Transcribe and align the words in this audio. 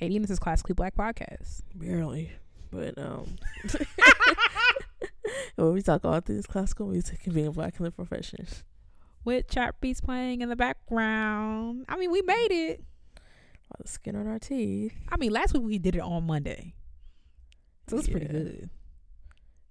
Katie, 0.00 0.16
and 0.16 0.24
this 0.24 0.30
is 0.30 0.38
Classically 0.38 0.72
Black 0.72 0.94
Podcast. 0.94 1.60
Barely, 1.74 2.32
but 2.72 2.96
um, 2.96 3.36
when 5.56 5.74
we 5.74 5.82
talk 5.82 6.06
all 6.06 6.18
things 6.20 6.46
classical 6.46 6.86
music 6.86 7.20
and 7.26 7.34
being 7.34 7.50
black 7.50 7.74
in 7.78 7.84
the 7.84 7.90
profession, 7.90 8.46
With 9.26 9.48
chart 9.48 9.78
beats 9.82 10.00
playing 10.00 10.40
in 10.40 10.48
the 10.48 10.56
background. 10.56 11.84
I 11.86 11.98
mean, 11.98 12.10
we 12.10 12.22
made 12.22 12.48
it. 12.50 12.80
a 12.80 13.76
lot 13.76 13.80
of 13.80 13.88
skin 13.88 14.16
on 14.16 14.26
our 14.26 14.38
teeth. 14.38 14.94
I 15.10 15.18
mean, 15.18 15.32
last 15.32 15.52
week 15.52 15.64
we 15.64 15.78
did 15.78 15.96
it 15.96 16.00
on 16.00 16.26
Monday. 16.26 16.72
So 17.88 17.98
it's 17.98 18.08
pretty 18.08 18.26
good. 18.26 18.70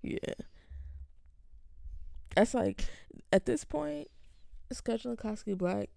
Yeah, 0.03 0.33
that's 2.35 2.53
like 2.53 2.85
at 3.33 3.47
this 3.47 3.63
point, 3.63 4.09
scheduling 4.71 5.17
classically 5.17 5.55
black 5.55 5.89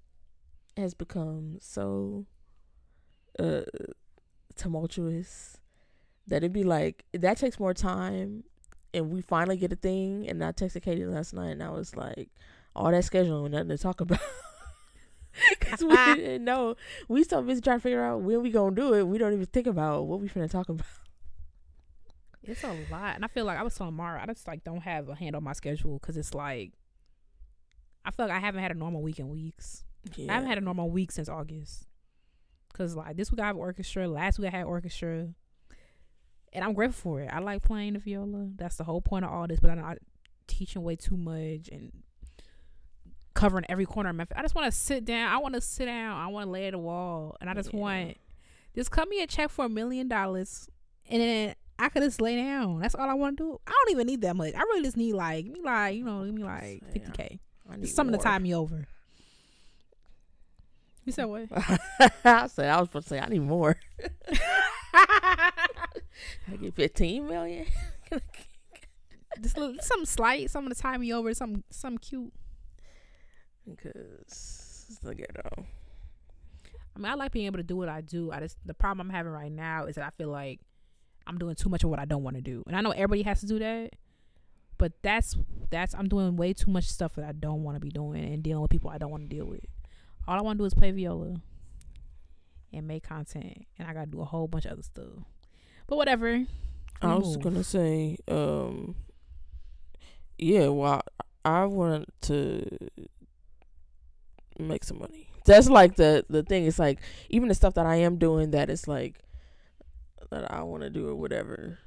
has 0.79 0.95
become 0.95 1.59
so 1.61 2.25
uh 3.39 3.61
tumultuous 4.57 5.59
that 6.27 6.39
it'd 6.39 6.53
be 6.53 6.65
like 6.65 7.05
that 7.13 7.37
takes 7.37 7.59
more 7.59 7.75
time 7.75 8.45
and 8.95 9.11
we 9.11 9.21
finally 9.21 9.57
get 9.57 9.73
a 9.73 9.77
thing 9.77 10.29
and 10.29 10.45
I 10.45 10.53
texted 10.53 10.83
Katie 10.83 11.05
last 11.05 11.35
night 11.35 11.51
and 11.51 11.63
I 11.63 11.71
was 11.71 11.97
like 11.97 12.29
all 12.75 12.91
that 12.91 13.05
scheduling 13.05 13.51
nothing 13.51 13.69
to 13.69 13.79
talk 13.79 14.01
about 14.03 14.21
because 15.51 15.83
we 15.83 15.97
didn't 16.15 16.45
know 16.45 16.77
we 17.09 17.25
so 17.25 17.43
busy 17.43 17.61
trying 17.61 17.79
to 17.79 17.83
figure 17.83 18.05
out 18.05 18.21
when 18.21 18.43
we 18.43 18.51
gonna 18.51 18.75
do 18.75 18.95
it 18.95 19.07
we 19.07 19.19
don't 19.19 19.33
even 19.33 19.47
think 19.47 19.67
about 19.67 20.07
what 20.07 20.21
we 20.21 20.29
finna 20.29 20.51
talk 20.51 20.69
about 20.69 20.87
It's 22.45 22.65
a 22.65 22.77
lot. 22.91 23.15
And 23.15 23.25
I 23.25 23.29
feel 23.29 23.45
like 23.45 23.59
I 23.59 23.63
was 23.63 23.75
telling 23.75 23.95
Mara, 23.95 24.21
I 24.21 24.27
just 24.27 24.49
like 24.49 24.65
don't 24.65 24.83
have 24.83 25.09
a 25.09 25.15
hand 25.15 25.37
on 25.37 25.45
my 25.45 25.53
schedule 25.53 25.99
because 25.99 26.17
it's 26.17 26.35
like, 26.35 26.73
I 28.05 28.11
feel 28.11 28.27
like 28.27 28.35
I 28.35 28.41
haven't 28.41 28.63
had 28.63 28.73
a 28.73 28.75
normal 28.75 29.01
week 29.01 29.21
in 29.21 29.29
weeks. 29.29 29.85
I 30.29 30.35
haven't 30.35 30.49
had 30.49 30.59
a 30.59 30.63
normal 30.63 30.91
week 30.91 31.13
since 31.13 31.29
August. 31.29 31.87
Cause 32.73 32.95
like 32.97 33.17
this 33.17 33.31
week 33.31 33.41
I 33.41 33.47
have 33.47 33.57
orchestra. 33.57 34.09
Last 34.09 34.39
week 34.39 34.53
I 34.53 34.57
had 34.59 34.65
orchestra, 34.65 35.29
and 36.53 36.65
I'm 36.65 36.73
grateful 36.73 37.13
for 37.13 37.21
it. 37.21 37.29
I 37.33 37.39
like 37.41 37.63
playing 37.63 37.95
the 37.95 37.99
viola. 37.99 38.49
That's 38.57 38.77
the 38.77 38.85
whole 38.85 39.01
point 39.01 39.25
of 39.25 39.31
all 39.31 39.47
this. 39.47 39.61
But 39.61 39.71
I'm 39.71 39.79
not 39.81 39.99
teaching 40.47 40.83
way 40.83 40.97
too 40.97 41.17
much 41.17 41.69
and 41.71 41.93
covering 43.35 43.65
every 43.69 43.87
corner 43.87 44.11
of 44.11 44.17
my. 44.17 44.27
I 44.37 44.43
just 44.43 44.55
want 44.55 44.71
to 44.73 44.77
sit 44.79 45.05
down. 45.05 45.33
I 45.33 45.39
want 45.39 45.55
to 45.55 45.61
sit 45.61 45.87
down. 45.87 46.17
I 46.17 46.27
want 46.29 46.47
to 46.47 46.51
lay 46.51 46.67
at 46.67 46.73
the 46.73 46.79
wall, 46.79 47.37
and 47.41 47.49
I 47.51 47.55
just 47.55 47.73
Yeah. 47.73 47.81
want 47.81 48.17
just 48.75 48.91
cut 48.91 49.09
me 49.09 49.23
a 49.23 49.27
check 49.27 49.51
for 49.51 49.65
a 49.67 49.69
million 49.69 50.09
dollars, 50.09 50.69
and 51.09 51.21
then 51.21 51.55
I 51.79 51.89
could 51.89 52.03
just 52.03 52.21
lay 52.21 52.37
down. 52.37 52.81
That's 52.81 52.95
all 52.95 53.09
I 53.09 53.15
want 53.15 53.37
to 53.39 53.45
do. 53.45 53.61
I 53.67 53.71
don't 53.71 53.91
even 53.93 54.07
need 54.07 54.21
that 54.23 54.37
much. 54.37 54.55
I 54.55 54.61
really 54.61 54.83
just 54.83 54.97
need 54.97 55.15
like 55.15 55.47
me 55.47 55.61
like 55.63 55.97
you 55.97 56.05
know 56.05 56.25
give 56.25 56.35
me 56.35 56.45
like 56.45 56.83
fifty 56.93 57.11
k. 57.13 57.41
need 57.77 57.87
Something 57.89 58.17
to 58.17 58.23
tie 58.23 58.39
me 58.39 58.55
over. 58.55 58.87
You 61.05 61.13
said 61.13 61.25
what? 61.25 61.49
I 62.25 62.47
said 62.47 62.69
I 62.69 62.81
was 62.81 62.89
supposed 62.89 63.09
to 63.09 63.15
say 63.15 63.21
I 63.21 63.29
need 63.29 63.41
more. 63.41 63.77
I 64.95 66.57
get 66.61 66.75
fifteen 66.75 67.27
million. 67.27 67.67
Just 69.41 69.57
little, 69.57 69.75
something 69.81 70.07
slight, 70.07 70.51
something 70.51 70.73
to 70.73 70.81
tie 70.81 70.99
me 70.99 71.13
over, 71.13 71.33
something 71.35 71.65
something 71.71 71.99
cute. 71.99 72.33
Because 73.69 74.87
it's 74.91 74.99
the 75.03 75.15
ghetto. 75.15 75.67
I 76.95 76.99
mean, 76.99 77.07
I 77.07 77.15
like 77.15 77.33
being 77.33 77.47
able 77.47 77.57
to 77.57 77.63
do 77.65 77.77
what 77.77 77.89
I 77.89 78.03
do. 78.03 78.31
I 78.31 78.41
just 78.41 78.59
the 78.65 78.75
problem 78.75 79.09
I'm 79.09 79.15
having 79.15 79.33
right 79.33 79.51
now 79.51 79.87
is 79.87 79.97
that 79.97 80.05
I 80.05 80.11
feel 80.11 80.29
like 80.29 80.61
I'm 81.27 81.39
doing 81.39 81.55
too 81.55 81.71
much 81.71 81.83
of 81.83 81.91
what 81.91 81.99
I 81.99 82.05
don't 82.05 82.23
want 82.23 82.37
to 82.37 82.43
do, 82.43 82.63
and 82.67 82.77
I 82.77 82.81
know 82.81 82.91
everybody 82.91 83.23
has 83.23 83.41
to 83.41 83.47
do 83.47 83.59
that. 83.59 83.93
But 84.79 84.93
that's 85.03 85.37
that's 85.71 85.95
I'm 85.95 86.09
doing 86.09 86.37
way 86.37 86.53
too 86.53 86.71
much 86.71 86.85
stuff 86.85 87.15
that 87.15 87.25
I 87.25 87.33
don't 87.33 87.63
want 87.63 87.77
to 87.77 87.81
be 87.81 87.89
doing 87.89 88.33
and 88.33 88.43
dealing 88.43 88.61
with 88.61 88.71
people 88.71 88.91
I 88.91 88.99
don't 88.99 89.11
want 89.11 89.29
to 89.29 89.35
deal 89.35 89.47
with. 89.47 89.65
All 90.27 90.39
I 90.39 90.41
want 90.43 90.59
to 90.59 90.63
do 90.63 90.67
is 90.67 90.75
play 90.75 90.91
viola 90.91 91.37
and 92.73 92.87
make 92.87 93.03
content, 93.03 93.67
and 93.79 93.89
I 93.89 93.93
got 93.93 94.05
to 94.05 94.11
do 94.11 94.21
a 94.21 94.25
whole 94.25 94.49
bunch 94.49 94.65
of 94.65 94.73
other 94.73 94.83
stuff. 94.83 95.25
But 95.87 95.97
whatever. 95.97 96.45
I 97.01 97.15
was 97.17 97.37
Move. 97.37 97.43
gonna 97.43 97.65
say, 97.65 98.17
um, 98.29 98.95
yeah. 100.39 100.69
Well, 100.69 101.03
I, 101.45 101.63
I 101.63 101.65
want 101.65 102.09
to 102.23 102.65
make 104.59 104.85
some 104.85 105.01
money. 105.01 105.29
That's 105.45 105.69
like 105.69 105.97
the 105.97 106.25
the 106.31 106.45
thing. 106.45 106.67
It's 106.67 106.79
like 106.79 107.01
even 107.29 107.49
the 107.49 107.55
stuff 107.55 107.75
that 107.75 107.87
I 107.87 107.97
am 107.97 108.19
doing 108.19 108.53
that 108.53 108.71
is 108.71 108.87
like 108.87 109.19
that 110.31 110.53
I 110.53 110.63
want 110.63 110.85
to 110.85 110.91
do 110.91 111.09
or 111.09 111.17
whatever. 111.17 111.79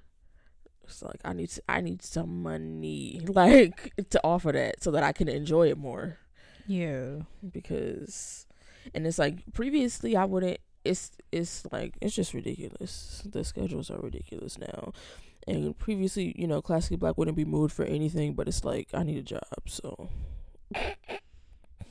It's 0.83 1.01
like 1.01 1.21
I 1.23 1.33
need 1.33 1.49
to, 1.51 1.61
I 1.69 1.81
need 1.81 2.03
some 2.03 2.43
money 2.43 3.21
like 3.27 3.93
to 4.09 4.21
offer 4.23 4.51
that 4.51 4.83
so 4.83 4.91
that 4.91 5.03
I 5.03 5.13
can 5.13 5.29
enjoy 5.29 5.69
it 5.69 5.77
more 5.77 6.19
Yeah. 6.67 7.21
because 7.51 8.45
and 8.93 9.05
it's 9.07 9.19
like 9.19 9.43
previously 9.53 10.15
I 10.15 10.25
wouldn't 10.25 10.59
it's 10.83 11.11
it's 11.31 11.65
like 11.71 11.95
it's 12.01 12.15
just 12.15 12.33
ridiculous. 12.33 13.23
The 13.25 13.43
schedules 13.43 13.89
are 13.89 13.99
ridiculous 13.99 14.57
now. 14.57 14.93
And 15.47 15.77
previously, 15.77 16.33
you 16.37 16.47
know, 16.47 16.61
classically 16.61 16.97
black 16.97 17.17
wouldn't 17.17 17.37
be 17.37 17.45
moved 17.45 17.73
for 17.75 17.85
anything, 17.85 18.33
but 18.33 18.47
it's 18.47 18.63
like 18.63 18.89
I 18.93 19.03
need 19.03 19.17
a 19.17 19.21
job, 19.21 19.43
so 19.67 20.09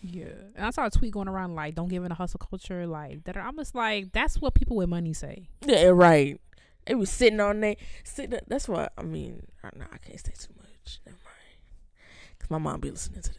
Yeah, 0.02 0.26
and 0.54 0.66
I 0.66 0.70
saw 0.70 0.86
a 0.86 0.90
tweet 0.90 1.12
going 1.12 1.28
around 1.28 1.54
like, 1.54 1.74
"Don't 1.74 1.88
give 1.88 2.04
in 2.04 2.12
a 2.12 2.14
hustle 2.14 2.38
culture." 2.38 2.86
Like 2.86 3.24
that. 3.24 3.36
I'm 3.36 3.56
just 3.56 3.74
like, 3.74 4.12
that's 4.12 4.38
what 4.40 4.54
people 4.54 4.76
with 4.76 4.88
money 4.88 5.14
say. 5.14 5.48
yeah, 5.64 5.86
right. 5.86 6.38
It 6.86 6.96
was 6.96 7.08
sitting 7.08 7.40
on 7.40 7.60
there, 7.60 7.76
sitting. 8.04 8.38
That's 8.46 8.68
what 8.68 8.92
I 8.98 9.02
mean. 9.02 9.46
I, 9.62 9.70
nah, 9.74 9.86
I 9.90 9.96
can't 9.96 10.20
say 10.20 10.32
too 10.38 10.52
much. 10.58 11.00
Never 11.06 11.16
mind, 11.24 12.38
cause 12.38 12.50
my 12.50 12.58
mom 12.58 12.80
be 12.80 12.90
listening 12.90 13.22
to 13.22 13.30
this. 13.30 13.38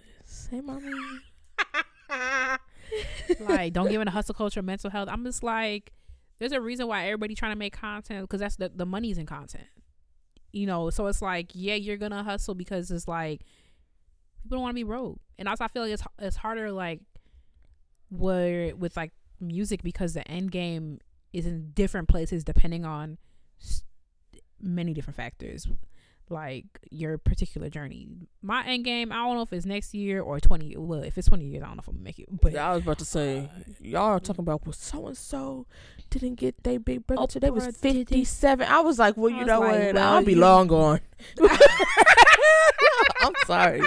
Hey, 0.49 0.61
mommy. 0.61 0.91
like, 3.39 3.73
don't 3.73 3.89
give 3.89 4.01
in 4.01 4.07
a 4.07 4.11
hustle 4.11 4.35
culture, 4.35 4.61
mental 4.61 4.89
health. 4.89 5.09
I'm 5.11 5.23
just 5.23 5.43
like, 5.43 5.91
there's 6.37 6.51
a 6.51 6.61
reason 6.61 6.87
why 6.87 7.05
everybody 7.05 7.35
trying 7.35 7.53
to 7.53 7.57
make 7.57 7.75
content 7.75 8.21
because 8.21 8.39
that's 8.39 8.57
the 8.57 8.69
the 8.73 8.85
money's 8.85 9.17
in 9.17 9.25
content. 9.25 9.67
You 10.51 10.67
know, 10.67 10.89
so 10.89 11.07
it's 11.07 11.21
like, 11.21 11.51
yeah, 11.53 11.75
you're 11.75 11.97
gonna 11.97 12.23
hustle 12.23 12.55
because 12.55 12.91
it's 12.91 13.07
like 13.07 13.41
people 14.43 14.57
don't 14.57 14.61
want 14.61 14.71
to 14.71 14.75
be 14.75 14.83
broke, 14.83 15.19
and 15.37 15.47
also 15.47 15.63
I 15.63 15.67
feel 15.67 15.83
like 15.83 15.91
it's 15.91 16.03
it's 16.19 16.37
harder 16.37 16.71
like 16.71 17.01
where 18.09 18.75
with 18.75 18.95
like 18.95 19.11
music 19.39 19.83
because 19.83 20.13
the 20.13 20.27
end 20.29 20.51
game 20.51 20.99
is 21.33 21.45
in 21.45 21.71
different 21.73 22.07
places 22.07 22.43
depending 22.43 22.85
on 22.85 23.17
many 24.61 24.93
different 24.93 25.17
factors 25.17 25.67
like 26.29 26.65
your 26.89 27.17
particular 27.17 27.69
journey 27.69 28.07
my 28.41 28.65
end 28.65 28.83
game 28.83 29.11
i 29.11 29.15
don't 29.15 29.35
know 29.35 29.41
if 29.41 29.53
it's 29.53 29.65
next 29.65 29.93
year 29.93 30.21
or 30.21 30.39
20 30.39 30.75
well 30.77 31.03
if 31.03 31.17
it's 31.17 31.27
20 31.27 31.45
years 31.45 31.63
i 31.63 31.67
don't 31.67 31.75
know 31.75 31.81
if 31.81 31.87
i'm 31.87 31.95
gonna 31.95 32.03
make 32.03 32.19
it 32.19 32.27
but 32.41 32.55
I 32.55 32.73
was 32.73 32.83
about 32.83 32.99
to 32.99 33.05
say, 33.05 33.39
uh, 33.39 33.59
y'all 33.79 34.01
are 34.03 34.19
talking 34.19 34.41
about 34.41 34.65
well, 34.65 34.73
so 34.73 35.07
and 35.07 35.17
so 35.17 35.65
didn't 36.09 36.35
get 36.35 36.63
their 36.63 36.79
big 36.79 37.05
brother 37.05 37.23
oh, 37.23 37.25
till 37.27 37.39
they 37.39 37.49
was 37.49 37.67
Oprah 37.67 37.81
did 37.81 37.95
it. 37.95 38.09
fifty 38.09 38.23
seven. 38.23 38.67
I 38.67 38.79
was 38.81 38.99
like, 38.99 39.17
well, 39.17 39.29
you 39.29 39.45
know 39.45 39.59
like, 39.59 39.83
what? 39.83 39.95
well, 39.95 40.13
I'll 40.15 40.23
be 40.23 40.33
you- 40.33 40.39
long 40.39 40.67
gone. 40.67 40.99
I'm 43.21 43.33
sorry. 43.45 43.81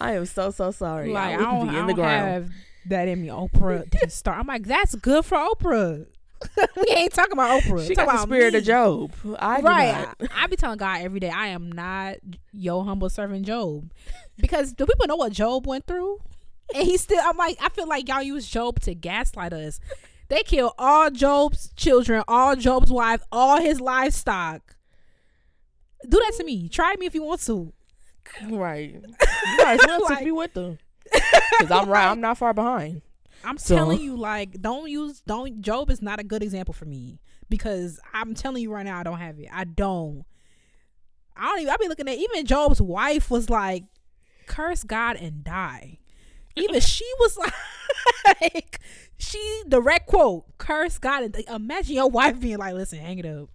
I 0.00 0.12
am 0.12 0.26
so 0.26 0.50
so 0.50 0.70
sorry. 0.70 1.10
like 1.10 1.38
I 1.38 1.40
i 1.40 1.44
don't, 1.44 1.68
be 1.68 1.76
in 1.76 1.86
the 1.86 1.92
don't 1.92 1.96
ground. 1.96 2.30
have 2.30 2.50
that 2.86 3.08
in 3.08 3.22
me 3.22 3.28
oprah 3.28 3.88
didn't 3.90 4.12
start 4.12 4.38
i'm 4.38 4.46
like 4.46 4.64
that's 4.64 4.94
good 4.94 5.24
for 5.24 5.36
oprah 5.36 6.06
we 6.76 6.84
ain't 6.94 7.12
talking 7.12 7.32
about 7.32 7.62
oprah 7.62 7.86
She 7.86 7.94
got 7.94 8.04
talking 8.04 8.06
the 8.06 8.22
about 8.22 8.28
spirit 8.28 8.52
me. 8.54 8.58
of 8.58 8.64
Job. 8.64 9.12
I 9.38 9.60
right. 9.60 10.06
I, 10.20 10.44
I 10.44 10.46
be 10.46 10.56
telling 10.56 10.78
god 10.78 11.00
every 11.00 11.18
day 11.20 11.30
i 11.30 11.46
am 11.48 11.70
not 11.72 12.16
your 12.52 12.84
humble 12.84 13.08
servant 13.08 13.46
job 13.46 13.90
because 14.38 14.72
do 14.72 14.84
people 14.86 15.06
know 15.06 15.16
what 15.16 15.32
job 15.32 15.66
went 15.66 15.86
through 15.86 16.20
and 16.74 16.86
he 16.86 16.96
still 16.96 17.20
i'm 17.24 17.36
like 17.36 17.56
i 17.60 17.68
feel 17.70 17.88
like 17.88 18.08
y'all 18.08 18.22
use 18.22 18.46
job 18.48 18.80
to 18.80 18.94
gaslight 18.94 19.52
us 19.52 19.80
they 20.28 20.42
kill 20.42 20.74
all 20.78 21.10
job's 21.10 21.72
children 21.76 22.22
all 22.28 22.54
job's 22.56 22.90
wife 22.90 23.22
all 23.32 23.60
his 23.60 23.80
livestock 23.80 24.76
do 26.08 26.18
that 26.18 26.32
to 26.36 26.44
me 26.44 26.68
try 26.68 26.94
me 26.98 27.06
if 27.06 27.14
you 27.14 27.22
want 27.22 27.40
to 27.40 27.72
Right. 28.50 28.90
You 28.92 29.56
might 29.58 29.78
as 29.80 29.86
well 29.86 30.00
Like- 30.08 30.18
take 30.18 30.24
me 30.26 30.32
with 30.32 30.52
them. 30.52 30.78
Because 31.12 31.70
I'm 31.70 31.88
right. 31.88 32.08
I'm 32.10 32.20
not 32.28 32.36
far 32.36 32.52
behind. 32.52 33.02
I'm 33.46 33.58
So- 33.58 33.76
telling 33.76 34.00
you, 34.00 34.16
like, 34.16 34.60
don't 34.60 34.90
use 34.90 35.22
don't. 35.26 35.60
Job 35.62 35.90
is 35.90 36.02
not 36.02 36.18
a 36.20 36.24
good 36.24 36.42
example 36.42 36.74
for 36.74 36.84
me 36.84 37.20
because 37.48 38.00
I'm 38.12 38.34
telling 38.34 38.62
you 38.62 38.72
right 38.72 38.84
now, 38.84 38.98
I 38.98 39.02
don't 39.04 39.18
have 39.18 39.38
it. 39.38 39.48
I 39.52 39.64
don't. 39.64 40.24
I 41.36 41.46
don't 41.46 41.60
even. 41.60 41.72
I 41.72 41.76
be 41.76 41.88
looking 41.88 42.08
at 42.08 42.18
even 42.18 42.44
Job's 42.44 42.80
wife 42.82 43.30
was 43.30 43.48
like, 43.48 43.84
curse 44.46 44.82
God 44.84 45.16
and 45.16 45.44
die. 45.44 45.98
Even 46.56 46.80
she 46.80 47.04
was 47.20 47.38
like, 48.24 48.80
she 49.18 49.62
direct 49.68 50.06
quote, 50.08 50.44
curse 50.58 50.98
God 50.98 51.22
and 51.22 51.36
imagine 51.48 51.94
your 51.96 52.10
wife 52.10 52.40
being 52.40 52.58
like, 52.58 52.74
listen, 52.74 52.98
hang 52.98 53.18
it 53.18 53.26
up. 53.26 53.48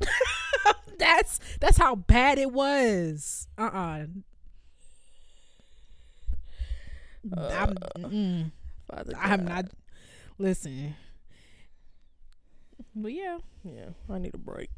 that's 0.98 1.38
that's 1.60 1.76
how 1.76 1.94
bad 1.94 2.38
it 2.38 2.50
was. 2.50 3.46
Uh 3.56 3.62
uh 3.62 4.06
I'm, 7.96 8.52
Father 8.90 9.14
I'm 9.18 9.44
not. 9.44 9.66
Listen. 10.38 10.96
But 12.94 13.12
yeah, 13.12 13.38
Yeah, 13.64 13.90
I 14.08 14.18
need 14.18 14.34
a 14.34 14.38
break. 14.38 14.70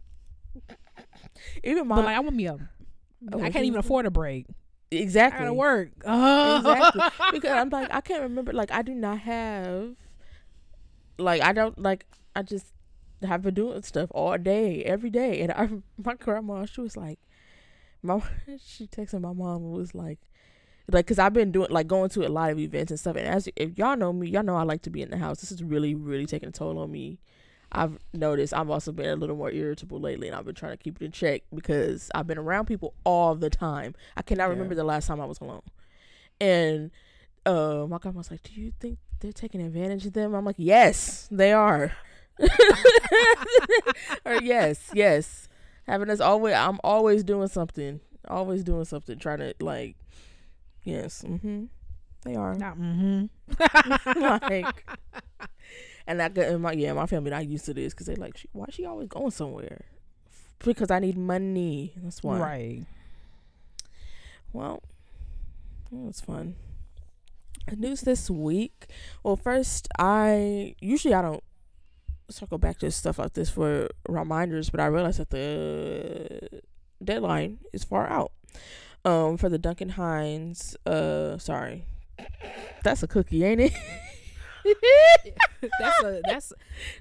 Even 1.64 1.88
my 1.88 1.96
but 1.96 2.04
like 2.06 2.16
I 2.16 2.20
want 2.20 2.36
me 2.36 2.46
a. 2.46 2.56
Oh, 3.32 3.40
I 3.40 3.50
can't 3.50 3.64
even 3.64 3.78
afford 3.78 4.06
a 4.06 4.10
break. 4.10 4.46
I 4.92 4.96
exactly 4.96 5.40
gotta 5.40 5.54
work. 5.54 5.90
Oh. 6.04 6.56
exactly 6.58 7.02
because 7.32 7.50
I'm 7.50 7.68
like 7.68 7.92
I 7.92 8.00
can't 8.00 8.22
remember 8.22 8.52
like 8.52 8.70
I 8.70 8.82
do 8.82 8.94
not 8.94 9.18
have 9.20 9.96
like 11.18 11.42
I 11.42 11.52
don't 11.52 11.78
like 11.78 12.06
I 12.34 12.42
just 12.42 12.72
have 13.24 13.42
been 13.42 13.54
doing 13.54 13.82
stuff 13.82 14.10
all 14.12 14.36
day, 14.36 14.82
every 14.84 15.10
day. 15.10 15.40
And 15.40 15.52
I, 15.52 15.68
my 16.02 16.14
grandma, 16.14 16.66
she 16.66 16.80
was 16.80 16.96
like, 16.96 17.18
my, 18.02 18.22
she 18.64 18.86
texted 18.86 19.20
my 19.20 19.32
mom 19.32 19.62
and 19.62 19.72
was 19.72 19.94
like, 19.94 20.18
like, 20.88 21.06
cause 21.06 21.18
I've 21.18 21.32
been 21.32 21.50
doing 21.52 21.68
like 21.70 21.86
going 21.86 22.10
to 22.10 22.26
a 22.26 22.28
lot 22.28 22.50
of 22.50 22.58
events 22.58 22.90
and 22.92 23.00
stuff. 23.00 23.16
And 23.16 23.26
as 23.26 23.48
if 23.56 23.76
y'all 23.78 23.96
know 23.96 24.12
me, 24.12 24.28
y'all 24.28 24.42
know 24.44 24.56
I 24.56 24.62
like 24.62 24.82
to 24.82 24.90
be 24.90 25.02
in 25.02 25.10
the 25.10 25.18
house. 25.18 25.40
This 25.40 25.50
is 25.52 25.62
really, 25.62 25.94
really 25.94 26.26
taking 26.26 26.48
a 26.48 26.52
toll 26.52 26.78
on 26.78 26.90
me. 26.92 27.18
I've 27.72 27.98
noticed 28.14 28.54
I've 28.54 28.70
also 28.70 28.92
been 28.92 29.10
a 29.10 29.16
little 29.16 29.34
more 29.36 29.50
irritable 29.50 29.98
lately, 30.00 30.28
and 30.28 30.36
I've 30.36 30.44
been 30.44 30.54
trying 30.54 30.72
to 30.72 30.76
keep 30.82 31.02
it 31.02 31.04
in 31.04 31.10
check 31.10 31.42
because 31.52 32.10
I've 32.14 32.26
been 32.26 32.38
around 32.38 32.66
people 32.66 32.94
all 33.04 33.34
the 33.34 33.50
time. 33.50 33.94
I 34.16 34.22
cannot 34.22 34.44
Yeah. 34.44 34.50
remember 34.50 34.74
the 34.76 34.84
last 34.84 35.08
time 35.08 35.20
I 35.20 35.24
was 35.24 35.40
alone. 35.40 35.62
And 36.40 36.92
uh, 37.44 37.86
my 37.88 37.98
grandma's 37.98 38.30
like, 38.30 38.44
"Do 38.44 38.52
you 38.60 38.72
think 38.78 38.98
they're 39.20 39.32
taking 39.32 39.60
advantage 39.60 40.06
of 40.06 40.12
them?" 40.12 40.34
I'm 40.34 40.44
like, 40.44 40.56
"Yes, 40.58 41.26
they 41.30 41.52
are." 41.52 41.92
or 44.24 44.34
yes, 44.42 44.90
yes, 44.94 45.48
having 45.86 46.10
us 46.10 46.20
always. 46.20 46.54
I'm 46.54 46.78
always 46.84 47.24
doing 47.24 47.48
something. 47.48 48.00
Always 48.28 48.64
doing 48.64 48.84
something. 48.84 49.18
Trying 49.18 49.38
to 49.38 49.54
like, 49.60 49.96
yes, 50.86 51.24
mm-hmm. 51.26 51.64
They 52.26 52.34
are 52.34 52.54
Not 52.54 52.76
mm-hmm. 52.76 54.20
like, 54.20 54.88
and 56.08 56.20
I 56.20 56.28
got 56.28 56.60
my 56.60 56.72
yeah, 56.72 56.92
my 56.92 57.06
family 57.06 57.30
not 57.30 57.46
used 57.46 57.66
to 57.66 57.74
this 57.74 57.94
because 57.94 58.06
they 58.06 58.16
like, 58.16 58.36
she, 58.36 58.48
why 58.52 58.66
she 58.70 58.84
always 58.84 59.08
going 59.08 59.30
somewhere? 59.30 59.84
Because 60.58 60.90
I 60.90 60.98
need 60.98 61.16
money. 61.16 61.92
That's 61.96 62.22
why. 62.24 62.38
right. 62.38 62.86
Well, 64.52 64.82
it 65.92 65.98
was 65.98 66.20
fun. 66.20 66.56
News 67.76 68.00
this 68.00 68.28
week. 68.30 68.86
Well, 69.22 69.36
first, 69.36 69.86
I 69.98 70.74
usually 70.80 71.14
I 71.14 71.22
don't 71.22 71.44
circle 72.28 72.58
back 72.58 72.78
to 72.78 72.90
stuff 72.90 73.18
like 73.18 73.34
this 73.34 73.50
for 73.50 73.88
reminders, 74.08 74.70
but 74.70 74.80
I 74.80 74.86
realized 74.86 75.20
that 75.20 75.30
the 75.30 76.62
deadline 77.04 77.58
is 77.72 77.84
far 77.84 78.08
out. 78.08 78.32
Um, 79.06 79.36
for 79.36 79.48
the 79.48 79.58
Duncan 79.58 79.90
Hines. 79.90 80.76
Uh, 80.84 81.38
sorry, 81.38 81.84
that's 82.82 83.02
a 83.02 83.06
cookie, 83.06 83.44
ain't 83.44 83.60
it? 83.60 83.72
that's 85.78 86.02
a 86.04 86.20
that's 86.24 86.52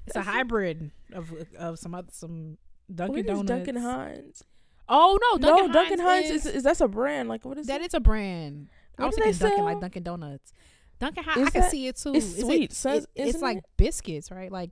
it's 0.06 0.16
a 0.16 0.22
hybrid 0.22 0.90
of 1.12 1.32
of 1.58 1.78
some 1.78 1.94
other 1.94 2.08
some 2.12 2.58
Dunkin' 2.94 3.12
What 3.12 3.18
is 3.20 3.26
Donuts. 3.26 3.48
Duncan 3.48 3.76
Hines? 3.76 4.44
Oh 4.88 5.18
no, 5.20 5.38
Dunkin' 5.38 5.66
no, 5.66 5.72
Duncan 5.72 5.98
Hines 5.98 6.30
is, 6.30 6.46
is, 6.46 6.54
is 6.56 6.62
that's 6.62 6.80
a 6.80 6.88
brand. 6.88 7.28
Like 7.28 7.44
what 7.44 7.58
is 7.58 7.66
that 7.66 7.80
it? 7.80 7.86
is 7.88 7.94
a 7.94 8.00
brand. 8.00 8.68
I 8.98 9.06
was 9.06 9.16
thinking 9.16 9.32
Dunkin' 9.38 9.64
like? 9.64 9.80
Dunkin' 9.80 10.02
Donuts. 10.04 10.52
Dunkin' 11.00 11.24
Hines, 11.24 11.48
I 11.48 11.50
can 11.50 11.60
that- 11.62 11.70
see 11.70 11.88
it 11.88 11.96
too. 11.96 12.14
it's 12.14 12.26
Is 12.26 12.38
it- 12.38 12.42
sweet, 12.42 12.72
so 12.72 12.92
it- 12.92 13.06
it's 13.16 13.42
like 13.42 13.58
it? 13.58 13.64
biscuits, 13.76 14.30
right? 14.30 14.50
Like 14.52 14.70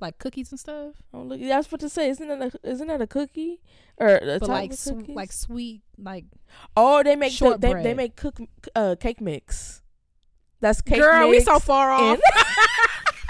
like 0.00 0.18
cookies 0.18 0.50
and 0.50 0.58
stuff. 0.60 0.94
Oh, 1.12 1.22
look, 1.22 1.40
I 1.40 1.56
was 1.56 1.66
about 1.66 1.80
to 1.80 1.88
say, 1.88 2.08
isn't 2.10 2.26
that 2.28 2.54
a, 2.54 2.68
isn't 2.68 2.86
that 2.88 3.00
a 3.00 3.06
cookie 3.06 3.60
or 3.96 4.08
a 4.16 4.38
But 4.38 4.40
type 4.40 4.48
like 4.48 4.72
of 4.72 4.78
sw- 4.78 5.08
like 5.08 5.32
sweet 5.32 5.82
like 5.98 6.24
oh, 6.76 7.02
they 7.02 7.16
make 7.16 7.36
the, 7.38 7.56
they 7.58 7.74
they 7.74 7.94
make 7.94 8.16
cook 8.16 8.38
uh 8.74 8.96
cake 8.98 9.20
mix. 9.20 9.82
That's 10.60 10.80
cake 10.80 11.00
Girl, 11.00 11.28
mix. 11.30 11.40
we 11.40 11.44
so 11.52 11.58
far 11.58 11.90
off. 11.92 12.14
and- 12.14 12.22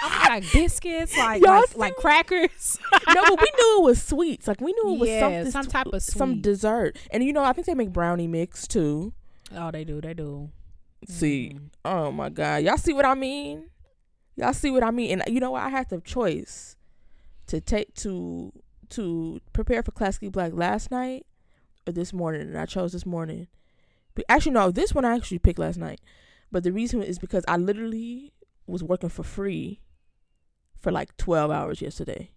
like 0.28 0.52
biscuits, 0.52 1.16
like 1.16 1.42
like, 1.42 1.76
like 1.76 1.96
crackers. 1.96 2.78
no, 2.92 3.22
but 3.24 3.40
we 3.40 3.48
knew 3.56 3.78
it 3.78 3.82
was 3.84 4.02
sweets. 4.02 4.46
Like 4.46 4.60
we 4.60 4.72
knew 4.72 4.94
it 4.94 4.98
was 4.98 5.08
Yeah, 5.08 5.20
something, 5.20 5.50
some 5.50 5.66
type 5.66 5.86
of 5.86 6.02
some 6.02 6.40
dessert. 6.42 6.98
And 7.10 7.24
you 7.24 7.32
know, 7.32 7.42
I 7.42 7.52
think 7.54 7.66
they 7.66 7.74
make 7.74 7.90
brownie 7.92 8.26
mix 8.28 8.66
too. 8.66 9.12
oh, 9.54 9.70
they 9.70 9.84
do, 9.84 10.00
they 10.00 10.12
do. 10.14 10.50
See, 11.08 11.52
Mhm. 11.54 11.68
oh 11.84 12.10
my 12.12 12.28
god, 12.28 12.62
y'all 12.64 12.76
see 12.78 12.92
what 12.92 13.04
I 13.06 13.14
mean? 13.14 13.64
Y'all 14.36 14.52
see 14.52 14.70
what 14.70 14.82
I 14.82 14.90
mean? 14.90 15.20
And 15.20 15.34
you 15.34 15.40
know 15.40 15.52
what? 15.52 15.62
I 15.62 15.68
had 15.68 15.88
the 15.90 16.00
choice 16.00 16.76
to 17.46 17.60
take 17.60 17.94
to 17.96 18.52
to 18.90 19.40
prepare 19.52 19.82
for 19.82 19.92
Classic 19.92 20.30
Black 20.32 20.52
last 20.54 20.90
night 20.90 21.26
or 21.86 21.92
this 21.92 22.12
morning, 22.12 22.42
and 22.42 22.58
I 22.58 22.66
chose 22.66 22.92
this 22.92 23.06
morning. 23.06 23.46
But 24.14 24.24
actually, 24.28 24.52
no, 24.52 24.70
this 24.70 24.94
one 24.94 25.04
I 25.04 25.14
actually 25.16 25.38
picked 25.38 25.58
last 25.58 25.78
night. 25.78 26.00
But 26.52 26.62
the 26.64 26.72
reason 26.72 27.02
is 27.02 27.18
because 27.18 27.44
I 27.48 27.56
literally 27.56 28.32
was 28.66 28.82
working 28.82 29.08
for 29.08 29.22
free 29.22 29.80
for 30.80 30.90
like 30.92 31.16
twelve 31.16 31.50
hours 31.50 31.80
yesterday. 31.80 32.30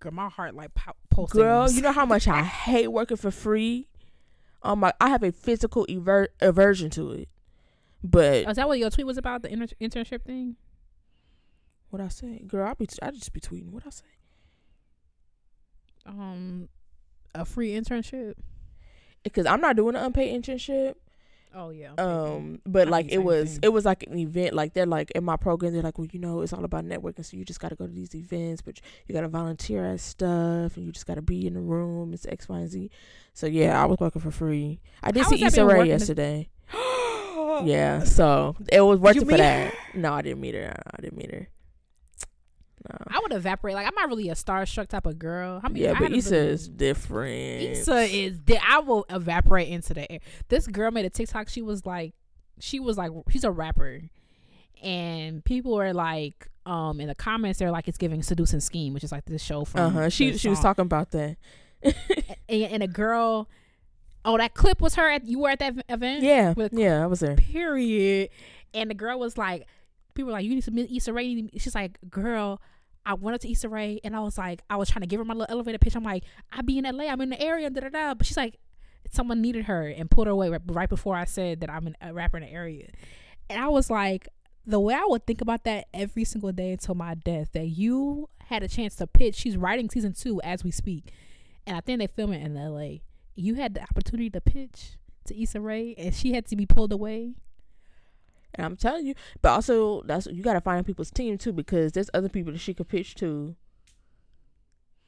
Girl, 0.00 0.12
my 0.12 0.28
heart 0.28 0.54
like 0.54 0.74
po- 0.74 0.92
pulsing. 1.10 1.40
Girl, 1.40 1.70
you 1.70 1.80
know 1.80 1.92
how 1.92 2.06
much 2.06 2.26
I 2.28 2.42
hate 2.42 2.88
working 2.88 3.16
for 3.16 3.30
free. 3.30 3.88
Um, 4.62 4.80
my 4.80 4.92
I 5.00 5.08
have 5.10 5.22
a 5.22 5.32
physical 5.32 5.86
aver- 5.88 6.28
aversion 6.40 6.90
to 6.90 7.12
it. 7.12 7.28
But 8.02 8.46
Oh, 8.46 8.50
is 8.50 8.56
that 8.56 8.68
what 8.68 8.78
your 8.78 8.90
tweet 8.90 9.06
was 9.06 9.16
about? 9.16 9.42
The 9.42 9.52
inter- 9.52 9.74
internship 9.80 10.22
thing? 10.22 10.56
What 11.96 12.04
I 12.04 12.08
say, 12.08 12.42
girl, 12.46 12.68
I 12.68 12.74
be 12.74 12.86
I 13.00 13.10
just 13.10 13.32
be 13.32 13.40
tweeting. 13.40 13.70
What 13.70 13.86
I 13.86 13.90
say? 13.90 14.04
Um, 16.04 16.68
a 17.34 17.46
free 17.46 17.70
internship. 17.70 18.34
Because 19.24 19.46
I'm 19.46 19.62
not 19.62 19.76
doing 19.76 19.96
an 19.96 20.04
unpaid 20.04 20.42
internship. 20.42 20.96
Oh 21.54 21.70
yeah. 21.70 21.92
Um, 21.96 22.60
but 22.66 22.88
I 22.88 22.90
like 22.90 23.08
it 23.10 23.18
was, 23.18 23.52
thing. 23.52 23.60
it 23.62 23.68
was 23.70 23.86
like 23.86 24.02
an 24.02 24.18
event. 24.18 24.52
Like 24.52 24.74
they're 24.74 24.84
like 24.84 25.10
in 25.12 25.24
my 25.24 25.36
program, 25.36 25.72
they're 25.72 25.82
like, 25.82 25.96
well, 25.96 26.06
you 26.12 26.20
know, 26.20 26.42
it's 26.42 26.52
all 26.52 26.64
about 26.64 26.84
networking. 26.84 27.24
So 27.24 27.38
you 27.38 27.46
just 27.46 27.60
got 27.60 27.70
to 27.70 27.76
go 27.76 27.86
to 27.86 27.92
these 27.92 28.14
events, 28.14 28.60
but 28.60 28.78
you 29.06 29.14
got 29.14 29.22
to 29.22 29.28
volunteer 29.28 29.86
at 29.86 30.00
stuff, 30.00 30.76
and 30.76 30.84
you 30.84 30.92
just 30.92 31.06
got 31.06 31.14
to 31.14 31.22
be 31.22 31.46
in 31.46 31.54
the 31.54 31.60
room. 31.60 32.12
It's 32.12 32.26
X, 32.26 32.46
Y, 32.46 32.58
and 32.58 32.68
Z. 32.68 32.90
So 33.32 33.46
yeah, 33.46 33.82
I 33.82 33.86
was 33.86 33.98
working 33.98 34.20
for 34.20 34.30
free. 34.30 34.80
I 35.02 35.12
did 35.12 35.22
How 35.22 35.30
see 35.30 35.42
Issa 35.42 35.64
Rae 35.64 35.88
yesterday. 35.88 36.50
yeah, 37.64 38.04
so 38.04 38.54
it 38.70 38.82
was 38.82 38.98
worth 38.98 39.16
it 39.16 39.20
for 39.20 39.36
that. 39.38 39.72
No, 39.94 40.12
I 40.12 40.20
didn't 40.20 40.42
meet 40.42 40.54
her. 40.54 40.78
I 40.94 41.00
didn't 41.00 41.16
meet 41.16 41.32
her. 41.32 41.48
No. 42.90 42.98
I 43.08 43.18
would 43.20 43.32
evaporate. 43.32 43.74
Like 43.74 43.86
I'm 43.86 43.94
not 43.94 44.08
really 44.08 44.28
a 44.28 44.34
starstruck 44.34 44.88
type 44.88 45.06
of 45.06 45.18
girl. 45.18 45.60
I 45.62 45.68
mean, 45.68 45.82
yeah, 45.84 45.92
I 45.96 45.98
but 45.98 46.12
Issa 46.12 46.36
is 46.36 46.68
different. 46.68 47.62
Issa 47.62 48.02
is. 48.02 48.38
Di- 48.38 48.60
I 48.66 48.78
will 48.80 49.04
evaporate 49.10 49.68
into 49.68 49.94
the 49.94 50.10
air. 50.10 50.20
This 50.48 50.66
girl 50.66 50.90
made 50.90 51.04
a 51.04 51.10
TikTok. 51.10 51.48
She 51.48 51.62
was 51.62 51.84
like, 51.86 52.14
she 52.60 52.80
was 52.80 52.96
like, 52.96 53.10
she's 53.30 53.44
a 53.44 53.50
rapper, 53.50 54.02
and 54.82 55.44
people 55.44 55.74
were 55.74 55.92
like, 55.92 56.48
um, 56.64 57.00
in 57.00 57.08
the 57.08 57.14
comments 57.14 57.58
they're 57.58 57.70
like, 57.70 57.88
it's 57.88 57.98
giving 57.98 58.22
seducing 58.22 58.60
scheme, 58.60 58.92
which 58.94 59.04
is 59.04 59.12
like 59.12 59.24
this 59.24 59.42
show 59.42 59.64
from. 59.64 59.80
Uh 59.80 59.90
huh. 59.90 60.08
She 60.10 60.36
she 60.36 60.48
was 60.48 60.60
talking 60.60 60.82
about 60.82 61.10
that. 61.12 61.36
and, 61.82 62.62
and 62.62 62.82
a 62.82 62.88
girl. 62.88 63.48
Oh, 64.24 64.36
that 64.38 64.54
clip 64.54 64.80
was 64.80 64.96
her 64.96 65.08
at. 65.08 65.24
You 65.24 65.38
were 65.38 65.50
at 65.50 65.60
that 65.60 65.74
event. 65.88 66.22
Yeah, 66.24 66.52
yeah, 66.72 67.02
I 67.02 67.06
was 67.06 67.20
there. 67.20 67.36
period. 67.36 68.30
And 68.74 68.90
the 68.90 68.94
girl 68.94 69.20
was 69.20 69.38
like, 69.38 69.66
people 70.14 70.26
were 70.26 70.32
like, 70.32 70.44
you 70.44 70.52
need 70.52 70.64
to 70.64 70.70
meet 70.72 70.90
Issa 70.90 71.12
Rae. 71.12 71.22
You 71.22 71.42
need 71.42 71.52
to- 71.52 71.58
She's 71.60 71.76
like, 71.76 71.96
girl, 72.10 72.60
I 73.06 73.14
went 73.14 73.36
up 73.36 73.40
to 73.42 73.50
Issa 73.50 73.68
Rae 73.68 74.00
and 74.02 74.16
I 74.16 74.20
was 74.20 74.36
like, 74.36 74.62
I 74.68 74.76
was 74.76 74.90
trying 74.90 75.02
to 75.02 75.06
give 75.06 75.18
her 75.18 75.24
my 75.24 75.32
little 75.32 75.54
elevator 75.54 75.78
pitch. 75.78 75.94
I'm 75.94 76.02
like, 76.02 76.24
I 76.52 76.60
be 76.62 76.76
in 76.76 76.84
LA, 76.84 77.04
I'm 77.04 77.20
in 77.20 77.30
the 77.30 77.40
area, 77.40 77.70
da 77.70 77.80
da 77.80 77.88
da. 77.88 78.14
But 78.14 78.26
she's 78.26 78.36
like, 78.36 78.58
someone 79.10 79.40
needed 79.40 79.66
her 79.66 79.86
and 79.86 80.10
pulled 80.10 80.26
her 80.26 80.32
away 80.32 80.50
right, 80.50 80.88
before 80.88 81.14
I 81.14 81.24
said 81.24 81.60
that 81.60 81.70
I'm 81.70 81.94
a 82.00 82.12
rapper 82.12 82.36
in 82.36 82.42
the 82.42 82.50
area. 82.50 82.90
And 83.48 83.62
I 83.62 83.68
was 83.68 83.88
like, 83.88 84.28
the 84.66 84.80
way 84.80 84.94
I 84.94 85.04
would 85.06 85.24
think 85.24 85.40
about 85.40 85.62
that 85.64 85.86
every 85.94 86.24
single 86.24 86.50
day 86.50 86.72
until 86.72 86.96
my 86.96 87.14
death, 87.14 87.52
that 87.52 87.66
you 87.66 88.28
had 88.46 88.64
a 88.64 88.68
chance 88.68 88.96
to 88.96 89.06
pitch. 89.06 89.36
She's 89.36 89.56
writing 89.56 89.88
season 89.88 90.12
two 90.12 90.40
as 90.42 90.64
we 90.64 90.72
speak. 90.72 91.12
And 91.64 91.76
I 91.76 91.80
think 91.80 92.00
they 92.00 92.08
film 92.08 92.32
it 92.32 92.44
in 92.44 92.54
LA. 92.54 92.98
You 93.36 93.54
had 93.54 93.74
the 93.74 93.82
opportunity 93.82 94.30
to 94.30 94.40
pitch 94.40 94.96
to 95.26 95.40
Issa 95.40 95.60
Rae 95.60 95.94
and 95.96 96.12
she 96.12 96.32
had 96.32 96.46
to 96.46 96.56
be 96.56 96.66
pulled 96.66 96.92
away. 96.92 97.34
And 98.56 98.64
I'm 98.66 98.76
telling 98.76 99.06
you, 99.06 99.14
but 99.42 99.50
also 99.50 100.02
that's 100.02 100.26
you 100.26 100.42
got 100.42 100.54
to 100.54 100.60
find 100.60 100.84
people's 100.84 101.10
team 101.10 101.38
too 101.38 101.52
because 101.52 101.92
there's 101.92 102.10
other 102.14 102.28
people 102.28 102.52
that 102.52 102.58
she 102.58 102.74
could 102.74 102.88
pitch 102.88 103.14
to. 103.16 103.54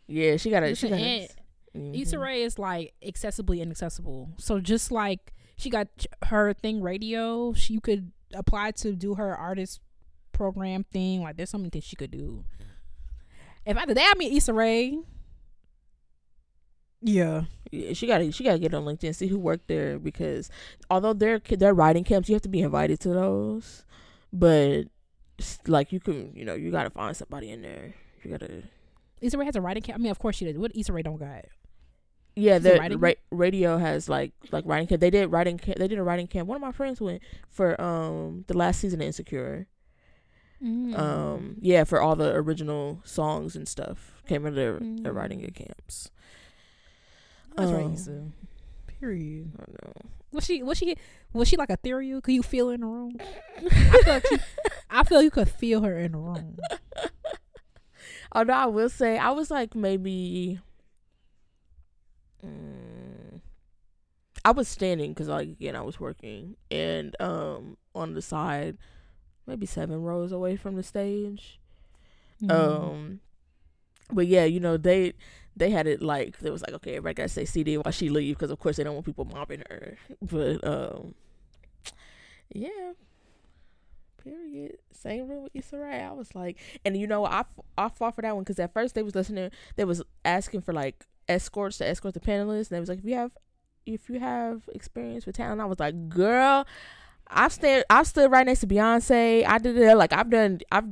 Yeah, 0.06 0.36
she 0.36 0.50
got 0.50 0.60
to. 0.60 0.74
She 0.74 0.88
Listen, 0.88 0.98
got. 0.98 1.06
and 1.06 1.28
Mm-hmm. 1.76 1.94
Issa 1.94 2.18
Rae 2.18 2.42
is 2.42 2.58
like 2.58 2.94
accessibly 3.04 3.60
inaccessible. 3.60 4.30
So 4.38 4.60
just 4.60 4.90
like 4.90 5.32
she 5.56 5.70
got 5.70 5.88
her 6.26 6.52
thing 6.52 6.80
Raedio, 6.80 7.56
she 7.56 7.74
you 7.74 7.80
could 7.80 8.12
apply 8.34 8.72
to 8.72 8.94
do 8.94 9.14
her 9.14 9.36
artist 9.36 9.80
program 10.32 10.84
thing. 10.84 11.22
Like 11.22 11.36
there's 11.36 11.50
so 11.50 11.58
many 11.58 11.70
things 11.70 11.84
she 11.84 11.96
could 11.96 12.10
do. 12.10 12.44
If 13.66 13.76
I 13.76 13.86
the 13.86 13.94
day 13.94 14.04
I 14.04 14.14
meet 14.16 14.32
Issa 14.36 14.52
Rae, 14.52 14.98
yeah, 17.00 17.44
Yeah, 17.70 17.92
she 17.92 18.06
got 18.06 18.18
to. 18.18 18.32
She 18.32 18.44
got 18.44 18.52
to 18.52 18.58
get 18.58 18.74
on 18.74 18.84
LinkedIn 18.84 19.14
see 19.14 19.26
who 19.28 19.38
worked 19.38 19.68
there 19.68 19.98
because 19.98 20.50
although 20.90 21.12
they're 21.12 21.38
they're 21.38 21.74
writing 21.74 22.04
camps, 22.04 22.28
you 22.28 22.34
have 22.34 22.42
to 22.42 22.48
be 22.48 22.60
invited 22.62 23.00
to 23.00 23.10
those. 23.10 23.84
But 24.32 24.84
like 25.66 25.92
you 25.92 26.00
can, 26.00 26.32
you 26.34 26.44
know, 26.44 26.54
you 26.54 26.70
got 26.70 26.84
to 26.84 26.90
find 26.90 27.16
somebody 27.16 27.50
in 27.50 27.62
there. 27.62 27.94
You 28.22 28.30
got 28.32 28.40
to. 28.40 28.62
Issa 29.20 29.36
Rae 29.38 29.44
has 29.46 29.56
a 29.56 29.60
writing 29.60 29.82
camp. 29.82 29.98
I 29.98 30.02
mean, 30.02 30.10
of 30.10 30.18
course 30.18 30.36
she 30.36 30.44
does. 30.44 30.56
What 30.58 30.72
Issa 30.74 30.92
Rae 30.92 31.02
don't 31.02 31.18
got? 31.18 31.44
Yeah, 32.36 32.58
the 32.58 32.74
writing 32.78 33.00
ra- 33.00 33.12
Raedio 33.32 33.80
has 33.80 34.08
like 34.08 34.32
like 34.52 34.64
writing 34.66 34.86
camp. 34.86 35.00
They 35.00 35.10
did 35.10 35.26
writing 35.32 35.58
camp. 35.58 35.78
They 35.78 35.88
did 35.88 35.98
a 35.98 36.04
writing 36.04 36.28
camp. 36.28 36.48
One 36.48 36.56
of 36.56 36.62
my 36.62 36.72
friends 36.72 37.00
went 37.00 37.20
for 37.48 37.80
um 37.80 38.44
the 38.46 38.56
last 38.56 38.80
season 38.80 39.00
of 39.00 39.06
Insecure. 39.06 39.66
Mm. 40.62 40.98
Um, 40.98 41.56
yeah, 41.60 41.84
for 41.84 42.00
all 42.00 42.16
the 42.16 42.32
original 42.34 43.00
songs 43.04 43.54
and 43.54 43.68
stuff 43.68 44.22
came 44.26 44.44
into 44.44 44.56
their, 44.56 44.72
their 44.72 45.12
Mm. 45.12 45.16
writing 45.16 45.50
camps. 45.54 46.10
That's 47.58 47.72
right, 47.72 47.84
um, 47.84 47.94
Issa. 47.94 48.22
Period. 49.00 49.52
I 49.58 49.64
know. 49.70 49.92
Was 50.32 50.44
she? 50.44 50.62
Was 50.62 50.78
she? 50.78 50.96
Was 51.32 51.48
she 51.48 51.56
like 51.56 51.70
ethereal? 51.70 52.20
Could 52.20 52.34
you 52.34 52.42
feel 52.42 52.68
her 52.68 52.74
in 52.74 52.80
the 52.80 52.86
room? 52.86 53.16
I 53.58 53.70
feel 53.70 54.14
like 54.14 54.26
she, 54.26 54.38
I 54.90 55.04
feel 55.04 55.22
you 55.22 55.30
could 55.30 55.48
feel 55.48 55.82
her 55.82 55.98
in 55.98 56.12
the 56.12 56.18
room. 56.18 56.58
Although 58.32 58.52
I 58.52 58.66
will 58.66 58.88
say, 58.88 59.18
I 59.18 59.30
was 59.30 59.50
like 59.50 59.74
maybe. 59.74 60.60
Mm, 62.44 63.40
I 64.44 64.50
was 64.52 64.68
standing 64.68 65.12
because, 65.12 65.28
like, 65.28 65.48
again, 65.48 65.74
I 65.74 65.80
was 65.80 65.98
working, 65.98 66.56
and 66.70 67.16
um, 67.20 67.76
on 67.94 68.14
the 68.14 68.22
side, 68.22 68.78
maybe 69.46 69.66
seven 69.66 70.02
rows 70.02 70.30
away 70.30 70.56
from 70.56 70.76
the 70.76 70.82
stage. 70.82 71.58
Mm. 72.42 72.50
Um, 72.50 73.20
but 74.12 74.26
yeah, 74.26 74.44
you 74.44 74.60
know 74.60 74.76
they 74.76 75.14
they 75.58 75.70
had 75.70 75.86
it 75.86 76.02
like 76.02 76.38
they 76.38 76.50
was 76.50 76.62
like, 76.62 76.72
okay, 76.74 76.92
everybody 76.92 77.14
gotta 77.14 77.28
say 77.28 77.44
CD 77.44 77.76
while 77.76 77.92
she 77.92 78.08
leave 78.08 78.36
because 78.36 78.50
of 78.50 78.58
course 78.58 78.76
they 78.76 78.84
don't 78.84 78.94
want 78.94 79.06
people 79.06 79.24
mobbing 79.24 79.62
her. 79.68 79.96
But 80.22 80.66
um, 80.66 81.14
yeah, 82.54 82.92
period. 84.22 84.78
Same 84.92 85.28
room 85.28 85.44
with 85.44 85.52
Issa 85.54 85.78
Rae. 85.78 86.02
I 86.02 86.12
was 86.12 86.34
like, 86.34 86.58
and 86.84 86.96
you 86.96 87.06
know, 87.06 87.24
I 87.24 87.44
I 87.76 87.88
fought 87.88 88.16
for 88.16 88.22
that 88.22 88.34
one 88.34 88.44
because 88.44 88.58
at 88.58 88.72
first 88.72 88.94
they 88.94 89.02
was 89.02 89.14
listening, 89.14 89.50
they 89.76 89.84
was 89.84 90.02
asking 90.24 90.62
for 90.62 90.72
like 90.72 91.06
escorts 91.28 91.78
to 91.78 91.86
escort 91.86 92.14
the 92.14 92.20
panelists, 92.20 92.70
and 92.70 92.76
they 92.76 92.80
was 92.80 92.88
like, 92.88 92.98
if 92.98 93.04
you 93.04 93.14
have 93.14 93.32
if 93.86 94.08
you 94.08 94.20
have 94.20 94.62
experience 94.74 95.26
with 95.26 95.36
talent, 95.36 95.60
I 95.60 95.66
was 95.66 95.80
like, 95.80 96.08
girl. 96.08 96.66
I've 97.30 97.52
stand 97.52 97.84
I've 97.90 98.06
stood 98.06 98.30
right 98.30 98.46
next 98.46 98.60
to 98.60 98.66
Beyonce. 98.66 99.46
I 99.46 99.58
did 99.58 99.76
it 99.76 99.96
like 99.96 100.14
I've 100.14 100.30
done 100.30 100.60
I've 100.72 100.86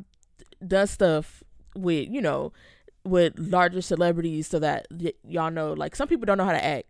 done 0.67 0.87
stuff 0.87 1.43
with 1.75 2.09
you 2.11 2.21
know 2.21 2.53
with 3.07 3.35
larger 3.39 3.81
celebrities 3.81 4.47
so 4.47 4.59
that 4.59 4.87
y- 4.91 5.13
y'all 5.27 5.51
know 5.51 5.73
like 5.73 5.95
some 5.97 6.09
people 6.09 6.27
don't 6.27 6.39
know 6.39 6.45
how 6.45 6.53
to 6.53 6.65
act 6.65 6.87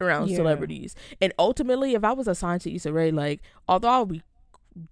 around 0.00 0.28
Yeah. 0.28 0.36
celebrities 0.36 0.94
and 1.20 1.32
ultimately 1.38 1.94
if 1.94 2.02
i 2.04 2.12
was 2.12 2.26
assigned 2.28 2.60
to 2.62 2.74
Issa 2.74 2.92
Rae 2.92 3.10
like 3.12 3.40
although 3.68 3.88
i'll 3.88 4.06
be 4.06 4.22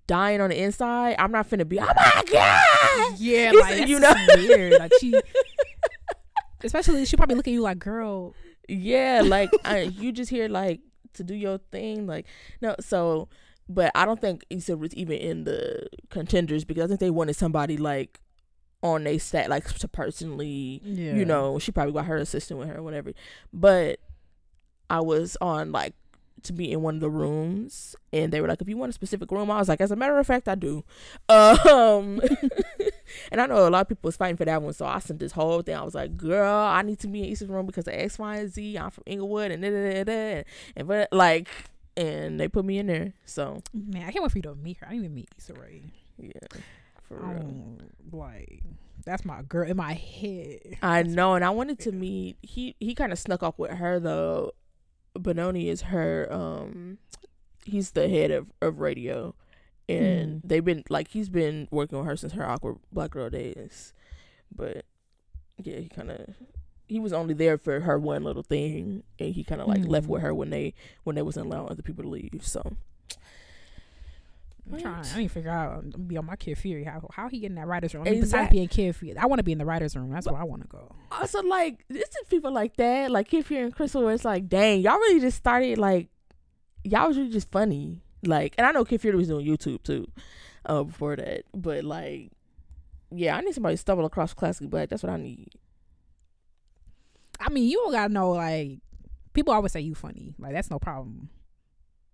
dying 0.06 0.40
on 0.40 0.50
the 0.50 0.62
inside 0.62 1.16
i'm 1.18 1.32
not 1.32 1.48
finna 1.50 1.68
be 1.68 1.80
oh 1.80 1.84
my 1.84 2.22
god 2.32 3.14
Yeah, 3.18 3.50
It's- 3.50 3.62
like 3.80 3.88
you 3.88 3.98
know, 3.98 4.14
weird. 4.36 4.78
Like 4.78 4.92
she, 5.00 5.12
especially 6.64 7.04
she 7.04 7.16
probably 7.16 7.34
look 7.36 7.48
at 7.48 7.52
you 7.52 7.60
like, 7.62 7.78
girl. 7.78 8.34
yeah 8.68 9.22
like 9.24 9.50
I, 9.64 9.80
you 9.98 10.12
just 10.12 10.30
hear 10.30 10.48
like 10.48 10.80
to 11.14 11.24
do 11.24 11.34
your 11.34 11.58
thing 11.70 12.06
like 12.06 12.26
no 12.60 12.74
so 12.80 13.28
but 13.68 13.90
i 13.94 14.04
don't 14.04 14.20
think 14.20 14.44
Issa 14.50 14.76
was 14.76 14.94
even 14.94 15.18
in 15.18 15.44
the 15.44 15.88
contenders 16.10 16.64
because 16.64 16.84
i 16.84 16.86
think 16.88 17.00
they 17.00 17.10
wanted 17.10 17.34
somebody 17.36 17.76
like 17.76 18.20
on 18.82 19.06
a 19.06 19.16
stat 19.18 19.48
like 19.48 19.66
to 19.74 19.88
personally 19.88 20.80
Yeah, 20.84 21.14
you 21.14 21.24
know, 21.24 21.58
she 21.58 21.70
probably 21.72 21.92
got 21.92 22.06
her 22.06 22.16
assistant 22.16 22.58
with 22.58 22.68
her 22.68 22.78
or 22.78 22.82
whatever. 22.82 23.12
But 23.52 24.00
I 24.90 25.00
was 25.00 25.36
on 25.40 25.72
like 25.72 25.94
to 26.42 26.52
be 26.52 26.72
in 26.72 26.82
one 26.82 26.96
of 26.96 27.00
the 27.00 27.08
rooms 27.08 27.94
and 28.12 28.32
they 28.32 28.40
were 28.40 28.48
like, 28.48 28.60
if 28.60 28.68
you 28.68 28.76
want 28.76 28.90
a 28.90 28.92
specific 28.92 29.30
room, 29.30 29.48
I 29.48 29.58
was 29.58 29.68
like, 29.68 29.80
as 29.80 29.92
a 29.92 29.96
matter 29.96 30.18
of 30.18 30.26
fact, 30.26 30.48
I 30.48 30.56
do. 30.56 30.82
Um 31.28 32.20
and 33.30 33.40
I 33.40 33.46
know 33.46 33.68
a 33.68 33.70
lot 33.70 33.82
of 33.82 33.88
people 33.88 34.08
was 34.08 34.16
fighting 34.16 34.36
for 34.36 34.44
that 34.44 34.60
one, 34.60 34.72
so 34.72 34.84
I 34.84 34.98
sent 34.98 35.20
this 35.20 35.30
whole 35.32 35.62
thing. 35.62 35.76
I 35.76 35.82
was 35.84 35.94
like, 35.94 36.16
girl, 36.16 36.52
I 36.52 36.82
need 36.82 36.98
to 37.00 37.06
be 37.06 37.22
in 37.22 37.28
Issa's 37.32 37.48
room 37.48 37.66
because 37.66 37.86
of 37.86 37.94
X, 37.94 38.18
Y, 38.18 38.36
and 38.36 38.52
Z. 38.52 38.76
I'm 38.76 38.90
from 38.90 39.04
Inglewood 39.06 39.52
and 39.52 39.62
da 39.62 39.70
da 39.70 39.92
da 39.92 40.04
da 40.04 40.44
and 40.76 40.88
but 40.88 41.08
like 41.12 41.48
and 41.96 42.40
they 42.40 42.48
put 42.48 42.64
me 42.64 42.78
in 42.78 42.88
there. 42.88 43.12
So 43.24 43.62
man, 43.72 44.02
I 44.08 44.10
can't 44.10 44.22
wait 44.24 44.32
for 44.32 44.38
you 44.38 44.42
to 44.42 44.54
meet 44.56 44.78
her. 44.78 44.86
I 44.88 44.90
didn't 44.90 45.04
even 45.04 45.14
meet 45.14 45.28
Issa 45.38 45.54
Rae. 45.54 45.82
yeah. 46.18 46.32
For 47.20 47.26
real. 47.26 47.78
Like 48.12 48.62
that's 49.04 49.24
my 49.24 49.42
girl 49.42 49.68
in 49.68 49.76
my 49.76 49.94
head. 49.94 50.76
I 50.82 51.02
know, 51.02 51.34
and 51.34 51.44
I 51.44 51.50
wanted 51.50 51.78
to 51.80 51.92
meet. 51.92 52.36
He 52.42 52.76
he 52.80 52.94
kind 52.94 53.12
of 53.12 53.18
snuck 53.18 53.42
up 53.42 53.58
with 53.58 53.72
her 53.72 53.98
though. 54.00 54.52
Benoni 55.18 55.68
is 55.68 55.82
her. 55.82 56.26
Um, 56.30 56.98
he's 57.64 57.92
the 57.92 58.08
head 58.08 58.30
of 58.30 58.46
of 58.60 58.74
Raedio, 58.76 59.34
and 59.88 60.42
Mm. 60.42 60.48
they've 60.48 60.64
been 60.64 60.84
like 60.88 61.08
he's 61.08 61.28
been 61.28 61.68
working 61.70 61.98
with 61.98 62.06
her 62.06 62.16
since 62.16 62.32
her 62.32 62.48
awkward 62.48 62.76
black 62.92 63.10
girl 63.10 63.28
days. 63.30 63.92
But 64.54 64.84
yeah, 65.62 65.78
he 65.78 65.88
kind 65.88 66.10
of 66.10 66.34
he 66.86 66.98
was 66.98 67.12
only 67.12 67.34
there 67.34 67.56
for 67.58 67.80
her 67.80 67.98
one 67.98 68.24
little 68.24 68.42
thing, 68.42 69.02
and 69.18 69.34
he 69.34 69.44
kind 69.44 69.60
of 69.60 69.68
like 69.68 69.84
left 69.86 70.06
Mm. 70.06 70.10
with 70.10 70.22
her 70.22 70.34
when 70.34 70.50
they 70.50 70.74
when 71.04 71.16
they 71.16 71.22
wasn't 71.22 71.46
allowing 71.46 71.70
other 71.70 71.82
people 71.82 72.04
to 72.04 72.10
leave. 72.10 72.40
So 72.42 72.76
I'm 74.70 74.80
trying. 74.80 75.04
I 75.14 75.18
need 75.18 75.28
to 75.28 75.34
figure 75.34 75.50
out. 75.50 75.84
I'm 75.96 76.02
be 76.06 76.16
on 76.16 76.24
my 76.26 76.36
kid 76.36 76.56
Fury. 76.58 76.84
How 76.84 77.08
how 77.12 77.28
he 77.28 77.40
get 77.40 77.46
in 77.50 77.56
that 77.56 77.66
writers 77.66 77.94
room? 77.94 78.04
I 78.06 78.10
mean, 78.10 78.20
Exact- 78.20 78.50
Besides 78.50 78.52
being 78.52 78.68
kid 78.68 78.96
Fury, 78.96 79.16
I 79.18 79.26
want 79.26 79.40
to 79.40 79.42
be 79.42 79.52
in 79.52 79.58
the 79.58 79.64
writers 79.66 79.96
room. 79.96 80.10
That's 80.10 80.26
where 80.26 80.40
I 80.40 80.44
want 80.44 80.62
to 80.62 80.68
go. 80.68 80.94
also 81.10 81.42
like 81.42 81.84
this 81.88 82.08
is 82.08 82.28
people 82.28 82.52
like 82.52 82.76
that, 82.76 83.10
like 83.10 83.28
Kid 83.28 83.44
Fury 83.46 83.64
and 83.64 83.74
Crissle, 83.74 84.02
where 84.04 84.14
it's 84.14 84.24
like, 84.24 84.48
dang, 84.48 84.80
y'all 84.80 84.98
really 84.98 85.20
just 85.20 85.36
started 85.36 85.78
like 85.78 86.08
y'all 86.84 87.08
was 87.08 87.16
really 87.18 87.30
just 87.30 87.50
funny. 87.50 88.00
Like, 88.24 88.54
and 88.56 88.66
I 88.66 88.70
know 88.70 88.84
Kid 88.84 89.00
Fury 89.00 89.16
was 89.16 89.28
doing 89.28 89.44
YouTube 89.46 89.82
too, 89.82 90.06
uh, 90.66 90.84
before 90.84 91.16
that. 91.16 91.42
But 91.52 91.82
like, 91.82 92.30
yeah, 93.10 93.36
I 93.36 93.40
need 93.40 93.52
somebody 93.54 93.74
to 93.74 93.78
stumble 93.80 94.04
across 94.04 94.32
classic 94.32 94.70
black. 94.70 94.88
That's 94.90 95.02
what 95.02 95.10
I 95.10 95.16
need. 95.16 95.48
I 97.40 97.50
mean, 97.50 97.68
you 97.68 97.78
don't 97.78 97.92
gotta 97.92 98.12
know. 98.12 98.30
Like 98.30 98.78
people 99.32 99.52
always 99.52 99.72
say 99.72 99.80
you 99.80 99.94
funny. 99.96 100.34
Like 100.38 100.52
that's 100.52 100.70
no 100.70 100.78
problem. 100.78 101.30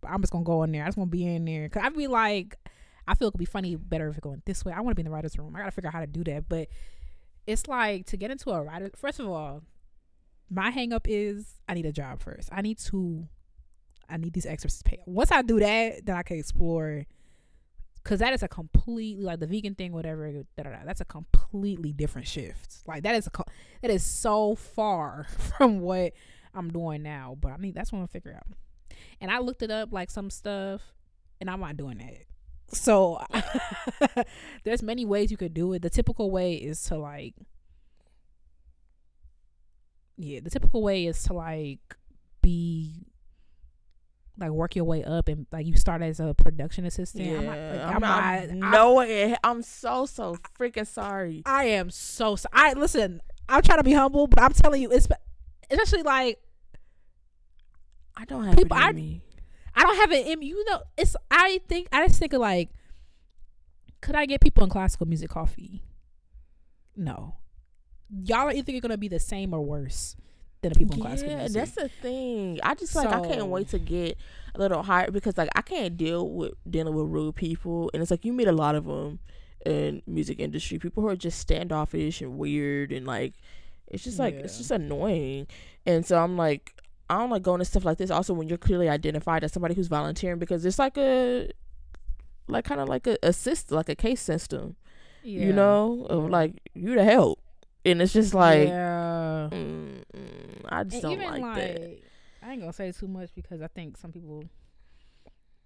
I'm 0.06 0.20
just 0.20 0.32
gonna 0.32 0.44
go 0.44 0.62
in 0.62 0.72
there. 0.72 0.82
I 0.82 0.86
just 0.86 0.98
want 0.98 1.10
to 1.10 1.16
be 1.16 1.26
in 1.26 1.44
there 1.44 1.64
because 1.64 1.82
I'd 1.84 1.96
be 1.96 2.06
like, 2.06 2.56
I 3.06 3.14
feel 3.14 3.28
it 3.28 3.32
could 3.32 3.38
be 3.38 3.44
funny 3.44 3.76
better 3.76 4.08
if 4.08 4.18
it 4.18 4.22
going 4.22 4.42
this 4.44 4.64
way. 4.64 4.72
I 4.72 4.80
want 4.80 4.90
to 4.90 4.94
be 4.94 5.02
in 5.02 5.06
the 5.06 5.10
writers 5.10 5.38
room. 5.38 5.54
I 5.56 5.60
gotta 5.60 5.70
figure 5.70 5.88
out 5.88 5.94
how 5.94 6.00
to 6.00 6.06
do 6.06 6.24
that. 6.24 6.48
But 6.48 6.68
it's 7.46 7.66
like 7.66 8.06
to 8.06 8.16
get 8.16 8.30
into 8.30 8.50
a 8.50 8.62
writer. 8.62 8.90
First 8.94 9.20
of 9.20 9.28
all, 9.28 9.62
my 10.50 10.70
hang 10.70 10.92
up 10.92 11.06
is 11.08 11.56
I 11.68 11.74
need 11.74 11.86
a 11.86 11.92
job 11.92 12.22
first. 12.22 12.48
I 12.52 12.60
need 12.60 12.78
to. 12.78 13.26
I 14.10 14.16
need 14.16 14.32
these 14.32 14.46
extras 14.46 14.78
to 14.78 14.84
pay. 14.84 14.98
Once 15.06 15.30
I 15.30 15.42
do 15.42 15.60
that, 15.60 16.06
then 16.06 16.16
I 16.16 16.22
can 16.22 16.38
explore. 16.38 17.04
Cause 18.04 18.20
that 18.20 18.32
is 18.32 18.42
a 18.42 18.48
completely 18.48 19.22
like 19.22 19.38
the 19.38 19.46
vegan 19.46 19.74
thing, 19.74 19.92
whatever. 19.92 20.32
Da, 20.32 20.62
da, 20.62 20.70
da, 20.70 20.78
that's 20.86 21.02
a 21.02 21.04
completely 21.04 21.92
different 21.92 22.26
shift. 22.26 22.78
Like 22.86 23.02
that 23.02 23.14
is 23.14 23.26
a 23.26 23.44
that 23.82 23.90
is 23.90 24.02
so 24.02 24.54
far 24.54 25.26
from 25.58 25.80
what 25.80 26.14
I'm 26.54 26.70
doing 26.70 27.02
now. 27.02 27.36
But 27.38 27.52
I 27.52 27.58
mean, 27.58 27.74
that's 27.74 27.92
what 27.92 27.98
I'm 27.98 28.06
figure 28.08 28.34
out. 28.34 28.46
And 29.20 29.30
I 29.30 29.38
looked 29.38 29.62
it 29.62 29.70
up, 29.70 29.92
like 29.92 30.10
some 30.10 30.30
stuff, 30.30 30.80
and 31.40 31.48
I'm 31.50 31.60
not 31.60 31.76
doing 31.76 31.98
that. 31.98 32.24
So 32.70 33.22
there's 34.64 34.82
many 34.82 35.04
ways 35.06 35.30
you 35.30 35.36
could 35.36 35.54
do 35.54 35.72
it. 35.72 35.82
The 35.82 35.90
typical 35.90 36.30
way 36.30 36.54
is 36.54 36.82
to 36.84 36.96
like, 36.98 37.34
yeah, 40.16 40.40
the 40.40 40.50
typical 40.50 40.82
way 40.82 41.06
is 41.06 41.22
to 41.24 41.32
like 41.32 41.78
be 42.42 43.06
like 44.38 44.50
work 44.50 44.76
your 44.76 44.84
way 44.84 45.02
up 45.04 45.28
and 45.28 45.46
like 45.50 45.66
you 45.66 45.76
start 45.76 46.02
as 46.02 46.20
a 46.20 46.34
production 46.34 46.84
assistant. 46.84 47.26
I'm 47.28 47.44
not, 47.46 47.56
like, 47.58 47.80
I'm, 47.80 48.04
I'm 48.04 48.60
not, 48.60 48.70
no, 48.70 49.00
it- 49.00 49.38
I'm 49.42 49.62
so 49.62 50.06
so 50.06 50.36
freaking 50.58 50.86
sorry. 50.86 51.42
I 51.46 51.64
am 51.64 51.90
so, 51.90 52.36
so 52.36 52.48
I 52.52 52.72
listen. 52.74 53.20
I'm 53.48 53.62
trying 53.62 53.78
to 53.78 53.84
be 53.84 53.94
humble, 53.94 54.26
but 54.26 54.42
I'm 54.42 54.52
telling 54.52 54.82
you, 54.82 54.90
it's 54.90 55.08
especially 55.70 56.02
like 56.02 56.38
I 58.20 58.24
don't 58.24 58.44
have 58.44 58.56
People- 58.56 58.76
I- 58.76 58.92
I 59.74 59.82
don't 59.82 59.96
have 59.96 60.10
an 60.10 60.40
me. 60.40 60.46
You 60.46 60.64
know, 60.64 60.82
it's 60.96 61.14
I 61.30 61.60
think 61.68 61.86
I 61.92 62.04
just 62.08 62.18
think 62.18 62.32
of 62.32 62.40
like, 62.40 62.70
could 64.00 64.16
I 64.16 64.26
get 64.26 64.40
people 64.40 64.64
in 64.64 64.70
classical 64.70 65.06
music 65.06 65.30
coffee? 65.30 65.84
No, 66.96 67.36
y'all 68.24 68.48
are 68.48 68.52
either 68.52 68.80
gonna 68.80 68.98
be 68.98 69.06
the 69.08 69.20
same 69.20 69.54
or 69.54 69.60
worse 69.64 70.16
than 70.62 70.72
the 70.72 70.78
people 70.80 70.96
in 70.96 71.02
classical 71.02 71.36
music. 71.36 71.54
Yeah, 71.56 71.60
that's 71.60 71.74
the 71.76 71.88
thing. 72.02 72.58
I 72.64 72.74
just 72.74 72.94
like 72.96 73.06
I 73.08 73.20
can't 73.28 73.46
wait 73.46 73.68
to 73.68 73.78
get 73.78 74.18
a 74.54 74.58
little 74.58 74.82
higher 74.82 75.10
because 75.12 75.36
like 75.38 75.50
I 75.54 75.62
can't 75.62 75.96
deal 75.96 76.28
with 76.28 76.54
dealing 76.68 76.94
with 76.94 77.06
rude 77.06 77.36
people, 77.36 77.88
and 77.94 78.02
it's 78.02 78.10
like 78.10 78.24
you 78.24 78.32
meet 78.32 78.48
a 78.48 78.52
lot 78.52 78.74
of 78.74 78.84
them 78.86 79.20
in 79.64 80.02
music 80.08 80.40
industry. 80.40 80.80
People 80.80 81.04
who 81.04 81.08
are 81.08 81.16
just 81.16 81.38
standoffish 81.38 82.20
and 82.20 82.36
weird, 82.36 82.90
and 82.90 83.06
like 83.06 83.34
it's 83.86 84.02
just 84.02 84.18
like 84.18 84.34
it's 84.34 84.58
just 84.58 84.72
annoying. 84.72 85.46
And 85.86 86.04
so 86.04 86.18
I'm 86.20 86.36
like, 86.36 86.74
I 87.10 87.18
don't 87.18 87.30
like 87.30 87.42
going 87.42 87.58
to 87.60 87.64
stuff 87.64 87.84
like 87.84 87.98
this. 87.98 88.10
Also, 88.10 88.34
when 88.34 88.48
you're 88.48 88.58
clearly 88.58 88.88
identified 88.88 89.42
as 89.44 89.52
somebody 89.52 89.74
who's 89.74 89.88
volunteering, 89.88 90.38
because 90.38 90.64
it's 90.64 90.78
like 90.78 90.96
a 90.98 91.50
like 92.48 92.64
kind 92.64 92.80
of 92.80 92.88
like 92.88 93.06
a 93.06 93.18
assist 93.22 93.70
like 93.70 93.88
a 93.88 93.94
case 93.94 94.20
system, 94.20 94.76
you 95.22 95.52
know, 95.52 96.06
of 96.08 96.28
like 96.30 96.60
you 96.74 96.94
to 96.94 97.04
help, 97.04 97.40
and 97.84 98.00
it's 98.02 98.12
just 98.12 98.34
like. 98.34 98.68
yeah. 98.68 99.48
Mm, 99.50 100.02
mm, 100.14 100.60
I 100.68 100.84
just 100.84 100.94
And 100.96 101.02
don't 101.02 101.12
even 101.12 101.24
like, 101.26 101.42
like, 101.42 101.54
that. 101.56 101.98
I 102.42 102.52
ain't 102.52 102.60
gonna 102.60 102.72
say 102.72 102.92
too 102.92 103.08
much 103.08 103.30
because 103.34 103.62
I 103.62 103.66
think 103.68 103.96
some 103.96 104.12
people, 104.12 104.44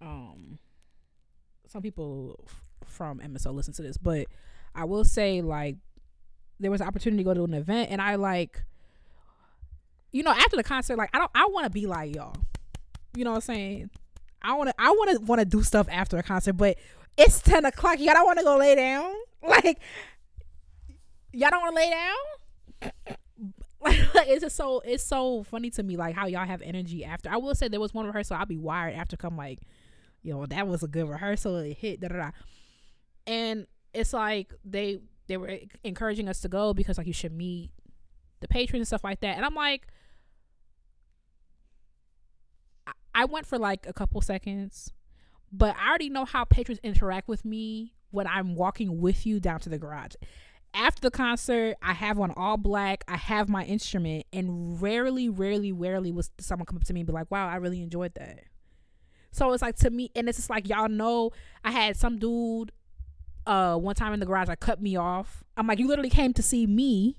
um, 0.01 0.59
some 1.67 1.81
people 1.81 2.39
f- 2.47 2.61
from 2.89 3.19
MSO 3.19 3.53
listen 3.53 3.73
to 3.73 3.81
this, 3.81 3.97
but 3.97 4.27
I 4.75 4.85
will 4.85 5.03
say 5.03 5.41
like 5.41 5.75
there 6.59 6.71
was 6.71 6.81
an 6.81 6.87
opportunity 6.87 7.23
to 7.23 7.25
go 7.25 7.33
to 7.33 7.43
an 7.43 7.53
event, 7.53 7.89
and 7.91 8.01
I 8.01 8.15
like, 8.15 8.63
you 10.13 10.23
know, 10.23 10.31
after 10.31 10.55
the 10.55 10.63
concert, 10.63 10.97
like 10.97 11.09
I 11.13 11.19
don't, 11.19 11.31
I 11.35 11.47
want 11.47 11.65
to 11.65 11.69
be 11.69 11.85
like 11.85 12.15
y'all, 12.15 12.35
you 13.15 13.25
know 13.25 13.31
what 13.31 13.37
I'm 13.37 13.41
saying? 13.41 13.89
I 14.41 14.53
want 14.53 14.69
to, 14.69 14.75
I 14.79 14.91
want 14.91 15.39
to 15.39 15.45
do 15.45 15.63
stuff 15.63 15.87
after 15.91 16.15
the 16.15 16.23
concert, 16.23 16.53
but 16.53 16.77
it's 17.17 17.41
ten 17.41 17.65
o'clock. 17.65 17.99
Y'all 17.99 18.13
don't 18.13 18.25
want 18.25 18.39
to 18.39 18.45
go 18.45 18.57
lay 18.57 18.75
down, 18.75 19.13
like 19.47 19.79
y'all 21.33 21.49
don't 21.49 21.61
want 21.61 21.75
to 21.75 21.81
lay 21.81 21.89
down 21.89 22.93
like, 24.13 24.27
it's 24.27 24.43
just 24.43 24.55
so 24.55 24.81
it's 24.85 25.03
so 25.03 25.43
funny 25.43 25.69
to 25.71 25.81
me 25.81 25.97
like 25.97 26.15
how 26.15 26.27
y'all 26.27 26.45
have 26.45 26.61
energy 26.61 27.03
after 27.03 27.27
i 27.27 27.37
will 27.37 27.55
say 27.55 27.67
there 27.67 27.79
was 27.79 27.91
one 27.91 28.05
rehearsal 28.05 28.37
i'll 28.37 28.45
be 28.45 28.55
wired 28.55 28.93
after 28.93 29.17
come 29.17 29.35
like 29.35 29.59
yo 30.21 30.45
that 30.45 30.67
was 30.67 30.83
a 30.83 30.87
good 30.87 31.09
rehearsal 31.09 31.57
it 31.57 31.75
hit 31.75 31.99
da 31.99 32.07
da 32.07 32.15
da 32.17 32.31
and 33.25 33.65
it's 33.93 34.13
like 34.13 34.53
they 34.63 34.99
they 35.27 35.37
were 35.37 35.57
encouraging 35.83 36.27
us 36.27 36.41
to 36.41 36.49
go 36.49 36.73
because 36.73 36.97
like 36.97 37.07
you 37.07 37.13
should 37.13 37.31
meet 37.31 37.71
the 38.41 38.47
patrons 38.47 38.81
and 38.81 38.87
stuff 38.87 39.03
like 39.03 39.21
that. 39.21 39.37
And 39.37 39.45
I'm 39.45 39.55
like, 39.55 39.87
I, 43.13 43.25
went 43.25 43.45
for 43.45 43.57
like 43.57 43.87
a 43.87 43.93
couple 43.93 44.21
seconds, 44.21 44.91
but 45.51 45.75
I 45.77 45.89
already 45.89 46.09
know 46.09 46.25
how 46.25 46.43
patrons 46.43 46.79
interact 46.83 47.27
with 47.27 47.45
me 47.45 47.93
when 48.11 48.27
I'm 48.27 48.55
walking 48.55 48.99
with 48.99 49.25
you 49.25 49.39
down 49.39 49.59
to 49.61 49.69
the 49.69 49.77
garage. 49.77 50.15
After 50.73 51.01
the 51.01 51.11
concert, 51.11 51.75
I 51.81 51.93
have 51.93 52.19
on 52.19 52.31
all 52.31 52.57
black. 52.57 53.03
I 53.07 53.17
have 53.17 53.47
my 53.47 53.63
instrument, 53.63 54.25
and 54.33 54.81
rarely, 54.81 55.29
rarely, 55.29 55.71
rarely 55.71 56.11
was 56.11 56.31
someone 56.39 56.65
come 56.65 56.77
up 56.77 56.83
to 56.85 56.93
me 56.93 57.01
and 57.01 57.07
be 57.07 57.13
like, 57.13 57.29
"Wow, 57.29 57.47
I 57.47 57.57
really 57.57 57.83
enjoyed 57.83 58.15
that." 58.15 58.39
So 59.31 59.51
it's 59.53 59.61
like 59.61 59.75
to 59.77 59.91
me, 59.91 60.09
and 60.15 60.27
it's 60.27 60.39
just 60.39 60.49
like 60.49 60.67
y'all 60.67 60.89
know, 60.89 61.31
I 61.63 61.71
had 61.71 61.95
some 61.95 62.17
dude, 62.17 62.71
uh, 63.45 63.75
one 63.77 63.95
time 63.95 64.13
in 64.13 64.19
the 64.19 64.25
garage, 64.25 64.49
I 64.49 64.55
cut 64.55 64.81
me 64.81 64.95
off. 64.95 65.43
I'm 65.57 65.67
like, 65.67 65.79
you 65.79 65.87
literally 65.87 66.09
came 66.09 66.33
to 66.33 66.43
see 66.43 66.65
me. 66.65 67.17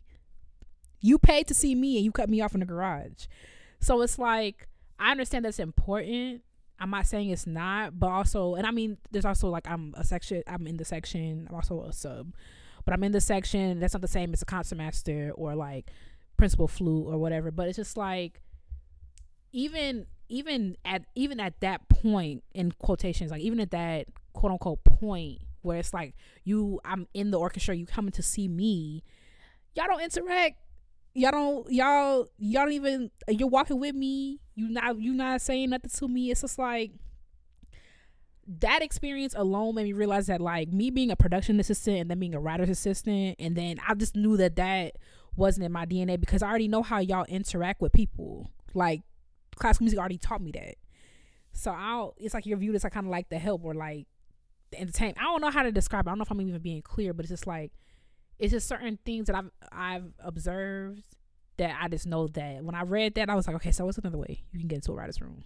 You 1.01 1.19
paid 1.19 1.47
to 1.49 1.55
see 1.55 1.75
me, 1.75 1.97
and 1.97 2.05
you 2.05 2.13
cut 2.13 2.29
me 2.29 2.41
off 2.41 2.55
in 2.55 2.61
the 2.61 2.67
garage. 2.67 3.27
So 3.81 4.01
it's 4.03 4.19
like 4.19 4.69
I 4.99 5.11
understand 5.11 5.45
that's 5.45 5.59
important. 5.59 6.43
I'm 6.79 6.91
not 6.91 7.07
saying 7.07 7.31
it's 7.31 7.47
not, 7.47 7.99
but 7.99 8.09
also, 8.09 8.55
and 8.57 8.67
I 8.67 8.71
mean, 8.71 8.99
there's 9.11 9.25
also 9.25 9.49
like 9.49 9.69
I'm 9.69 9.95
a 9.97 10.05
section. 10.05 10.43
I'm 10.47 10.67
in 10.67 10.77
the 10.77 10.85
section. 10.85 11.47
I'm 11.49 11.55
also 11.55 11.83
a 11.83 11.93
sub, 11.93 12.35
but 12.85 12.95
I'm 12.95 13.05
in 13.05 13.13
the 13.13 13.21
section. 13.21 13.81
That's 13.81 13.95
not 13.95 14.03
the 14.03 14.09
same 14.09 14.33
as 14.33 14.43
a 14.43 14.45
concertmaster 14.45 15.33
or 15.37 15.55
like 15.55 15.91
principal 16.37 16.69
flute 16.69 17.07
or 17.07 17.19
whatever. 17.19 17.51
But 17.51 17.69
it's 17.69 17.77
just 17.77 17.97
like 17.97 18.43
even 19.53 20.07
even 20.29 20.77
at 20.85 21.05
even 21.15 21.39
at 21.39 21.61
that 21.61 21.89
point 21.89 22.43
in 22.53 22.73
quotations, 22.73 23.31
like 23.31 23.43
even 23.43 23.61
at 23.61 23.71
that 23.71 24.07
quote 24.33 24.53
unquote 24.53 24.83
point 24.85 25.43
where 25.63 25.79
it's 25.79 25.95
like 25.95 26.15
you, 26.45 26.81
I'm 26.85 27.07
in 27.15 27.31
the 27.31 27.39
orchestra. 27.39 27.75
You 27.75 27.87
coming 27.87 28.13
to 28.13 28.23
see 28.23 28.49
me. 28.49 29.03
Y'all 29.75 29.87
don't 29.87 30.03
interact 30.03 30.59
y'all 31.15 31.31
don't 31.31 31.73
y'all 31.73 32.29
y'all 32.39 32.65
don't 32.65 32.73
even 32.73 33.11
you're 33.29 33.49
walking 33.49 33.79
with 33.79 33.95
me. 33.95 34.41
You 34.55 34.69
not 34.69 34.99
you 34.99 35.15
not 35.15 35.41
saying 35.41 35.71
nothing 35.71 35.91
to 35.95 36.09
me. 36.09 36.31
It's 36.31 36.43
just 36.43 36.59
like 36.59 36.93
that 38.47 38.83
experience 38.83 39.35
alone 39.37 39.75
made 39.75 39.85
me 39.85 39.93
realize 39.93 40.27
that 40.27 40.41
like 40.41 40.69
me 40.69 40.91
being 40.91 41.11
a 41.11 41.17
production 41.17 41.59
assistant 41.59 41.99
and 41.99 42.11
then 42.11 42.19
being 42.19 42.35
a 42.35 42.41
writer's 42.41 42.69
assistant 42.69 43.37
and 43.39 43.57
then 43.57 43.79
i 43.89 43.95
just 43.95 44.15
knew 44.15 44.37
that 44.37 44.57
that 44.57 44.97
wasn't 45.35 45.65
in 45.65 45.73
my 45.73 45.87
dna 45.87 46.21
because 46.21 46.43
i 46.43 46.49
already 46.49 46.69
know 46.69 46.83
how 46.83 46.99
y'all 46.99 47.25
interact 47.25 47.81
with 47.81 47.93
people. 47.93 48.51
Like 48.75 49.03
classical 49.57 49.85
music 49.85 49.99
already 49.99 50.19
taught 50.19 50.43
me 50.43 50.51
that. 50.53 50.75
So 51.53 51.71
i'll 51.71 52.15
it's 52.19 52.35
like 52.35 52.45
you're 52.45 52.59
viewed 52.59 52.75
as 52.75 52.85
like 52.85 52.93
kind 52.93 53.07
of 53.07 53.11
like 53.11 53.29
the 53.31 53.39
help 53.39 53.65
or 53.65 53.75
like 53.75 54.07
the 54.73 54.81
entertainment. 54.81 55.19
I 55.21 55.25
don't 55.25 55.41
know 55.41 55.51
how 55.51 55.63
to 55.63 55.73
describe 55.73 56.07
it. 56.07 56.11
I 56.11 56.13
don't 56.13 56.19
know 56.19 56.23
if 56.23 56.31
i'm 56.31 56.41
even 56.41 56.61
being 56.61 56.83
clear 56.83 57.15
but 57.15 57.25
it's 57.25 57.31
just 57.31 57.47
like 57.47 57.73
it's 58.39 58.53
just 58.53 58.69
certain 58.69 58.99
things 59.05 59.27
that 59.27 59.37
I've 59.37 59.51
I've 59.73 60.13
observed 60.19 61.05
that 61.57 61.77
I 61.81 61.89
just 61.89 62.07
know 62.07 62.27
that 62.29 62.65
when 62.65 62.75
I 62.75 62.83
read 62.83 63.15
that 63.15 63.31
I 63.31 63.35
was 63.35 63.47
like, 63.47 63.57
okay, 63.57 63.71
so 63.71 63.85
what's 63.85 63.99
another 63.99 64.19
way 64.19 64.43
you 64.53 64.59
can 64.59 64.69
get 64.69 64.77
into 64.77 64.93
a 64.93 64.95
writer's 64.95 65.21
room? 65.21 65.45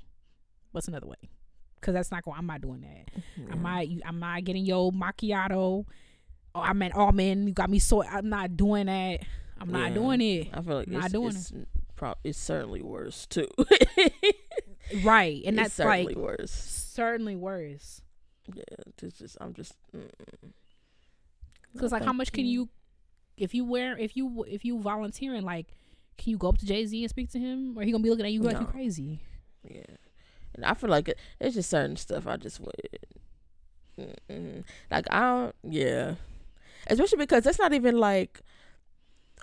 What's 0.73 0.89
another 0.89 1.07
way? 1.07 1.31
Because 1.77 1.95
that's 1.95 2.11
not 2.11 2.25
going. 2.25 2.37
I'm 2.39 2.47
not 2.47 2.61
doing 2.61 2.81
that. 2.81 3.23
Yeah. 3.37 3.53
Am 3.53 3.65
I? 3.65 3.99
Am 4.05 4.23
I 4.23 4.41
getting 4.41 4.65
your 4.65 4.91
macchiato? 4.91 5.85
Oh, 6.55 6.61
I 6.61 6.73
meant 6.73 6.95
all 6.95 7.09
oh, 7.09 7.13
men. 7.13 7.47
You 7.47 7.53
got 7.53 7.71
me 7.71 7.79
so. 7.79 8.03
I'm 8.05 8.29
not 8.29 8.57
doing 8.57 8.87
that. 8.87 9.21
I'm 9.61 9.71
not 9.71 9.95
doing 9.95 10.21
it. 10.21 10.49
I 10.53 10.61
feel 10.61 10.77
like 10.77 10.89
I'm 10.89 10.95
not 10.95 11.13
doing 11.13 11.29
it's, 11.29 11.51
it. 11.51 11.69
Pro- 11.95 12.15
it's 12.25 12.39
certainly 12.39 12.83
worse 12.83 13.27
too. 13.27 13.49
right, 15.03 15.43
and 15.45 15.59
it's 15.59 15.77
that's 15.77 15.87
like 15.87 16.17
worse. 16.17 16.51
Certainly 16.51 17.37
worse. 17.37 18.03
Yeah, 18.55 18.63
it's 19.03 19.19
just 19.19 19.37
I'm 19.41 19.55
just. 19.55 19.75
Mm. 19.95 20.11
Because 21.73 21.93
like, 21.93 22.05
how 22.05 22.13
much 22.13 22.33
can 22.33 22.47
you 22.47 22.69
if 23.39 23.55
you 23.55 23.65
wear 23.65 23.97
if 23.99 24.17
you 24.17 24.45
if 24.49 24.65
you 24.65 24.81
volunteering 24.81 25.43
like 25.43 25.69
can 26.17 26.31
you 26.31 26.37
go 26.39 26.49
up 26.49 26.59
to 26.59 26.67
Jay 26.67 26.85
Z 26.85 27.03
and 27.03 27.11
speak 27.11 27.31
to 27.31 27.39
him 27.39 27.79
or 27.79 27.83
he 27.83 27.93
gonna 27.93 28.03
be 28.03 28.11
looking 28.11 28.27
at 28.27 28.33
you 28.33 28.43
like 28.43 28.55
no. 28.55 28.61
you 28.61 28.67
crazy? 28.67 29.21
Yeah, 29.69 29.83
and 30.55 30.65
I 30.65 30.75
feel 30.75 30.91
like 30.91 31.09
it, 31.09 31.19
there's 31.39 31.55
just 31.55 31.71
certain 31.71 31.97
stuff 31.97 32.27
I 32.27 32.37
just 32.37 32.61
would 32.61 32.75
like 34.91 35.07
I 35.11 35.21
don't 35.21 35.55
yeah, 35.63 36.15
especially 36.87 37.19
because 37.19 37.45
that's 37.45 37.59
not 37.59 37.73
even 37.73 37.99
like. 37.99 38.43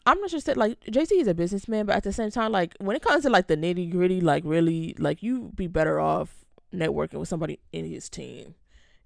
I'm 0.08 0.21
not 0.21 0.29
just 0.29 0.45
saying 0.45 0.60
like 0.60 0.79
Jay 0.91 1.03
Z 1.05 1.19
is 1.19 1.27
a 1.27 1.34
businessman, 1.34 1.88
but 1.88 1.95
at 1.95 2.03
the 2.03 2.13
same 2.13 2.29
time, 2.29 2.51
like 2.51 2.75
when 2.79 2.95
it 2.95 3.01
comes 3.01 3.23
to 3.23 3.29
like 3.29 3.47
the 3.47 3.58
nitty 3.58 3.89
gritty, 3.91 4.21
like 4.21 4.43
really, 4.45 4.95
like 4.99 5.23
you 5.23 5.51
be 5.55 5.65
better 5.67 5.99
off 5.99 6.45
networking 6.71 7.15
with 7.15 7.27
somebody 7.27 7.60
in 7.71 7.86
his 7.86 8.08
team, 8.08 8.53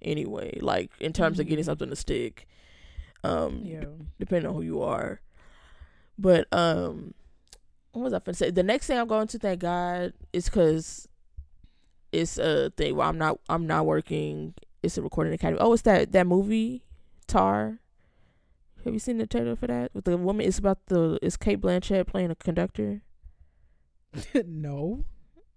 anyway. 0.02 0.60
Like 0.60 0.92
in 1.00 1.14
terms 1.14 1.36
mm-hmm. 1.36 1.42
of 1.42 1.48
getting 1.48 1.64
mm-hmm. 1.64 1.70
something 1.70 1.90
to 1.90 1.96
stick, 1.96 2.48
um, 3.24 3.62
yeah. 3.64 3.82
D- 3.82 3.88
depending 4.20 4.50
on 4.50 4.56
who 4.56 4.62
you 4.62 4.82
are. 4.82 5.22
But 6.18 6.48
um, 6.52 7.14
what 7.94 8.04
was 8.04 8.14
I 8.14 8.20
gonna 8.20 8.34
say? 8.36 8.52
The 8.52 8.64
next 8.64 8.88
thing 8.88 8.98
I'm 8.98 9.08
going 9.08 9.28
to 9.28 9.40
thank 9.40 9.62
God 9.62 10.14
is 10.34 10.46
because 10.46 11.08
it's 12.12 12.38
a 12.38 12.72
thing 12.72 12.96
where 12.96 13.08
I'm 13.08 13.18
not 13.18 13.40
I'm 13.50 13.68
not 13.68 13.86
working. 13.86 14.54
It's 14.84 14.98
a 14.98 15.02
recording 15.02 15.34
academy. 15.34 15.60
Oh, 15.62 15.74
it's 15.74 15.84
that 15.84 16.12
that 16.12 16.28
movie 16.28 16.84
Tar. 17.28 17.80
Have 18.84 18.94
you 18.94 19.00
seen 19.00 19.18
the 19.18 19.28
trailer 19.28 19.56
for 19.56 19.68
that? 19.68 19.94
With 19.94 20.06
the 20.06 20.18
woman, 20.18 20.46
it's 20.46 20.60
about 20.60 20.86
the 20.88 21.20
it's 21.22 21.38
Cate 21.38 21.62
Blanchett 21.62 22.08
playing 22.08 22.32
a 22.32 22.36
conductor. 22.36 23.02
no. 24.46 25.06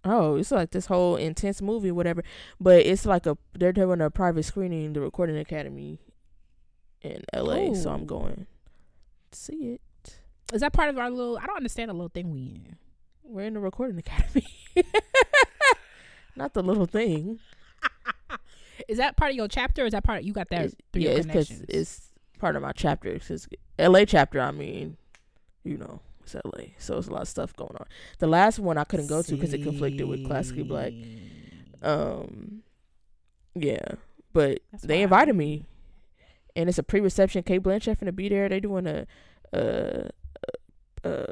Oh, 0.04 0.34
it's 0.36 0.50
like 0.50 0.72
this 0.72 0.86
whole 0.86 1.16
intense 1.16 1.62
movie, 1.62 1.92
whatever. 1.92 2.24
But 2.60 2.84
it's 2.84 3.06
like 3.06 3.26
a 3.26 3.38
they're 3.54 3.72
doing 3.72 4.00
a 4.00 4.10
private 4.10 4.44
screening, 4.44 4.92
the 4.92 5.00
Recording 5.00 5.38
Academy, 5.38 6.00
in 7.02 7.24
LA, 7.34 7.70
Ooh. 7.70 7.74
so 7.74 7.90
I'm 7.90 8.06
going 8.06 8.46
to 9.30 9.38
see 9.38 9.78
it. 9.78 9.80
Is 10.52 10.60
that 10.60 10.72
part 10.72 10.88
of 10.90 10.98
our 10.98 11.10
little? 11.10 11.38
I 11.38 11.46
don't 11.46 11.56
understand 11.56 11.88
the 11.88 11.94
little 11.94 12.10
thing 12.10 12.30
we 12.30 12.40
in. 12.40 12.76
We're 13.24 13.46
in 13.46 13.54
the 13.54 13.60
recording 13.60 13.98
academy. 13.98 14.46
Not 16.36 16.54
the 16.54 16.62
little 16.62 16.86
thing. 16.86 17.38
is 18.88 18.98
that 18.98 19.16
part 19.16 19.30
of 19.30 19.36
your 19.36 19.48
chapter? 19.48 19.82
Or 19.82 19.86
is 19.86 19.92
that 19.92 20.04
part? 20.04 20.20
Of, 20.20 20.26
you 20.26 20.32
got 20.32 20.48
that? 20.50 20.66
It's, 20.66 20.74
yeah, 20.92 21.10
it's 21.10 21.26
because 21.26 21.50
it's 21.68 22.12
part 22.38 22.56
of 22.56 22.62
my 22.62 22.72
chapter. 22.72 23.08
It's 23.08 23.48
LA 23.78 24.04
chapter. 24.04 24.40
I 24.40 24.50
mean, 24.50 24.96
you 25.64 25.78
know, 25.78 26.00
it's 26.22 26.34
LA, 26.34 26.64
so 26.78 26.98
it's 26.98 27.08
a 27.08 27.12
lot 27.12 27.22
of 27.22 27.28
stuff 27.28 27.54
going 27.56 27.76
on. 27.78 27.86
The 28.18 28.26
last 28.26 28.58
one 28.58 28.76
I 28.76 28.84
couldn't 28.84 29.06
go 29.06 29.22
to 29.22 29.32
because 29.32 29.54
it 29.54 29.62
conflicted 29.62 30.06
with 30.06 30.26
Classically 30.26 30.64
Black. 30.64 30.92
Um, 31.82 32.62
yeah, 33.54 33.94
but 34.32 34.60
That's 34.70 34.84
they 34.84 35.02
invited 35.02 35.34
me 35.34 35.66
and 36.54 36.68
it's 36.68 36.78
a 36.78 36.82
pre-reception. 36.82 37.42
Cate 37.42 37.62
Blanchett 37.62 37.98
finna 37.98 38.14
be 38.14 38.28
there. 38.28 38.48
They 38.48 38.60
doing 38.60 38.86
a, 38.86 39.06
a, 39.52 40.10
a 41.04 41.26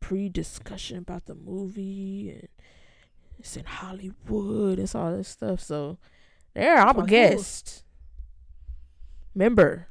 pre-discussion 0.00 0.98
about 0.98 1.26
the 1.26 1.34
movie, 1.34 2.30
and 2.30 2.48
it's 3.38 3.56
in 3.56 3.64
Hollywood. 3.64 4.78
It's 4.78 4.94
all 4.94 5.16
this 5.16 5.28
stuff. 5.28 5.60
So 5.60 5.98
there, 6.54 6.76
I'm 6.76 6.98
a 6.98 7.06
guest, 7.06 7.84
member. 9.34 9.88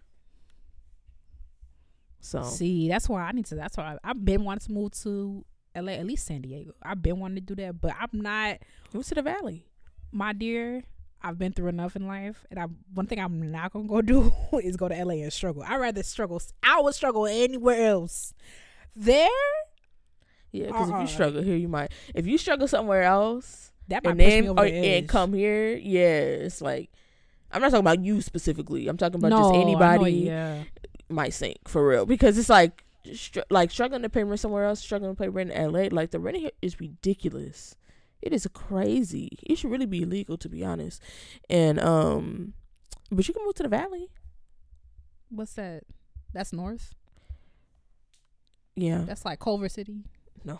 So 2.19 2.41
see, 2.41 2.88
that's 2.89 3.08
why 3.08 3.21
I 3.21 3.32
need 3.32 3.45
to. 3.48 3.56
That's 3.56 3.78
why 3.78 3.98
I, 4.04 4.08
have 4.08 4.26
been 4.26 4.43
wanting 4.43 4.67
to 4.67 4.71
move 4.71 4.91
to 5.04 5.45
LA, 5.76 5.93
at 5.93 6.06
least 6.06 6.26
San 6.26 6.41
Diego. 6.41 6.74
I've 6.82 7.02
been 7.02 7.19
wanting 7.19 7.36
to 7.36 7.41
do 7.41 7.56
that, 7.62 7.80
but 7.80 7.93
I'm 8.00 8.10
not. 8.13 8.60
Move 8.93 9.06
to 9.08 9.15
the 9.15 9.21
Valley, 9.21 9.67
my 10.12 10.34
dear. 10.34 10.84
I've 11.26 11.40
been 11.40 11.54
through 11.54 11.70
enough 11.70 11.96
in 11.96 12.06
life, 12.06 12.46
and 12.52 12.60
I 12.60 12.68
one 12.94 13.08
thing 13.08 13.20
I'm 13.20 13.52
not 13.52 13.74
gonna 13.74 13.88
go 13.88 14.04
do 14.04 14.32
is 14.64 14.78
go 14.78 14.88
to 14.88 15.04
LA 15.04 15.16
and 15.16 15.34
struggle. 15.34 15.64
I'd 15.64 15.78
rather 15.78 16.04
struggle. 16.04 16.40
I 16.62 16.80
would 16.82 16.94
struggle 16.94 17.26
anywhere 17.26 17.88
else. 17.88 18.36
There, 18.96 19.28
yeah, 20.52 20.68
because 20.68 20.82
uh-uh. 20.82 20.84
if 20.84 20.90
you 20.90 20.96
uh-uh. 20.96 21.08
struggle 21.08 21.42
here, 21.42 21.56
you 21.56 21.68
might. 21.68 21.92
If 22.14 22.28
you 22.28 22.38
struggle 22.38 22.68
somewhere 22.68 23.02
else, 23.02 23.72
that 23.88 24.04
might 24.04 24.12
and 24.12 24.20
push 24.20 24.28
then, 24.30 24.44
me 24.44 24.50
over 24.50 24.62
or, 24.62 24.66
the 24.66 24.72
and 24.72 25.10
come 25.10 25.34
here, 25.34 25.76
yeah, 25.76 26.20
it's 26.46 26.62
like 26.62 26.92
I'm 27.52 27.60
not 27.60 27.72
talking 27.72 27.80
about 27.80 28.06
you 28.06 28.22
specifically. 28.22 28.88
I'm 28.88 28.98
talking 28.98 29.16
about 29.16 29.30
no, 29.30 29.52
just 29.52 29.56
anybody. 29.56 30.12
yeah. 30.12 30.64
might 31.10 31.34
sink 31.34 31.68
for 31.68 31.88
real 31.88 32.06
because 32.06 32.38
it's 32.38 32.50
like 32.50 32.84
str- 33.16 33.40
like 33.50 33.72
struggling 33.72 34.04
to 34.04 34.10
pay 34.10 34.24
rent 34.24 34.40
somewhere 34.40 34.66
else, 34.66 34.80
struggling 34.80 35.16
to 35.16 35.20
pay 35.20 35.30
rent 35.30 35.52
in 35.52 35.72
LA. 35.72 35.88
Like 35.92 36.12
the 36.12 36.20
rent 36.20 36.38
here 36.38 36.52
is 36.62 36.80
ridiculous. 36.80 37.76
It 38.26 38.34
is 38.34 38.48
crazy. 38.54 39.38
It 39.44 39.58
should 39.60 39.70
really 39.70 39.86
be 39.86 40.02
illegal 40.02 40.36
to 40.40 40.50
be 40.50 40.66
honest. 40.66 41.02
And 41.48 41.80
um 41.80 42.54
but 43.12 43.28
you 43.28 43.34
can 43.36 43.46
move 43.46 43.54
to 43.56 43.64
the 43.64 43.70
valley. 43.70 44.10
What's 45.30 45.54
that? 45.54 45.84
That's 46.34 46.52
north? 46.52 46.96
Yeah. 48.76 49.04
That's 49.06 49.24
like 49.24 49.40
Culver 49.40 49.70
City? 49.70 50.04
No. 50.44 50.60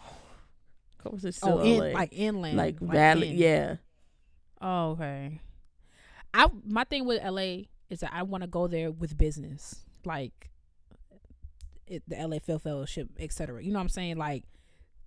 Culver 1.00 1.32
City 1.32 1.52
oh, 1.52 1.60
in, 1.60 1.94
like 1.94 2.14
inland. 2.14 2.56
Like, 2.56 2.78
like 2.80 2.92
valley, 2.92 3.32
in. 3.32 3.38
yeah. 3.38 3.76
Oh, 4.62 4.92
okay. 4.92 5.42
I 6.36 6.48
my 6.68 6.84
thing 6.84 7.06
with 7.06 7.24
LA 7.24 7.64
is 7.90 8.02
that 8.02 8.12
I 8.14 8.24
want 8.24 8.44
to 8.44 8.48
go 8.48 8.68
there 8.68 8.92
with 8.92 9.18
business. 9.18 9.76
Like 10.06 10.52
it, 11.88 12.04
the 12.08 12.16
LA 12.16 12.38
Film 12.38 12.60
Fellowship, 12.60 13.10
etc. 13.20 13.64
You 13.64 13.72
know 13.72 13.80
what 13.80 13.84
I'm 13.84 13.90
saying? 13.90 14.18
Like 14.18 14.44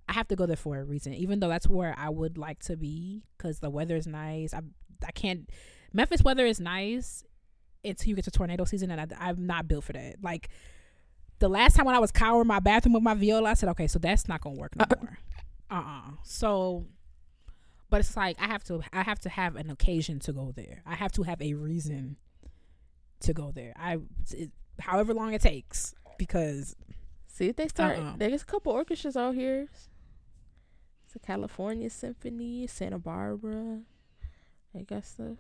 I 0.08 0.12
have 0.14 0.28
to 0.28 0.36
go 0.36 0.46
there 0.46 0.56
for 0.56 0.78
a 0.78 0.84
reason, 0.84 1.12
even 1.14 1.40
though 1.40 1.48
that's 1.48 1.68
where 1.68 1.94
I 1.98 2.08
would 2.08 2.38
like 2.38 2.60
to 2.64 2.76
be 2.76 3.24
because 3.36 3.60
the 3.60 3.70
weather 3.70 3.96
is 3.96 4.06
nice. 4.06 4.54
I 4.54 4.62
I 5.06 5.12
can't. 5.12 5.50
Memphis 5.92 6.22
weather 6.22 6.46
is 6.46 6.60
nice 6.60 7.24
until 7.84 8.10
you 8.10 8.16
get 8.16 8.24
to 8.24 8.30
tornado 8.30 8.64
season, 8.64 8.90
and 8.90 9.00
I, 9.00 9.28
I'm 9.28 9.46
not 9.46 9.68
built 9.68 9.84
for 9.84 9.92
that. 9.92 10.16
Like 10.22 10.48
the 11.38 11.48
last 11.48 11.76
time 11.76 11.86
when 11.86 11.94
I 11.94 11.98
was 11.98 12.10
cowering 12.10 12.46
my 12.48 12.60
bathroom 12.60 12.94
with 12.94 13.02
my 13.02 13.14
viola, 13.14 13.50
I 13.50 13.54
said, 13.54 13.68
okay, 13.70 13.86
so 13.86 13.98
that's 13.98 14.28
not 14.28 14.40
gonna 14.40 14.56
work 14.58 14.74
no 14.76 14.84
more. 15.00 15.18
Uh 15.70 15.74
uh 15.74 16.10
So, 16.24 16.86
but 17.90 18.00
it's 18.00 18.16
like 18.16 18.36
I 18.40 18.46
have 18.46 18.64
to, 18.64 18.80
I 18.92 19.02
have 19.02 19.20
to 19.20 19.28
have 19.28 19.56
an 19.56 19.70
occasion 19.70 20.18
to 20.20 20.32
go 20.32 20.52
there. 20.56 20.82
I 20.86 20.94
have 20.94 21.12
to 21.12 21.22
have 21.22 21.40
a 21.42 21.54
reason 21.54 22.16
to 23.20 23.32
go 23.34 23.52
there. 23.52 23.74
I, 23.76 23.98
it, 24.32 24.50
however 24.80 25.12
long 25.12 25.34
it 25.34 25.42
takes, 25.42 25.94
because 26.18 26.74
See 27.38 27.48
if 27.48 27.54
they 27.54 27.68
start. 27.68 27.98
Uh-uh. 27.98 28.14
There's 28.16 28.42
a 28.42 28.44
couple 28.44 28.72
orchestras 28.72 29.16
out 29.16 29.36
here. 29.36 29.68
A 31.14 31.18
California 31.18 31.90
Symphony, 31.90 32.66
Santa 32.66 32.98
Barbara. 32.98 33.80
I 34.76 34.82
guess 34.82 35.08
stuff. 35.08 35.38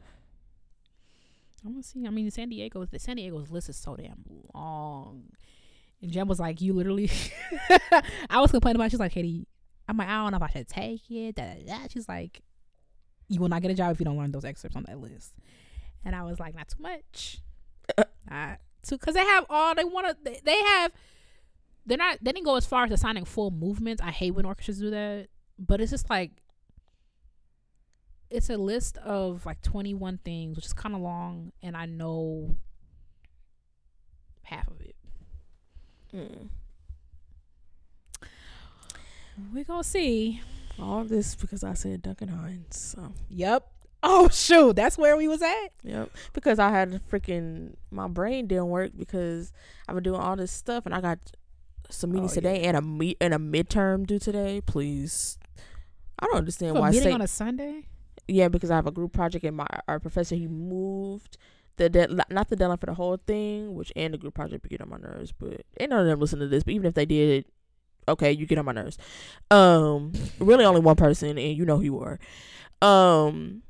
I'm 1.64 1.72
gonna 1.72 1.82
see. 1.82 2.06
I 2.06 2.10
mean, 2.10 2.30
San 2.30 2.48
Diego, 2.48 2.84
the 2.84 2.98
San 2.98 3.16
Diego's 3.16 3.50
list 3.50 3.68
is 3.68 3.76
so 3.76 3.96
damn 3.96 4.24
long. 4.54 5.24
And 6.00 6.10
Jen 6.12 6.28
was 6.28 6.38
like, 6.38 6.60
"You 6.60 6.72
literally." 6.72 7.10
I 8.30 8.40
was 8.40 8.50
complaining 8.50 8.76
about. 8.76 8.86
it. 8.86 8.90
She's 8.90 9.00
like, 9.00 9.12
"Katie, 9.12 9.46
I'm 9.88 9.96
like, 9.96 10.08
I 10.08 10.22
don't 10.22 10.30
know 10.30 10.36
if 10.36 10.42
I 10.42 10.48
should 10.50 10.68
take 10.68 11.10
it." 11.10 11.34
Da, 11.34 11.54
da, 11.54 11.62
da. 11.66 11.78
She's 11.90 12.08
like, 12.08 12.40
"You 13.28 13.40
will 13.40 13.48
not 13.48 13.62
get 13.62 13.70
a 13.70 13.74
job 13.74 13.92
if 13.92 14.00
you 14.00 14.04
don't 14.04 14.16
learn 14.16 14.32
those 14.32 14.44
excerpts 14.44 14.76
on 14.76 14.84
that 14.84 15.00
list." 15.00 15.34
And 16.04 16.14
I 16.14 16.22
was 16.22 16.38
like, 16.38 16.54
"Not 16.54 16.68
too 16.68 16.82
much, 16.82 17.40
not 18.30 18.60
too," 18.82 18.96
because 18.96 19.14
they 19.14 19.24
have 19.24 19.44
all 19.50 19.74
they 19.74 19.84
want 19.84 20.06
to. 20.06 20.16
They, 20.22 20.40
they 20.44 20.56
have. 20.56 20.92
They're 21.84 21.98
not. 21.98 22.18
They 22.22 22.32
didn't 22.32 22.44
go 22.46 22.54
as 22.56 22.66
far 22.66 22.84
as 22.84 22.92
assigning 22.92 23.24
full 23.24 23.50
movements. 23.50 24.00
I 24.00 24.12
hate 24.12 24.30
when 24.30 24.44
orchestras 24.44 24.78
do 24.78 24.90
that, 24.90 25.26
but 25.58 25.80
it's 25.80 25.90
just 25.90 26.08
like 26.10 26.30
it's 28.30 28.50
a 28.50 28.56
list 28.58 28.98
of 28.98 29.46
like 29.46 29.62
21 29.62 30.18
things, 30.24 30.56
which 30.56 30.66
is 30.66 30.72
kind 30.72 30.94
of 30.94 31.00
long, 31.00 31.52
and 31.62 31.76
I 31.76 31.86
know 31.86 32.56
half 34.42 34.68
of 34.68 34.80
it. 34.80 34.94
Mm. 36.14 36.48
We 39.54 39.64
gonna 39.64 39.84
see. 39.84 40.40
All 40.80 41.04
this 41.04 41.34
because 41.34 41.64
I 41.64 41.74
said 41.74 42.02
Duncan 42.02 42.28
Hines. 42.28 42.94
So 42.96 43.12
Yep. 43.30 43.66
Oh 44.02 44.28
shoot, 44.28 44.76
that's 44.76 44.96
where 44.96 45.16
we 45.16 45.26
was 45.26 45.42
at. 45.42 45.68
yep. 45.82 46.10
Because 46.32 46.58
I 46.60 46.70
had 46.70 46.94
a 46.94 46.98
freaking 47.00 47.74
my 47.90 48.06
brain 48.06 48.46
didn't 48.46 48.68
work 48.68 48.92
because 48.96 49.52
I've 49.88 49.96
been 49.96 50.04
doing 50.04 50.20
all 50.20 50.36
this 50.36 50.52
stuff 50.52 50.86
and 50.86 50.94
I 50.94 51.00
got 51.00 51.18
some 51.90 52.12
meetings 52.12 52.32
Oh, 52.32 52.34
today 52.36 52.62
and 52.62 52.76
a 52.76 52.82
meet 52.82 53.16
and 53.20 53.34
a 53.34 53.38
midterm 53.38 54.06
due 54.06 54.18
today. 54.20 54.60
Please, 54.64 55.38
I 56.18 56.26
don't 56.26 56.36
understand 56.36 56.76
why. 56.76 56.90
meeting 56.90 57.12
on 57.14 57.20
a 57.20 57.28
Sunday. 57.28 57.84
yeah, 58.26 58.48
because 58.48 58.70
I 58.70 58.76
have 58.76 58.86
a 58.86 58.90
group 58.92 59.12
project 59.12 59.44
and 59.44 59.56
my 59.56 59.66
our 59.86 60.00
professor 60.00 60.34
he 60.34 60.46
moved 60.48 61.38
the 61.76 61.88
dead 61.88 62.10
not 62.30 62.48
the 62.48 62.56
deadline 62.56 62.78
for 62.78 62.86
the 62.86 62.94
whole 62.94 63.18
thing, 63.26 63.74
which 63.74 63.92
and 63.94 64.12
the 64.12 64.18
group 64.18 64.34
project 64.34 64.62
be 64.62 64.68
get 64.68 64.80
on 64.80 64.88
my 64.88 64.98
nerves. 64.98 65.32
But 65.32 65.62
ain't 65.78 65.90
none 65.90 66.00
of 66.00 66.06
them 66.06 66.20
listen 66.20 66.40
to 66.40 66.48
this. 66.48 66.64
But 66.64 66.74
even 66.74 66.86
if 66.86 66.94
they 66.94 67.06
did, 67.06 67.46
okay, 68.08 68.32
you 68.32 68.46
get 68.46 68.58
on 68.58 68.64
my 68.64 68.72
nerves. 68.72 68.98
Um, 69.50 70.12
really 70.38 70.64
only 70.64 70.80
one 70.80 70.96
person, 70.96 71.38
and 71.38 71.56
you 71.56 71.64
know 71.64 71.76
who 71.76 71.84
you 71.84 72.00
are. 72.00 72.18
Um, 72.82 73.62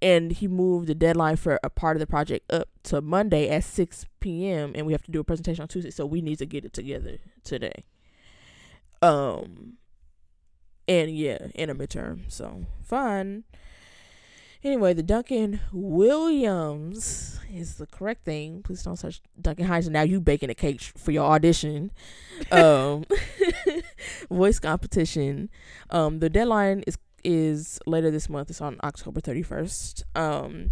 and 0.00 0.32
he 0.32 0.48
moved 0.48 0.86
the 0.86 0.94
deadline 0.94 1.36
for 1.36 1.58
a 1.62 1.70
part 1.70 1.96
of 1.96 2.00
the 2.00 2.06
project 2.06 2.50
up 2.52 2.68
to 2.84 3.00
Monday 3.00 3.48
at 3.48 3.64
six 3.64 4.06
p.m. 4.20 4.72
and 4.74 4.86
we 4.86 4.92
have 4.92 5.02
to 5.02 5.10
do 5.10 5.20
a 5.20 5.24
presentation 5.24 5.62
on 5.62 5.68
Tuesday, 5.68 5.90
so 5.90 6.06
we 6.06 6.22
need 6.22 6.38
to 6.38 6.46
get 6.46 6.64
it 6.64 6.72
together 6.72 7.18
today. 7.44 7.84
Um, 9.02 9.74
and 10.88 11.14
yeah, 11.14 11.38
in 11.54 11.70
a 11.70 11.74
midterm, 11.74 12.20
so 12.28 12.64
fun. 12.82 13.44
Anyway, 14.64 14.92
the 14.92 15.04
Duncan 15.04 15.60
Williams 15.72 17.38
is 17.52 17.76
the 17.76 17.86
correct 17.86 18.24
thing. 18.24 18.62
Please 18.62 18.82
don't 18.82 18.96
search 18.96 19.20
Duncan 19.40 19.66
Hines. 19.66 19.88
Now 19.88 20.02
you 20.02 20.20
baking 20.20 20.50
a 20.50 20.54
cake 20.54 20.80
for 20.80 21.12
your 21.12 21.30
audition. 21.30 21.92
Um, 22.52 23.04
voice 24.30 24.60
competition. 24.60 25.50
Um, 25.90 26.20
the 26.20 26.30
deadline 26.30 26.84
is 26.86 26.96
is 27.24 27.80
later 27.84 28.12
this 28.12 28.28
month. 28.28 28.48
It's 28.48 28.60
on 28.60 28.78
October 28.84 29.20
thirty 29.20 29.42
first. 29.42 30.04
Um, 30.14 30.70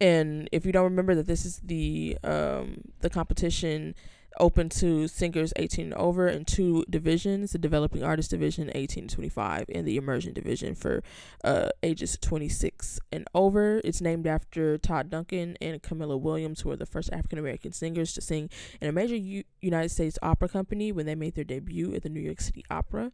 and 0.00 0.48
if 0.50 0.66
you 0.66 0.72
don't 0.72 0.82
remember 0.82 1.14
that 1.14 1.28
this 1.28 1.44
is 1.44 1.60
the 1.62 2.18
um 2.24 2.80
the 2.98 3.08
competition 3.08 3.94
open 4.40 4.68
to 4.68 5.06
singers 5.08 5.52
18 5.56 5.86
and 5.86 5.94
over 5.94 6.28
in 6.28 6.44
two 6.44 6.84
divisions 6.88 7.52
the 7.52 7.58
developing 7.58 8.02
artist 8.02 8.30
division 8.30 8.70
18 8.74 9.08
to 9.08 9.14
25 9.14 9.66
and 9.74 9.86
the 9.86 9.96
immersion 9.96 10.32
division 10.32 10.74
for 10.74 11.02
uh, 11.44 11.68
ages 11.82 12.16
26 12.20 12.98
and 13.12 13.26
over 13.34 13.80
it's 13.84 14.00
named 14.00 14.26
after 14.26 14.78
todd 14.78 15.10
duncan 15.10 15.56
and 15.60 15.82
camilla 15.82 16.16
williams 16.16 16.60
who 16.60 16.68
were 16.68 16.76
the 16.76 16.86
first 16.86 17.12
african 17.12 17.38
american 17.38 17.72
singers 17.72 18.12
to 18.12 18.20
sing 18.20 18.48
in 18.80 18.88
a 18.88 18.92
major 18.92 19.16
U- 19.16 19.44
united 19.60 19.90
states 19.90 20.18
opera 20.22 20.48
company 20.48 20.92
when 20.92 21.06
they 21.06 21.14
made 21.14 21.34
their 21.34 21.44
debut 21.44 21.94
at 21.94 22.02
the 22.02 22.08
new 22.08 22.20
york 22.20 22.40
city 22.40 22.64
opera 22.70 23.12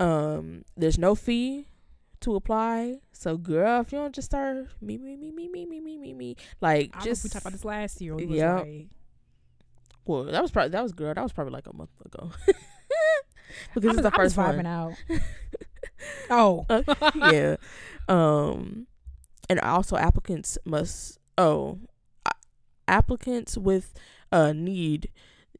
um, 0.00 0.64
there's 0.76 0.98
no 0.98 1.14
fee 1.14 1.68
to 2.20 2.36
apply 2.36 2.98
so 3.12 3.36
girl 3.36 3.80
if 3.80 3.92
you 3.92 3.98
don't 3.98 4.14
just 4.14 4.26
start 4.26 4.68
me 4.80 4.96
me 4.96 5.16
me 5.16 5.32
me 5.32 5.48
me 5.48 5.66
me 5.66 5.80
me 5.80 5.98
me 5.98 6.12
me 6.12 6.36
like 6.60 6.78
I 6.78 6.80
don't 6.82 6.94
know 6.94 6.98
if 7.00 7.04
just 7.04 7.24
we 7.24 7.30
talked 7.30 7.42
about 7.44 7.52
this 7.52 7.64
last 7.64 8.00
year. 8.00 8.14
We 8.14 8.26
Yep. 8.26 8.58
like, 8.64 8.86
well, 10.04 10.24
that 10.24 10.42
was 10.42 10.50
probably 10.50 10.70
that 10.70 10.82
was 10.82 10.92
girl. 10.92 11.14
That 11.14 11.22
was 11.22 11.32
probably 11.32 11.52
like 11.52 11.66
a 11.66 11.76
month 11.76 11.90
ago. 12.04 12.30
because 13.74 13.90
I'm 13.90 13.98
it's 13.98 14.02
the 14.02 14.06
I'm 14.08 14.12
first 14.12 14.36
one. 14.36 14.66
out. 14.66 14.94
oh, 16.30 16.66
yeah. 17.14 17.56
Um, 18.08 18.86
and 19.48 19.60
also 19.60 19.96
applicants 19.96 20.58
must 20.64 21.18
oh, 21.38 21.78
a- 22.26 22.32
applicants 22.88 23.56
with 23.56 23.94
a 24.30 24.52
need. 24.52 25.10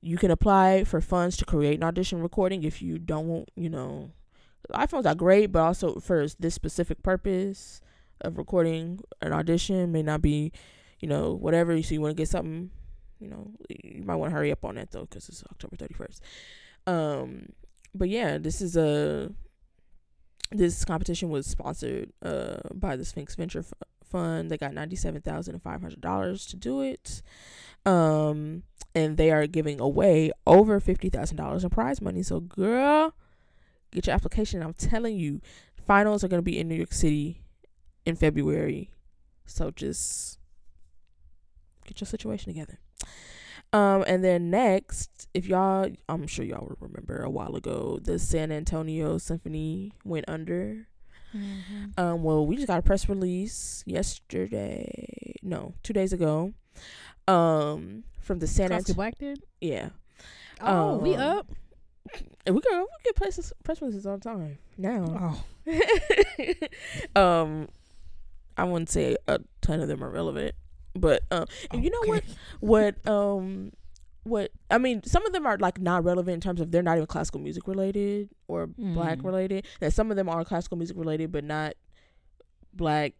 You 0.00 0.18
can 0.18 0.30
apply 0.30 0.84
for 0.84 1.00
funds 1.00 1.36
to 1.38 1.44
create 1.44 1.76
an 1.76 1.84
audition 1.84 2.20
recording 2.20 2.64
if 2.64 2.82
you 2.82 2.98
don't 2.98 3.28
want, 3.28 3.50
you 3.54 3.68
know, 3.68 4.10
iPhones 4.72 5.06
are 5.06 5.14
great, 5.14 5.52
but 5.52 5.60
also 5.60 6.00
for 6.00 6.26
this 6.38 6.54
specific 6.54 7.02
purpose 7.02 7.80
of 8.20 8.38
recording 8.38 9.00
an 9.20 9.32
audition 9.32 9.92
may 9.92 10.02
not 10.02 10.22
be, 10.22 10.52
you 11.00 11.08
know, 11.08 11.32
whatever. 11.34 11.80
So 11.82 11.94
you 11.94 12.00
want 12.00 12.16
to 12.16 12.20
get 12.20 12.28
something, 12.28 12.70
you 13.22 13.28
know, 13.28 13.50
you 13.68 14.02
might 14.04 14.16
want 14.16 14.30
to 14.30 14.36
hurry 14.36 14.50
up 14.50 14.64
on 14.64 14.74
that 14.74 14.90
though, 14.90 15.02
because 15.02 15.28
it's 15.28 15.44
October 15.44 15.76
thirty 15.76 15.94
first. 15.94 16.22
Um, 16.86 17.50
but 17.94 18.08
yeah, 18.08 18.38
this 18.38 18.60
is 18.60 18.76
a 18.76 19.30
this 20.50 20.84
competition 20.84 21.30
was 21.30 21.46
sponsored 21.46 22.12
uh 22.22 22.58
by 22.74 22.96
the 22.96 23.04
Sphinx 23.04 23.34
Venture 23.36 23.64
Fund. 24.04 24.50
They 24.50 24.58
got 24.58 24.74
ninety 24.74 24.96
seven 24.96 25.22
thousand 25.22 25.54
and 25.54 25.62
five 25.62 25.80
hundred 25.80 26.00
dollars 26.00 26.46
to 26.46 26.56
do 26.56 26.80
it. 26.80 27.22
Um, 27.86 28.64
and 28.94 29.16
they 29.16 29.30
are 29.30 29.46
giving 29.46 29.80
away 29.80 30.32
over 30.46 30.80
fifty 30.80 31.08
thousand 31.08 31.36
dollars 31.36 31.64
in 31.64 31.70
prize 31.70 32.02
money. 32.02 32.22
So, 32.22 32.40
girl, 32.40 33.14
get 33.92 34.06
your 34.06 34.14
application. 34.14 34.62
I'm 34.62 34.74
telling 34.74 35.16
you, 35.16 35.40
finals 35.86 36.22
are 36.22 36.28
gonna 36.28 36.42
be 36.42 36.58
in 36.58 36.68
New 36.68 36.74
York 36.74 36.92
City 36.92 37.40
in 38.04 38.16
February. 38.16 38.90
So 39.46 39.70
just 39.70 40.38
get 41.92 42.00
your 42.00 42.06
situation 42.06 42.52
together. 42.52 42.78
Um, 43.72 44.04
and 44.06 44.22
then 44.22 44.50
next, 44.50 45.28
if 45.32 45.46
y'all, 45.46 45.88
I'm 46.08 46.26
sure 46.26 46.44
y'all 46.44 46.66
will 46.66 46.76
remember 46.80 47.22
a 47.22 47.30
while 47.30 47.56
ago, 47.56 47.98
the 48.02 48.18
San 48.18 48.52
Antonio 48.52 49.16
Symphony 49.18 49.92
went 50.04 50.26
under. 50.28 50.86
Mhm. 51.34 51.98
Um, 51.98 52.22
well, 52.22 52.44
we 52.46 52.56
just 52.56 52.68
got 52.68 52.78
a 52.78 52.82
press 52.82 53.08
release 53.08 53.82
yesterday. 53.86 55.34
No, 55.42 55.72
two 55.82 55.94
days 55.94 56.12
ago. 56.12 56.52
Um, 57.26 58.04
from 58.20 58.38
the 58.40 58.46
San 58.46 58.72
Antonio. 58.72 58.94
Black 58.94 59.16
did. 59.18 59.42
Yeah, 59.60 59.90
Oh, 60.60 60.98
we 60.98 61.14
Um, 61.14 61.38
up. 61.38 61.46
and 62.44 62.54
we 62.54 62.60
go 62.60 62.80
we 62.80 63.04
get 63.04 63.16
press 63.16 63.52
press 63.64 63.80
releases 63.80 64.06
all 64.06 64.18
the 64.18 64.22
time 64.24 64.58
now. 64.76 65.44
Oh, 65.66 67.16
um, 67.20 67.68
I 68.56 68.64
wouldn't 68.64 68.90
say 68.90 69.16
a 69.26 69.40
ton 69.62 69.80
of 69.80 69.88
them 69.88 70.04
are 70.04 70.10
relevant, 70.10 70.54
but 70.94 71.22
um, 71.30 71.46
and 71.70 71.82
you 71.84 71.90
know 71.90 72.02
what? 72.06 72.18
okay. 72.24 72.32
What 72.60 73.06
um, 73.08 73.72
what 74.24 74.52
I 74.70 74.78
mean, 74.78 75.02
some 75.04 75.26
of 75.26 75.32
them 75.32 75.46
are 75.46 75.58
like 75.58 75.80
not 75.80 76.04
relevant 76.04 76.34
in 76.34 76.40
terms 76.40 76.60
of 76.60 76.70
they're 76.70 76.82
not 76.82 76.96
even 76.96 77.06
classical 77.06 77.40
music 77.40 77.66
related 77.66 78.28
or 78.46 78.66
black 78.68 79.18
Mm. 79.18 79.24
related. 79.24 79.66
And 79.80 79.92
some 79.92 80.10
of 80.10 80.16
them 80.16 80.28
are 80.28 80.44
classical 80.44 80.76
music 80.78 80.96
related, 80.96 81.32
but 81.32 81.42
not 81.44 81.74
black. 82.72 83.14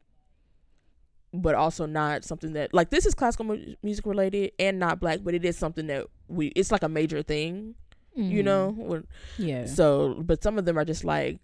But 1.34 1.54
also 1.54 1.86
not 1.86 2.24
something 2.24 2.52
that 2.52 2.74
like 2.74 2.90
this 2.90 3.06
is 3.06 3.14
classical 3.14 3.46
mu- 3.46 3.74
music 3.82 4.04
related 4.04 4.52
and 4.58 4.78
not 4.78 5.00
black, 5.00 5.20
but 5.24 5.32
it 5.34 5.44
is 5.46 5.56
something 5.56 5.86
that 5.86 6.06
we 6.28 6.48
it's 6.48 6.70
like 6.70 6.82
a 6.82 6.90
major 6.90 7.22
thing, 7.22 7.74
you 8.14 8.42
Mhm. 8.42 8.44
know. 8.44 8.70
When- 8.76 9.06
Yeah. 9.38 9.64
so, 9.64 10.14
but 10.22 10.42
some 10.42 10.58
of 10.58 10.66
them 10.66 10.78
are 10.78 10.84
just 10.84 11.04
like, 11.04 11.40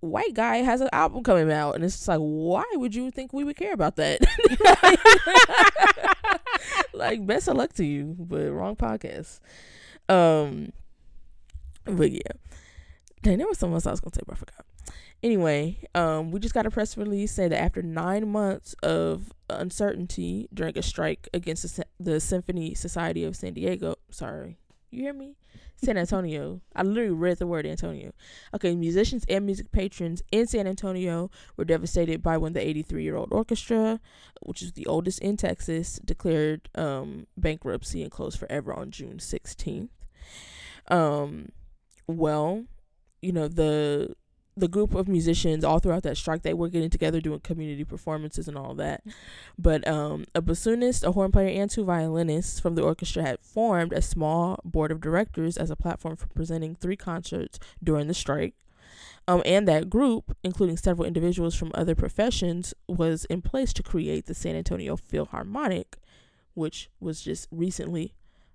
white 0.00 0.34
guy 0.34 0.58
has 0.58 0.80
an 0.80 0.88
album 0.92 1.22
coming 1.22 1.50
out, 1.50 1.74
and 1.74 1.84
it's 1.84 1.96
just 1.96 2.08
like, 2.08 2.20
why 2.20 2.64
would 2.74 2.94
you 2.94 3.10
think 3.10 3.32
we 3.32 3.44
would 3.44 3.56
care 3.56 3.72
about 3.72 3.96
that? 3.96 4.20
like, 6.92 7.26
best 7.26 7.48
of 7.48 7.56
luck 7.56 7.72
to 7.74 7.84
you, 7.84 8.16
but 8.18 8.50
wrong 8.52 8.76
podcast. 8.76 9.40
Um, 10.08 10.72
but 11.84 12.10
yeah, 12.10 12.32
Dang, 13.22 13.38
there 13.38 13.46
was 13.46 13.58
something 13.58 13.74
else 13.74 13.86
I 13.86 13.90
was 13.90 14.00
gonna 14.00 14.14
say, 14.14 14.22
but 14.26 14.34
I 14.34 14.36
forgot. 14.36 14.66
Anyway, 15.22 15.78
um, 15.94 16.30
we 16.30 16.38
just 16.38 16.54
got 16.54 16.66
a 16.66 16.70
press 16.70 16.96
release 16.96 17.32
saying 17.32 17.50
that 17.50 17.60
after 17.60 17.82
nine 17.82 18.28
months 18.28 18.74
of 18.82 19.32
uncertainty 19.50 20.48
during 20.54 20.78
a 20.78 20.82
strike 20.82 21.28
against 21.34 21.76
the, 21.76 21.84
the 21.98 22.20
Symphony 22.20 22.74
Society 22.74 23.24
of 23.24 23.34
San 23.34 23.54
Diego, 23.54 23.96
sorry, 24.10 24.58
you 24.90 25.02
hear 25.02 25.12
me? 25.12 25.36
San 25.76 25.96
Antonio. 25.96 26.60
I 26.74 26.82
literally 26.82 27.10
read 27.10 27.38
the 27.38 27.46
word 27.46 27.66
Antonio. 27.66 28.12
Okay, 28.54 28.74
musicians 28.74 29.24
and 29.28 29.46
music 29.46 29.70
patrons 29.70 30.22
in 30.32 30.46
San 30.46 30.66
Antonio 30.66 31.30
were 31.56 31.64
devastated 31.64 32.22
by 32.22 32.36
when 32.36 32.52
the 32.52 32.66
83 32.66 33.02
year 33.02 33.16
old 33.16 33.32
orchestra, 33.32 34.00
which 34.42 34.62
is 34.62 34.72
the 34.72 34.86
oldest 34.86 35.20
in 35.20 35.36
Texas, 35.36 36.00
declared 36.04 36.68
um, 36.74 37.26
bankruptcy 37.36 38.02
and 38.02 38.10
closed 38.10 38.38
forever 38.38 38.72
on 38.72 38.90
June 38.90 39.18
16th. 39.18 39.90
Um, 40.88 41.50
well, 42.06 42.64
you 43.20 43.32
know, 43.32 43.48
the 43.48 44.14
the 44.60 44.68
group 44.68 44.94
of 44.94 45.08
musicians 45.08 45.64
all 45.64 45.78
throughout 45.78 46.02
that 46.02 46.16
strike 46.16 46.42
they 46.42 46.54
were 46.54 46.68
getting 46.68 46.90
together 46.90 47.20
doing 47.20 47.40
community 47.40 47.84
performances 47.84 48.48
and 48.48 48.56
all 48.56 48.74
that. 48.74 49.02
But 49.58 49.86
um, 49.86 50.24
a 50.34 50.42
bassoonist 50.42 51.04
a 51.04 51.12
horn 51.12 51.32
player 51.32 51.60
and 51.60 51.70
two 51.70 51.84
violinists 51.84 52.60
from 52.60 52.74
the 52.74 52.82
orchestra 52.82 53.22
had 53.22 53.40
formed 53.40 53.92
a 53.92 54.02
small 54.02 54.60
board 54.64 54.90
of 54.90 55.00
directors 55.00 55.56
as 55.56 55.70
a 55.70 55.76
platform 55.76 56.16
for 56.16 56.26
presenting 56.28 56.74
three 56.74 56.96
concerts 56.96 57.58
during 57.82 58.06
the 58.06 58.14
strike. 58.14 58.54
Um, 59.26 59.42
and 59.44 59.68
that 59.68 59.90
group 59.90 60.36
including 60.42 60.76
several 60.76 61.06
individuals 61.06 61.54
from 61.54 61.70
other 61.74 61.94
professions 61.94 62.72
was 62.88 63.24
in 63.26 63.42
place 63.42 63.72
to 63.74 63.82
create 63.82 64.26
the 64.26 64.34
san 64.34 64.56
antonio 64.56 64.96
philharmonic 64.96 65.98
which 66.54 66.90
was 66.98 67.20
just 67.20 67.46
recently 67.50 68.14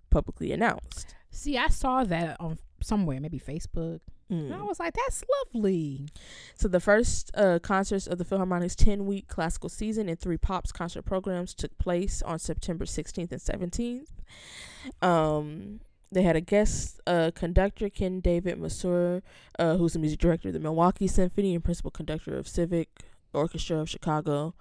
publicly 0.09 0.51
announced. 0.51 1.15
See, 1.31 1.57
I 1.57 1.67
saw 1.67 2.03
that 2.03 2.37
on 2.39 2.59
somewhere, 2.81 3.19
maybe 3.19 3.39
Facebook. 3.39 4.01
Mm. 4.34 4.52
I 4.52 4.63
was 4.63 4.80
like, 4.80 4.93
that's 4.93 5.24
lovely. 5.54 6.08
So 6.56 6.67
the 6.67 6.80
first 6.80 7.32
uh, 7.36 7.60
concerts 7.60 8.08
of 8.08 8.17
the 8.17 8.26
Philharmonic's 8.26 8.76
10-week 8.76 9.28
classical 9.28 9.69
season 9.69 10.10
and 10.10 10.19
three 10.19 10.38
pops 10.38 10.72
concert 10.72 11.04
programs 11.04 11.54
took 11.54 11.78
place 11.78 12.22
on 12.24 12.39
September 12.39 12.86
16th 12.86 13.32
and 13.32 13.72
17th. 13.72 15.06
Um, 15.06 15.82
they 16.12 16.24
had 16.24 16.36
a 16.36 16.41
guest 16.41 17.00
uh, 17.08 17.32
conductor, 17.36 17.89
Ken 17.89 18.19
David 18.19 18.60
Masur, 18.60 19.22
uh, 19.60 19.78
who's 19.78 19.93
the 19.93 20.00
music 20.00 20.19
director 20.19 20.50
of 20.50 20.54
the 20.54 20.60
Milwaukee 20.60 21.08
Symphony 21.08 21.54
and 21.54 21.63
principal 21.63 21.91
conductor 21.91 22.36
of 22.36 22.48
Civic 22.48 22.89
Orchestra 23.34 23.78
of 23.78 23.89
Chicago. 23.89 24.54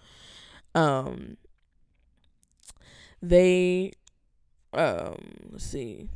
Um, 0.74 1.36
they, 3.20 3.92
um, 4.72 5.16
let's 5.50 5.64
see 5.64 6.08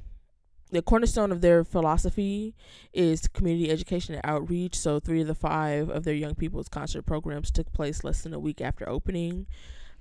the 0.77 0.83
cornerstone 0.83 1.33
of 1.33 1.41
their 1.41 1.65
philosophy 1.65 2.55
is 2.93 3.27
community 3.29 3.71
education 3.71 4.15
and 4.15 4.25
outreach. 4.25 4.77
So, 4.79 5.01
three 5.01 5.23
of 5.23 5.27
the 5.27 5.35
five 5.35 5.89
of 5.89 6.05
their 6.05 6.15
young 6.15 6.35
people's 6.35 6.69
concert 6.69 7.03
programs 7.03 7.51
took 7.51 7.73
place 7.73 8.05
less 8.05 8.23
than 8.23 8.35
a 8.35 8.39
week 8.39 8.61
after 8.61 8.89
opening 8.89 9.47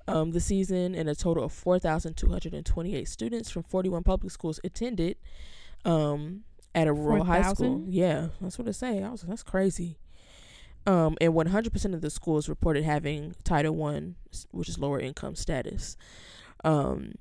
um, 0.07 0.31
the 0.31 0.39
season, 0.39 0.93
and 0.93 1.09
a 1.09 1.15
total 1.15 1.43
of 1.43 1.51
4,228 1.51 3.07
students 3.07 3.49
from 3.49 3.63
41 3.63 4.03
public 4.03 4.31
schools 4.31 4.59
attended 4.63 5.17
um, 5.83 6.43
at 6.73 6.87
a 6.87 6.93
rural 6.93 7.25
4, 7.25 7.25
high 7.25 7.53
school. 7.53 7.83
Yeah, 7.87 8.27
that's 8.41 8.59
what 8.59 8.67
it 8.67 8.73
say. 8.73 9.01
I 9.01 9.09
was 9.09 9.23
like, 9.23 9.29
that's 9.29 9.43
crazy. 9.43 9.97
Um, 10.87 11.17
and 11.19 11.33
100% 11.33 11.93
of 11.95 12.01
the 12.01 12.11
schools 12.11 12.47
reported 12.47 12.83
having 12.83 13.33
Title 13.43 13.75
One, 13.75 14.15
which 14.51 14.69
is 14.69 14.77
lower 14.77 14.99
income 14.99 15.35
status. 15.35 15.97
Um, 16.63 17.13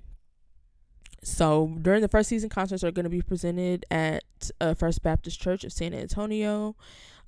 so 1.24 1.76
during 1.80 2.02
the 2.02 2.08
first 2.08 2.28
season, 2.28 2.50
concerts 2.50 2.84
are 2.84 2.90
going 2.90 3.04
to 3.04 3.10
be 3.10 3.22
presented 3.22 3.87
at 3.90 4.24
uh, 4.60 4.74
First 4.74 5.02
Baptist 5.02 5.40
Church 5.40 5.64
of 5.64 5.72
San 5.72 5.94
Antonio. 5.94 6.76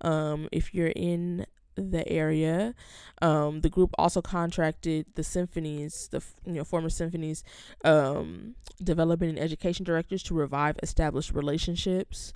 Um, 0.02 0.48
if 0.52 0.74
you're 0.74 0.92
in 0.94 1.46
the 1.76 2.06
area, 2.06 2.74
um, 3.22 3.62
the 3.62 3.70
group 3.70 3.90
also 3.98 4.20
contracted 4.20 5.06
the 5.14 5.24
symphonies, 5.24 6.08
the 6.12 6.22
you 6.44 6.52
know 6.52 6.64
former 6.64 6.90
symphonies, 6.90 7.42
um, 7.84 8.54
development 8.82 9.30
and 9.30 9.38
education 9.38 9.84
directors 9.84 10.22
to 10.24 10.34
revive 10.34 10.76
established 10.82 11.32
relationships, 11.32 12.34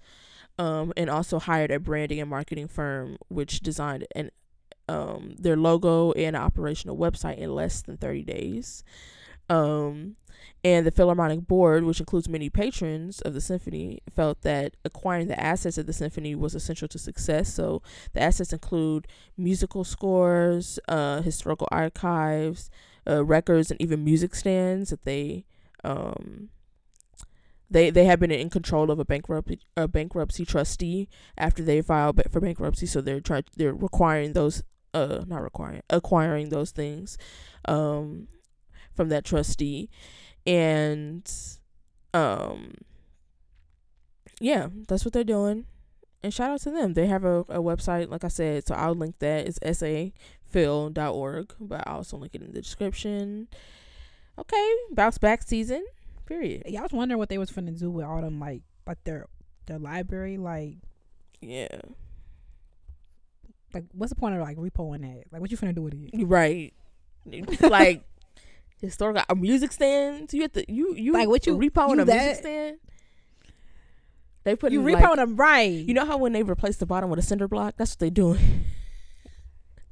um, 0.59 0.95
and 0.97 1.11
also 1.11 1.39
hired 1.39 1.71
a 1.71 1.79
branding 1.79 2.21
and 2.21 2.31
marketing 2.31 2.69
firm 2.69 3.19
which 3.29 3.61
designed 3.61 4.07
an 4.15 4.31
um, 4.89 5.37
their 5.39 5.57
logo 5.57 6.13
and 6.13 6.35
operational 6.37 6.97
website 6.97 7.39
in 7.39 7.55
less 7.55 7.83
than 7.83 7.97
30 7.97 8.25
days. 8.25 8.83
Um, 9.51 10.17
and 10.63 10.87
the 10.87 10.91
Philharmonic 10.91 11.47
Board, 11.47 11.85
which 11.85 12.01
includes 12.01 12.29
many 12.29 12.51
patrons 12.51 13.21
of 13.23 13.35
the 13.35 13.41
symphony, 13.41 14.01
felt 14.15 14.43
that 14.43 14.77
acquiring 14.85 15.29
the 15.29 15.41
assets 15.41 15.79
of 15.79 15.87
the 15.87 15.93
symphony 15.93 16.35
was 16.35 16.55
essential 16.55 16.87
to 16.89 16.99
success. 16.99 17.53
So 17.53 17.83
the 18.13 18.23
assets 18.23 18.53
include 18.53 19.09
musical 19.37 19.85
scores, 19.85 20.79
uh, 20.87 21.23
historical 21.23 21.67
archives, 21.73 22.71
uh, 23.09 23.25
records, 23.25 23.71
and 23.71 23.81
even 23.81 24.05
music 24.05 24.35
stands 24.35 24.91
that 24.91 25.05
they 25.05 25.47
um, 25.83 26.51
they 27.71 27.89
they 27.91 28.05
have 28.05 28.21
been 28.21 28.31
in 28.31 28.51
control 28.51 28.91
of 28.91 28.99
a 28.99 29.05
bankruptcy 29.05 29.61
a 29.77 29.89
bankruptcy 29.89 30.45
trustee 30.45 31.09
after 31.39 31.63
they 31.63 31.81
filed 31.81 32.21
for 32.31 32.41
bankruptcy. 32.41 32.87
So 32.87 33.01
they're 33.01 33.21
trying 33.21 33.45
they're 33.57 33.75
requiring 33.75 34.35
those 34.35 34.63
uh 34.93 35.25
not 35.27 35.43
requiring 35.43 35.83
acquiring 35.89 36.49
those 36.49 36.73
things 36.73 37.17
um 37.67 38.27
from 38.95 39.09
that 39.11 39.25
trustee. 39.25 39.89
And 40.47 41.31
um 42.13 42.75
yeah 44.41 44.69
that's 44.89 45.05
what 45.05 45.13
they're 45.13 45.25
doing. 45.25 45.67
And 46.23 46.35
shout 46.35 46.51
out 46.51 46.61
to 46.63 46.71
them. 46.71 46.95
They 46.95 47.07
have 47.07 47.25
a, 47.25 47.41
a 47.41 47.63
website 47.63 48.11
like 48.11 48.25
i 48.25 48.29
said 48.29 48.67
so 48.67 48.75
i'll 48.75 48.95
link 48.95 49.19
that. 49.19 49.47
It's 49.47 49.59
saphil.org 49.59 51.55
but 51.61 51.87
i'll 51.87 51.97
also 51.97 52.17
link 52.17 52.35
it 52.35 52.43
in 52.43 52.53
the 52.53 52.63
description. 52.63 53.49
Okay 54.39 54.75
bounce 54.93 55.19
back 55.19 55.43
season 55.43 55.85
period. 56.31 56.63
Yeah, 56.67 56.81
I 56.81 56.83
was 56.85 56.93
wondering 56.93 57.19
what 57.19 57.29
they 57.29 57.39
was 57.39 57.51
finna 57.51 57.79
do 57.79 57.91
with 57.91 58.07
all 58.07 58.23
them 58.23 58.41
like 58.41 58.63
like 58.87 59.03
their 59.05 59.27
their 59.67 59.79
library. 59.79 60.39
Like 60.39 60.77
yeah. 61.41 61.69
Like 63.75 63.85
what's 63.93 64.11
the 64.11 64.17
point 64.17 64.35
of 64.35 64.41
like 64.41 64.57
repoing 64.57 65.03
that? 65.03 65.25
Like 65.31 65.41
what 65.41 65.51
you 65.51 65.59
finna 65.59 65.75
do 65.75 65.83
with 65.83 65.95
it? 65.95 66.11
right. 66.25 66.73
Like 67.61 68.03
historical 68.81 69.23
uh, 69.29 69.35
music 69.35 69.73
stands 69.73 70.33
you 70.35 70.43
have 70.43 70.53
to 70.53 70.65
you 70.73 70.95
you 70.95 71.13
Like, 71.13 71.29
what 71.29 71.47
you- 71.47 71.57
repoing 71.57 71.97
you 71.97 72.03
a 72.03 72.05
that- 72.07 72.17
music 72.17 72.37
stand 72.37 72.77
they 74.43 74.57
put 74.57 74.73
You 74.73 74.81
like, 74.83 75.05
repoing 75.05 75.17
them 75.17 75.37
right. 75.37 75.71
You 75.71 75.93
know 75.93 76.07
how 76.07 76.17
when 76.17 76.33
they 76.33 76.43
replace 76.43 76.79
the 76.79 76.87
bottom 76.87 77.11
with 77.11 77.19
a 77.19 77.23
cinder 77.23 77.47
block, 77.47 77.75
that's 77.77 77.93
what 77.93 77.99
they 77.99 78.09
doing. 78.09 78.65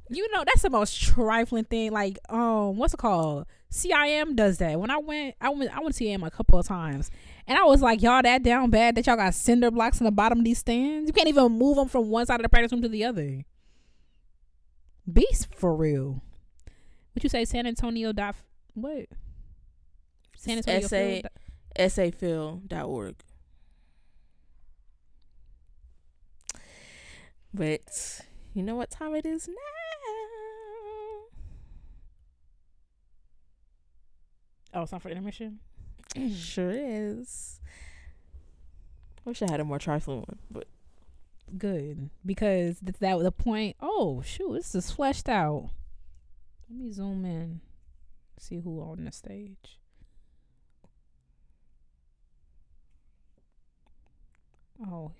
You 0.09 0.27
know, 0.31 0.43
that's 0.43 0.63
the 0.63 0.71
most 0.71 0.99
trifling 0.99 1.65
thing. 1.65 1.91
Like, 1.91 2.17
um, 2.29 2.75
what's 2.77 2.95
it 2.95 2.97
called? 2.97 3.45
CIM 3.71 4.35
does 4.35 4.57
that. 4.57 4.79
When 4.79 4.89
I 4.89 4.97
went, 4.97 5.35
I 5.39 5.49
went, 5.49 5.69
I 5.77 5.79
went 5.81 5.93
to 5.95 6.03
CIM 6.03 6.25
a 6.25 6.31
couple 6.31 6.57
of 6.57 6.65
times, 6.65 7.11
and 7.45 7.59
I 7.59 7.63
was 7.63 7.83
like, 7.83 8.01
y'all 8.01 8.23
that 8.23 8.41
down 8.41 8.71
bad 8.71 8.95
that 8.95 9.05
y'all 9.05 9.17
got 9.17 9.35
cinder 9.35 9.69
blocks 9.69 9.99
in 9.99 10.05
the 10.05 10.11
bottom 10.11 10.39
of 10.39 10.45
these 10.45 10.57
stands. 10.57 11.07
You 11.07 11.13
can't 11.13 11.27
even 11.27 11.51
move 11.51 11.75
them 11.75 11.87
from 11.87 12.09
one 12.09 12.25
side 12.25 12.39
of 12.39 12.41
the 12.43 12.49
practice 12.49 12.71
room 12.71 12.81
to 12.81 12.89
the 12.89 13.05
other. 13.05 13.45
Beast 15.11 15.47
for 15.55 15.75
real. 15.75 16.23
Would 17.13 17.23
you 17.23 17.29
say, 17.29 17.45
San 17.45 17.67
Antonio 17.67 18.11
dot 18.13 18.35
what? 18.81 19.07
San 20.35 20.57
Antonio. 20.57 20.81
SA 20.81 20.89
Phil 20.89 21.21
dot- 21.21 21.31
saphil.org. 21.77 23.15
But 27.53 28.21
you 28.53 28.63
know 28.63 28.75
what 28.75 28.91
time 28.91 29.15
it 29.15 29.25
is 29.25 29.47
now? 29.47 29.53
Oh, 34.71 34.83
it's 34.83 34.91
not 34.91 35.01
for 35.01 35.09
intermission. 35.09 35.59
sure 36.35 36.71
is. 36.71 37.59
Wish 39.25 39.41
I 39.41 39.51
had 39.51 39.59
a 39.59 39.65
more 39.65 39.79
trifling 39.79 40.19
one, 40.19 40.39
but 40.49 40.67
Good 41.57 42.09
because 42.25 42.79
that 42.79 43.17
was 43.17 43.23
the 43.23 43.31
point. 43.31 43.75
Oh 43.79 44.21
shoot, 44.21 44.53
this 44.53 44.75
is 44.75 44.91
fleshed 44.91 45.27
out. 45.27 45.71
Let 46.69 46.79
me 46.79 46.91
zoom 46.91 47.25
in, 47.25 47.61
see 48.39 48.59
who 48.59 48.81
on 48.81 49.05
the 49.05 49.11
stage. 49.11 49.79
Oh, 54.81 55.11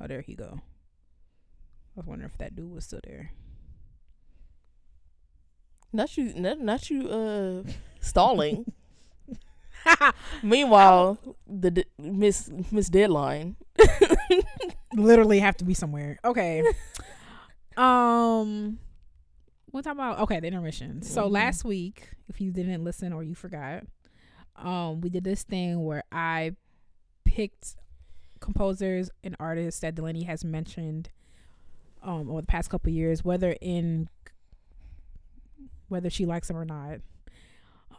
oh, 0.00 0.06
there 0.06 0.20
he 0.20 0.34
go. 0.34 0.60
I 1.96 2.00
was 2.00 2.06
wondering 2.06 2.30
if 2.30 2.38
that 2.38 2.56
dude 2.56 2.72
was 2.74 2.84
still 2.84 3.00
there. 3.04 3.30
not 5.92 6.16
you, 6.16 6.34
not, 6.34 6.60
not 6.60 6.90
you, 6.90 7.08
uh, 7.08 7.62
stalling. 8.00 8.72
Meanwhile, 10.42 11.18
the 11.46 11.70
d- 11.70 11.84
Miss 11.98 12.50
Miss 12.70 12.88
Deadline. 12.88 13.56
Literally 14.94 15.40
have 15.40 15.56
to 15.58 15.64
be 15.64 15.74
somewhere. 15.74 16.18
Okay. 16.24 16.62
um, 17.76 18.78
what 19.74 19.84
talking 19.84 19.98
about? 20.00 20.20
Okay, 20.20 20.40
the 20.40 20.46
intermission. 20.46 21.02
So 21.02 21.28
Mhm. 21.28 21.32
last 21.32 21.64
week, 21.64 22.10
if 22.28 22.40
you 22.40 22.52
didn't 22.52 22.84
listen 22.84 23.12
or 23.12 23.22
you 23.24 23.34
forgot, 23.34 23.84
um, 24.56 25.00
we 25.00 25.10
did 25.10 25.24
this 25.24 25.42
thing 25.42 25.82
where 25.84 26.04
I 26.12 26.54
picked 27.24 27.76
composers 28.40 29.10
and 29.22 29.34
artists 29.40 29.80
that 29.80 29.94
Delaney 29.94 30.22
has 30.24 30.44
mentioned 30.44 31.10
um 32.02 32.28
over 32.30 32.42
the 32.42 32.46
past 32.46 32.68
couple 32.70 32.92
years, 32.92 33.24
whether 33.24 33.52
in 33.62 34.08
whether 35.88 36.10
she 36.10 36.26
likes 36.26 36.48
them 36.48 36.56
or 36.56 36.64
not. 36.66 37.00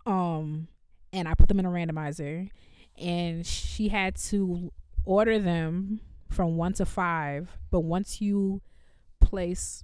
Um 0.05 0.67
and 1.11 1.27
I 1.27 1.33
put 1.33 1.47
them 1.49 1.59
in 1.59 1.65
a 1.65 1.69
randomizer 1.71 2.49
and 2.97 3.45
she 3.45 3.89
had 3.89 4.15
to 4.15 4.71
order 5.05 5.39
them 5.39 6.01
from 6.29 6.57
1 6.57 6.73
to 6.73 6.85
5, 6.85 7.49
but 7.71 7.79
once 7.81 8.21
you 8.21 8.61
place 9.19 9.83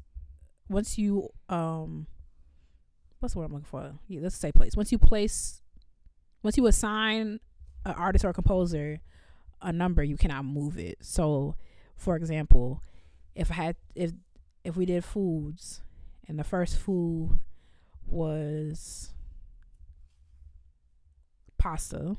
once 0.71 0.97
you 0.97 1.29
um 1.49 2.07
what's 3.19 3.33
the 3.33 3.39
word 3.39 3.45
I'm 3.45 3.53
looking 3.53 3.65
for? 3.65 3.93
Yeah, 4.07 4.21
let's 4.21 4.35
say 4.35 4.51
place. 4.51 4.75
Once 4.75 4.91
you 4.91 4.97
place 4.97 5.61
once 6.43 6.57
you 6.57 6.65
assign 6.67 7.39
an 7.85 7.93
artist 7.93 8.25
or 8.25 8.33
composer 8.33 8.99
a 9.61 9.71
number, 9.71 10.03
you 10.03 10.17
cannot 10.17 10.43
move 10.45 10.77
it. 10.77 10.97
So, 11.01 11.55
for 11.95 12.15
example, 12.15 12.81
if 13.35 13.51
I 13.51 13.55
had 13.55 13.75
if 13.95 14.11
if 14.63 14.75
we 14.75 14.85
did 14.85 15.03
foods 15.03 15.81
and 16.27 16.39
the 16.39 16.43
first 16.43 16.77
food 16.77 17.39
was 18.07 19.13
pasta, 21.57 22.17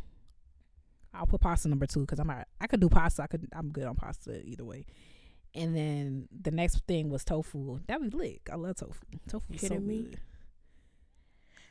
I'll 1.12 1.26
put 1.26 1.40
pasta 1.40 1.68
number 1.68 1.86
two 1.86 2.00
because 2.00 2.18
I'm 2.18 2.28
not, 2.28 2.46
I 2.60 2.66
could 2.66 2.80
do 2.80 2.88
pasta. 2.88 3.22
I 3.22 3.26
could 3.26 3.48
I'm 3.52 3.70
good 3.70 3.84
on 3.84 3.96
pasta 3.96 4.40
either 4.44 4.64
way. 4.64 4.86
And 5.54 5.76
then 5.76 6.28
the 6.40 6.50
next 6.50 6.78
thing 6.86 7.10
was 7.10 7.24
tofu. 7.24 7.80
That 7.86 8.00
was 8.00 8.14
lit. 8.14 8.40
I 8.50 8.56
love 8.56 8.76
tofu. 8.76 9.04
Tofu 9.28 9.52
is 9.52 9.60
so 9.68 9.74
me? 9.78 10.02
good. 10.02 10.20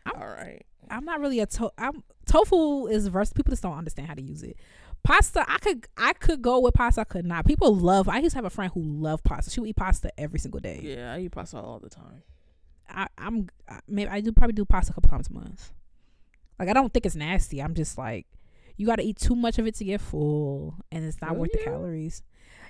I'm- 0.06 0.22
All 0.22 0.28
right. 0.28 0.66
I'm 0.90 1.06
not 1.06 1.20
really 1.20 1.40
a 1.40 1.46
to- 1.46 1.72
I'm 1.78 2.04
tofu 2.26 2.88
is 2.88 3.08
versatile. 3.08 3.36
People 3.38 3.52
just 3.52 3.64
don't 3.64 3.78
understand 3.78 4.08
how 4.08 4.14
to 4.16 4.22
use 4.22 4.44
it. 4.44 4.58
Pasta, 5.04 5.44
I 5.48 5.58
could 5.60 5.88
I 5.98 6.14
could 6.14 6.42
go 6.42 6.60
with 6.60 6.74
pasta. 6.74 7.02
I 7.02 7.04
could 7.06 7.26
not. 7.26 7.46
People 7.46 7.76
love. 7.76 8.10
I 8.10 8.20
used 8.20 8.34
to 8.34 8.38
have 8.38 8.46
a 8.46 8.50
friend 8.50 8.72
who 8.74 8.82
loved 8.82 9.24
pasta. 9.24 9.50
She 9.52 9.60
would 9.60 9.70
eat 9.70 9.76
pasta 9.76 10.12
every 10.18 10.40
single 10.40 10.60
day. 10.60 10.80
Yeah, 10.84 11.14
I 11.14 11.20
eat 11.20 11.32
pasta 11.32 11.58
all 11.60 11.80
the 11.80 11.90
time. 11.90 12.24
I, 12.90 13.08
I'm 13.18 13.48
I, 13.70 13.80
maybe 13.88 14.10
I 14.10 14.22
do 14.22 14.32
probably 14.32 14.54
do 14.54 14.66
pasta 14.66 14.92
a 14.92 14.94
couple 14.96 15.10
times 15.10 15.30
a 15.30 15.34
month. 15.34 15.72
Like 16.60 16.68
I 16.70 16.74
don't 16.74 16.92
think 16.94 17.06
it's 17.06 17.16
nasty. 17.16 17.62
I'm 17.62 17.74
just 17.74 17.98
like 17.98 18.28
you 18.78 18.86
got 18.86 18.98
to 18.98 19.04
eat 19.04 19.18
too 19.18 19.36
much 19.36 19.60
of 19.60 19.68
it 19.68 19.76
to 19.76 19.86
get 19.86 20.02
full, 20.02 20.76
and 20.92 21.06
it's 21.06 21.22
not 21.22 21.32
Oh, 21.32 21.34
worth 21.36 21.52
the 21.52 21.60
calories. 21.60 22.24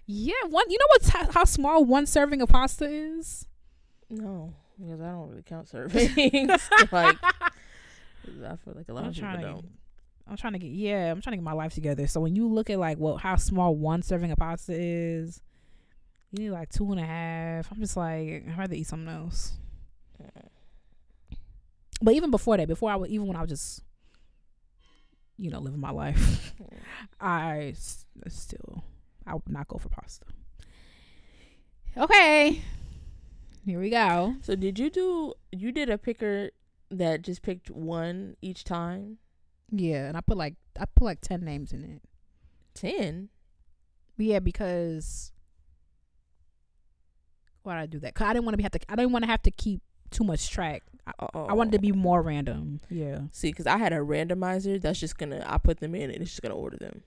Yeah, 0.05 0.33
one. 0.49 0.69
You 0.69 0.77
know 0.77 0.85
what? 0.89 1.03
How, 1.09 1.31
how 1.31 1.43
small 1.45 1.85
one 1.85 2.05
serving 2.05 2.41
of 2.41 2.49
pasta 2.49 2.85
is? 2.85 3.47
No, 4.09 4.53
because 4.79 4.99
I 5.01 5.09
don't 5.11 5.29
really 5.29 5.43
count 5.43 5.67
servings. 5.71 6.47
like, 6.91 7.17
I 7.23 8.55
feel 8.57 8.73
like 8.75 8.89
a 8.89 8.93
lot 8.93 9.03
I'm 9.03 9.09
of 9.09 9.15
people 9.15 9.29
don't. 9.41 9.65
I'm 10.27 10.37
trying 10.37 10.53
to 10.53 10.59
get 10.59 10.71
yeah. 10.71 11.11
I'm 11.11 11.21
trying 11.21 11.33
to 11.33 11.37
get 11.37 11.43
my 11.43 11.53
life 11.53 11.73
together. 11.73 12.07
So 12.07 12.21
when 12.21 12.35
you 12.35 12.47
look 12.47 12.69
at 12.69 12.79
like 12.79 12.97
what 12.97 13.21
how 13.21 13.35
small 13.35 13.75
one 13.75 14.01
serving 14.01 14.31
of 14.31 14.37
pasta 14.37 14.73
is, 14.73 15.41
you 16.31 16.43
need 16.43 16.51
like 16.51 16.69
two 16.69 16.89
and 16.91 16.99
a 16.99 17.05
half. 17.05 17.71
I'm 17.71 17.79
just 17.79 17.97
like 17.97 18.45
I'd 18.47 18.55
rather 18.57 18.75
eat 18.75 18.87
something 18.87 19.13
else. 19.13 19.53
But 22.01 22.15
even 22.15 22.31
before 22.31 22.57
that, 22.57 22.67
before 22.67 22.91
I 22.91 22.95
was 22.95 23.09
even 23.11 23.27
when 23.27 23.37
I 23.37 23.41
was 23.41 23.49
just, 23.49 23.83
you 25.37 25.51
know, 25.51 25.59
living 25.59 25.79
my 25.79 25.91
life, 25.91 26.53
I 27.21 27.73
s- 27.75 28.05
still 28.27 28.83
I 29.25 29.33
would 29.33 29.49
not 29.49 29.67
go 29.67 29.77
for 29.77 29.89
pasta. 29.89 30.25
Okay, 31.97 32.61
here 33.65 33.79
we 33.79 33.89
go. 33.89 34.35
So 34.41 34.55
did 34.55 34.79
you 34.79 34.89
do? 34.89 35.33
You 35.51 35.71
did 35.71 35.89
a 35.89 35.97
picker 35.97 36.51
that 36.89 37.21
just 37.21 37.41
picked 37.41 37.69
one 37.69 38.35
each 38.41 38.63
time. 38.63 39.17
Yeah, 39.71 40.07
and 40.07 40.17
I 40.17 40.21
put 40.21 40.37
like 40.37 40.55
I 40.79 40.85
put 40.85 41.05
like 41.05 41.21
ten 41.21 41.43
names 41.43 41.73
in 41.73 41.83
it. 41.83 42.01
Ten. 42.73 43.29
Yeah, 44.17 44.39
because 44.39 45.31
why 47.63 47.75
did 47.75 47.81
I 47.81 47.85
do 47.87 47.99
that? 47.99 48.13
Cause 48.15 48.27
I 48.27 48.33
didn't 48.33 48.45
want 48.45 48.53
to 48.53 48.57
be 48.57 48.63
have 48.63 48.71
to. 48.71 48.79
I 48.89 48.95
didn't 48.95 49.11
want 49.11 49.23
to 49.23 49.31
have 49.31 49.43
to 49.43 49.51
keep 49.51 49.81
too 50.09 50.23
much 50.23 50.49
track. 50.49 50.83
I, 51.07 51.11
Oh. 51.33 51.45
I 51.45 51.53
wanted 51.53 51.71
to 51.71 51.77
oh. 51.77 51.81
be 51.81 51.91
more 51.91 52.21
random. 52.21 52.79
Yeah. 52.89 53.21
See, 53.31 53.49
because 53.49 53.67
I 53.67 53.77
had 53.77 53.93
a 53.93 53.97
randomizer 53.97 54.81
that's 54.81 54.99
just 54.99 55.17
gonna. 55.17 55.43
I 55.47 55.57
put 55.57 55.79
them 55.79 55.95
in 55.95 56.11
and 56.11 56.21
it's 56.21 56.31
just 56.31 56.41
gonna 56.41 56.55
order 56.55 56.77
them. 56.77 57.03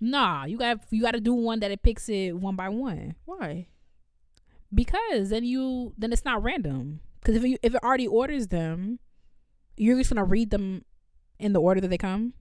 Nah, 0.00 0.44
you 0.44 0.58
got 0.58 0.80
you 0.90 1.02
got 1.02 1.12
to 1.12 1.20
do 1.20 1.32
one 1.32 1.60
that 1.60 1.70
it 1.70 1.82
picks 1.82 2.08
it 2.08 2.32
one 2.32 2.56
by 2.56 2.68
one 2.68 3.14
Why? 3.24 3.68
because 4.74 5.30
then 5.30 5.44
you 5.44 5.92
then 5.96 6.12
it's 6.12 6.24
not 6.24 6.42
random. 6.42 7.00
Because 7.20 7.36
if 7.36 7.44
you 7.44 7.56
if 7.62 7.74
it 7.74 7.82
already 7.82 8.06
orders 8.06 8.48
them, 8.48 8.98
you're 9.76 9.96
just 9.96 10.10
gonna 10.10 10.24
read 10.24 10.50
them 10.50 10.84
in 11.38 11.52
the 11.52 11.60
order 11.60 11.80
that 11.80 11.88
they 11.88 11.98
come. 11.98 12.34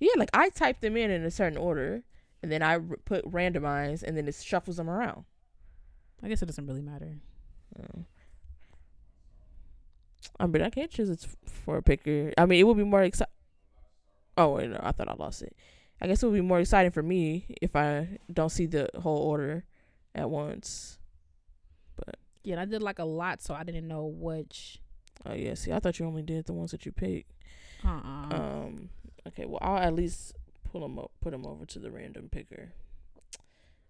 Yeah, 0.00 0.12
like 0.16 0.30
I 0.32 0.48
type 0.50 0.80
them 0.80 0.96
in 0.96 1.10
in 1.10 1.24
a 1.24 1.30
certain 1.30 1.58
order, 1.58 2.02
and 2.42 2.52
then 2.52 2.62
I 2.62 2.74
r- 2.74 2.98
put 3.04 3.24
randomize, 3.30 4.02
and 4.02 4.16
then 4.16 4.28
it 4.28 4.34
shuffles 4.34 4.76
them 4.76 4.88
around. 4.88 5.24
I 6.22 6.28
guess 6.28 6.42
it 6.42 6.46
doesn't 6.46 6.66
really 6.66 6.82
matter. 6.82 7.18
Oh. 7.78 8.04
I 10.40 10.46
mean, 10.46 10.62
I 10.62 10.70
can't 10.70 10.90
choose 10.90 11.10
it 11.10 11.26
for 11.44 11.76
a 11.76 11.82
picker. 11.82 12.32
I 12.38 12.46
mean, 12.46 12.60
it 12.60 12.64
would 12.64 12.76
be 12.76 12.84
more 12.84 13.02
exciting. 13.02 13.32
Oh 14.36 14.54
wait, 14.54 14.70
no, 14.70 14.78
I 14.82 14.92
thought 14.92 15.08
I 15.08 15.14
lost 15.14 15.42
it. 15.42 15.56
I 16.00 16.06
guess 16.06 16.22
it 16.22 16.26
would 16.26 16.34
be 16.34 16.40
more 16.40 16.60
exciting 16.60 16.92
for 16.92 17.02
me 17.02 17.46
if 17.60 17.74
I 17.74 18.18
don't 18.32 18.50
see 18.50 18.66
the 18.66 18.88
whole 19.00 19.18
order 19.18 19.64
at 20.14 20.30
once. 20.30 20.98
But 21.96 22.16
yeah, 22.44 22.60
I 22.60 22.64
did 22.64 22.82
like 22.82 22.98
a 22.98 23.04
lot, 23.04 23.42
so 23.42 23.54
I 23.54 23.64
didn't 23.64 23.88
know 23.88 24.06
which. 24.06 24.80
Oh 25.26 25.34
yeah, 25.34 25.54
see, 25.54 25.72
I 25.72 25.80
thought 25.80 25.98
you 25.98 26.06
only 26.06 26.22
did 26.22 26.46
the 26.46 26.52
ones 26.52 26.70
that 26.70 26.86
you 26.86 26.92
picked. 26.92 27.32
Uh 27.84 27.88
uh 28.04 28.34
Um, 28.36 28.90
okay, 29.26 29.44
well, 29.46 29.58
I'll 29.60 29.78
at 29.78 29.94
least 29.94 30.34
pull 30.64 30.80
them 30.82 30.98
up, 30.98 31.10
put 31.20 31.32
them 31.32 31.44
over 31.46 31.64
to 31.66 31.78
the 31.78 31.90
random 31.90 32.28
picker. 32.30 32.72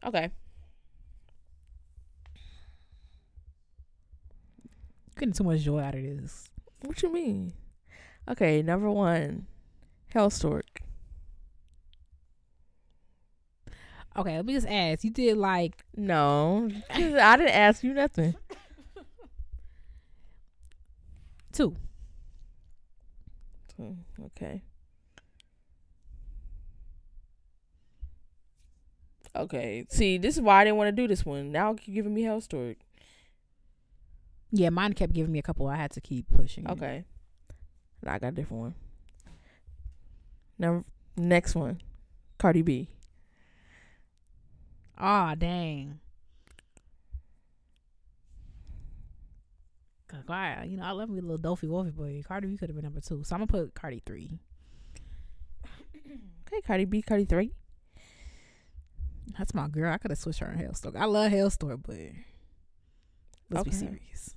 Okay, 0.04 0.30
Getting 5.18 5.32
too 5.32 5.42
much 5.44 5.60
joy 5.62 5.80
out 5.80 5.96
of 5.96 6.02
this. 6.02 6.48
what 6.84 7.02
you 7.02 7.12
mean? 7.12 7.52
Okay, 8.30 8.62
number 8.62 8.88
one, 8.90 9.46
Hellstork. 10.14 10.62
Okay, 14.18 14.36
let 14.36 14.44
me 14.44 14.52
just 14.52 14.66
ask. 14.66 15.04
You 15.04 15.10
did 15.10 15.36
like 15.36 15.84
No, 15.96 16.68
I 16.90 17.36
didn't 17.36 17.54
ask 17.54 17.84
you 17.84 17.94
nothing. 17.94 18.34
two. 21.52 21.76
Hmm, 23.76 23.92
Okay. 24.24 24.62
Okay. 29.36 29.86
See, 29.88 30.18
this 30.18 30.34
is 30.36 30.40
why 30.40 30.62
I 30.62 30.64
didn't 30.64 30.78
want 30.78 30.88
to 30.88 30.92
do 30.92 31.06
this 31.06 31.24
one. 31.24 31.52
Now 31.52 31.74
keep 31.74 31.94
giving 31.94 32.12
me 32.12 32.24
Hellstork. 32.24 32.76
Yeah, 34.50 34.70
mine 34.70 34.94
kept 34.94 35.12
giving 35.12 35.30
me 35.30 35.38
a 35.38 35.42
couple. 35.42 35.68
I 35.68 35.76
had 35.76 35.92
to 35.92 36.00
keep 36.00 36.26
pushing. 36.34 36.68
Okay. 36.68 37.04
Now 38.02 38.14
I 38.14 38.18
got 38.18 38.28
a 38.28 38.32
different 38.32 38.62
one. 38.62 38.74
Number 40.58 40.84
next 41.16 41.54
one, 41.54 41.80
Cardi 42.38 42.62
B. 42.62 42.88
Ah, 44.98 45.34
dang. 45.36 46.00
Cause? 50.08 50.24
You 50.66 50.78
know, 50.78 50.84
I 50.84 50.90
love 50.90 51.08
me 51.08 51.18
a 51.18 51.22
little 51.22 51.38
Dolphy 51.38 51.68
Wolfie 51.68 51.90
boy. 51.90 52.22
Cardi 52.26 52.48
B 52.48 52.56
could 52.56 52.68
have 52.70 52.76
been 52.76 52.84
number 52.84 53.00
two, 53.00 53.22
so 53.24 53.36
I'm 53.36 53.40
gonna 53.40 53.46
put 53.46 53.74
Cardi 53.74 54.02
three. 54.04 54.38
Okay, 56.50 56.62
Cardi 56.62 56.86
B, 56.86 57.02
Cardi 57.02 57.26
three. 57.26 57.52
That's 59.36 59.52
my 59.52 59.68
girl. 59.68 59.92
I 59.92 59.98
could 59.98 60.10
have 60.10 60.18
switched 60.18 60.38
her 60.40 60.46
and 60.46 60.58
Hellstork. 60.58 60.96
I 60.96 61.04
love 61.04 61.30
Hellstork, 61.30 61.82
but 61.86 61.96
let's 63.50 63.64
be 63.64 63.70
serious. 63.70 64.34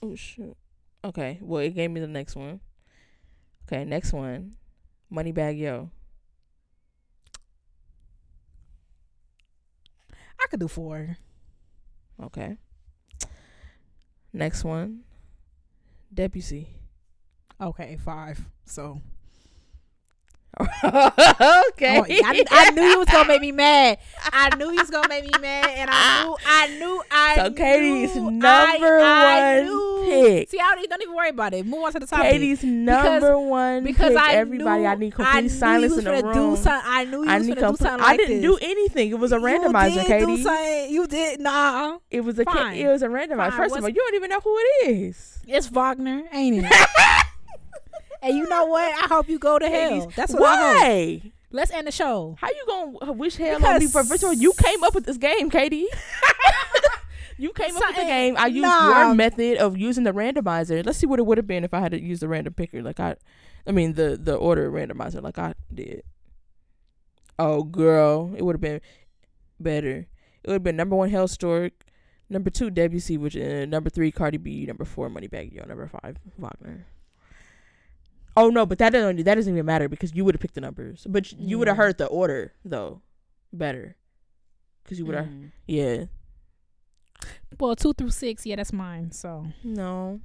Oh 0.00 0.14
shoot. 0.14 0.56
Okay. 1.04 1.38
Well, 1.42 1.62
it 1.62 1.74
gave 1.74 1.90
me 1.90 1.98
the 1.98 2.06
next 2.06 2.36
one. 2.36 2.60
Okay, 3.66 3.84
next 3.84 4.12
one, 4.12 4.52
Moneybagg 5.12 5.58
Yo. 5.58 5.90
I 10.42 10.46
could 10.50 10.60
do 10.60 10.68
four. 10.68 11.16
Okay. 12.22 12.56
Next 14.32 14.64
one, 14.64 15.04
Debussy. 16.12 16.68
Okay, 17.60 17.96
five. 17.96 18.40
So 18.64 19.00
okay. 20.60 21.98
Oh, 21.98 22.04
I, 22.08 22.44
I 22.50 22.70
knew 22.70 22.82
you 22.82 22.98
was 22.98 23.08
gonna 23.08 23.26
make 23.26 23.40
me 23.40 23.52
mad. 23.52 23.98
I 24.32 24.54
knew 24.56 24.70
you 24.70 24.76
was 24.80 24.90
gonna 24.90 25.08
make 25.08 25.24
me 25.24 25.30
mad, 25.40 25.64
and 25.76 25.90
I 25.90 26.24
knew, 26.24 26.36
I 26.46 26.78
knew, 26.78 27.02
I 27.10 27.34
So 27.36 27.50
Katie's 27.52 28.14
knew, 28.14 28.30
number 28.30 28.98
I, 29.00 29.02
I 29.02 29.60
one 29.60 29.66
knew. 29.66 30.02
pick. 30.10 30.50
See, 30.50 30.58
I 30.58 30.62
don't, 30.68 30.78
even- 30.80 30.90
don't 30.90 31.02
even 31.02 31.14
worry 31.14 31.30
about 31.30 31.54
it. 31.54 31.64
Move 31.64 31.82
on 31.84 31.92
to 31.92 32.00
the 32.00 32.06
topic. 32.06 32.32
Katie's 32.32 32.62
number 32.62 33.38
one 33.38 33.82
because 33.82 34.12
pick. 34.12 34.18
I 34.22 34.34
Everybody, 34.34 34.82
knew, 34.82 34.88
I 34.88 34.94
need 34.96 35.14
I 35.14 35.16
complete 35.16 35.48
silence 35.50 35.96
in 35.96 36.04
the 36.04 36.22
room. 36.22 36.56
Some, 36.56 36.80
I 36.84 37.04
knew 37.04 37.24
you 37.24 37.30
I 37.30 37.38
was 37.38 37.46
need 37.48 37.56
finna 37.56 37.70
do 37.70 37.76
something 37.78 38.04
I 38.06 38.16
didn't 38.18 38.42
this. 38.42 38.50
do 38.50 38.58
anything. 38.60 39.10
It 39.10 39.18
was 39.18 39.32
a 39.32 39.38
randomizer, 39.38 40.02
you 40.02 40.04
Katie. 40.04 40.92
You 40.92 41.06
did 41.06 41.40
nah. 41.40 41.98
It 42.10 42.20
was 42.20 42.38
a. 42.38 42.44
Fine. 42.44 42.76
It 42.76 42.88
was 42.88 43.02
a 43.02 43.06
randomizer. 43.08 43.36
Fine. 43.36 43.52
First 43.52 43.76
of 43.76 43.82
all, 43.84 43.88
you 43.88 43.96
don't 43.96 44.14
even 44.14 44.28
know 44.30 44.40
who 44.40 44.54
it 44.58 44.88
is. 44.90 45.38
It's 45.46 45.68
Wagner, 45.70 46.24
ain't 46.32 46.64
it? 46.66 46.72
And 48.22 48.36
you 48.36 48.48
know 48.48 48.66
what? 48.66 48.84
I 49.04 49.08
hope 49.08 49.28
you 49.28 49.38
go 49.38 49.58
to 49.58 49.68
Hey, 49.68 49.98
hell. 49.98 50.12
That's 50.14 50.32
what 50.32 50.42
I 50.44 50.56
hope. 50.56 50.82
Why? 50.82 51.32
Let's 51.50 51.70
end 51.72 51.86
the 51.86 51.92
show. 51.92 52.36
How 52.40 52.48
you 52.48 52.64
gonna 52.66 53.12
wish 53.12 53.36
hell 53.36 53.64
on 53.66 53.78
me 53.80 53.86
for 53.86 54.02
Because- 54.02 54.08
virtual? 54.08 54.32
You 54.32 54.52
came 54.56 54.82
up 54.84 54.94
with 54.94 55.04
this 55.04 55.18
game, 55.18 55.50
Katie. 55.50 55.86
you 57.38 57.52
came 57.52 57.76
up 57.76 57.82
with 57.88 57.96
the 57.96 58.02
game. 58.02 58.36
I 58.38 58.46
used 58.46 58.62
Nah. 58.62 59.06
your 59.06 59.14
method 59.14 59.58
of 59.58 59.76
using 59.76 60.04
the 60.04 60.12
randomizer. 60.12 60.84
Let's 60.84 60.98
see 60.98 61.06
what 61.06 61.18
it 61.18 61.26
would 61.26 61.36
have 61.38 61.46
been 61.46 61.64
if 61.64 61.74
I 61.74 61.80
had 61.80 61.92
to 61.92 62.00
use 62.00 62.20
the 62.20 62.28
random 62.28 62.54
picker, 62.54 62.82
like 62.82 63.00
I, 63.00 63.16
I 63.66 63.72
mean 63.72 63.94
the 63.94 64.18
the 64.22 64.34
order 64.34 64.70
randomizer, 64.70 65.22
like 65.22 65.38
I 65.38 65.54
did. 65.72 66.02
Oh, 67.38 67.64
girl, 67.64 68.32
it 68.36 68.42
would 68.44 68.54
have 68.54 68.60
been 68.60 68.80
better. 69.58 70.06
It 70.44 70.48
would 70.48 70.54
have 70.54 70.62
been 70.62 70.76
number 70.76 70.96
one, 70.96 71.10
Hell 71.10 71.26
Hellstork. 71.26 71.72
Number 72.30 72.50
two, 72.50 72.70
Debussy, 72.70 73.18
which 73.18 73.36
uh, 73.36 73.66
number 73.66 73.90
three, 73.90 74.10
Cardi 74.10 74.38
B. 74.38 74.64
Number 74.64 74.84
four, 74.84 75.10
Moneybagg 75.10 75.52
Yo. 75.52 75.64
Number 75.66 75.86
five, 75.86 76.16
Wagner. 76.38 76.86
Oh 78.36 78.48
no, 78.48 78.64
but 78.66 78.78
that 78.78 78.90
doesn't 78.90 79.22
that 79.24 79.34
doesn't 79.34 79.52
even 79.52 79.66
matter 79.66 79.88
because 79.88 80.14
you 80.14 80.24
would 80.24 80.34
have 80.34 80.40
picked 80.40 80.54
the 80.54 80.60
numbers, 80.62 81.06
but 81.08 81.30
you- 81.32 81.38
you 81.40 81.58
would 81.58 81.68
have 81.68 81.76
heard 81.76 81.98
the 81.98 82.06
order 82.06 82.52
though 82.64 83.02
better 83.52 83.96
because 84.82 84.98
you 84.98 85.04
would 85.06 85.14
have 85.14 85.26
Mm. 85.26 85.50
yeah 85.66 86.04
Well, 87.60 87.76
two 87.76 87.92
through 87.92 88.10
six, 88.10 88.46
yeah, 88.46 88.56
that's 88.56 88.72
mine. 88.72 89.12
So 89.12 89.46
no 89.62 90.20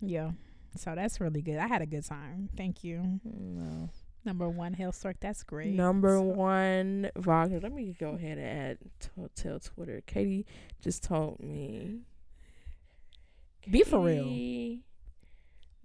yeah, 0.00 0.32
so 0.76 0.94
that's 0.94 1.20
really 1.20 1.42
good. 1.42 1.56
I 1.58 1.66
had 1.66 1.82
a 1.82 1.86
good 1.86 2.04
time. 2.04 2.50
Thank 2.56 2.84
you. 2.84 3.20
no 3.24 3.90
Number 4.26 4.48
one, 4.48 4.74
Hellstork. 4.74 5.16
That's 5.20 5.42
great. 5.42 5.74
number 5.74 6.16
So- 6.16 6.22
one 6.22 7.10
Wagner. 7.16 7.60
Let 7.60 7.72
me 7.72 7.94
go 7.98 8.10
ahead 8.14 8.38
and 8.38 8.46
add 8.46 8.78
to, 9.00 9.28
tell 9.34 9.60
Twitter. 9.60 10.02
Katie 10.06 10.46
just 10.80 11.02
told 11.02 11.40
me. 11.40 12.00
Be 13.70 13.82
for 13.82 14.00
real. 14.00 14.78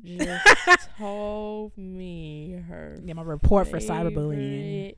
Katie 0.02 0.26
Just 0.26 0.90
told 0.98 1.78
me 1.78 2.62
her 2.68 2.98
Yeah, 3.04 3.14
my 3.14 3.22
report 3.22 3.68
for 3.68 3.78
cyberbullying. 3.80 4.96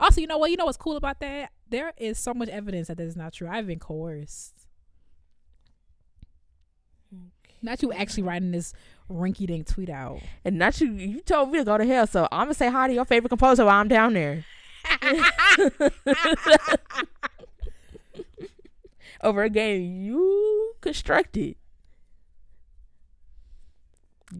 Also, 0.00 0.20
you 0.20 0.26
know 0.26 0.38
what? 0.38 0.50
You 0.50 0.56
know 0.56 0.64
what's 0.64 0.76
cool 0.76 0.96
about 0.96 1.20
that? 1.20 1.52
There 1.68 1.92
is 1.96 2.18
so 2.18 2.34
much 2.34 2.48
evidence 2.48 2.88
that 2.88 2.96
that 2.96 3.04
is 3.04 3.16
not 3.16 3.32
true. 3.32 3.46
I've 3.48 3.68
been 3.68 3.78
coerced. 3.78 4.66
Not 7.64 7.80
you 7.82 7.92
actually 7.92 8.24
writing 8.24 8.50
this 8.50 8.72
rinky 9.08 9.46
dink 9.46 9.68
tweet 9.68 9.88
out. 9.88 10.18
And 10.44 10.58
not 10.58 10.80
you. 10.80 10.90
You 10.92 11.20
told 11.20 11.52
me 11.52 11.58
to 11.58 11.64
go 11.64 11.78
to 11.78 11.84
hell, 11.84 12.08
so 12.08 12.26
I'm 12.32 12.46
gonna 12.46 12.54
say 12.54 12.68
hi 12.68 12.88
to 12.88 12.92
your 12.92 13.04
favorite 13.04 13.28
composer 13.28 13.64
while 13.64 13.80
I'm 13.80 13.86
down 13.86 14.14
there. 14.14 14.44
Over 19.22 19.44
a 19.44 19.50
game 19.50 20.02
you 20.02 20.74
constructed. 20.80 21.54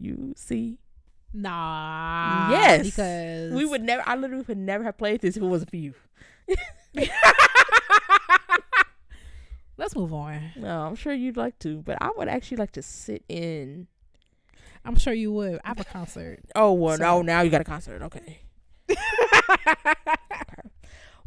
You 0.01 0.33
see, 0.37 0.79
Nah. 1.35 2.51
Yes. 2.51 2.85
Because 2.87 3.53
we 3.53 3.65
would 3.65 3.83
never. 3.83 4.03
I 4.07 4.15
literally 4.17 4.45
would 4.47 4.59
never 4.59 4.85
have 4.85 4.99
played 4.99 5.21
this 5.21 5.37
if 5.37 5.43
it 5.43 5.47
wasn't 5.47 5.71
for 5.71 5.77
you. 5.77 5.95
Let's 9.79 9.97
move 9.97 10.13
on. 10.13 10.53
No, 10.57 10.83
I'm 10.83 10.95
sure 10.95 11.13
you'd 11.15 11.37
like 11.37 11.59
to, 11.61 11.79
but 11.79 11.97
I 12.01 12.11
would 12.17 12.29
actually 12.29 12.59
like 12.59 12.73
to 12.73 12.83
sit 12.83 13.25
in. 13.29 13.87
I'm 14.85 14.97
sure 14.97 15.13
you 15.15 15.33
would. 15.33 15.61
I 15.65 15.69
have 15.69 15.81
a 15.81 15.85
concert. 15.85 16.41
Oh 16.55 16.73
well, 16.73 16.97
So- 16.99 17.03
no, 17.03 17.23
now 17.23 17.41
you 17.41 17.51
got 17.51 17.61
a 17.61 17.65
concert. 17.65 18.03
Okay. 18.03 18.41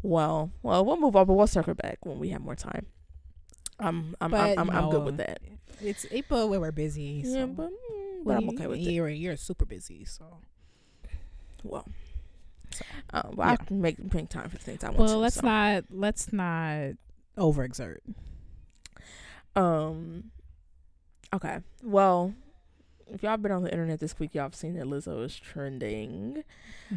Well, 0.02 0.52
well, 0.62 0.84
we'll 0.84 0.98
move 0.98 1.16
on, 1.16 1.26
but 1.26 1.34
we'll 1.34 1.48
circle 1.48 1.74
back 1.74 1.98
when 2.04 2.20
we 2.20 2.28
have 2.28 2.40
more 2.40 2.54
time. 2.54 2.86
I'm, 3.80 4.14
I'm, 4.20 4.30
But, 4.30 4.56
I'm, 4.56 4.70
I'm, 4.70 4.84
I'm 4.84 4.90
good 4.90 5.04
with 5.04 5.16
that. 5.16 5.40
It's 5.80 6.06
April 6.12 6.48
where 6.48 6.60
we're 6.60 6.70
busy. 6.70 7.24
So. 7.24 7.30
Yeah, 7.30 7.46
but, 7.46 7.70
mm, 7.70 8.05
but 8.26 8.36
I'm 8.36 8.48
okay 8.50 8.66
with 8.66 8.78
it. 8.78 8.90
You're, 8.90 9.08
you're 9.08 9.36
super 9.36 9.64
busy, 9.64 10.04
so. 10.04 10.38
Well, 11.62 11.86
So, 12.72 12.84
um, 13.12 13.34
but 13.36 13.46
I 13.46 13.56
can 13.56 13.80
make 13.80 14.12
make 14.12 14.28
time 14.28 14.48
for 14.50 14.58
things 14.58 14.84
I 14.84 14.88
want 14.88 14.98
Well, 14.98 15.08
to. 15.08 15.16
let's 15.18 15.36
so. 15.36 15.46
not 15.46 15.84
let's 15.90 16.32
not 16.32 16.92
overexert. 17.38 17.98
Um. 19.54 20.30
Okay. 21.34 21.58
Well, 21.82 22.34
if 23.08 23.22
y'all 23.22 23.36
been 23.36 23.52
on 23.52 23.62
the 23.62 23.70
internet 23.70 24.00
this 24.00 24.18
week, 24.18 24.34
y'all 24.34 24.44
have 24.44 24.54
seen 24.54 24.74
that 24.74 24.84
Lizzo 24.86 25.24
is 25.24 25.36
trending. 25.36 26.44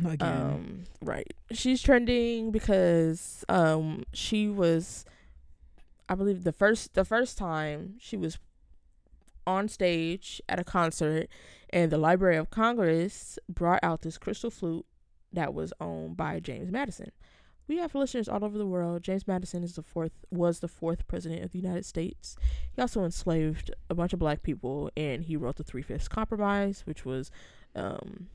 Again, 0.06 0.22
Um. 0.22 0.84
Right. 1.02 1.32
She's 1.52 1.82
trending 1.82 2.52
because 2.52 3.44
um 3.50 4.04
she 4.14 4.48
was, 4.50 5.06
I 6.08 6.16
believe 6.16 6.44
the 6.44 6.52
first 6.54 6.94
the 6.94 7.06
first 7.06 7.38
time 7.38 7.96
she 8.00 8.18
was 8.18 8.38
on 9.50 9.68
stage 9.68 10.42
at 10.48 10.60
a 10.60 10.64
concert, 10.64 11.28
and 11.72 11.92
the 11.92 11.98
Library 11.98 12.38
of 12.38 12.50
Congress 12.50 13.40
brought 13.50 13.80
out 13.84 14.02
this 14.02 14.18
crystal 14.18 14.52
flute 14.52 14.86
that 15.34 15.54
was 15.54 15.74
owned 15.82 16.16
by 16.16 16.40
James 16.40 16.72
Madison. 16.72 17.12
We 17.68 17.78
have 17.78 17.94
listeners 17.94 18.28
all 18.28 18.44
over 18.44 18.58
the 18.58 18.66
world. 18.66 19.04
James 19.04 19.28
Madison 19.28 19.64
is 19.64 19.76
the 19.76 19.84
fourth 19.84 20.12
was 20.32 20.60
the 20.60 20.68
fourth 20.68 21.08
president 21.08 21.44
of 21.44 21.52
the 21.52 21.60
United 21.60 21.86
States. 21.86 22.36
He 22.76 22.82
also 22.82 23.04
enslaved 23.04 23.72
a 23.90 23.96
bunch 23.96 24.14
of 24.14 24.20
black 24.20 24.42
people, 24.42 24.90
and 24.96 25.24
he 25.24 25.36
wrote 25.36 25.58
the 25.58 25.64
Three 25.64 25.84
Fifths 25.84 26.08
Compromise, 26.08 26.82
which 26.86 27.06
was 27.06 27.30
um, 27.76 28.28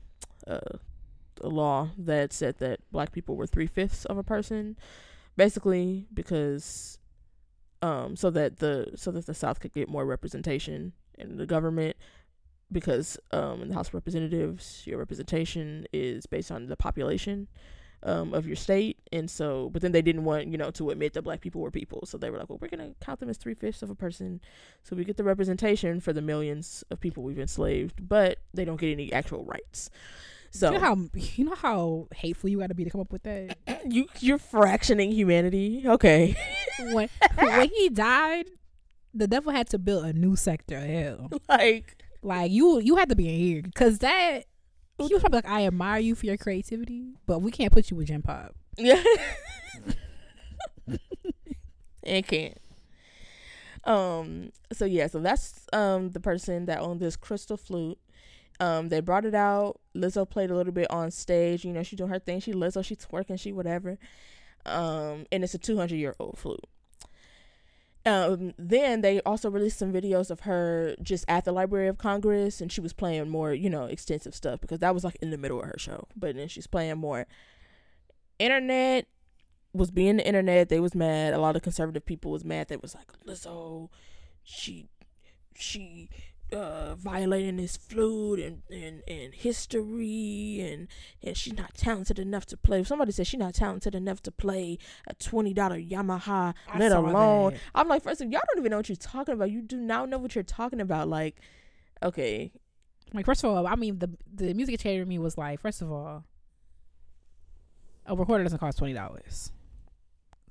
uh, 0.47 0.77
a 1.41 1.49
law 1.49 1.89
that 1.97 2.31
said 2.31 2.59
that 2.59 2.79
black 2.91 3.11
people 3.11 3.35
were 3.35 3.47
three 3.47 3.67
fifths 3.67 4.05
of 4.05 4.17
a 4.17 4.23
person, 4.23 4.77
basically 5.35 6.07
because 6.13 6.97
um, 7.81 8.15
so 8.15 8.29
that 8.31 8.59
the 8.59 8.91
so 8.95 9.11
that 9.11 9.25
the 9.25 9.33
South 9.33 9.59
could 9.59 9.73
get 9.73 9.89
more 9.89 10.05
representation 10.05 10.93
in 11.17 11.37
the 11.37 11.45
government. 11.45 11.95
Because 12.71 13.17
um, 13.31 13.61
in 13.61 13.69
the 13.69 13.75
House 13.75 13.89
of 13.89 13.93
Representatives, 13.93 14.81
your 14.85 14.97
representation 14.97 15.85
is 15.93 16.25
based 16.25 16.51
on 16.51 16.65
the 16.65 16.75
population 16.75 17.47
um, 18.05 18.33
of 18.33 18.45
your 18.45 18.55
state, 18.55 18.99
and 19.11 19.29
so, 19.29 19.69
but 19.71 19.81
then 19.81 19.91
they 19.91 20.01
didn't 20.01 20.23
want 20.23 20.47
you 20.47 20.57
know 20.57 20.71
to 20.71 20.91
admit 20.91 21.13
that 21.13 21.23
black 21.23 21.41
people 21.41 21.61
were 21.61 21.71
people, 21.71 22.05
so 22.05 22.17
they 22.17 22.29
were 22.29 22.37
like, 22.37 22.49
well, 22.49 22.59
we're 22.61 22.67
gonna 22.67 22.93
count 23.01 23.19
them 23.19 23.29
as 23.29 23.37
three 23.37 23.55
fifths 23.55 23.81
of 23.81 23.89
a 23.89 23.95
person, 23.95 24.41
so 24.83 24.95
we 24.95 25.03
get 25.03 25.17
the 25.17 25.23
representation 25.23 25.99
for 25.99 26.13
the 26.13 26.21
millions 26.21 26.83
of 26.91 26.99
people 26.99 27.23
we've 27.23 27.39
enslaved, 27.39 28.07
but 28.07 28.37
they 28.53 28.63
don't 28.63 28.79
get 28.79 28.91
any 28.91 29.11
actual 29.11 29.43
rights. 29.43 29.89
So 30.51 30.71
you 30.71 30.77
know 30.77 30.85
how 30.85 30.97
you 31.15 31.45
know 31.45 31.55
how 31.55 32.07
hateful 32.13 32.49
you 32.49 32.59
got 32.59 32.67
to 32.67 32.75
be 32.75 32.83
to 32.83 32.89
come 32.89 33.01
up 33.01 33.11
with 33.11 33.23
that. 33.23 33.57
you 33.89 34.07
you're 34.19 34.37
fractioning 34.37 35.11
humanity, 35.11 35.83
okay? 35.85 36.35
when 36.79 37.09
when 37.37 37.69
he 37.69 37.89
died, 37.89 38.45
the 39.15 39.27
devil 39.27 39.51
had 39.51 39.67
to 39.69 39.79
build 39.79 40.05
a 40.05 40.13
new 40.13 40.35
sector 40.35 40.77
of 40.77 40.83
hell. 40.83 41.29
like 41.49 42.03
Like 42.21 42.51
you, 42.51 42.79
you 42.79 42.95
had 42.97 43.09
to 43.09 43.15
be 43.15 43.29
in 43.29 43.39
here 43.39 43.61
because 43.61 43.99
that. 43.99 44.45
He 44.97 45.13
was 45.13 45.21
probably 45.21 45.37
like, 45.39 45.49
"I 45.49 45.65
admire 45.65 45.99
you 45.99 46.15
for 46.15 46.25
your 46.25 46.37
creativity, 46.37 47.15
but 47.25 47.39
we 47.39 47.51
can't 47.51 47.71
put 47.73 47.91
you 47.91 47.97
with 47.97 48.07
Gen 48.07 48.21
Pop." 48.21 48.55
yeah, 48.77 49.03
it 52.03 52.27
can't. 52.27 52.57
Um. 53.83 54.51
So 54.73 54.85
yeah. 54.85 55.07
So 55.07 55.19
that's 55.19 55.67
um 55.73 56.11
the 56.11 56.19
person 56.19 56.65
that 56.65 56.79
owned 56.79 56.99
this 56.99 57.15
crystal 57.15 57.57
flute. 57.57 57.97
Um. 58.59 58.89
They 58.89 58.99
brought 59.01 59.25
it 59.25 59.35
out. 59.35 59.79
Lizzo 59.95 60.29
played 60.29 60.49
a 60.51 60.55
little 60.55 60.73
bit 60.73 60.89
on 60.89 61.11
stage. 61.11 61.65
You 61.65 61.73
know, 61.73 61.83
she 61.83 61.95
doing 61.95 62.09
her 62.09 62.19
thing. 62.19 62.39
She 62.39 62.53
Lizzo. 62.53 62.83
She 62.83 62.95
twerking. 62.95 63.39
She 63.39 63.51
whatever. 63.51 63.97
Um. 64.65 65.25
And 65.31 65.43
it's 65.43 65.53
a 65.53 65.59
two 65.59 65.77
hundred 65.77 65.97
year 65.97 66.15
old 66.19 66.37
flute. 66.37 66.61
Um, 68.05 68.53
then 68.59 69.01
they 69.01 69.19
also 69.21 69.49
released 69.49 69.79
some 69.79 69.91
videos 69.91 70.29
of 70.29 70.41
her 70.41 70.95
just 71.01 71.25
at 71.27 71.43
the 71.43 71.51
Library 71.51 71.87
of 71.87 71.97
Congress, 71.97 72.61
and 72.61 72.71
she 72.71 72.79
was 72.79 72.93
playing 72.93 73.29
more, 73.29 73.53
you 73.53 73.69
know, 73.69 73.85
extensive 73.85 74.35
stuff 74.35 74.61
because 74.61 74.79
that 74.79 74.93
was 74.93 75.03
like 75.03 75.17
in 75.21 75.31
the 75.31 75.37
middle 75.37 75.59
of 75.59 75.65
her 75.65 75.79
show. 75.79 76.07
But 76.15 76.35
then 76.35 76.47
she's 76.47 76.67
playing 76.67 76.97
more. 76.97 77.25
Internet 78.37 79.07
was 79.73 79.89
being 79.91 80.17
the 80.17 80.27
internet. 80.27 80.69
They 80.69 80.79
was 80.79 80.93
mad. 80.93 81.33
A 81.33 81.39
lot 81.39 81.55
of 81.55 81.63
conservative 81.63 82.05
people 82.05 82.31
was 82.31 82.45
mad. 82.45 82.67
They 82.67 82.77
was 82.77 82.93
like, 82.93 83.11
Lizzo, 83.25 83.89
she, 84.43 84.87
she, 85.55 86.09
uh, 86.53 86.95
violating 86.95 87.57
this 87.57 87.75
flute 87.75 88.39
and, 88.39 88.61
and, 88.69 89.01
and 89.07 89.33
history 89.33 90.59
and 90.61 90.87
and 91.23 91.35
she's 91.35 91.53
not 91.53 91.73
talented 91.73 92.19
enough 92.19 92.45
to 92.47 92.57
play. 92.57 92.83
Somebody 92.83 93.11
said 93.11 93.27
she's 93.27 93.39
not 93.39 93.55
talented 93.55 93.95
enough 93.95 94.21
to 94.23 94.31
play 94.31 94.77
a 95.07 95.13
twenty 95.15 95.53
dollar 95.53 95.79
Yamaha, 95.79 96.53
I 96.67 96.77
let 96.77 96.91
alone. 96.91 97.53
that. 97.53 97.59
I'm 97.73 97.87
like, 97.87 98.03
first 98.03 98.21
of 98.21 98.27
all, 98.27 98.31
y'all 98.31 98.41
don't 98.47 98.59
even 98.59 98.69
know 98.71 98.77
what 98.77 98.89
you're 98.89 98.95
talking 98.95 99.33
about. 99.33 99.49
You 99.51 99.61
do 99.61 99.77
not 99.77 100.09
know 100.09 100.17
what 100.17 100.35
you're 100.35 100.43
talking 100.43 100.79
about. 100.81 101.07
Like, 101.07 101.37
okay, 102.03 102.51
Like 103.13 103.25
first 103.25 103.43
of 103.43 103.49
all, 103.49 103.65
I 103.67 103.75
mean 103.75 103.99
the 103.99 104.09
the 104.33 104.53
music 104.53 104.75
educator 104.75 105.01
in 105.01 105.07
me 105.07 105.17
was 105.19 105.37
like, 105.37 105.59
first 105.59 105.81
of 105.81 105.91
all, 105.91 106.23
a 108.05 108.15
recorder 108.15 108.43
doesn't 108.43 108.59
cost 108.59 108.77
twenty 108.77 108.93
dollars. 108.93 109.51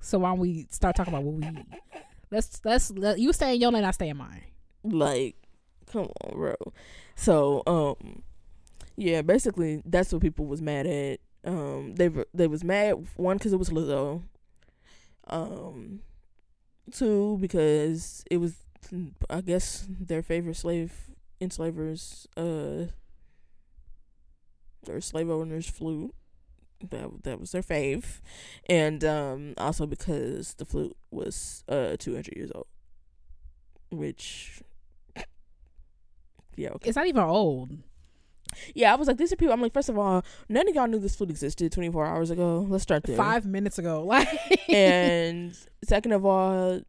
So 0.01 0.19
why 0.19 0.29
don't 0.29 0.39
we 0.39 0.67
start 0.69 0.95
talking 0.95 1.13
about 1.13 1.23
what 1.23 1.35
we 1.35 1.63
let's 2.31 2.61
let's 2.63 2.91
let, 2.91 3.17
you 3.17 3.31
stay 3.33 3.55
in 3.55 3.61
your 3.61 3.71
lane, 3.71 3.83
I 3.85 3.91
stay 3.91 4.09
in 4.09 4.17
mine. 4.17 4.43
like, 4.83 5.35
come 5.95 6.11
on, 6.23 6.37
bro. 6.37 6.55
So, 7.15 7.63
um, 7.67 8.23
yeah, 8.97 9.21
basically 9.21 9.81
that's 9.85 10.11
what 10.11 10.21
people 10.21 10.45
was 10.45 10.61
mad 10.61 10.87
at. 10.87 11.19
Um, 11.45 11.95
they 11.95 12.09
they 12.33 12.47
was 12.47 12.63
mad 12.63 13.05
one 13.15 13.37
because 13.37 13.53
it 13.53 13.57
was 13.57 13.69
Lizzo. 13.69 14.23
Um, 15.27 16.01
two 16.91 17.37
because 17.39 18.23
it 18.29 18.37
was, 18.37 18.55
I 19.29 19.41
guess, 19.41 19.87
their 19.89 20.21
favorite 20.21 20.55
slave 20.57 20.93
enslavers 21.41 22.27
uh 22.37 22.85
or 24.87 25.01
slave 25.01 25.29
owners 25.29 25.69
flute. 25.69 26.13
That 26.89 27.23
that 27.23 27.39
was 27.39 27.51
their 27.51 27.63
fave, 27.63 28.19
and 28.69 29.03
um 29.03 29.53
also 29.57 29.87
because 29.87 30.53
the 30.55 30.65
flute 30.65 30.95
was 31.09 31.63
uh 31.69 31.95
two 31.97 32.13
hundred 32.13 32.35
years 32.35 32.51
old, 32.53 32.67
which 33.91 34.61
yeah 36.55 36.69
okay. 36.69 36.89
It's 36.89 36.95
not 36.95 37.07
even 37.07 37.23
old. 37.23 37.71
yeah 38.73 38.91
I 38.93 38.95
was 38.95 39.07
like 39.07 39.17
these 39.17 39.31
are 39.33 39.35
people 39.35 39.53
I'm 39.53 39.61
like 39.61 39.73
first 39.73 39.89
of 39.89 39.97
all 39.97 40.23
none 40.49 40.67
of 40.69 40.75
y'all 40.75 40.87
knew 40.87 40.99
this 40.99 41.15
food 41.15 41.29
existed 41.29 41.71
twenty 41.71 41.91
four 41.91 42.05
hours 42.05 42.29
ago 42.31 42.65
let's 42.69 42.83
start 42.83 43.03
there 43.03 43.17
Five 43.17 43.45
minutes 43.45 43.77
ago, 43.79 44.03
like 44.07 44.27
and 44.69 45.55
second 45.83 46.11
of 46.13 46.25
all 46.25 46.81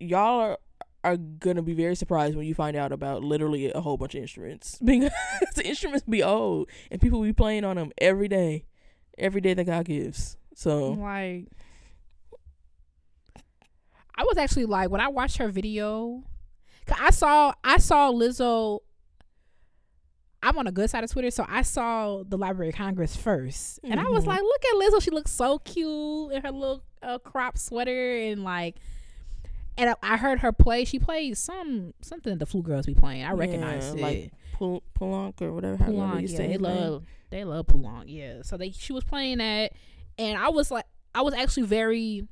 y'all 0.00 0.40
are 0.40 0.58
are 1.04 1.16
gonna 1.16 1.62
be 1.62 1.74
very 1.74 1.96
surprised 1.96 2.36
when 2.36 2.46
you 2.46 2.54
find 2.54 2.76
out 2.76 2.92
about 2.92 3.24
literally 3.24 3.72
a 3.72 3.80
whole 3.80 3.96
bunch 3.96 4.14
of 4.14 4.22
instruments 4.22 4.78
because 4.84 5.10
the 5.56 5.66
instruments 5.66 6.04
be 6.08 6.22
old 6.22 6.68
and 6.92 7.00
people 7.00 7.20
be 7.22 7.32
playing 7.32 7.64
on 7.64 7.74
them 7.76 7.90
every 7.98 8.28
day, 8.28 8.64
every 9.18 9.40
day 9.40 9.52
that 9.52 9.64
God 9.64 9.84
gives. 9.84 10.36
So 10.54 10.90
like 10.92 11.48
I 14.14 14.24
was 14.24 14.36
actually 14.36 14.66
like 14.66 14.90
when 14.90 15.00
I 15.00 15.08
watched 15.08 15.38
her 15.38 15.48
video, 15.48 16.22
'cause 16.86 16.98
I 17.00 17.10
saw 17.10 17.52
I 17.64 17.78
saw 17.78 18.12
Lizzo. 18.12 18.80
I'm 20.42 20.58
on 20.58 20.66
a 20.66 20.72
good 20.72 20.90
side 20.90 21.04
of 21.04 21.10
Twitter, 21.10 21.30
so 21.30 21.46
I 21.48 21.62
saw 21.62 22.22
the 22.26 22.36
Library 22.36 22.70
of 22.70 22.74
Congress 22.74 23.16
1st 23.16 23.78
and 23.84 24.00
I 24.00 24.04
was 24.08 24.24
Mhm. 24.24 24.28
like, 24.28 24.40
"Look 24.42 24.64
at 24.64 24.74
Lizzo! 24.76 25.02
She 25.02 25.10
looks 25.10 25.30
so 25.30 25.58
cute 25.58 26.32
in 26.32 26.42
her 26.42 26.50
little 26.50 26.82
uh, 27.02 27.18
crop 27.18 27.56
sweater 27.58 28.16
and 28.18 28.42
like." 28.44 28.76
And 29.78 29.90
I, 29.90 29.94
I 30.02 30.16
heard 30.18 30.40
her 30.40 30.52
play. 30.52 30.84
She 30.84 30.98
played 30.98 31.38
some 31.38 31.94
something 32.02 32.36
the 32.38 32.46
Flu 32.46 32.62
Girls 32.62 32.86
be 32.86 32.94
playing. 32.94 33.24
I 33.24 33.32
recognized 33.32 33.96
Yeah, 33.98 34.06
it. 34.06 34.20
like 34.22 34.32
Pul- 34.52 34.82
Pulonk 34.98 35.40
or 35.40 35.52
whatever. 35.52 35.90
you 35.90 35.96
yeah, 36.28 36.36
say 36.36 36.46
they 36.48 36.58
love 36.58 37.04
they 37.30 37.44
love 37.44 37.66
Poulenc, 37.66 38.04
yeah. 38.06 38.42
So 38.42 38.56
they 38.56 38.70
she 38.72 38.92
was 38.92 39.04
playing 39.04 39.38
that, 39.38 39.72
and 40.18 40.36
I 40.36 40.48
was 40.50 40.70
like, 40.70 40.84
I 41.14 41.22
was 41.22 41.34
actually 41.34 41.64
very. 41.66 42.26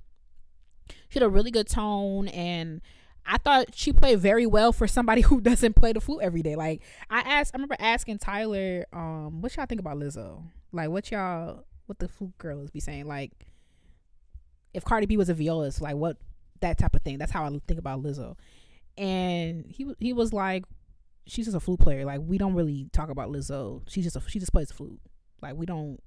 She 1.09 1.19
had 1.19 1.23
a 1.23 1.29
really 1.29 1.51
good 1.51 1.67
tone, 1.69 2.29
and 2.29 2.81
I 3.27 3.39
thought 3.39 3.75
she 3.75 3.93
played 3.93 4.19
very 4.19 4.47
well 4.47 4.73
for 4.73 4.87
somebody 4.87 5.21
who 5.23 5.41
doesn't 5.41 5.77
play 5.77 5.93
the 5.93 6.01
flute 6.01 6.21
every 6.23 6.43
day. 6.43 6.57
Like 6.57 6.83
I 7.09 7.21
asked, 7.21 7.53
I 7.55 7.59
remember 7.59 7.77
asking 7.79 8.19
Tyler, 8.19 8.87
um, 8.93 9.41
what 9.41 9.57
y'all 9.57 9.67
think 9.67 9.81
about 9.81 9.99
Lizzo? 9.99 10.43
Like 10.73 10.91
what 10.91 11.11
y'all, 11.11 11.65
what 11.87 11.99
the 11.99 12.09
flute 12.09 12.37
girls 12.39 12.71
be 12.71 12.81
saying? 12.81 13.07
Like 13.07 13.33
if 14.73 14.85
Cardi 14.85 15.07
B 15.07 15.17
was 15.17 15.29
a 15.29 15.35
violist, 15.35 15.81
like 15.81 15.97
what 15.97 16.17
that 16.61 16.79
type 16.79 16.95
of 16.95 17.03
thing. 17.03 17.19
That's 17.19 17.33
how 17.33 17.45
I 17.45 17.61
think 17.67 17.79
about 17.79 18.03
Lizzo. 18.03 18.37
And 18.97 19.67
he 19.67 19.95
he 19.99 20.13
was 20.13 20.33
like, 20.33 20.65
she's 21.27 21.47
just 21.47 21.57
a 21.57 21.61
flute 21.61 21.81
player. 21.81 22.05
Like 22.05 22.21
we 22.23 22.39
don't 22.39 22.55
really 22.55 22.89
talk 22.93 23.11
about 23.11 23.31
Lizzo. 23.31 23.83
She 23.89 24.03
just 24.03 24.17
a, 24.17 24.23
she 24.27 24.39
just 24.39 24.53
plays 24.53 24.69
the 24.69 24.75
flute. 24.75 25.01
Like 25.43 25.57
we 25.57 25.67
don't 25.67 25.99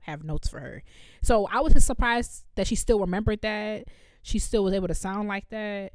have 0.00 0.24
notes 0.24 0.48
for 0.48 0.60
her. 0.60 0.82
So 1.22 1.46
I 1.46 1.60
was 1.60 1.72
just 1.72 1.86
surprised 1.86 2.44
that 2.54 2.66
she 2.66 2.74
still 2.74 3.00
remembered 3.00 3.42
that. 3.42 3.84
She 4.22 4.38
still 4.38 4.64
was 4.64 4.74
able 4.74 4.88
to 4.88 4.94
sound 4.94 5.28
like 5.28 5.48
that 5.50 5.92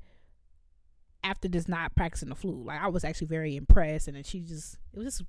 after 1.23 1.47
just 1.47 1.69
not 1.69 1.95
practicing 1.95 2.29
the 2.29 2.35
flute. 2.35 2.65
Like 2.65 2.81
I 2.81 2.87
was 2.87 3.03
actually 3.03 3.27
very 3.27 3.55
impressed, 3.55 4.07
and 4.07 4.15
then 4.17 4.23
she 4.23 4.41
just 4.41 4.77
it 4.93 4.97
was 4.97 5.05
just 5.05 5.23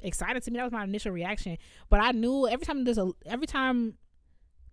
exciting 0.00 0.42
to 0.42 0.50
me. 0.50 0.58
That 0.58 0.64
was 0.64 0.72
my 0.72 0.84
initial 0.84 1.12
reaction. 1.12 1.58
But 1.88 2.00
I 2.00 2.12
knew 2.12 2.48
every 2.48 2.66
time 2.66 2.84
there's 2.84 2.98
a 2.98 3.10
every 3.26 3.46
time 3.46 3.94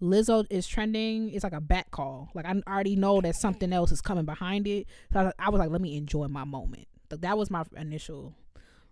Lizzo 0.02 0.46
is 0.50 0.68
trending, 0.68 1.30
it's 1.30 1.44
like 1.44 1.54
a 1.54 1.62
back 1.62 1.92
call. 1.92 2.30
Like 2.34 2.46
I 2.46 2.62
already 2.68 2.96
know 2.96 3.22
that 3.22 3.36
something 3.36 3.72
else 3.72 3.92
is 3.92 4.02
coming 4.02 4.26
behind 4.26 4.68
it. 4.68 4.88
So 5.14 5.32
I, 5.38 5.46
I 5.48 5.50
was 5.50 5.60
like, 5.60 5.70
let 5.70 5.82
me 5.82 5.96
enjoy 5.96 6.28
my 6.28 6.44
moment. 6.44 6.88
Like 7.10 7.22
that 7.22 7.38
was 7.38 7.52
my 7.52 7.64
initial 7.76 8.34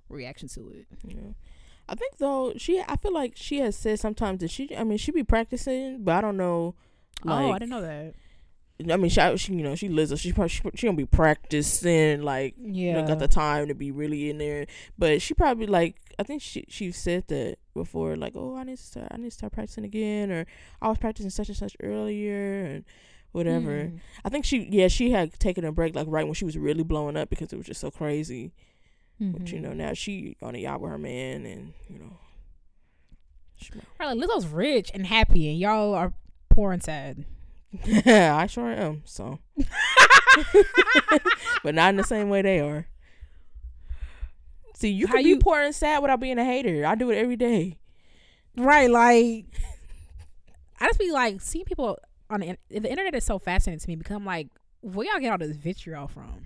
reaction 0.08 0.48
to 0.50 0.70
it. 0.70 0.88
Yeah. 1.08 1.34
I 1.88 1.96
think 1.96 2.18
though 2.18 2.54
she, 2.58 2.84
I 2.88 2.96
feel 2.98 3.14
like 3.14 3.34
she 3.36 3.60
has 3.60 3.76
said 3.76 4.00
sometimes 4.00 4.42
that 4.42 4.52
she, 4.52 4.76
I 4.76 4.84
mean, 4.84 5.00
she 5.00 5.12
be 5.12 5.24
practicing, 5.24 6.04
but 6.04 6.16
I 6.16 6.22
don't 6.22 6.38
know. 6.38 6.76
Like, 7.24 7.46
oh, 7.46 7.52
I 7.52 7.60
didn't 7.60 7.72
know 7.72 7.82
that. 7.82 8.14
I 8.90 8.96
mean, 8.96 9.10
she, 9.10 9.38
she 9.38 9.54
you 9.54 9.64
know, 9.64 9.76
she 9.76 9.90
Lizzo. 9.90 10.18
She 10.18 10.32
probably 10.32 10.50
she, 10.50 10.62
she 10.76 10.88
gonna 10.88 10.96
be 10.98 11.06
practicing 11.06 12.22
like 12.22 12.56
you 12.58 12.74
Yeah, 12.74 13.02
know, 13.02 13.08
got 13.08 13.20
the 13.20 13.28
time 13.28 13.68
to 13.68 13.76
be 13.76 13.92
really 13.92 14.30
in 14.30 14.38
there. 14.38 14.68
But 14.98 15.22
she 15.22 15.34
probably 15.34 15.66
like 15.68 15.96
I 16.18 16.24
think 16.24 16.42
she 16.42 16.66
she 16.70 16.92
said 16.92 17.26
that 17.28 17.58
before, 17.74 18.16
like, 18.16 18.34
oh, 18.36 18.56
I 18.56 18.64
need 18.64 18.78
to 18.78 18.84
start 18.84 19.08
I 19.12 19.18
need 19.18 19.26
to 19.26 19.32
start 19.32 19.52
practicing 19.54 19.84
again, 19.84 20.32
or 20.32 20.46
I 20.82 20.88
was 20.90 20.98
practicing 20.98 21.30
such 21.30 21.50
and 21.50 21.58
such 21.58 21.76
earlier, 21.84 22.64
and 22.66 22.86
whatever. 23.34 23.88
Hmm. 23.88 23.98
I 24.24 24.30
think 24.30 24.46
she 24.46 24.68
yeah 24.72 24.88
she 24.88 25.12
had 25.12 25.38
taken 25.40 25.66
a 25.66 25.72
break 25.74 25.94
like 25.96 26.08
right 26.10 26.26
when 26.26 26.34
she 26.34 26.46
was 26.46 26.58
really 26.58 26.84
blowing 26.84 27.18
up 27.18 27.30
because 27.30 27.52
it 27.52 27.58
was 27.58 27.66
just 27.68 27.82
so 27.82 27.92
crazy. 27.92 28.54
But 29.20 29.52
you 29.52 29.60
Mhm. 29.60 29.62
know 29.64 29.74
now 29.74 29.94
she 29.94 30.38
on 30.42 30.56
a 30.56 30.60
yacht 30.60 30.80
with 30.80 30.92
her 30.92 30.98
man, 30.98 31.46
and 31.46 31.74
you 31.90 32.00
know. 32.00 32.14
She, 33.58 33.72
Right, 34.00 34.16
like, 34.16 34.18
Lizzo's 34.18 34.48
rich 34.48 34.90
and 34.94 35.06
happy, 35.06 35.50
and 35.50 35.60
y'all 35.60 35.94
are 35.94 36.14
poor 36.50 36.72
and 36.72 36.82
sad. 36.82 37.26
I 38.06 38.48
sure 38.48 38.70
am. 38.72 39.02
So, 39.06 39.40
but 41.64 41.76
not 41.76 41.90
in 41.92 41.98
the 41.98 42.04
same 42.04 42.30
way 42.30 42.42
they 42.42 42.60
are. 42.60 42.88
See, 44.76 44.90
you 44.90 45.08
How 45.08 45.16
can 45.16 45.24
be 45.24 45.30
you- 45.30 45.40
poor 45.40 45.62
and 45.62 45.76
sad 45.76 46.00
without 46.02 46.20
being 46.20 46.40
a 46.40 46.46
hater. 46.46 46.86
I 46.86 46.96
do 46.96 47.10
it 47.12 47.18
every 47.18 47.36
day. 47.36 47.78
Right, 48.58 48.90
like 48.90 49.46
I 50.80 50.88
just 50.88 51.00
be 51.00 51.12
like 51.12 51.42
seeing 51.42 51.66
people 51.66 51.98
on 52.30 52.40
the, 52.42 52.58
in- 52.70 52.84
the 52.84 52.90
internet 52.90 53.14
is 53.16 53.26
so 53.26 53.40
fascinating 53.40 53.80
to 53.80 53.88
me 53.88 53.96
because 53.98 54.16
I'm 54.16 54.26
like, 54.26 54.48
where 54.82 55.06
y'all 55.08 55.20
get 55.20 55.32
all 55.32 55.38
this 55.38 55.56
vitriol 55.58 56.08
from? 56.08 56.46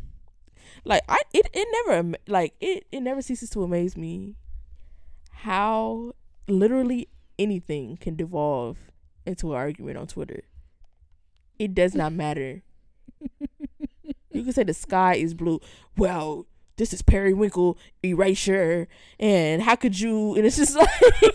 Like 0.86 1.04
I, 1.08 1.20
it, 1.34 1.48
it 1.54 1.68
never 1.86 1.98
am- 2.00 2.16
like 2.28 2.54
it. 2.60 2.86
It 2.92 3.02
never 3.02 3.22
ceases 3.22 3.50
to 3.52 3.64
amaze 3.64 3.96
me 3.96 4.36
how 5.32 6.14
literally 6.48 7.08
anything 7.38 7.98
can 7.98 8.16
devolve 8.16 8.78
into 9.26 9.52
an 9.54 9.58
argument 9.58 9.98
on 9.98 10.08
Twitter. 10.08 10.42
It 11.60 11.74
does 11.74 11.96
not 11.96 12.14
matter. 12.14 12.64
you 14.32 14.44
can 14.44 14.54
say 14.54 14.64
the 14.64 14.74
sky 14.74 15.16
is 15.16 15.34
blue. 15.34 15.60
Well, 15.98 16.46
this 16.78 16.94
is 16.94 17.02
periwinkle 17.02 17.78
erasure, 18.04 18.88
and 19.20 19.62
how 19.62 19.76
could 19.76 20.00
you? 20.00 20.36
And 20.36 20.46
it's 20.46 20.58
just 20.58 20.76
like. 20.76 20.90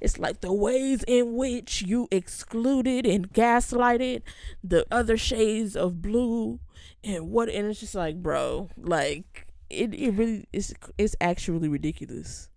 It's 0.00 0.18
like 0.18 0.40
the 0.40 0.52
ways 0.52 1.04
in 1.06 1.36
which 1.36 1.82
you 1.82 2.08
excluded 2.10 3.06
and 3.06 3.32
gaslighted 3.32 4.22
the 4.62 4.86
other 4.90 5.16
shades 5.16 5.74
of 5.74 6.02
blue 6.02 6.60
and 7.02 7.30
what 7.30 7.48
and 7.48 7.66
it's 7.66 7.80
just 7.80 7.94
like 7.94 8.22
bro 8.22 8.68
like 8.76 9.46
it, 9.70 9.94
it 9.94 10.12
really 10.12 10.46
is 10.52 10.74
it's 10.98 11.16
actually 11.20 11.68
ridiculous 11.68 12.48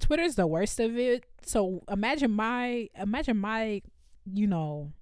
Twitter's 0.00 0.34
the 0.34 0.46
worst 0.46 0.80
of 0.80 0.96
it. 0.98 1.24
So 1.42 1.82
imagine 1.88 2.32
my 2.32 2.88
imagine 2.98 3.36
my, 3.36 3.82
you 4.24 4.46
know, 4.46 4.92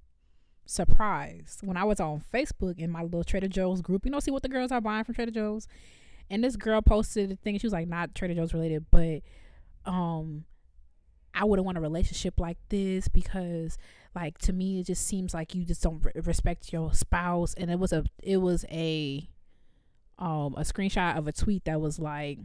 surprise 0.67 1.59
when 1.63 1.77
I 1.77 1.85
was 1.85 2.01
on 2.01 2.23
Facebook 2.33 2.79
in 2.79 2.91
my 2.91 3.03
little 3.03 3.25
Trader 3.25 3.49
Joe's 3.49 3.81
group. 3.81 4.05
You 4.05 4.11
know, 4.11 4.21
see 4.21 4.31
what 4.31 4.43
the 4.43 4.49
girls 4.49 4.71
are 4.71 4.81
buying 4.81 5.05
from 5.05 5.15
Trader 5.15 5.31
Joe's. 5.31 5.67
And 6.31 6.45
this 6.45 6.57
girl 6.57 6.83
posted 6.83 7.33
a 7.33 7.37
thing. 7.37 7.59
She 7.59 7.67
was 7.67 7.73
like, 7.73 7.89
not 7.89 8.15
Trader 8.15 8.35
Joe's 8.35 8.53
related, 8.53 8.87
but 8.91 9.23
um, 9.87 10.45
I 11.35 11.45
wouldn't 11.45 11.65
want 11.65 11.79
a 11.79 11.81
relationship 11.81 12.39
like 12.39 12.59
this 12.69 13.09
because, 13.09 13.79
like, 14.15 14.37
to 14.39 14.53
me, 14.53 14.81
it 14.81 14.87
just 14.87 15.07
seems 15.07 15.33
like 15.33 15.55
you 15.55 15.65
just 15.65 15.83
don't 15.83 16.05
re- 16.05 16.13
respect 16.23 16.73
your 16.73 16.93
spouse. 16.93 17.55
And 17.55 17.71
it 17.71 17.79
was 17.79 17.93
a 17.93 18.05
it 18.23 18.39
was 18.39 18.65
a 18.71 19.29
um 20.19 20.55
a 20.57 20.63
screenshot 20.63 21.17
of 21.17 21.29
a 21.29 21.33
tweet 21.33 21.65
that 21.65 21.81
was 21.81 21.99
like 21.99 22.41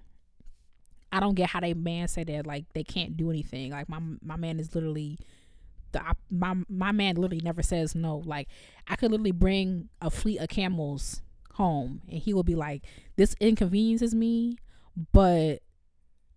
I 1.14 1.20
don't 1.20 1.36
get 1.36 1.52
how 1.52 1.60
they 1.60 1.76
man 1.76 2.08
say 2.08 2.24
that 2.24 2.48
like 2.48 2.66
they 2.74 2.84
can't 2.84 3.16
do 3.16 3.30
anything. 3.30 3.72
Like 3.72 3.88
my 3.88 4.00
my 4.24 4.36
man 4.36 4.60
is 4.60 4.74
literally 4.74 5.20
the 5.92 6.02
my 6.32 6.56
my 6.68 6.92
man 6.92 7.16
literally 7.18 7.44
never 7.44 7.62
says 7.62 7.94
no. 7.94 8.18
Like 8.26 8.48
I 8.88 8.96
could 8.96 9.12
literally 9.12 9.32
bring 9.32 9.90
a 10.02 10.10
fleet 10.10 10.40
of 10.40 10.50
camels 10.50 11.22
home 11.54 12.02
and 12.10 12.18
he 12.18 12.34
will 12.34 12.44
be 12.44 12.56
like, 12.56 12.84
"This 13.16 13.36
inconveniences 13.40 14.16
me, 14.16 14.58
but 15.12 15.60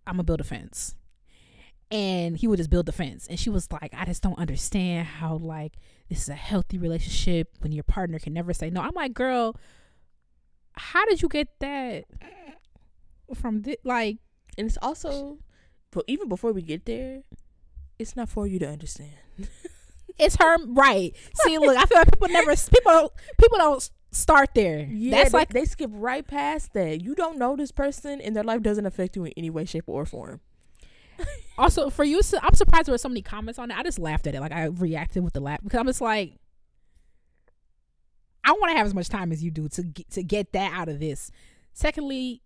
I'm 0.05 0.13
gonna 0.13 0.23
build 0.23 0.41
a 0.41 0.43
fence." 0.43 0.95
And 1.89 2.37
he 2.37 2.45
would 2.47 2.57
just 2.57 2.69
build 2.69 2.85
the 2.85 2.91
fence. 2.91 3.25
And 3.25 3.39
she 3.39 3.49
was 3.49 3.71
like, 3.71 3.95
"I 3.97 4.05
just 4.05 4.21
don't 4.21 4.37
understand 4.37 5.07
how 5.07 5.37
like 5.37 5.77
this 6.07 6.21
is 6.21 6.29
a 6.29 6.35
healthy 6.35 6.77
relationship 6.77 7.55
when 7.61 7.71
your 7.71 7.83
partner 7.83 8.19
can 8.19 8.31
never 8.31 8.53
say 8.53 8.69
no." 8.69 8.81
I'm 8.81 8.93
like, 8.93 9.15
"Girl, 9.15 9.55
how 10.73 11.03
did 11.05 11.23
you 11.23 11.29
get 11.29 11.47
that 11.61 12.05
from 13.33 13.63
this? 13.63 13.77
Like." 13.83 14.19
And 14.57 14.67
it's 14.67 14.77
also 14.81 15.37
but 15.91 16.03
even 16.07 16.27
before 16.27 16.51
we 16.51 16.61
get 16.61 16.85
there 16.85 17.23
it's 17.99 18.15
not 18.15 18.29
for 18.29 18.47
you 18.47 18.59
to 18.59 18.67
understand 18.67 19.13
It's 20.19 20.35
her 20.37 20.57
right. 20.65 21.15
See, 21.43 21.57
look, 21.59 21.77
I 21.77 21.85
feel 21.85 21.97
like 21.99 22.11
people 22.11 22.27
never 22.29 22.55
people 22.55 22.91
don't 22.91 23.13
people 23.39 23.57
don't 23.59 23.89
start 24.11 24.49
there. 24.55 24.87
yeah 24.89 25.11
That's 25.11 25.31
they, 25.31 25.37
like 25.37 25.49
they 25.49 25.65
skip 25.65 25.91
right 25.93 26.25
past 26.25 26.73
that 26.73 27.01
you 27.03 27.13
don't 27.13 27.37
know 27.37 27.55
this 27.55 27.71
person 27.71 28.19
and 28.21 28.35
their 28.35 28.43
life 28.43 28.61
doesn't 28.63 28.85
affect 28.85 29.15
you 29.15 29.25
in 29.25 29.33
any 29.37 29.49
way 29.49 29.65
shape 29.65 29.83
or 29.87 30.05
form 30.05 30.41
also 31.57 31.89
for 31.89 32.03
you. 32.03 32.21
I'm 32.41 32.55
surprised 32.55 32.87
there 32.87 32.93
were 32.93 32.97
so 32.97 33.09
many 33.09 33.21
comments 33.21 33.59
on 33.59 33.69
it. 33.69 33.77
I 33.77 33.83
just 33.83 33.99
laughed 33.99 34.27
at 34.27 34.33
it. 34.35 34.39
Like 34.39 34.51
I 34.51 34.65
reacted 34.65 35.23
with 35.23 35.33
the 35.33 35.39
laugh 35.39 35.61
because 35.63 35.79
I'm 35.79 35.85
just 35.87 36.01
like, 36.01 36.33
I 38.43 38.51
want 38.53 38.71
to 38.71 38.77
have 38.77 38.87
as 38.87 38.93
much 38.93 39.09
time 39.09 39.31
as 39.31 39.43
you 39.43 39.51
do 39.51 39.67
to 39.69 39.83
get, 39.83 40.09
to 40.11 40.23
get 40.23 40.53
that 40.53 40.73
out 40.73 40.89
of 40.89 40.99
this. 40.99 41.31
Secondly, 41.73 42.41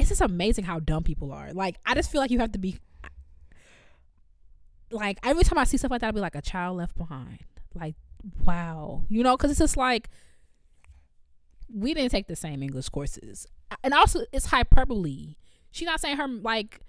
it's 0.00 0.08
just 0.08 0.20
amazing 0.20 0.64
how 0.64 0.78
dumb 0.80 1.02
people 1.02 1.32
are. 1.32 1.52
Like 1.52 1.76
I 1.84 1.94
just 1.94 2.10
feel 2.10 2.20
like 2.20 2.30
you 2.30 2.38
have 2.38 2.52
to 2.52 2.58
be 2.58 2.78
like 4.90 5.18
every 5.22 5.44
time 5.44 5.58
I 5.58 5.64
see 5.64 5.76
stuff 5.76 5.90
like 5.90 6.00
that, 6.00 6.08
I'll 6.08 6.12
be 6.12 6.20
like 6.20 6.34
a 6.34 6.42
child 6.42 6.78
left 6.78 6.96
behind. 6.96 7.44
Like 7.74 7.94
wow, 8.44 9.04
you 9.08 9.22
know, 9.22 9.36
because 9.36 9.50
it's 9.50 9.60
just 9.60 9.76
like 9.76 10.08
we 11.72 11.94
didn't 11.94 12.10
take 12.10 12.26
the 12.26 12.36
same 12.36 12.62
English 12.62 12.88
courses, 12.88 13.46
and 13.84 13.94
also 13.94 14.24
it's 14.32 14.46
hyperbole. 14.46 15.36
She's 15.70 15.86
not 15.86 16.00
saying 16.00 16.16
her 16.16 16.26
like 16.26 16.80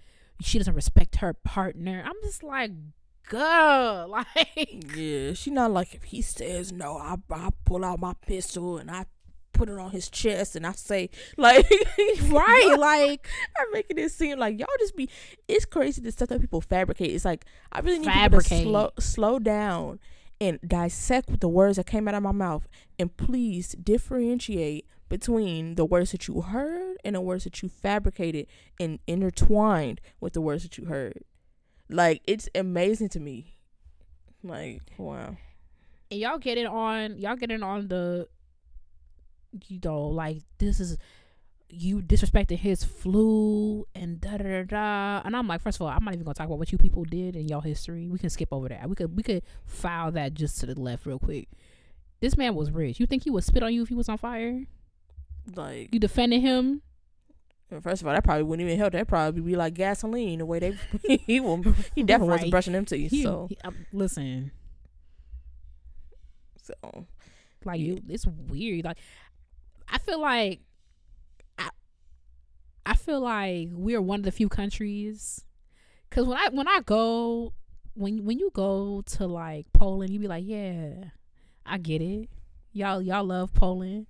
she 0.41 0.57
doesn't 0.57 0.74
respect 0.74 1.18
her 1.18 1.34
partner. 1.34 2.03
I'm 2.05 2.16
just 2.24 2.43
like, 2.43 2.72
girl, 3.28 4.07
like 4.38 4.95
Yeah, 4.95 5.34
she 5.34 5.51
not 5.51 5.72
like 5.72 5.93
if 5.93 6.03
he 6.03 6.22
says 6.22 6.72
no, 6.72 6.97
I 6.97 7.18
I 7.30 7.49
pull 7.66 7.86
out 7.86 7.99
my 7.99 8.14
pistol 8.26 8.78
and 8.78 8.89
I 8.89 9.05
put 9.62 9.70
it 9.70 9.78
on 9.78 9.91
his 9.91 10.09
chest 10.09 10.55
and 10.55 10.66
I 10.66 10.72
say 10.72 11.12
like 11.38 11.72
right, 12.30 12.76
like 12.80 13.28
I'm 13.59 13.68
making 13.72 13.99
it 13.99 14.12
seem 14.12 14.39
like 14.39 14.59
y'all 14.59 14.68
just 14.80 14.95
be. 14.95 15.07
It's 15.47 15.66
crazy 15.66 16.01
the 16.01 16.12
stuff 16.12 16.30
that 16.30 16.41
people 16.41 16.62
fabricate. 16.62 17.12
It's 17.12 17.26
like 17.26 17.45
I 17.72 17.82
really 17.82 17.99
need 17.99 18.07
people 18.07 18.14
to 18.16 18.20
Fabricate. 18.22 18.64
slow 18.64 18.89
slow 18.97 19.38
down 19.38 19.99
and 20.39 20.59
dissect 20.68 21.41
the 21.41 21.47
words 21.47 21.78
that 21.78 21.86
came 21.86 22.07
out 22.07 22.16
of 22.16 22.24
my 22.24 22.32
mouth, 22.32 22.68
and 22.97 23.16
please 23.16 23.74
differentiate 23.74 24.88
between 25.09 25.76
the 25.76 25.86
words 25.86 26.12
that 26.12 26.28
you 26.28 26.41
heard 26.41 26.97
and 27.05 27.16
the 27.16 27.22
words 27.22 27.43
that 27.43 27.62
you 27.62 27.70
fabricated 27.70 28.47
and 28.80 28.97
intertwined 29.05 30.01
with 30.20 30.34
the 30.34 30.41
words 30.41 30.64
that 30.64 30.80
you 30.80 30.86
heard. 30.86 31.24
Like 31.88 32.24
it's 32.26 32.49
amazing 32.55 33.09
to 33.09 33.20
me. 33.20 33.57
Like 34.43 34.82
wow. 34.97 35.38
and 36.09 36.20
y'all 36.20 36.39
get 36.39 36.57
it 36.57 36.66
on 36.66 37.20
y'all 37.20 37.36
get 37.36 37.51
it 37.51 37.62
on 37.62 37.89
the 37.89 38.28
you 39.68 39.80
know 39.84 40.02
like 40.08 40.38
this 40.60 40.80
is 40.80 40.97
you 41.70 42.02
disrespecting 42.02 42.58
his 42.58 42.84
flu 42.84 43.86
and 43.95 44.20
da 44.20 44.38
da 44.38 44.64
da 44.64 45.22
and 45.26 45.36
I'm 45.36 45.47
like 45.47 45.62
first 45.62 45.78
of 45.78 45.84
all 45.84 45.88
I'm 45.88 46.04
not 46.04 46.14
even 46.14 46.26
gonna 46.26 46.34
talk 46.34 46.47
about 46.47 46.60
what 46.60 46.72
you 46.72 46.78
people 46.78 47.04
did 47.06 47.36
in 47.36 47.47
y'all 47.47 47.62
history 47.62 48.08
we 48.08 48.20
can 48.20 48.30
skip 48.30 48.49
over 48.52 48.68
that 48.70 48.89
we 48.89 48.95
could 48.95 49.16
we 49.16 49.24
could 49.24 49.41
file 49.66 50.12
that 50.12 50.34
just 50.34 50.60
to 50.60 50.66
the 50.66 50.80
left 50.80 51.06
real 51.06 51.20
quick 51.20 51.47
this 52.20 52.36
man 52.38 52.56
was 52.56 52.72
rich 52.72 52.99
you 52.99 53.06
think 53.06 53.24
he 53.24 53.30
would 53.30 53.43
spit 53.43 53.64
on 53.64 53.74
you 53.74 53.84
if 53.84 53.89
he 53.89 53.95
was 53.95 54.10
on 54.10 54.18
fire 54.18 54.64
Like 55.56 55.93
you 55.93 55.99
defended 55.99 56.41
him 56.41 56.82
first 57.82 58.02
of 58.02 58.08
all, 58.10 58.14
that 58.14 58.26
probably 58.26 58.43
wouldn't 58.43 58.68
even 58.68 58.78
help. 58.78 58.91
That 58.91 59.08
probably 59.08 59.39
be 59.39 59.56
like 59.56 59.74
gasoline 59.76 60.39
the 60.39 60.45
way 60.45 60.60
they 60.60 60.78
he 61.26 61.39
will 61.39 61.64
he 61.95 62.04
definitely 62.04 62.28
Right. 62.28 62.36
wasn't 62.36 62.52
brushing 62.52 62.74
them 62.74 62.84
teeth. 62.86 63.12
He- 63.12 63.24
So 63.24 63.47
he- 63.49 63.58
um, 63.64 63.86
listen 63.93 64.52
so 66.62 67.06
Like 67.64 67.80
Yeah. 67.80 67.86
you, 67.93 68.02
it's 68.10 68.26
weird. 68.26 68.86
Like 68.86 68.97
I 69.92 69.98
feel 70.00 70.20
like 70.20 70.62
I, 71.60 71.70
I 72.86 72.96
feel 72.96 73.20
like 73.20 73.70
we're 73.72 74.02
one 74.02 74.22
of 74.22 74.26
the 74.26 74.32
few 74.32 74.50
countries. 74.50 75.44
Cause 76.10 76.26
when 76.26 76.38
I 76.38 76.50
when 76.50 76.68
I 76.68 76.80
go 76.84 77.54
when 77.94 78.26
when 78.26 78.39
you 78.39 78.50
go 78.54 79.04
to 79.06 79.28
like 79.28 79.72
Poland, 79.74 80.12
you 80.12 80.20
be 80.20 80.28
like, 80.28 80.46
yeah, 80.48 80.96
I 81.66 81.78
get 81.78 82.02
it. 82.02 82.30
Y'all 82.74 83.02
y'all 83.02 83.24
love 83.24 83.54
Poland. 83.54 84.08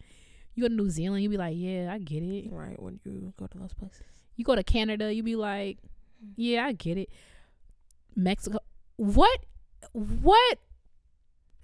You 0.53 0.63
go 0.63 0.67
to 0.67 0.75
New 0.75 0.89
Zealand, 0.89 1.23
you 1.23 1.29
be 1.29 1.37
like, 1.37 1.55
yeah, 1.57 1.89
I 1.91 1.97
get 1.97 2.23
it. 2.23 2.51
right 2.51 2.81
when 2.81 2.99
you 3.03 3.33
go 3.37 3.47
to 3.47 3.57
those 3.57 3.73
places. 3.73 4.03
You 4.35 4.45
go 4.45 4.55
to 4.55 4.63
Canada, 4.63 5.13
you 5.13 5.23
be 5.23 5.35
like, 5.35 5.77
mm-hmm. 5.77 6.33
yeah, 6.35 6.65
I 6.65 6.73
get 6.73 6.97
it. 6.97 7.09
Mexico, 8.15 8.59
what, 8.97 9.39
what, 9.93 10.57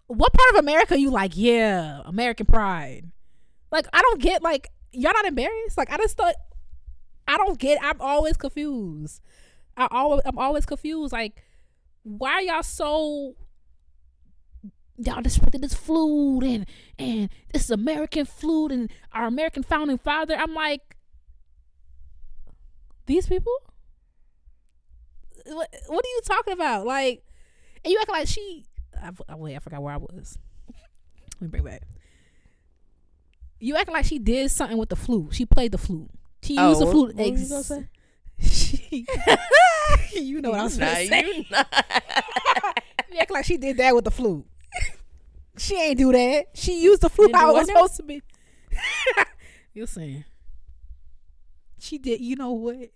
what 0.08 0.34
part 0.34 0.50
of 0.54 0.60
America 0.60 0.98
you 0.98 1.10
like? 1.10 1.34
Yeah, 1.36 2.02
American 2.06 2.46
pride. 2.46 3.12
Like 3.72 3.88
I 3.94 4.02
don't 4.02 4.22
get 4.22 4.42
like 4.42 4.70
y'all 4.92 5.14
not 5.14 5.26
embarrassed. 5.26 5.78
Like 5.78 5.92
I 5.92 5.98
just 5.98 6.18
thought 6.18 6.36
I 7.28 7.38
don't 7.38 7.60
get. 7.60 7.80
I'm 7.82 8.02
always 8.02 8.38
confused. 8.38 9.22
I 9.76 9.88
always 9.92 10.22
I'm 10.26 10.38
always 10.38 10.66
confused. 10.66 11.14
Like 11.14 11.44
why 12.04 12.42
y'all 12.42 12.64
so 12.64 13.36
y'all 14.98 15.22
disrespected 15.22 15.62
this 15.62 15.76
food 15.76 16.42
and 16.42 16.66
and 16.98 17.30
this 17.54 17.66
is 17.66 17.70
American 17.70 18.26
food 18.26 18.72
and 18.72 18.92
our 19.12 19.26
American 19.26 19.64
founding 19.64 19.98
father? 19.98 20.36
I'm 20.36 20.54
like 20.54 20.98
these 23.08 23.28
people. 23.28 23.54
What 25.46 25.74
what 25.88 26.06
are 26.06 26.10
you 26.10 26.22
talking 26.26 26.54
about? 26.54 26.86
Like, 26.86 27.24
and 27.84 27.92
you 27.92 27.98
act 28.00 28.10
like 28.10 28.28
she. 28.28 28.66
I, 29.02 29.36
wait, 29.36 29.56
I 29.56 29.60
forgot 29.60 29.82
where 29.82 29.94
I 29.94 29.98
was. 29.98 30.38
Let 31.40 31.42
me 31.42 31.48
bring 31.48 31.64
back. 31.64 31.84
You 33.60 33.76
act 33.76 33.90
like 33.92 34.06
she 34.06 34.20
did 34.20 34.52
something 34.52 34.78
with 34.78 34.90
the 34.90 34.96
flute. 34.96 35.34
She 35.34 35.46
played 35.46 35.72
the 35.72 35.78
flute. 35.78 36.10
She 36.44 36.58
oh, 36.58 36.70
used 36.70 36.82
the 36.82 36.86
what- 36.86 36.92
flute. 36.94 37.16
what 37.16 37.26
you 37.28 37.48
gonna 37.50 37.60
ex- 37.60 37.68
say? 37.68 37.88
She, 38.40 39.08
you 40.14 40.42
know 40.42 40.52
what 40.52 40.60
I'm 40.60 40.78
Nah, 40.78 40.86
going 40.86 40.98
to 40.98 41.08
say. 41.08 41.36
you. 41.38 41.44
You 43.12 43.20
act 43.22 43.32
like 43.32 43.46
she 43.46 43.58
did 43.58 43.78
that 43.78 43.96
with 43.96 44.04
the 44.04 44.12
flute. 44.12 44.46
She 45.58 45.76
ain't 45.76 45.98
do 45.98 46.12
that. 46.12 46.48
She 46.54 46.82
used 46.84 47.02
the 47.02 47.10
flute 47.10 47.34
how 47.36 47.50
it 47.50 47.54
was 47.54 47.68
supposed 47.68 47.96
to 47.96 48.04
be. 48.04 48.22
You're 49.74 49.88
saying 49.88 50.24
she 51.80 51.98
did. 51.98 52.22
You 52.22 52.36
know 52.36 52.52
what? 52.52 52.92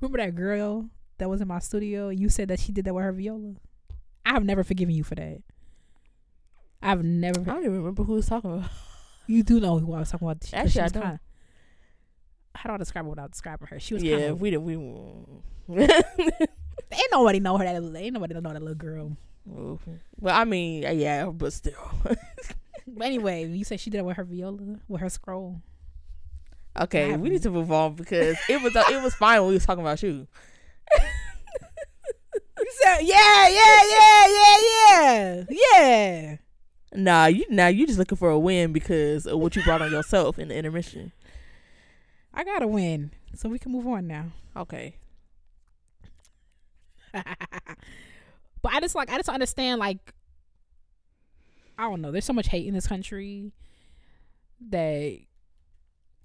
Remember 0.00 0.18
that 0.18 0.34
girl 0.34 0.88
that 1.18 1.28
was 1.28 1.42
in 1.42 1.48
my 1.48 1.58
studio? 1.58 2.08
You 2.08 2.30
said 2.30 2.48
that 2.48 2.60
she 2.60 2.72
did 2.72 2.86
that 2.86 2.94
with 2.94 3.04
her 3.04 3.12
viola. 3.12 3.54
I 4.24 4.30
have 4.32 4.44
never 4.44 4.64
forgiven 4.64 4.94
you 4.94 5.04
for 5.04 5.14
that. 5.16 5.42
I've 6.82 7.04
never. 7.04 7.40
I 7.40 7.44
don't 7.44 7.64
even 7.64 7.76
remember 7.78 8.04
who 8.04 8.14
was 8.14 8.26
talking 8.26 8.50
about. 8.52 8.70
You 9.28 9.42
do 9.44 9.60
know 9.60 9.78
who 9.78 9.92
I 9.94 10.00
was 10.00 10.10
talking 10.10 10.26
about. 10.26 10.42
She- 10.44 10.56
Actually, 10.56 10.70
she 10.72 10.80
I 10.80 10.88
don't. 10.88 11.02
kinda- 11.02 11.20
how 12.56 12.70
do 12.70 12.74
I 12.74 12.76
describe 12.78 13.04
her 13.04 13.10
without 13.10 13.30
describing 13.30 13.68
her? 13.68 13.78
She 13.78 13.94
was 13.94 14.02
yeah, 14.02 14.16
kind 14.16 14.24
of. 14.30 14.40
we 14.40 14.50
did. 14.50 14.56
We. 14.58 14.74
Ain't 16.90 17.12
nobody 17.12 17.38
know 17.40 17.56
her. 17.58 17.64
That 17.64 17.80
little- 17.82 17.96
ain't 17.96 18.14
nobody 18.14 18.34
know 18.34 18.40
that 18.40 18.54
little 18.60 18.74
girl. 18.74 19.16
well, 19.46 19.78
I 20.34 20.44
mean, 20.44 20.84
uh, 20.86 20.90
yeah, 20.90 21.26
but 21.26 21.52
still. 21.52 21.90
But 22.90 23.06
anyway, 23.06 23.44
you 23.46 23.64
said 23.64 23.78
she 23.80 23.90
did 23.90 23.98
it 23.98 24.04
with 24.06 24.16
her 24.16 24.24
viola, 24.24 24.78
with 24.88 25.02
her 25.02 25.10
scroll. 25.10 25.60
okay, 26.80 27.14
we 27.18 27.28
need 27.28 27.42
to 27.42 27.50
move 27.50 27.70
on 27.70 27.94
because 27.94 28.36
it 28.48 28.62
was 28.62 28.74
uh, 28.74 28.82
it 28.90 29.02
was 29.02 29.14
fine 29.14 29.40
when 29.40 29.48
we 29.48 29.54
was 29.54 29.66
talking 29.66 29.84
about 29.84 30.02
you. 30.02 30.26
You 32.58 32.72
said, 32.82 32.98
yeah, 33.02 33.48
yeah, 33.48 33.80
yeah, 33.88 34.26
yeah, 34.28 35.44
yeah, 35.50 35.76
yeah. 35.78 36.36
Nah, 36.94 37.26
you 37.26 37.44
now 37.50 37.68
you 37.68 37.86
just 37.86 37.98
looking 37.98 38.16
for 38.16 38.30
a 38.30 38.38
win 38.38 38.72
because 38.72 39.26
of 39.26 39.38
what 39.38 39.54
you 39.54 39.62
brought 39.62 39.82
on 39.82 39.92
yourself 39.92 40.38
in 40.38 40.48
the 40.48 40.56
intermission. 40.56 41.12
I 42.34 42.44
gotta 42.44 42.66
win, 42.66 43.10
so 43.34 43.48
we 43.48 43.58
can 43.58 43.72
move 43.72 43.86
on 43.86 44.06
now. 44.06 44.26
Okay. 44.56 44.96
but 47.12 47.24
I 48.72 48.80
just 48.80 48.94
like 48.94 49.10
I 49.10 49.16
just 49.16 49.28
understand 49.28 49.80
like 49.80 50.14
I 51.78 51.84
don't 51.84 52.00
know. 52.00 52.10
There's 52.10 52.24
so 52.24 52.32
much 52.32 52.48
hate 52.48 52.66
in 52.66 52.74
this 52.74 52.86
country 52.86 53.52
that 54.70 55.18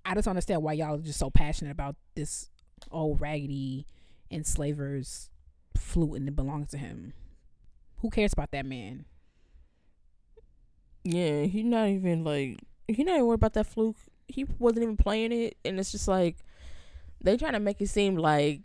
I 0.06 0.16
just 0.16 0.28
understand 0.28 0.64
why 0.64 0.74
y'all 0.74 0.96
are 0.96 1.02
just 1.02 1.20
so 1.20 1.30
passionate 1.30 1.72
about 1.72 1.96
this 2.16 2.50
old 2.92 3.22
raggedy 3.22 3.86
enslavers 4.32 5.30
flute 5.78 6.16
and 6.16 6.28
it 6.28 6.36
belongs 6.36 6.72
to 6.72 6.78
him. 6.78 7.14
Who 7.98 8.10
cares 8.10 8.34
about 8.34 8.52
that 8.52 8.66
man? 8.66 9.06
Yeah, 11.04 11.44
he 11.44 11.64
not 11.64 11.90
even 11.90 12.24
like 12.24 12.60
he 12.88 13.04
not 13.04 13.16
even 13.16 13.26
worried 13.28 13.36
about 13.36 13.54
that 13.54 13.68
fluke. 13.68 13.98
He 14.28 14.46
wasn't 14.60 14.84
even 14.84 14.98
playing 14.98 15.32
it, 15.32 15.58
and 15.66 15.80
it's 15.80 15.92
just 15.92 16.08
like 16.08 16.38
they 17.22 17.38
trying 17.38 17.54
to 17.54 17.60
make 17.60 17.82
it 17.82 17.88
seem 17.90 18.16
like 18.16 18.62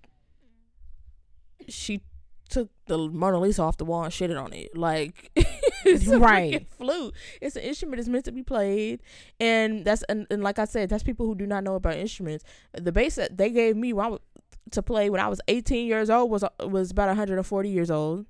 she 1.69 2.01
took 2.49 2.71
the 2.87 2.97
Mona 2.97 3.39
Lisa 3.39 3.63
off 3.63 3.77
the 3.77 3.85
wall 3.85 4.05
and 4.05 4.13
shitted 4.13 4.41
on 4.43 4.53
it. 4.53 4.77
Like 4.77 5.31
it's 5.85 6.09
a 6.09 6.19
Right. 6.19 6.67
flute. 6.79 7.15
It's 7.41 7.57
an 7.57 7.63
instrument. 7.63 8.01
It's 8.01 8.09
meant 8.09 8.25
to 8.27 8.33
be 8.33 8.43
played, 8.43 9.03
and 9.41 9.85
that's 9.85 10.03
and, 10.05 10.27
and 10.31 10.43
like 10.43 10.59
I 10.59 10.65
said, 10.65 10.89
that's 10.89 11.03
people 11.03 11.27
who 11.27 11.35
do 11.35 11.47
not 11.47 11.65
know 11.65 11.75
about 11.75 11.97
instruments. 11.97 12.45
The 12.73 12.93
bass 12.93 13.17
that 13.17 13.37
they 13.37 13.51
gave 13.51 13.77
me 13.77 13.93
when 13.93 14.07
I 14.07 14.09
was, 14.11 14.21
to 14.73 14.83
play 14.83 15.11
when 15.11 15.21
I 15.21 15.29
was 15.29 15.41
18 15.49 15.87
years 15.87 16.09
old 16.11 16.31
was 16.31 16.45
was 16.61 16.91
about 16.93 17.09
140 17.09 17.69
years 17.69 17.91
old 17.91 18.27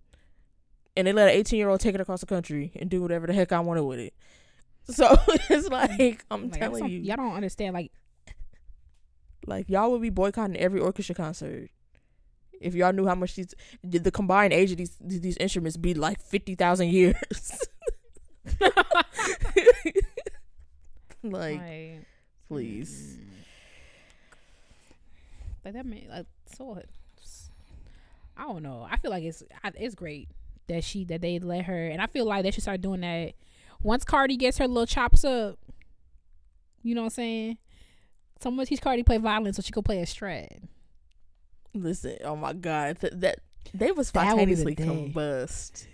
and 0.96 1.06
they 1.06 1.12
let 1.12 1.28
an 1.28 1.34
18 1.34 1.58
year 1.58 1.68
old 1.68 1.80
take 1.80 1.94
it 1.94 2.00
across 2.00 2.20
the 2.20 2.26
country 2.26 2.72
and 2.76 2.90
do 2.90 3.00
whatever 3.02 3.26
the 3.26 3.32
heck 3.32 3.52
I 3.52 3.60
wanted 3.60 3.84
with 3.84 3.98
it. 3.98 4.14
So 4.84 5.16
it's 5.50 5.68
like 5.68 6.24
I'm 6.30 6.50
Like, 6.50 6.60
telling 6.60 6.88
you, 6.88 6.98
y'all 7.00 7.16
don't 7.16 7.34
understand. 7.34 7.74
Like 7.74 7.92
like 9.46 9.68
y'all 9.68 9.90
would 9.90 10.02
be 10.02 10.10
boycotting 10.10 10.56
every 10.56 10.80
orchestra 10.80 11.14
concert 11.14 11.70
if 12.60 12.74
y'all 12.74 12.92
knew 12.92 13.06
how 13.06 13.14
much 13.14 13.34
these 13.34 13.54
the 13.84 13.98
the 13.98 14.10
combined 14.10 14.52
age 14.52 14.72
of 14.72 14.78
these 14.78 14.96
these 15.00 15.36
instruments 15.38 15.76
be 15.76 15.94
like 15.94 16.20
fifty 16.20 16.54
thousand 16.54 16.88
years. 16.88 17.68
like, 21.22 21.58
like, 21.58 22.06
please, 22.48 23.18
like 25.64 25.74
that 25.74 25.86
man 25.86 26.06
like 26.10 26.26
so 26.56 26.80
I 28.36 28.42
don't 28.42 28.62
know. 28.62 28.86
I 28.88 28.96
feel 28.96 29.10
like 29.10 29.24
it's 29.24 29.42
it's 29.74 29.94
great 29.94 30.28
that 30.68 30.84
she 30.84 31.04
that 31.06 31.20
they 31.20 31.38
let 31.38 31.64
her, 31.64 31.86
and 31.88 32.00
I 32.00 32.06
feel 32.06 32.24
like 32.26 32.42
they 32.44 32.50
should 32.50 32.62
start 32.62 32.80
doing 32.80 33.00
that 33.02 33.32
once 33.82 34.04
Cardi 34.04 34.36
gets 34.36 34.58
her 34.58 34.66
little 34.68 34.86
chops 34.86 35.24
up, 35.24 35.58
you 36.82 36.94
know 36.94 37.02
what 37.02 37.06
I'm 37.06 37.10
saying? 37.10 37.58
Someone 38.40 38.66
teach 38.66 38.80
Cardi 38.80 39.02
play 39.02 39.18
violin 39.18 39.52
so 39.52 39.62
she 39.62 39.72
can 39.72 39.82
play 39.82 40.00
a 40.00 40.06
Strad. 40.06 40.68
Listen, 41.74 42.16
oh 42.24 42.36
my 42.36 42.52
god, 42.52 43.00
th- 43.00 43.12
that 43.16 43.40
they 43.74 43.92
was 43.92 44.10
be 44.10 44.18
the 44.20 44.24
spontaneously 44.26 44.74
combust. 44.76 45.86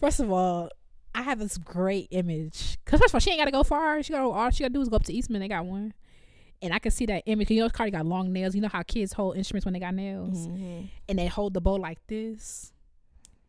First 0.00 0.20
of 0.20 0.30
all, 0.30 0.68
I 1.14 1.22
have 1.22 1.38
this 1.38 1.56
great 1.58 2.08
image. 2.10 2.78
Cause 2.84 3.00
first 3.00 3.10
of 3.10 3.14
all, 3.16 3.20
she 3.20 3.30
ain't 3.30 3.40
gotta 3.40 3.50
go 3.50 3.62
far. 3.62 4.02
She 4.02 4.12
got 4.12 4.22
all 4.22 4.50
she 4.50 4.62
gotta 4.62 4.72
do 4.74 4.80
is 4.80 4.88
go 4.88 4.96
up 4.96 5.04
to 5.04 5.12
Eastman. 5.12 5.40
They 5.40 5.48
got 5.48 5.64
one, 5.66 5.94
and 6.62 6.72
I 6.72 6.78
can 6.78 6.90
see 6.92 7.06
that 7.06 7.22
image. 7.26 7.50
You 7.50 7.60
know, 7.62 7.68
Cardi 7.70 7.90
got 7.90 8.06
long 8.06 8.32
nails. 8.32 8.54
You 8.54 8.60
know 8.60 8.68
how 8.68 8.82
kids 8.82 9.12
hold 9.14 9.36
instruments 9.36 9.64
when 9.64 9.72
they 9.74 9.80
got 9.80 9.94
nails, 9.94 10.46
Mhm. 10.48 10.88
and 11.08 11.18
they 11.18 11.26
hold 11.26 11.54
the 11.54 11.60
bow 11.60 11.74
like 11.74 11.98
this, 12.06 12.72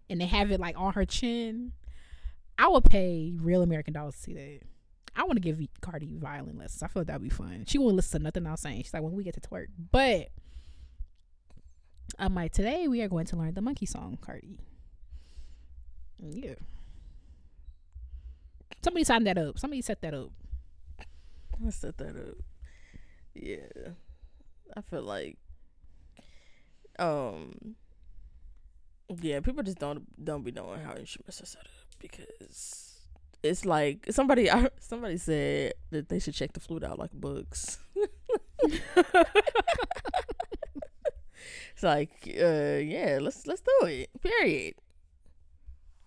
and 0.09 0.21
they 0.21 0.25
have 0.25 0.51
it 0.51 0.59
like 0.59 0.77
on 0.77 0.93
her 0.93 1.05
chin. 1.05 1.73
I 2.57 2.67
would 2.67 2.85
pay 2.85 3.33
real 3.35 3.61
American 3.61 3.93
dollars 3.93 4.15
to 4.15 4.21
see 4.21 4.33
that. 4.33 4.59
I 5.15 5.23
want 5.23 5.35
to 5.35 5.41
give 5.41 5.59
Cardi 5.81 6.17
violin 6.17 6.57
lessons. 6.57 6.83
I 6.83 6.87
feel 6.87 7.01
like 7.01 7.07
that'd 7.07 7.21
be 7.21 7.29
fun. 7.29 7.65
She 7.67 7.77
won't 7.77 7.95
listen 7.95 8.19
to 8.19 8.23
nothing 8.23 8.45
I'm 8.45 8.55
saying. 8.57 8.83
She's 8.83 8.93
like, 8.93 9.03
when 9.03 9.13
we 9.13 9.23
get 9.23 9.33
to 9.33 9.41
twerk, 9.41 9.67
but 9.91 10.29
I'm 12.19 12.35
like, 12.35 12.51
today 12.51 12.87
we 12.87 13.01
are 13.01 13.07
going 13.07 13.25
to 13.27 13.35
learn 13.35 13.53
the 13.53 13.61
monkey 13.61 13.85
song, 13.85 14.17
Cardi. 14.21 14.59
Yeah. 16.19 16.55
Somebody 18.83 19.03
signed 19.03 19.27
that 19.27 19.37
up. 19.37 19.57
Somebody 19.59 19.81
set 19.81 20.01
that 20.01 20.13
up. 20.13 20.29
Let's 21.59 21.77
set 21.77 21.97
that 21.97 22.15
up. 22.15 22.37
Yeah, 23.33 23.91
I 24.75 24.81
feel 24.81 25.03
like, 25.03 25.37
um, 26.97 27.75
yeah, 29.21 29.39
people 29.39 29.63
just 29.63 29.79
don't 29.79 30.03
don't 30.23 30.43
be 30.43 30.51
knowing 30.51 30.81
how 30.81 30.95
instruments 30.95 31.41
are 31.41 31.45
set 31.45 31.61
up 31.61 31.67
because 31.99 32.99
it's 33.43 33.65
like 33.65 34.07
somebody 34.09 34.49
somebody 34.79 35.17
said 35.17 35.73
that 35.91 36.09
they 36.09 36.19
should 36.19 36.33
check 36.33 36.53
the 36.53 36.59
flute 36.59 36.83
out 36.83 36.99
like 36.99 37.11
books. 37.11 37.77
it's 37.95 38.81
like, 41.83 42.11
uh, 42.27 42.81
yeah, 42.83 43.19
let's 43.21 43.47
let's 43.47 43.61
do 43.61 43.87
it. 43.87 44.09
Period. 44.21 44.75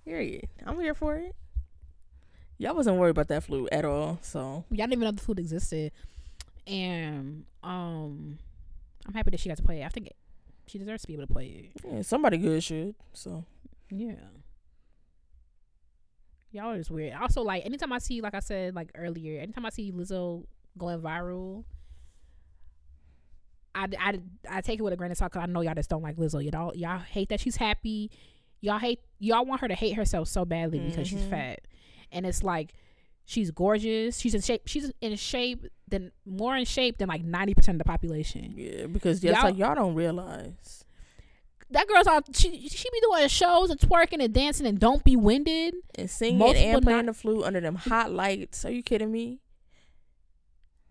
Period. 0.04 0.48
I'm 0.66 0.78
here 0.80 0.94
for 0.94 1.16
it. 1.16 1.34
Y'all 2.58 2.74
wasn't 2.74 2.98
worried 2.98 3.10
about 3.10 3.28
that 3.28 3.44
flute 3.44 3.70
at 3.72 3.86
all, 3.86 4.18
so 4.20 4.64
Y'all 4.70 4.86
didn't 4.86 4.92
even 4.92 5.04
know 5.04 5.12
the 5.12 5.22
food 5.22 5.38
existed, 5.38 5.92
and 6.66 7.46
um, 7.62 8.38
I'm 9.06 9.14
happy 9.14 9.30
that 9.30 9.40
she 9.40 9.48
got 9.48 9.56
to 9.56 9.62
play 9.62 9.80
it. 9.80 9.86
I 9.86 9.88
think 9.88 10.10
she 10.70 10.78
deserves 10.78 11.02
to 11.02 11.08
be 11.08 11.14
able 11.14 11.26
to 11.26 11.32
play 11.32 11.46
it. 11.74 11.82
yeah, 11.90 12.02
somebody 12.02 12.36
good 12.38 12.62
should. 12.62 12.94
So 13.12 13.44
Yeah. 13.90 14.14
Y'all 16.52 16.72
are 16.72 16.78
just 16.78 16.90
weird. 16.90 17.14
Also, 17.14 17.42
like 17.42 17.64
anytime 17.64 17.92
I 17.92 17.98
see, 17.98 18.20
like 18.20 18.34
I 18.34 18.40
said, 18.40 18.74
like 18.74 18.90
earlier, 18.96 19.40
anytime 19.40 19.64
I 19.66 19.70
see 19.70 19.92
Lizzo 19.92 20.44
going 20.76 21.00
viral, 21.00 21.64
I, 23.74 23.86
I, 23.98 24.18
I 24.48 24.60
take 24.60 24.80
it 24.80 24.82
with 24.82 24.92
a 24.92 24.96
grain 24.96 25.12
of 25.12 25.16
salt 25.16 25.30
because 25.32 25.44
I 25.44 25.46
know 25.46 25.60
y'all 25.60 25.74
just 25.74 25.88
don't 25.90 26.02
like 26.02 26.16
Lizzo. 26.16 26.42
Y'all 26.52 26.74
y'all 26.74 26.98
hate 26.98 27.28
that 27.28 27.38
she's 27.40 27.54
happy. 27.56 28.10
Y'all 28.60 28.78
hate 28.78 28.98
y'all 29.20 29.44
want 29.46 29.60
her 29.60 29.68
to 29.68 29.74
hate 29.74 29.94
herself 29.94 30.26
so 30.28 30.44
badly 30.44 30.80
because 30.80 31.06
she's 31.06 31.20
Mhm. 31.22 31.30
fat, 31.30 31.60
and 32.10 32.26
it's 32.26 32.42
like 32.42 32.74
she's 33.30 33.50
gorgeous. 33.52 34.18
She's 34.18 34.34
in 34.34 34.40
shape. 34.40 34.62
She's 34.66 34.90
in 35.00 35.14
shape 35.16 35.66
than 35.88 36.10
more 36.26 36.56
in 36.56 36.64
shape 36.64 36.98
than 36.98 37.08
like 37.08 37.22
ninety 37.22 37.54
percent 37.54 37.76
of 37.76 37.78
the 37.78 37.84
population. 37.84 38.54
yeah, 38.56 38.86
because 38.86 39.22
it's 39.22 39.24
Y'all- 39.24 39.44
like 39.44 39.56
y'all 39.56 39.74
don't 39.74 39.94
realize. 39.94 40.84
That 41.72 41.86
girl's 41.86 42.08
on. 42.08 42.22
She 42.34 42.68
she 42.68 42.90
be 42.90 43.00
doing 43.00 43.28
shows 43.28 43.70
and 43.70 43.78
twerking 43.78 44.22
and 44.24 44.34
dancing 44.34 44.66
and 44.66 44.78
don't 44.80 45.04
be 45.04 45.14
winded. 45.14 45.74
And 45.94 46.10
singing 46.10 46.42
and 46.42 46.82
playing 46.82 47.06
not- 47.06 47.06
the 47.06 47.12
flute 47.14 47.44
under 47.44 47.60
them 47.60 47.76
hot 47.76 48.10
lights. 48.10 48.64
Are 48.64 48.72
you 48.72 48.82
kidding 48.82 49.12
me? 49.12 49.38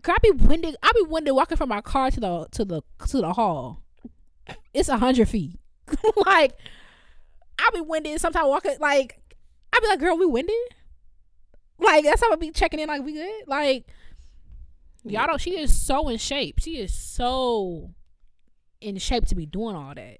Could 0.02 0.14
I 0.16 0.18
be 0.24 0.32
winded. 0.32 0.78
I 0.82 0.92
be 0.96 1.02
winded 1.02 1.36
walking 1.36 1.58
from 1.58 1.68
my 1.68 1.82
car 1.82 2.10
to 2.12 2.20
the 2.22 2.48
to 2.52 2.64
the 2.64 2.82
to 3.10 3.18
the 3.18 3.34
hall. 3.34 3.84
It's 4.74 4.88
a 4.88 4.98
hundred 4.98 5.28
feet. 5.28 5.60
like 6.26 6.54
I 7.60 7.70
be 7.74 7.82
winded. 7.82 8.22
Sometimes 8.22 8.48
walking 8.48 8.78
like 8.80 9.20
I 9.74 9.80
be 9.82 9.88
like, 9.88 10.00
girl, 10.00 10.18
we 10.18 10.26
winded. 10.26 10.56
Like 11.80 12.04
that's 12.04 12.22
how 12.22 12.32
I 12.32 12.36
be 12.36 12.52
checking 12.52 12.80
in. 12.80 12.88
Like 12.88 13.04
we 13.04 13.14
good. 13.14 13.44
Like 13.48 13.86
y'all 15.04 15.28
don't. 15.28 15.40
She 15.42 15.58
is 15.58 15.78
so 15.80 16.10
in 16.10 16.18
shape. 16.18 16.60
She 16.60 16.78
is 16.80 16.94
so 16.94 17.92
in 18.82 18.98
shape 18.98 19.26
to 19.28 19.36
be 19.36 19.46
doing 19.46 19.76
all 19.76 19.94
that. 19.96 20.18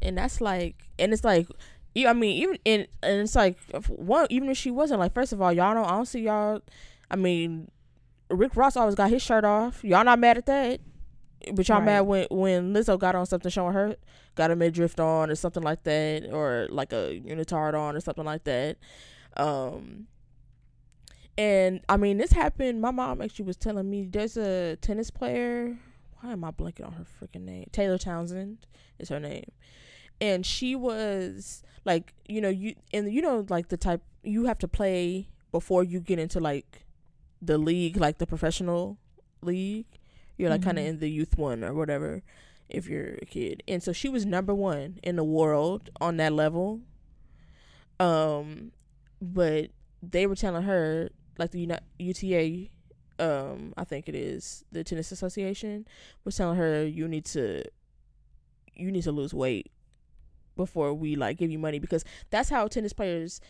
and 0.00 0.18
that's 0.18 0.40
like 0.40 0.74
and 0.98 1.12
it's 1.12 1.22
like 1.24 1.46
you 1.94 2.08
I 2.08 2.12
mean 2.12 2.42
even 2.42 2.58
and 2.66 2.86
and 3.02 3.20
it's 3.20 3.34
like 3.36 3.56
one 3.88 4.26
even 4.30 4.48
if 4.50 4.56
she 4.56 4.70
wasn't 4.70 4.98
like 5.00 5.12
first 5.14 5.32
of 5.32 5.40
all 5.40 5.52
y'all 5.52 5.74
don't 5.74 5.84
I 5.86 5.90
don't 5.90 6.06
see 6.06 6.20
y'all 6.22 6.60
I 7.10 7.16
mean 7.16 7.70
Rick 8.30 8.56
Ross 8.56 8.76
always 8.76 8.94
got 8.96 9.10
his 9.10 9.22
shirt 9.22 9.44
off 9.44 9.84
y'all 9.84 10.02
not 10.04 10.18
mad 10.18 10.38
at 10.38 10.46
that 10.46 10.80
but 11.52 11.68
y'all 11.68 11.78
Right. 11.78 11.86
mad 11.86 12.00
when 12.02 12.26
when 12.30 12.72
Lizzo 12.74 12.98
got 12.98 13.14
on 13.14 13.26
something 13.26 13.50
showing 13.50 13.74
her 13.74 13.94
got 14.34 14.50
a 14.50 14.56
midriff 14.56 14.98
on 14.98 15.30
or 15.30 15.34
something 15.36 15.62
like 15.62 15.84
that 15.84 16.28
or 16.32 16.66
like 16.70 16.92
a 16.92 17.20
unitard 17.24 17.74
on 17.74 17.94
or 17.94 18.00
something 18.00 18.24
like 18.24 18.42
that 18.44 18.78
um 19.36 20.06
and 21.38 21.80
I 21.88 21.96
mean 21.96 22.18
this 22.18 22.32
happened 22.32 22.80
my 22.80 22.90
mom 22.90 23.22
actually 23.22 23.46
was 23.46 23.56
telling 23.56 23.88
me 23.88 24.04
there's 24.04 24.36
a 24.36 24.76
tennis 24.76 25.10
player. 25.10 25.76
Why 26.20 26.32
am 26.32 26.44
I 26.44 26.50
blanking 26.50 26.86
on 26.86 26.92
her 26.92 27.04
freaking 27.04 27.42
name? 27.42 27.68
Taylor 27.72 27.98
Townsend 27.98 28.66
is 28.98 29.08
her 29.08 29.18
name. 29.18 29.50
And 30.20 30.46
she 30.46 30.76
was 30.76 31.62
like 31.84 32.14
you 32.28 32.40
know 32.40 32.48
you 32.48 32.74
and 32.92 33.12
you 33.12 33.22
know 33.22 33.46
like 33.48 33.68
the 33.68 33.76
type 33.76 34.02
you 34.22 34.44
have 34.44 34.58
to 34.58 34.68
play 34.68 35.28
before 35.50 35.82
you 35.82 36.00
get 36.00 36.18
into 36.18 36.38
like 36.38 36.86
the 37.40 37.58
league 37.58 37.96
like 37.96 38.18
the 38.18 38.26
professional 38.26 38.98
league. 39.40 39.86
You're 40.36 40.50
like 40.50 40.62
kind 40.62 40.78
of 40.78 40.84
in 40.84 40.98
the 40.98 41.10
youth 41.10 41.38
one 41.38 41.62
or 41.64 41.72
whatever 41.72 42.22
if 42.68 42.88
you're 42.88 43.14
a 43.20 43.26
kid. 43.26 43.62
And 43.68 43.82
so 43.82 43.92
she 43.92 44.08
was 44.08 44.26
number 44.26 44.54
one 44.54 44.98
in 45.02 45.16
the 45.16 45.24
world 45.24 45.90
on 46.00 46.18
that 46.18 46.32
level. 46.32 46.80
Um 47.98 48.72
but 49.20 49.70
they 50.02 50.26
were 50.26 50.34
telling 50.34 50.64
her 50.64 51.10
like 51.38 51.50
the 51.50 51.60
Uni- 51.60 51.78
UTA 51.98 52.70
um 53.18 53.74
I 53.76 53.84
think 53.84 54.08
it 54.08 54.14
is 54.14 54.64
the 54.72 54.84
tennis 54.84 55.12
association 55.12 55.86
was 56.24 56.36
telling 56.36 56.56
her 56.56 56.84
you 56.84 57.06
need 57.08 57.24
to 57.26 57.64
you 58.74 58.90
need 58.90 59.02
to 59.04 59.12
lose 59.12 59.34
weight 59.34 59.70
before 60.56 60.92
we 60.94 61.14
like 61.14 61.38
give 61.38 61.50
you 61.50 61.58
money 61.58 61.78
because 61.78 62.04
that's 62.30 62.50
how 62.50 62.66
tennis 62.68 62.92
players 62.92 63.40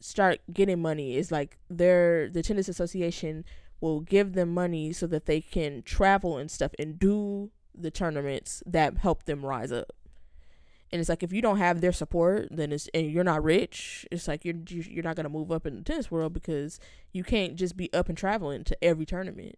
start 0.00 0.40
getting 0.52 0.80
money 0.80 1.16
is 1.16 1.32
like 1.32 1.58
their 1.68 2.28
the 2.30 2.42
tennis 2.42 2.68
association 2.68 3.44
will 3.80 4.00
give 4.00 4.34
them 4.34 4.52
money 4.52 4.92
so 4.92 5.06
that 5.06 5.26
they 5.26 5.40
can 5.40 5.82
travel 5.82 6.38
and 6.38 6.50
stuff 6.50 6.72
and 6.78 6.98
do 6.98 7.50
the 7.74 7.90
tournaments 7.90 8.62
that 8.66 8.98
help 8.98 9.24
them 9.24 9.44
rise 9.44 9.72
up 9.72 9.92
and 10.92 11.00
it's 11.00 11.08
like 11.08 11.22
if 11.22 11.32
you 11.32 11.42
don't 11.42 11.58
have 11.58 11.80
their 11.80 11.92
support 11.92 12.48
then 12.50 12.72
it's 12.72 12.88
and 12.94 13.10
you're 13.10 13.24
not 13.24 13.42
rich 13.42 14.06
it's 14.10 14.28
like 14.28 14.44
you're 14.44 14.54
you're 14.68 15.02
not 15.02 15.16
going 15.16 15.24
to 15.24 15.30
move 15.30 15.50
up 15.50 15.66
in 15.66 15.76
the 15.76 15.82
tennis 15.82 16.10
world 16.10 16.32
because 16.32 16.78
you 17.12 17.24
can't 17.24 17.56
just 17.56 17.76
be 17.76 17.92
up 17.92 18.08
and 18.08 18.16
traveling 18.16 18.62
to 18.64 18.76
every 18.84 19.04
tournament 19.06 19.56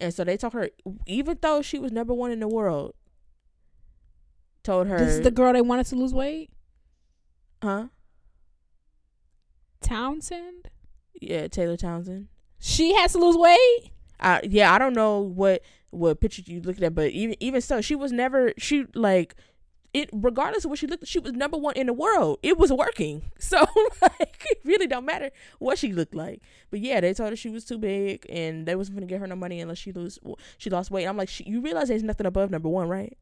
and 0.00 0.14
so 0.14 0.24
they 0.24 0.36
told 0.36 0.52
her 0.54 0.70
even 1.06 1.36
though 1.42 1.60
she 1.62 1.78
was 1.78 1.92
number 1.92 2.14
one 2.14 2.30
in 2.30 2.40
the 2.40 2.48
world 2.48 2.94
told 4.62 4.86
her 4.86 4.98
This 4.98 5.14
is 5.16 5.20
the 5.22 5.30
girl 5.30 5.52
they 5.52 5.60
wanted 5.60 5.86
to 5.86 5.96
lose 5.96 6.12
weight. 6.14 6.50
huh 7.62 7.86
Townsend. 9.80 10.68
yeah 11.20 11.46
taylor 11.48 11.76
townsend 11.76 12.28
She 12.58 12.94
has 12.94 13.12
to 13.12 13.18
lose 13.18 13.36
weight. 13.36 13.92
I 14.20 14.40
yeah, 14.42 14.72
I 14.74 14.78
don't 14.78 14.94
know 14.94 15.20
what 15.20 15.62
what 15.90 16.20
picture 16.20 16.42
you 16.44 16.60
looked 16.60 16.82
at, 16.82 16.92
but 16.94 17.10
even 17.12 17.36
even 17.38 17.60
so, 17.60 17.80
she 17.80 17.94
was 17.94 18.10
never 18.10 18.52
she 18.58 18.84
like 18.94 19.36
it 19.94 20.10
regardless 20.12 20.64
of 20.64 20.70
what 20.70 20.78
she 20.78 20.86
looked 20.86 21.06
she 21.06 21.18
was 21.18 21.32
number 21.32 21.56
one 21.56 21.74
in 21.74 21.86
the 21.86 21.92
world. 21.92 22.38
It 22.42 22.58
was 22.58 22.72
working. 22.72 23.22
So 23.40 23.64
like 24.02 24.44
it 24.50 24.60
really 24.64 24.86
don't 24.86 25.06
matter 25.06 25.30
what 25.58 25.78
she 25.78 25.92
looked 25.92 26.14
like. 26.14 26.42
But 26.70 26.80
yeah, 26.80 27.00
they 27.00 27.14
told 27.14 27.30
her 27.30 27.36
she 27.36 27.48
was 27.48 27.64
too 27.64 27.78
big 27.78 28.26
and 28.28 28.66
they 28.66 28.74
wasn't 28.74 28.96
gonna 28.96 29.06
get 29.06 29.20
her 29.20 29.26
no 29.26 29.36
money 29.36 29.60
unless 29.60 29.78
she 29.78 29.92
lose 29.92 30.18
she 30.58 30.68
lost 30.68 30.90
weight. 30.90 31.06
I'm 31.06 31.16
like, 31.16 31.46
you 31.46 31.60
realize 31.60 31.88
there's 31.88 32.02
nothing 32.02 32.26
above 32.26 32.50
number 32.50 32.68
one, 32.68 32.88
right? 32.88 33.16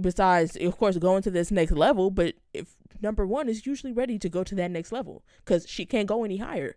Besides, 0.00 0.56
of 0.56 0.76
course, 0.76 0.98
going 0.98 1.22
to 1.22 1.30
this 1.30 1.52
next 1.52 1.70
level, 1.70 2.10
but 2.10 2.34
if 2.52 2.74
number 3.00 3.24
one 3.24 3.48
is 3.48 3.66
usually 3.66 3.92
ready 3.92 4.18
to 4.18 4.28
go 4.28 4.42
to 4.42 4.54
that 4.56 4.70
next 4.72 4.90
level 4.90 5.22
because 5.44 5.68
she 5.68 5.86
can't 5.86 6.08
go 6.08 6.24
any 6.24 6.38
higher 6.38 6.76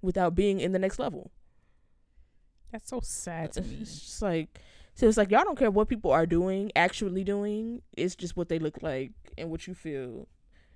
without 0.00 0.36
being 0.36 0.60
in 0.60 0.70
the 0.70 0.78
next 0.78 1.00
level. 1.00 1.32
That's 2.70 2.88
so 2.88 3.00
sad 3.02 3.52
to 3.52 3.62
me. 3.62 3.78
It's 3.82 4.00
just 4.00 4.22
like 4.22 4.60
so 4.94 5.08
it's 5.08 5.16
like 5.16 5.30
y'all 5.30 5.44
don't 5.44 5.58
care 5.58 5.70
what 5.70 5.88
people 5.88 6.10
are 6.10 6.26
doing, 6.26 6.70
actually 6.76 7.24
doing. 7.24 7.82
It's 7.96 8.14
just 8.14 8.36
what 8.36 8.48
they 8.48 8.58
look 8.58 8.82
like 8.82 9.12
and 9.38 9.50
what 9.50 9.66
you 9.66 9.74
feel 9.74 10.28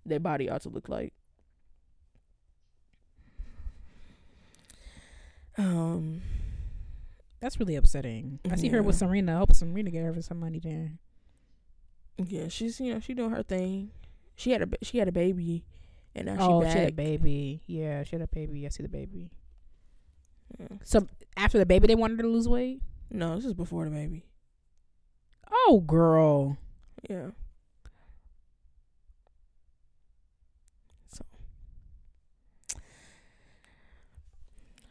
their 0.04 0.20
body 0.20 0.48
ought 0.48 0.62
to 0.62 0.68
look 0.68 0.88
like. 0.88 1.12
Um 5.58 6.22
That's 7.40 7.58
really 7.60 7.76
upsetting. 7.76 8.40
I 8.50 8.56
see 8.56 8.68
her 8.68 8.82
with 8.82 8.96
Serena. 8.96 9.36
I 9.36 9.38
hope 9.38 9.54
Serena 9.54 9.90
get 9.90 10.04
her 10.04 10.22
some 10.22 10.40
money 10.40 10.60
there. 10.60 10.92
yeah, 12.18 12.48
she's 12.48 12.80
you 12.80 12.94
know, 12.94 13.00
she 13.00 13.14
doing 13.14 13.30
her 13.30 13.42
thing. 13.42 13.90
She 14.34 14.50
had 14.50 14.62
a 14.62 14.68
she 14.82 14.98
had 14.98 15.08
a 15.08 15.12
baby 15.12 15.64
and 16.16 16.26
now 16.26 16.36
oh, 16.40 16.64
she 16.64 16.70
she 16.70 16.78
had 16.78 16.88
a 16.88 16.92
baby. 16.92 17.60
Yeah, 17.66 18.02
she 18.02 18.12
had 18.16 18.22
a 18.22 18.26
baby. 18.26 18.64
I 18.64 18.70
see 18.70 18.82
the 18.82 18.88
baby. 18.88 19.30
Yeah. 20.58 20.78
So 20.82 21.06
after 21.36 21.58
the 21.58 21.66
baby, 21.66 21.86
they 21.86 21.94
wanted 21.94 22.18
to 22.20 22.26
lose 22.26 22.48
weight. 22.48 22.80
No, 23.10 23.36
this 23.36 23.44
is 23.44 23.54
before 23.54 23.84
the 23.84 23.90
baby. 23.90 24.24
Oh, 25.50 25.80
girl. 25.86 26.58
Yeah. 27.08 27.30
So 31.08 31.24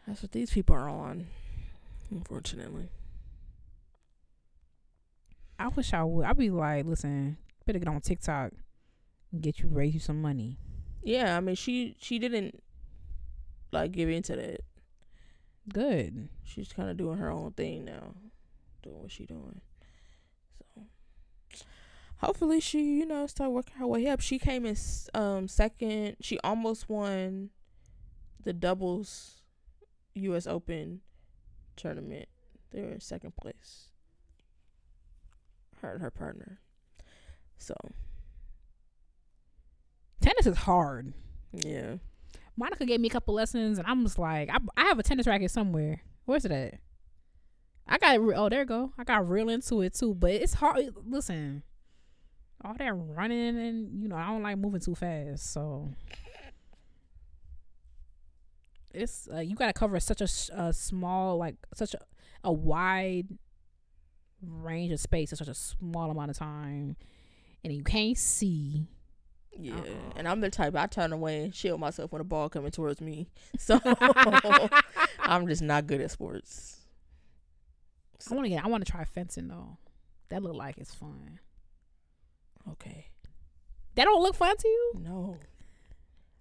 that's 0.07 0.21
what 0.21 0.31
these 0.31 0.51
people 0.51 0.75
are 0.75 0.89
on. 0.89 1.27
Unfortunately. 2.09 2.89
I 5.57 5.67
wish 5.69 5.93
I 5.93 6.03
would. 6.03 6.25
I'd 6.25 6.37
be 6.37 6.49
like, 6.49 6.85
listen, 6.85 7.37
better 7.65 7.79
get 7.79 7.87
on 7.87 8.01
TikTok 8.01 8.51
and 9.31 9.41
get 9.41 9.59
you 9.59 9.69
raise 9.69 9.93
you 9.93 9.99
some 9.99 10.21
money. 10.21 10.57
Yeah, 11.03 11.37
I 11.37 11.39
mean 11.39 11.55
she 11.55 11.95
she 11.99 12.19
didn't 12.19 12.61
like 13.71 13.91
give 13.91 14.09
into 14.09 14.35
that. 14.35 14.61
Good. 15.71 16.29
She's 16.43 16.71
kind 16.71 16.89
of 16.89 16.97
doing 16.97 17.17
her 17.17 17.31
own 17.31 17.51
thing 17.53 17.85
now, 17.85 18.13
doing 18.83 19.01
what 19.01 19.11
she 19.11 19.25
doing. 19.25 19.61
So 20.57 20.83
hopefully 22.17 22.59
she, 22.59 22.97
you 22.99 23.05
know, 23.05 23.27
start 23.27 23.51
working 23.51 23.75
her 23.77 23.87
way 23.87 24.07
up. 24.07 24.21
She 24.21 24.37
came 24.39 24.65
in 24.65 24.77
um 25.13 25.47
second. 25.47 26.17
She 26.21 26.39
almost 26.39 26.87
won 26.89 27.49
the 28.43 28.53
doubles 28.53 29.41
U.S. 30.13 30.45
Open 30.47 31.01
tournament. 31.75 32.29
They 32.71 32.81
were 32.81 32.91
in 32.91 33.01
second 33.01 33.35
place. 33.35 33.89
Her 35.81 35.93
and 35.93 36.01
her 36.01 36.11
partner. 36.11 36.59
So 37.57 37.75
Tennis 40.21 40.45
is 40.45 40.57
hard. 40.57 41.13
yeah, 41.53 41.95
Monica 42.57 42.85
gave 42.85 42.99
me 42.99 43.07
a 43.07 43.11
couple 43.11 43.33
lessons, 43.33 43.77
and 43.77 43.87
I'm 43.87 44.03
just 44.03 44.17
like, 44.17 44.49
I, 44.49 44.57
I 44.77 44.85
have 44.85 44.99
a 44.99 45.03
tennis 45.03 45.27
racket 45.27 45.51
somewhere. 45.51 46.01
Where's 46.25 46.45
it 46.45 46.51
at? 46.51 46.75
I 47.87 47.97
got 47.97 48.19
re- 48.19 48.35
oh 48.35 48.49
there 48.49 48.61
you 48.61 48.65
go. 48.65 48.93
I 48.97 49.03
got 49.03 49.29
real 49.29 49.49
into 49.49 49.81
it 49.81 49.93
too, 49.93 50.15
but 50.15 50.31
it's 50.31 50.55
hard. 50.55 50.89
Listen, 51.05 51.63
all 52.63 52.73
that 52.77 52.93
running 52.93 53.57
and 53.57 54.01
you 54.01 54.07
know 54.07 54.15
I 54.15 54.27
don't 54.27 54.41
like 54.41 54.57
moving 54.57 54.79
too 54.79 54.95
fast, 54.95 55.53
so 55.53 55.91
it's 58.93 59.27
uh, 59.31 59.39
you 59.39 59.55
got 59.55 59.67
to 59.67 59.73
cover 59.73 59.99
such 59.99 60.21
a, 60.21 60.27
a, 60.53 60.73
small 60.73 61.37
like 61.37 61.55
such 61.75 61.93
a, 61.93 61.99
a 62.43 62.51
wide 62.51 63.27
range 64.41 64.91
of 64.91 64.99
space 64.99 65.31
in 65.31 65.37
such 65.37 65.47
a 65.47 65.53
small 65.53 66.09
amount 66.09 66.31
of 66.31 66.37
time, 66.37 66.95
and 67.63 67.73
you 67.73 67.83
can't 67.83 68.17
see. 68.17 68.87
Yeah. 69.59 69.75
Uh-uh. 69.75 70.13
And 70.15 70.27
I'm 70.27 70.41
the 70.41 70.49
type 70.49 70.75
I 70.75 70.87
turn 70.87 71.13
away 71.13 71.43
and 71.43 71.55
shield 71.55 71.79
myself 71.79 72.11
when 72.11 72.21
a 72.21 72.25
ball 72.25 72.49
coming 72.49 72.71
towards 72.71 73.01
me. 73.01 73.27
So 73.57 73.79
I'm 75.19 75.47
just 75.47 75.61
not 75.61 75.87
good 75.87 76.01
at 76.01 76.11
sports. 76.11 76.77
I 78.29 78.33
want 78.33 78.45
to 78.45 78.49
get. 78.49 78.63
I 78.63 78.67
want 78.67 78.85
to 78.85 78.91
try 78.91 79.03
fencing 79.05 79.47
though. 79.47 79.77
That 80.29 80.41
look 80.43 80.55
like 80.55 80.77
it's 80.77 80.93
fun. 80.93 81.39
Okay. 82.71 83.07
That 83.95 84.05
don't 84.05 84.21
look 84.21 84.35
fun 84.35 84.57
to 84.57 84.67
you? 84.67 84.93
No. 85.03 85.37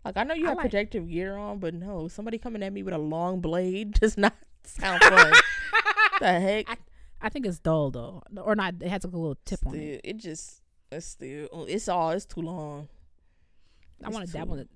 Like 0.04 0.16
I 0.16 0.24
know 0.24 0.34
you 0.34 0.46
I 0.46 0.48
have 0.50 0.56
like- 0.58 0.70
protective 0.70 1.08
gear 1.08 1.36
on, 1.36 1.58
but 1.58 1.74
no, 1.74 2.08
somebody 2.08 2.38
coming 2.38 2.62
at 2.62 2.72
me 2.72 2.82
with 2.82 2.94
a 2.94 2.98
long 2.98 3.40
blade 3.40 3.92
does 4.00 4.16
not 4.16 4.34
sound 4.64 5.02
fun. 5.02 5.32
the 6.20 6.40
heck? 6.40 6.78
I 7.20 7.28
think 7.28 7.46
it's 7.46 7.58
dull 7.58 7.90
though, 7.90 8.22
or 8.36 8.54
not. 8.54 8.74
It 8.80 8.88
has 8.88 9.04
like 9.04 9.14
a 9.14 9.16
little 9.16 9.38
tip 9.44 9.60
still, 9.60 9.70
on 9.72 9.78
it. 9.78 10.00
it 10.04 10.16
just 10.18 10.62
it's 10.92 11.06
still 11.06 11.48
oh, 11.52 11.64
it's 11.64 11.88
all 11.88 12.10
it's 12.10 12.26
too 12.26 12.42
long. 12.42 12.88
I 14.04 14.10
want 14.10 14.26
to 14.26 14.32
dabble 14.32 14.54
in 14.54 14.60
it. 14.60 14.68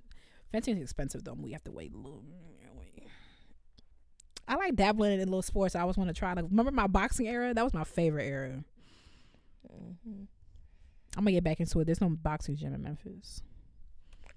Fencing 0.52 0.76
is 0.76 0.82
expensive 0.82 1.24
though. 1.24 1.34
We 1.34 1.52
have 1.52 1.64
to 1.64 1.72
wait 1.72 1.92
a 1.92 1.96
little. 1.96 2.24
I 4.46 4.54
like 4.56 4.76
dabbling 4.76 5.12
in 5.20 5.28
little 5.28 5.42
sports. 5.42 5.74
I 5.76 5.80
always 5.82 5.98
want 5.98 6.08
to 6.08 6.14
try. 6.14 6.32
Like, 6.32 6.46
remember 6.48 6.70
my 6.72 6.86
boxing 6.86 7.28
era? 7.28 7.52
That 7.52 7.64
was 7.64 7.74
my 7.74 7.84
favorite 7.84 8.24
era. 8.24 8.64
Mhm. 9.70 10.26
I'm 11.16 11.24
gonna 11.24 11.32
get 11.32 11.44
back 11.44 11.60
into 11.60 11.80
it. 11.80 11.84
There's 11.84 12.00
no 12.00 12.08
boxing 12.08 12.56
gym 12.56 12.72
in 12.74 12.82
Memphis. 12.82 13.42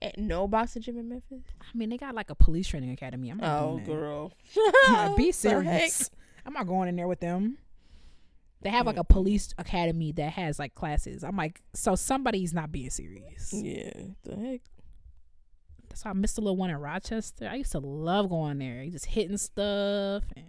Eh, 0.01 0.11
no 0.17 0.47
boxing 0.47 0.81
gym 0.81 0.97
in 0.97 1.07
Memphis. 1.07 1.43
I 1.61 1.77
mean, 1.77 1.89
they 1.89 1.97
got 1.97 2.13
like 2.15 2.29
a 2.29 2.35
police 2.35 2.67
training 2.67 2.91
academy. 2.91 3.29
I'm 3.29 3.37
not 3.37 3.61
Oh, 3.63 3.77
girl. 3.85 4.33
Like, 4.89 5.15
be 5.15 5.31
serious. 5.31 6.09
I'm 6.45 6.53
not 6.53 6.67
going 6.67 6.89
in 6.89 6.95
there 6.97 7.07
with 7.07 7.19
them. 7.19 7.57
They 8.63 8.69
have 8.69 8.85
like 8.85 8.97
a 8.97 9.03
police 9.03 9.53
academy 9.57 10.11
that 10.13 10.33
has 10.33 10.59
like 10.59 10.75
classes. 10.75 11.23
I'm 11.23 11.35
like, 11.37 11.61
so 11.73 11.95
somebody's 11.95 12.53
not 12.53 12.71
being 12.71 12.89
serious. 12.89 13.53
Yeah. 13.53 13.91
The 14.23 14.35
heck? 14.35 14.61
That's 15.91 16.05
why 16.05 16.11
I 16.11 16.13
missed 16.13 16.35
the 16.35 16.41
little 16.41 16.55
one 16.55 16.69
in 16.69 16.77
Rochester. 16.77 17.49
I 17.51 17.55
used 17.55 17.73
to 17.73 17.79
love 17.79 18.29
going 18.29 18.59
there. 18.59 18.81
You 18.81 18.91
just 18.91 19.07
hitting 19.07 19.37
stuff. 19.37 20.23
And 20.37 20.45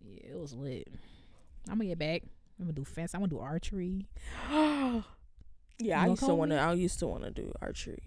yeah, 0.00 0.30
it 0.30 0.38
was 0.38 0.54
lit. 0.54 0.88
I'm 1.68 1.76
gonna 1.76 1.90
get 1.90 1.98
back. 1.98 2.22
I'm 2.58 2.64
gonna 2.64 2.72
do 2.72 2.84
fence. 2.84 3.14
I'm 3.14 3.20
gonna 3.20 3.30
do 3.30 3.38
archery. 3.38 4.08
Yeah, 5.82 6.02
I 6.02 6.08
used 6.08 6.22
to 6.24 6.34
want 6.34 6.50
to. 6.50 6.56
me? 6.56 6.60
I 6.60 6.74
used 6.74 6.98
to 6.98 7.06
want 7.06 7.24
to 7.24 7.30
do 7.30 7.50
archery. 7.62 8.02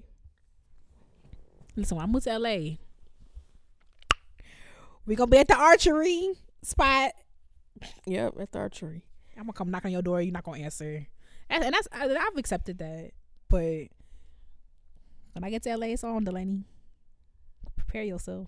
Listen, 1.76 1.98
when 1.98 2.04
I 2.04 2.08
moved 2.08 2.26
to 2.26 2.38
LA, 2.38 2.76
we 5.08 5.16
gonna 5.16 5.26
be 5.26 5.40
at 5.40 5.48
the 5.48 5.58
archery 5.58 6.34
spot. 6.62 7.14
Yep, 8.06 8.36
at 8.40 8.52
the 8.52 8.60
archery. 8.60 9.02
I'm 9.36 9.46
gonna 9.46 9.54
come 9.54 9.72
knock 9.72 9.86
on 9.86 9.92
your 9.92 10.04
door. 10.04 10.22
You're 10.22 10.34
not 10.34 10.44
gonna 10.44 10.60
answer, 10.60 11.08
and, 11.50 11.64
and 11.64 11.74
that's 11.74 11.88
I, 11.92 12.16
I've 12.16 12.38
accepted 12.38 12.78
that. 12.78 13.10
But 13.50 13.88
when 15.34 15.44
I 15.44 15.50
get 15.50 15.64
to 15.64 15.76
LA, 15.76 15.88
it's 15.88 16.04
on 16.04 16.24
Delaney. 16.24 16.64
Prepare 17.76 18.04
yourself. 18.04 18.48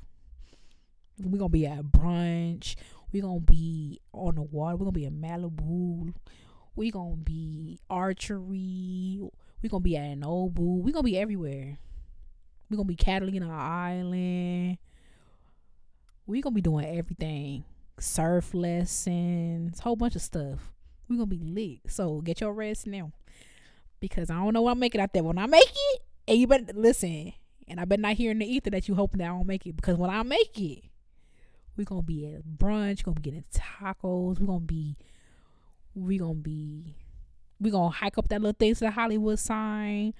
We're 1.20 1.38
gonna 1.38 1.50
be 1.50 1.66
at 1.66 1.84
brunch. 1.84 2.76
We're 3.12 3.24
gonna 3.24 3.40
be 3.40 4.02
on 4.14 4.36
the 4.36 4.42
water. 4.42 4.76
We're 4.76 4.86
gonna 4.86 4.92
be 4.92 5.06
in 5.06 5.22
Malibu. 5.22 6.14
We're 6.76 6.92
gonna 6.92 7.16
be 7.16 7.80
archery. 7.90 9.20
We're 9.62 9.70
gonna 9.70 9.82
be 9.82 9.98
at 9.98 10.04
an 10.04 10.22
Nobu. 10.22 10.82
We're 10.82 10.94
gonna 10.94 11.04
be 11.04 11.18
everywhere. 11.18 11.78
We're 12.70 12.78
gonna 12.78 12.88
be 12.88 12.96
Catalina 12.96 13.50
Island. 13.50 14.78
We're 16.28 16.42
gonna 16.42 16.56
be 16.56 16.62
doing 16.62 16.86
everything. 16.86 17.64
Surf 18.00 18.54
lessons, 18.54 19.80
whole 19.80 19.96
bunch 19.96 20.16
of 20.16 20.22
stuff. 20.22 20.74
We're 21.08 21.18
gonna 21.18 21.28
be 21.28 21.40
lit. 21.40 21.92
So 21.92 22.22
get 22.22 22.42
your 22.42 22.54
rest 22.54 22.88
now. 22.88 23.12
Because 24.00 24.30
I 24.30 24.36
don't 24.36 24.54
know 24.54 24.64
what 24.64 24.72
I'm 24.72 24.80
making 24.80 25.00
out 25.00 25.14
there. 25.14 25.24
When 25.24 25.38
I 25.38 25.46
make 25.46 25.64
it, 25.64 26.02
and 26.28 26.38
you 26.38 26.48
better 26.48 26.66
listen. 26.74 27.34
And 27.68 27.80
I 27.80 27.86
better 27.86 28.02
not 28.02 28.14
hear 28.14 28.32
in 28.32 28.40
the 28.40 28.46
ether 28.46 28.70
that 28.72 28.88
you 28.88 28.96
hoping 28.96 29.20
that 29.20 29.26
I 29.26 29.30
don't 29.30 29.48
make 29.48 29.66
it. 29.66 29.76
Because 29.76 29.98
when 29.98 30.10
I 30.10 30.22
make 30.24 30.60
it, 30.60 30.84
we're 31.76 31.84
gonna 31.84 32.04
be 32.04 32.26
at 32.34 32.46
brunch, 32.46 33.04
gonna 33.04 33.16
be 33.16 33.22
getting 33.22 33.44
tacos, 33.54 34.40
we're 34.40 34.46
gonna 34.46 34.60
be 34.60 34.98
we 35.94 36.18
gonna 36.18 36.34
be 36.36 36.96
we 37.60 37.72
gonna 37.72 37.90
hike 37.90 38.18
up 38.18 38.28
that 38.30 38.42
little 38.42 38.56
thing 38.58 38.74
to 38.76 38.82
the 38.82 38.92
Hollywood 38.92 39.40
sign. 39.40 40.14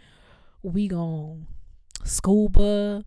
We 0.64 0.88
gonna 0.88 1.42
scuba. 2.04 3.04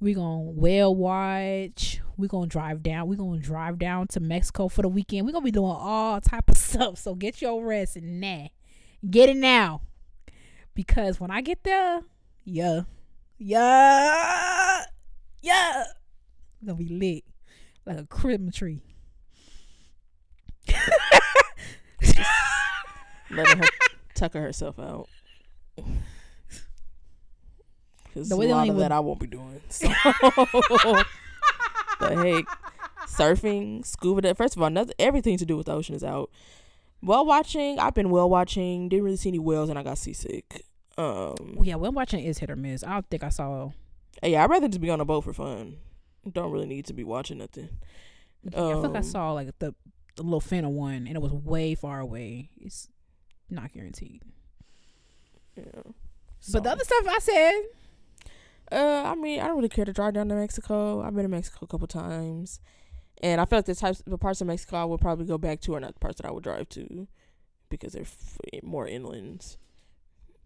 We 0.00 0.14
gonna 0.14 0.42
whale 0.42 0.94
watch. 0.94 2.00
We 2.16 2.28
gonna 2.28 2.46
drive 2.46 2.82
down. 2.82 3.08
We 3.08 3.16
gonna 3.16 3.40
drive 3.40 3.78
down 3.78 4.06
to 4.08 4.20
Mexico 4.20 4.68
for 4.68 4.82
the 4.82 4.88
weekend. 4.88 5.26
We 5.26 5.32
gonna 5.32 5.44
be 5.44 5.50
doing 5.50 5.70
all 5.76 6.20
type 6.20 6.48
of 6.50 6.56
stuff. 6.56 6.98
So 6.98 7.14
get 7.14 7.42
your 7.42 7.64
rest 7.64 7.96
and 7.96 8.20
nah, 8.20 8.48
get 9.08 9.28
it 9.28 9.36
now, 9.36 9.82
because 10.74 11.18
when 11.20 11.30
I 11.30 11.40
get 11.40 11.64
there, 11.64 12.02
yeah, 12.50 12.80
yeah, 13.38 14.84
yeah, 15.42 15.84
we 16.60 16.66
gonna 16.66 16.78
be 16.78 16.88
lit 16.88 17.24
like 17.86 17.98
a 17.98 18.06
Christmas 18.06 18.56
tree. 18.56 18.80
Letting 23.30 23.58
her 23.58 23.68
tucker 24.14 24.40
herself 24.40 24.78
out. 24.78 25.08
Because 28.04 28.28
The 28.30 28.36
a 28.36 28.38
lot 28.38 28.60
of 28.62 28.66
even- 28.68 28.78
that 28.78 28.92
I 28.92 29.00
won't 29.00 29.20
be 29.20 29.26
doing. 29.26 29.60
So, 29.68 29.88
the 30.88 31.04
heck, 32.00 32.46
surfing, 33.06 33.84
scuba. 33.84 34.22
Dive. 34.22 34.36
First 34.38 34.56
of 34.56 34.62
all, 34.62 34.70
nothing, 34.70 34.94
everything 34.98 35.36
to 35.38 35.44
do 35.46 35.56
with 35.58 35.66
the 35.66 35.72
ocean 35.72 35.94
is 35.94 36.02
out. 36.02 36.30
Whale 37.02 37.26
watching. 37.26 37.78
I've 37.78 37.94
been 37.94 38.08
whale 38.10 38.30
watching. 38.30 38.88
Didn't 38.88 39.04
really 39.04 39.16
see 39.18 39.28
any 39.28 39.38
whales, 39.38 39.68
and 39.68 39.78
I 39.78 39.82
got 39.82 39.98
seasick. 39.98 40.64
Um, 40.98 41.58
Yeah, 41.62 41.76
when 41.76 41.94
watching 41.94 42.20
is 42.24 42.38
hit 42.38 42.50
or 42.50 42.56
miss. 42.56 42.82
I 42.84 42.94
don't 42.94 43.08
think 43.08 43.22
I 43.24 43.28
saw. 43.28 43.70
yeah, 44.22 44.42
I'd 44.44 44.50
rather 44.50 44.68
just 44.68 44.80
be 44.80 44.90
on 44.90 45.00
a 45.00 45.04
boat 45.04 45.22
for 45.24 45.32
fun. 45.32 45.76
Don't 46.32 46.50
really 46.52 46.66
need 46.66 46.86
to 46.86 46.92
be 46.92 47.04
watching 47.04 47.38
nothing. 47.38 47.68
Yeah, 48.42 48.50
I 48.50 48.56
feel 48.56 48.80
like 48.82 48.94
I 48.94 48.98
Um, 48.98 49.02
saw 49.04 49.32
like 49.32 49.58
the 49.58 49.74
the 50.16 50.22
little 50.24 50.40
Fanta 50.40 50.68
one, 50.70 51.06
and 51.06 51.10
it 51.16 51.22
was 51.22 51.32
way 51.32 51.74
far 51.76 52.00
away. 52.00 52.50
It's 52.60 52.88
not 53.48 53.72
guaranteed. 53.72 54.22
Yeah. 55.56 55.64
But 56.52 56.62
the 56.64 56.70
other 56.70 56.84
stuff 56.84 57.06
I 57.08 57.18
said, 57.20 57.52
Uh, 58.70 59.02
I 59.06 59.14
mean, 59.14 59.40
I 59.40 59.46
don't 59.46 59.56
really 59.56 59.68
care 59.68 59.84
to 59.84 59.92
drive 59.92 60.14
down 60.14 60.28
to 60.28 60.34
Mexico. 60.34 61.00
I've 61.02 61.14
been 61.14 61.22
to 61.22 61.28
Mexico 61.28 61.58
a 61.62 61.66
couple 61.68 61.86
times, 61.86 62.60
and 63.22 63.40
I 63.40 63.44
feel 63.44 63.58
like 63.58 63.66
the 63.66 63.74
types, 63.74 64.02
the 64.06 64.18
parts 64.18 64.40
of 64.40 64.46
Mexico 64.48 64.76
I 64.76 64.84
would 64.84 65.00
probably 65.00 65.24
go 65.24 65.38
back 65.38 65.60
to 65.62 65.74
are 65.76 65.80
not 65.80 65.94
the 65.94 66.00
parts 66.00 66.20
that 66.20 66.26
I 66.28 66.32
would 66.32 66.42
drive 66.44 66.68
to, 66.70 67.06
because 67.70 67.92
they're 67.94 68.02
f- 68.02 68.38
more 68.62 68.86
inlands. 68.86 69.56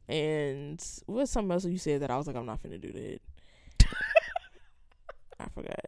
And 0.08 0.82
what's 1.06 1.30
something 1.30 1.52
else 1.52 1.64
you 1.64 1.78
said 1.78 2.02
that 2.02 2.10
I 2.10 2.16
was 2.16 2.26
like, 2.26 2.36
I'm 2.36 2.46
not 2.46 2.62
finna 2.62 2.80
do 2.80 2.92
that. 2.92 3.20
I 5.40 5.46
forgot. 5.54 5.86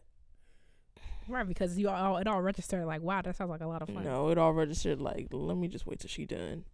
Right, 1.27 1.47
because 1.47 1.77
you 1.77 1.89
all 1.89 2.17
it 2.17 2.27
all 2.27 2.41
registered 2.41 2.85
like, 2.85 3.01
wow, 3.01 3.21
that 3.21 3.35
sounds 3.35 3.49
like 3.49 3.61
a 3.61 3.67
lot 3.67 3.81
of 3.81 3.89
fun. 3.89 4.03
No, 4.03 4.29
it 4.29 4.37
all 4.37 4.53
registered 4.53 5.01
like, 5.01 5.27
let 5.31 5.57
me 5.57 5.67
just 5.67 5.87
wait 5.87 5.99
till 5.99 6.09
she 6.09 6.25
done. 6.25 6.65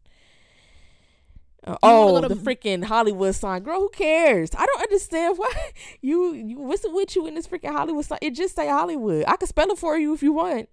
Uh, 1.64 1.78
oh, 1.84 2.20
the 2.28 2.34
freaking 2.36 2.84
Hollywood 2.84 3.36
sign, 3.36 3.62
girl. 3.62 3.80
Who 3.80 3.90
cares? 3.90 4.50
I 4.58 4.66
don't 4.66 4.82
understand 4.82 5.38
why 5.38 5.52
you, 6.02 6.34
you 6.34 6.60
what's 6.60 6.84
it 6.84 6.92
with 6.92 7.16
you 7.16 7.28
in 7.28 7.36
this 7.36 7.48
freaking 7.48 7.72
Hollywood 7.72 8.04
sign? 8.04 8.18
It 8.22 8.32
just 8.32 8.56
say 8.56 8.68
Hollywood. 8.68 9.26
I 9.28 9.38
can 9.38 9.48
spell 9.48 9.70
it 9.70 9.78
for 9.78 9.98
you 9.98 10.14
if 10.14 10.24
you 10.24 10.34
want. 10.34 10.70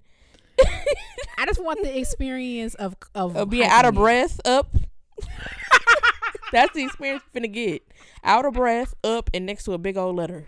I 1.39 1.45
just 1.47 1.63
want 1.63 1.83
the 1.83 1.97
experience 1.97 2.75
of 2.75 2.97
of 3.15 3.37
Uh, 3.37 3.45
being 3.45 3.69
out 3.69 3.85
of 3.85 3.95
breath, 3.95 4.41
up. 4.45 4.75
That's 6.53 6.73
the 6.75 6.85
experience 6.85 7.23
you're 7.33 7.43
finna 7.43 7.53
get. 7.53 7.83
Out 8.25 8.45
of 8.47 8.55
breath, 8.55 8.95
up, 9.05 9.31
and 9.35 9.47
next 9.47 9.65
to 9.65 9.73
a 9.73 9.79
big 9.79 9.97
old 9.97 10.17
letter. 10.17 10.47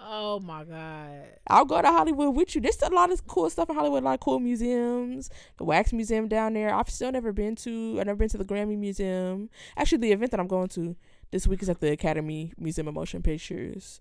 Oh 0.00 0.40
my 0.40 0.64
god. 0.64 1.24
I'll 1.48 1.64
go 1.64 1.82
to 1.82 1.88
Hollywood 1.88 2.34
with 2.34 2.54
you. 2.54 2.60
There's 2.60 2.80
a 2.82 2.88
lot 2.88 3.12
of 3.12 3.26
cool 3.26 3.50
stuff 3.50 3.68
in 3.68 3.74
Hollywood, 3.76 4.02
a 4.02 4.06
lot 4.06 4.14
of 4.14 4.20
cool 4.20 4.38
museums. 4.38 5.28
The 5.58 5.64
Wax 5.64 5.92
Museum 5.92 6.28
down 6.28 6.54
there. 6.54 6.72
I've 6.72 6.88
still 6.88 7.12
never 7.12 7.32
been 7.32 7.56
to. 7.56 7.98
I've 8.00 8.06
never 8.06 8.16
been 8.16 8.28
to 8.30 8.38
the 8.38 8.44
Grammy 8.44 8.78
Museum. 8.78 9.50
Actually, 9.76 9.98
the 9.98 10.12
event 10.12 10.30
that 10.30 10.40
I'm 10.40 10.46
going 10.46 10.68
to 10.68 10.96
this 11.30 11.46
week 11.46 11.62
is 11.62 11.68
at 11.68 11.80
the 11.80 11.90
Academy 11.92 12.52
Museum 12.56 12.88
of 12.88 12.94
Motion 12.94 13.22
Pictures. 13.22 14.00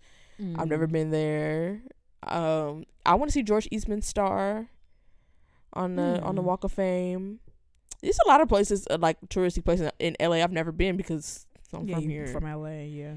I've 0.55 0.67
never 0.67 0.87
Mm. 0.87 0.91
been 0.91 1.09
there. 1.09 1.81
Um, 2.23 2.85
I 3.05 3.15
want 3.15 3.29
to 3.29 3.33
see 3.33 3.41
George 3.43 3.67
Eastman's 3.71 4.05
star 4.07 4.67
on 5.73 5.95
the 5.95 6.21
on 6.21 6.35
the 6.35 6.41
Mm. 6.43 6.45
Walk 6.45 6.63
of 6.63 6.71
Fame. 6.71 7.39
There's 8.01 8.19
a 8.25 8.27
lot 8.27 8.41
of 8.41 8.47
places 8.47 8.87
uh, 8.89 8.97
like 8.99 9.17
touristy 9.27 9.63
places 9.63 9.89
in 9.99 10.15
LA 10.19 10.37
I've 10.37 10.51
never 10.51 10.71
been 10.71 10.97
because 10.97 11.47
I'm 11.73 11.87
yeah, 11.87 11.95
from 11.95 12.09
here. 12.09 12.27
from 12.27 12.43
LA, 12.43 12.83
yeah. 12.83 13.13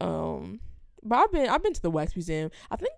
Um, 0.00 0.60
but 1.02 1.16
I've 1.16 1.32
been 1.32 1.48
I've 1.48 1.62
been 1.62 1.74
to 1.74 1.82
the 1.82 1.90
Wax 1.90 2.14
Museum. 2.16 2.50
I 2.70 2.76
think 2.76 2.94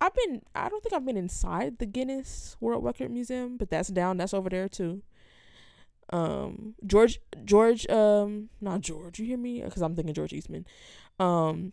I've 0.00 0.14
been 0.14 0.42
I 0.54 0.68
don't 0.68 0.82
think 0.82 0.94
I've 0.94 1.04
been 1.04 1.16
inside 1.16 1.78
the 1.78 1.86
Guinness 1.86 2.56
World 2.60 2.84
Record 2.84 3.10
Museum, 3.10 3.56
but 3.56 3.70
that's 3.70 3.88
down. 3.88 4.16
That's 4.16 4.34
over 4.34 4.48
there 4.48 4.68
too. 4.68 5.02
Um, 6.10 6.74
George 6.86 7.20
George 7.44 7.88
um 7.88 8.48
not 8.60 8.80
George. 8.80 9.18
You 9.18 9.26
hear 9.26 9.38
me? 9.38 9.62
Because 9.62 9.82
I'm 9.82 9.94
thinking 9.94 10.14
George 10.14 10.32
Eastman. 10.32 10.66
Um, 11.18 11.72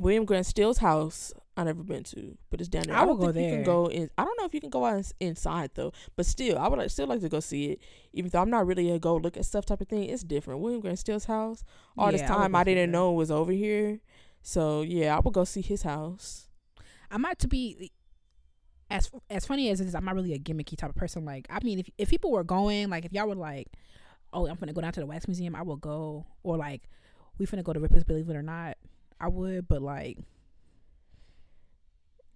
William 0.00 0.24
Grant 0.24 0.46
Still's 0.46 0.78
house. 0.78 1.32
I 1.56 1.64
never 1.64 1.82
been 1.82 2.04
to, 2.04 2.38
but 2.50 2.60
it's 2.60 2.68
down 2.68 2.84
there. 2.86 2.94
I 2.94 3.00
I, 3.00 3.04
will 3.04 3.16
go 3.16 3.32
think 3.32 3.50
you 3.50 3.56
can 3.56 3.64
go 3.64 3.86
in. 3.86 4.10
I 4.16 4.24
don't 4.24 4.38
know 4.38 4.44
if 4.44 4.54
you 4.54 4.60
can 4.60 4.70
go 4.70 4.84
out 4.84 4.98
ins- 4.98 5.14
inside 5.18 5.72
though, 5.74 5.92
but 6.14 6.24
still, 6.24 6.56
I 6.56 6.68
would 6.68 6.78
like, 6.78 6.90
still 6.90 7.08
like 7.08 7.20
to 7.20 7.28
go 7.28 7.40
see 7.40 7.72
it. 7.72 7.80
Even 8.12 8.30
though 8.30 8.40
I'm 8.40 8.50
not 8.50 8.64
really 8.64 8.90
a 8.90 8.98
go 9.00 9.16
look 9.16 9.36
at 9.36 9.44
stuff 9.44 9.66
type 9.66 9.80
of 9.80 9.88
thing, 9.88 10.04
it's 10.04 10.22
different. 10.22 10.60
William 10.60 10.80
Grant 10.80 11.00
Still's 11.00 11.24
house. 11.24 11.64
All 11.96 12.12
this 12.12 12.20
Yeah, 12.20 12.28
I 12.28 12.36
would 12.36 12.42
time, 12.42 12.52
go 12.52 12.58
I 12.58 12.64
didn't 12.64 12.92
know 12.92 13.12
it 13.12 13.16
was 13.16 13.32
over 13.32 13.50
here. 13.50 13.98
So 14.40 14.82
yeah, 14.82 15.16
I 15.16 15.20
would 15.20 15.34
go 15.34 15.42
see 15.42 15.60
his 15.60 15.82
house. 15.82 16.48
I'm 17.10 17.22
not 17.22 17.38
to 17.40 17.48
be 17.48 17.90
as 18.90 19.10
as 19.28 19.46
funny 19.46 19.70
as 19.70 19.80
it 19.80 19.86
is. 19.86 19.94
I'm 19.94 20.04
not 20.04 20.14
really 20.14 20.34
a 20.34 20.38
gimmicky 20.38 20.76
type 20.76 20.90
of 20.90 20.96
person. 20.96 21.24
Like, 21.24 21.46
I 21.50 21.58
mean, 21.62 21.80
if 21.80 21.90
if 21.98 22.10
people 22.10 22.30
were 22.30 22.44
going, 22.44 22.88
like, 22.88 23.04
if 23.04 23.12
y'all 23.12 23.28
were 23.28 23.34
like, 23.34 23.68
"Oh, 24.32 24.46
I'm 24.46 24.56
gonna 24.56 24.72
go 24.72 24.80
down 24.80 24.92
to 24.92 25.00
the 25.00 25.06
Wax 25.06 25.26
Museum," 25.26 25.54
I 25.54 25.62
will 25.62 25.76
go. 25.76 26.26
Or 26.42 26.56
like, 26.56 26.88
we 27.38 27.46
finna 27.46 27.64
go 27.64 27.72
to 27.72 27.80
Ripley's, 27.80 28.04
Believe 28.04 28.28
It 28.28 28.36
or 28.36 28.42
Not, 28.42 28.76
I 29.20 29.28
would. 29.28 29.68
But 29.68 29.82
like, 29.82 30.18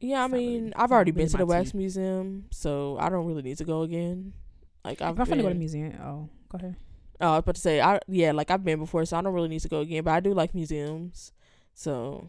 Yeah, 0.01 0.19
I 0.25 0.27
not 0.27 0.33
really- 0.33 0.47
mean, 0.61 0.73
I've 0.77 0.91
already 0.93 1.13
not 1.13 1.17
been 1.17 1.23
really 1.27 1.31
to 1.33 1.37
the 1.39 1.47
Wax 1.47 1.73
tea. 1.73 1.79
Museum, 1.79 2.47
so 2.51 2.97
I 2.99 3.09
don't 3.09 3.27
really 3.27 3.43
need 3.43 3.59
to 3.59 3.65
go 3.65 3.83
again. 3.83 4.33
Like 4.85 5.01
I've 5.01 5.15
if 5.15 5.21
I'm 5.21 5.27
finna 5.27 5.43
go 5.43 5.49
to 5.49 5.49
been- 5.51 5.59
museum, 5.61 5.95
oh, 6.03 6.29
go 6.49 6.59
ahead. 6.59 6.77
Oh, 7.21 7.29
I 7.29 7.31
was 7.37 7.39
about 7.41 7.55
to 7.55 7.61
say, 7.61 7.81
I 7.81 8.01
yeah, 8.09 8.33
like 8.33 8.51
I've 8.51 8.65
been 8.65 8.81
before, 8.81 9.05
so 9.05 9.17
I 9.17 9.23
don't 9.23 9.33
really 9.33 9.49
need 9.49 9.61
to 9.61 9.69
go 9.69 9.81
again. 9.81 10.03
But 10.03 10.11
I 10.13 10.21
do 10.21 10.35
like 10.35 10.55
museums, 10.55 11.33
so 11.75 12.29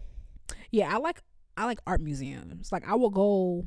Yeah, 0.70 0.94
I 0.94 0.98
like 1.00 1.22
I 1.58 1.66
like 1.66 1.80
art 1.88 2.02
museums. 2.02 2.72
Like, 2.72 2.88
I 2.88 2.96
will 2.96 3.10
go. 3.12 3.66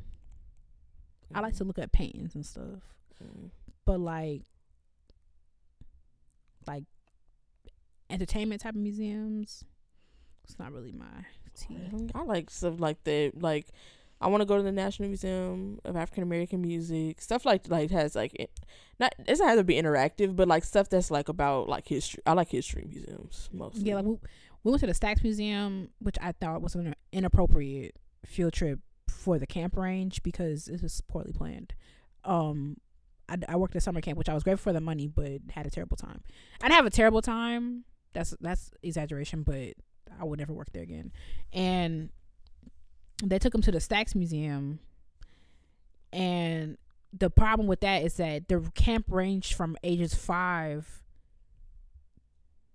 I 1.34 1.40
like 1.40 1.54
to 1.56 1.64
look 1.64 1.78
at 1.78 1.90
paintings 1.92 2.34
and 2.36 2.44
stuff. 2.46 2.82
Mm. 3.22 3.50
but 3.86 3.98
like 3.98 4.42
like 6.66 6.84
entertainment 8.10 8.60
type 8.60 8.74
of 8.74 8.80
museums 8.80 9.64
it's 10.48 10.58
not 10.58 10.72
really 10.72 10.92
my 10.92 11.06
tea 11.54 11.78
I 12.14 12.22
like 12.22 12.50
stuff 12.50 12.78
like 12.78 13.02
that. 13.04 13.32
Like, 13.40 13.66
I 14.20 14.28
want 14.28 14.40
to 14.40 14.46
go 14.46 14.56
to 14.56 14.62
the 14.62 14.72
National 14.72 15.08
Museum 15.08 15.78
of 15.84 15.96
African 15.96 16.22
American 16.22 16.60
Music. 16.62 17.20
Stuff 17.20 17.44
like 17.44 17.68
like 17.68 17.90
has 17.90 18.14
like 18.14 18.34
it, 18.34 18.50
not 18.98 19.14
it 19.18 19.26
doesn't 19.26 19.46
have 19.46 19.58
to 19.58 19.64
be 19.64 19.74
interactive, 19.74 20.36
but 20.36 20.48
like 20.48 20.64
stuff 20.64 20.88
that's 20.88 21.10
like 21.10 21.28
about 21.28 21.68
like 21.68 21.86
history. 21.88 22.22
I 22.26 22.32
like 22.32 22.48
history 22.48 22.84
museums 22.88 23.48
mostly. 23.52 23.82
yeah 23.82 23.96
like 23.96 24.04
we, 24.04 24.16
we 24.64 24.70
went 24.70 24.80
to 24.80 24.86
the 24.86 24.94
Stax 24.94 25.22
Museum 25.22 25.90
which 25.98 26.16
I 26.20 26.32
thought 26.32 26.62
was 26.62 26.74
an 26.74 26.94
inappropriate 27.12 27.94
field 28.24 28.52
trip 28.52 28.80
for 29.08 29.38
the 29.38 29.46
camp 29.46 29.76
range 29.76 30.22
because 30.22 30.68
it 30.68 30.82
was 30.82 31.00
poorly 31.02 31.32
planned 31.32 31.74
um 32.24 32.76
I, 33.28 33.36
I 33.48 33.56
worked 33.56 33.76
at 33.76 33.82
summer 33.82 34.00
camp 34.00 34.18
which 34.18 34.28
I 34.28 34.34
was 34.34 34.42
grateful 34.42 34.70
for 34.70 34.72
the 34.72 34.80
money 34.80 35.06
but 35.06 35.40
had 35.50 35.66
a 35.66 35.70
terrible 35.70 35.96
time 35.96 36.22
I 36.60 36.68
didn't 36.68 36.76
have 36.76 36.86
a 36.86 36.90
terrible 36.90 37.22
time 37.22 37.84
that's 38.12 38.34
that's 38.40 38.70
exaggeration 38.82 39.42
but 39.42 39.74
I 40.20 40.24
would 40.24 40.38
never 40.38 40.52
work 40.52 40.72
there 40.72 40.82
again 40.82 41.12
and 41.52 42.10
they 43.22 43.38
took 43.38 43.54
him 43.54 43.62
to 43.62 43.72
the 43.72 43.78
Stax 43.78 44.14
Museum, 44.14 44.78
and 46.12 46.76
the 47.12 47.30
problem 47.30 47.66
with 47.66 47.80
that 47.80 48.02
is 48.02 48.14
that 48.14 48.48
the 48.48 48.70
camp 48.74 49.06
ranged 49.08 49.54
from 49.54 49.76
ages 49.82 50.14
five 50.14 51.02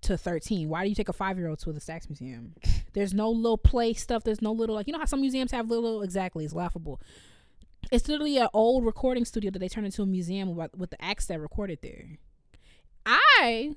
to 0.01 0.17
thirteen. 0.17 0.69
Why 0.69 0.84
do 0.84 0.89
you 0.89 0.95
take 0.95 1.09
a 1.09 1.13
five 1.13 1.38
year 1.38 1.47
old 1.47 1.59
to 1.59 1.71
the 1.71 1.79
Stax 1.79 2.09
Museum? 2.09 2.55
There's 2.93 3.13
no 3.13 3.29
little 3.29 3.57
play 3.57 3.93
stuff. 3.93 4.23
There's 4.23 4.41
no 4.41 4.51
little 4.51 4.75
like 4.75 4.88
you 4.88 4.93
know 4.93 4.99
how 4.99 5.05
some 5.05 5.21
museums 5.21 5.51
have 5.51 5.69
little 5.69 6.01
exactly. 6.01 6.43
It's 6.43 6.53
laughable. 6.53 6.99
It's 7.91 8.07
literally 8.07 8.38
an 8.38 8.47
old 8.53 8.86
recording 8.86 9.25
studio 9.25 9.51
that 9.51 9.59
they 9.59 9.69
turned 9.69 9.86
into 9.86 10.01
a 10.01 10.05
museum 10.05 10.55
with 10.55 10.89
the 10.89 11.03
acts 11.03 11.27
that 11.27 11.39
recorded 11.39 11.79
there. 11.82 12.17
I 13.05 13.75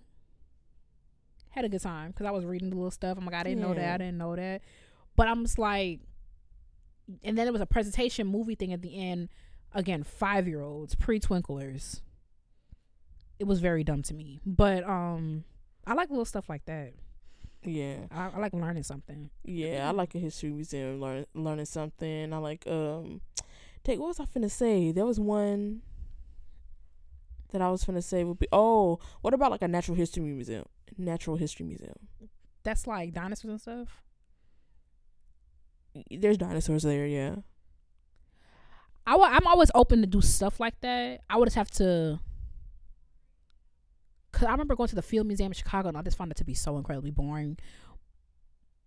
had 1.55 1.65
a 1.65 1.69
good 1.69 1.81
time 1.83 2.11
because 2.11 2.27
I 2.27 2.31
was 2.33 2.45
reading 2.45 2.71
the 2.71 2.77
little 2.77 2.91
stuff. 2.91 3.17
I'm 3.17 3.25
like, 3.25 3.35
I 3.35 3.45
didn't 3.45 3.61
know 3.61 3.75
that. 3.75 3.95
I 3.95 3.99
didn't 3.99 4.19
know 4.19 4.35
that. 4.35 4.63
But 5.17 5.29
I'm 5.29 5.45
just 5.45 5.59
like, 5.59 6.01
and 7.23 7.39
then 7.39 7.47
there 7.47 7.53
was 7.53 7.61
a 7.61 7.67
presentation 7.67 8.27
movie 8.27 8.55
thing 8.57 8.73
at 8.73 8.83
the 8.83 8.99
end. 8.99 9.29
Again, 9.73 10.03
five 10.05 10.47
year 10.49 10.61
olds, 10.61 10.95
pre 10.95 11.21
twinklers. 11.21 12.01
It 13.39 13.45
was 13.45 13.61
very 13.61 13.83
dumb 13.85 14.03
to 14.03 14.15
me, 14.15 14.41
but 14.47 14.85
um, 14.89 15.45
I 15.87 15.95
like 15.95 16.09
little 16.11 16.25
stuff 16.25 16.49
like 16.49 16.65
that. 16.67 16.93
yeah. 17.65 18.07
I, 18.13 18.31
I 18.35 18.39
like 18.39 18.53
learning 18.53 18.85
something. 18.85 19.31
Yeah, 19.45 19.89
I 19.89 19.91
like 19.93 20.15
a 20.15 20.19
history 20.19 20.51
museum, 20.51 21.01
learn 21.01 21.27
learning 21.35 21.65
something. 21.67 22.33
I 22.33 22.37
like 22.39 22.65
um, 22.69 23.21
take 23.83 23.99
what 23.99 24.09
was 24.09 24.21
I 24.21 24.25
finna 24.25 24.51
say? 24.51 24.93
There 24.93 25.05
was 25.05 25.19
one 25.19 25.83
that 27.51 27.61
I 27.61 27.71
was 27.71 27.85
finna 27.85 28.03
say 28.03 28.23
would 28.25 28.39
be 28.39 28.49
oh, 28.53 29.01
what 29.21 29.35
about 29.35 29.51
like 29.51 29.63
a 29.63 29.69
natural 29.69 29.97
history 29.97 30.23
museum? 30.23 30.65
Natural 30.99 31.37
history 31.37 31.67
museum. 31.67 31.95
That's 32.63 32.87
like 32.87 33.13
dinosaurs 33.13 33.51
and 33.51 33.61
stuff. 33.61 34.03
There's 36.11 36.39
dinosaurs 36.39 36.83
there, 36.83 37.07
yeah. 37.07 37.37
I 39.07 39.13
w- 39.13 39.31
I'm 39.31 39.47
always 39.47 39.71
open 39.75 40.01
to 40.01 40.07
do 40.07 40.21
stuff 40.23 40.59
like 40.61 40.81
that. 40.81 41.21
I 41.29 41.37
would 41.37 41.47
just 41.47 41.57
have 41.57 41.71
to. 41.73 42.19
Cause 44.33 44.45
I 44.49 44.51
remember 44.51 44.75
going 44.75 44.89
to 44.89 44.97
the 44.97 45.03
Field 45.03 45.27
Museum 45.29 45.51
in 45.51 45.55
Chicago, 45.55 45.89
and 45.89 45.97
I 45.97 46.03
just 46.03 46.17
found 46.17 46.33
it 46.33 46.37
to 46.39 46.45
be 46.45 46.55
so 46.55 46.77
incredibly 46.77 47.11
boring. 47.13 47.57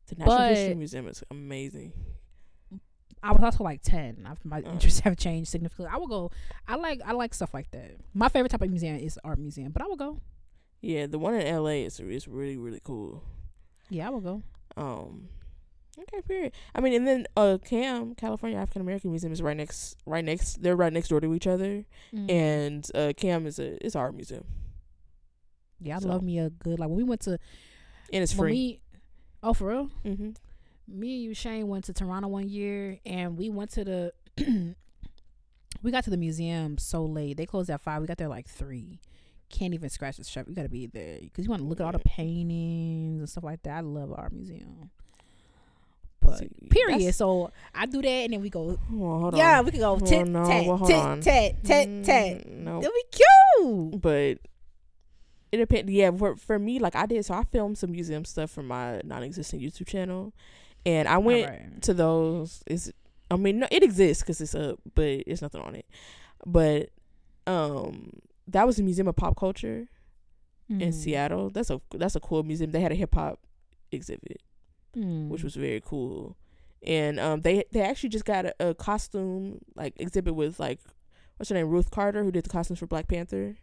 The 0.08 0.16
Natural 0.16 0.48
History 0.50 0.76
Museum 0.76 1.08
is 1.08 1.24
amazing. 1.32 1.93
I 3.24 3.32
was 3.32 3.41
also 3.41 3.64
like 3.64 3.82
ten. 3.82 4.28
I've, 4.30 4.43
my 4.43 4.58
Uh. 4.62 4.72
interests 4.74 5.00
have 5.02 5.16
changed 5.18 5.50
significantly. 5.50 5.91
I 5.93 5.98
will 5.98 6.08
go. 6.08 6.32
I 6.68 6.76
like 6.76 7.02
I 7.06 7.14
like 7.14 7.34
stuff 7.34 7.54
like 7.54 7.72
that. 7.72 7.91
My 8.14 8.28
favorite 8.30 8.50
type 8.50 8.62
of 8.62 8.70
museum 8.70 8.98
is 8.98 9.18
art 9.24 9.39
museum, 9.39 9.72
but 9.72 9.82
I 9.82 9.86
will 9.86 9.95
go. 9.95 10.20
Yeah, 10.82 11.08
the 11.08 11.20
one 11.20 11.34
in 11.36 11.56
LA 11.56 11.86
is 11.88 12.00
is 12.00 12.28
really 12.28 12.58
really 12.58 12.82
cool. 12.84 13.24
Yeah, 13.90 14.08
I 14.08 14.10
will 14.12 14.22
go. 14.22 14.42
Um, 14.76 15.30
okay, 16.00 16.22
period. 16.22 16.52
I 16.76 16.82
mean, 16.82 16.94
and 16.94 17.08
then 17.08 17.26
uh, 17.36 17.58
CAAM 17.66 18.16
California 18.18 18.58
African 18.58 18.82
American 18.84 19.12
Museum 19.12 19.34
is 19.34 19.42
right 19.42 19.58
next, 19.58 19.96
right 20.06 20.24
next. 20.24 20.62
They're 20.62 20.76
right 20.76 20.94
next 20.94 21.08
door 21.10 21.20
to 21.22 21.34
each 21.34 21.48
other, 21.48 21.86
Mm. 22.14 22.30
and 22.32 22.92
uh, 22.94 23.14
CAAM 23.18 23.46
is 23.48 23.58
a 23.60 23.84
is 23.86 23.96
art 23.96 24.14
museum, 24.16 24.44
yeah, 25.80 25.96
I 25.98 26.00
so- 26.00 26.10
love 26.10 26.22
me 26.24 26.38
a 26.40 26.50
good 26.50 26.80
like 26.80 26.90
when 26.90 26.98
we 26.98 27.04
went 27.04 27.22
to 27.22 27.40
and 28.14 28.24
it's 28.24 28.34
free. 28.34 28.52
we. 28.52 28.82
Oh, 29.44 29.54
for 29.54 29.70
real? 29.70 29.90
mm-hmm. 30.06 30.32
me 30.88 31.14
and 31.16 31.24
you 31.24 31.34
Shane 31.34 31.68
went 31.68 31.86
to 31.86 31.94
Toronto 31.94 32.28
one 32.28 32.50
year 32.50 33.00
and 33.06 33.38
we 33.38 33.50
went 33.50 33.72
to 33.72 33.84
the 33.84 34.14
we 35.84 35.92
got 35.92 36.04
to 36.06 36.10
the 36.10 36.18
museum 36.18 36.78
so 36.78 37.04
late. 37.06 37.38
They 37.38 37.46
closed 37.46 37.70
at 37.70 37.82
five. 37.82 38.02
We 38.02 38.08
got 38.08 38.18
there 38.18 38.28
like 38.28 38.48
three. 38.48 39.00
Can't 39.50 39.74
even 39.74 39.89
scratch 39.89 40.18
the 40.18 40.24
strap. 40.24 40.48
You 40.48 40.56
gotta 40.56 40.70
be 40.70 40.88
there 40.88 41.20
because 41.22 41.45
you 41.45 41.50
want 41.50 41.62
to 41.62 41.68
look 41.68 41.80
at 41.80 41.86
all 41.86 41.91
the 41.91 42.00
paintings 42.00 43.20
and 43.20 43.30
stuff 43.30 43.43
like 43.43 43.64
that. 43.64 43.78
I 43.78 43.80
love 43.80 44.12
our 44.12 44.30
museum. 44.30 44.89
But 46.20 46.39
See, 46.39 46.50
period. 46.70 47.16
So 47.16 47.52
I 47.74 47.86
do 47.86 48.02
that 48.02 48.08
and 48.08 48.34
then 48.34 48.41
we 48.41 48.50
go. 48.50 48.78
Well, 48.91 49.32
yeah, 49.34 49.60
on. 49.60 49.66
we 49.66 49.72
could 49.72 49.80
go 49.80 49.98
tit 50.00 50.28
no, 50.28 50.45
tat 50.45 50.66
well, 50.66 50.80
tit 50.80 50.95
on. 50.95 51.22
tat. 51.22 51.64
Mm, 51.64 52.45
no, 52.48 52.80
It'll 52.80 52.91
be 52.91 53.04
cute. 53.12 54.02
but 54.02 54.38
it 55.52 55.58
depends. 55.58 55.91
Yeah, 55.91 56.12
for 56.12 56.36
for 56.36 56.60
me, 56.60 56.80
like 56.80 56.95
I 56.95 57.06
did, 57.06 57.24
so 57.26 57.34
I 57.34 57.43
filmed 57.43 57.78
some 57.78 57.91
museum 57.91 58.26
stuff 58.26 58.52
from 58.52 58.68
my 58.68 59.02
non-existent 59.04 59.62
YouTube 59.62 59.88
channel, 59.88 60.34
and 60.86 61.08
I 61.08 61.18
went 61.18 61.45
Alright. 61.45 61.82
to 61.84 61.93
those. 61.93 62.64
Is 62.68 62.91
I 63.32 63.38
mean, 63.38 63.60
no, 63.60 63.68
it 63.72 63.84
exists 63.84 64.24
because 64.24 64.41
it's 64.41 64.56
up, 64.56 64.80
but 64.93 65.04
it's 65.06 65.41
nothing 65.41 65.62
on 65.62 65.76
it. 65.76 65.86
But 66.45 66.89
um, 67.45 68.12
that 68.48 68.66
was 68.66 68.78
the 68.78 68.84
Museum 68.84 69.08
of 69.08 69.16
Pop 69.16 69.36
Culture 69.38 69.88
in 70.70 70.80
Mm. 70.80 70.93
Seattle. 70.93 71.50
That's 71.50 71.70
a 71.70 71.80
that's 71.91 72.16
a 72.16 72.20
cool 72.20 72.43
museum. 72.43 72.72
They 72.72 72.82
had 72.82 72.91
a 72.91 72.95
hip 72.95 73.14
hop 73.16 73.39
exhibit, 73.91 74.41
Mm. 74.95 75.30
which 75.30 75.43
was 75.43 75.56
very 75.56 75.82
cool. 75.84 76.36
And 76.86 77.20
um, 77.20 77.41
they 77.41 77.64
they 77.72 77.82
actually 77.82 78.10
just 78.10 78.26
got 78.26 78.45
a, 78.45 78.54
a 78.70 78.74
costume 78.76 79.60
like 79.76 79.93
exhibit 79.98 80.36
with 80.36 80.60
like 80.60 80.80
what's 81.38 81.50
her 81.50 81.56
name 81.56 81.70
Ruth 81.70 81.89
Carter 81.91 82.24
who 82.24 82.32
did 82.32 82.43
the 82.45 82.50
costumes 82.50 82.80
for 82.80 82.88
Black 82.88 83.08
Panther. 83.08 83.58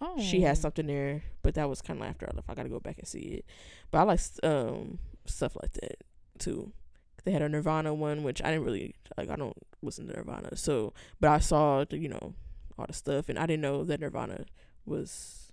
oh. 0.00 0.20
She 0.20 0.40
has 0.42 0.60
something 0.60 0.86
there, 0.86 1.22
but 1.42 1.54
that 1.54 1.68
was 1.68 1.82
kind 1.82 2.00
of 2.00 2.06
after 2.06 2.26
I 2.26 2.34
left. 2.34 2.48
I 2.50 2.54
got 2.54 2.62
to 2.64 2.68
go 2.68 2.80
back 2.80 2.98
and 2.98 3.06
see 3.08 3.20
it. 3.20 3.44
But 3.90 3.98
I 3.98 4.02
like 4.04 4.20
um 4.42 4.98
stuff 5.26 5.56
like 5.60 5.72
that 5.74 5.98
too. 6.38 6.72
They 7.24 7.32
had 7.32 7.42
a 7.42 7.48
Nirvana 7.48 7.92
one, 7.94 8.22
which 8.22 8.40
I 8.42 8.50
didn't 8.50 8.64
really 8.64 8.94
like. 9.18 9.28
I 9.28 9.36
don't 9.36 9.56
listen 9.82 10.06
to 10.08 10.14
Nirvana, 10.16 10.56
so 10.56 10.92
but 11.20 11.30
I 11.30 11.38
saw 11.40 11.84
the, 11.84 11.98
you 11.98 12.08
know 12.08 12.34
all 12.78 12.86
the 12.86 12.92
stuff, 12.92 13.28
and 13.28 13.38
I 13.38 13.46
didn't 13.46 13.62
know 13.62 13.84
that 13.84 14.00
Nirvana 14.00 14.44
was 14.84 15.52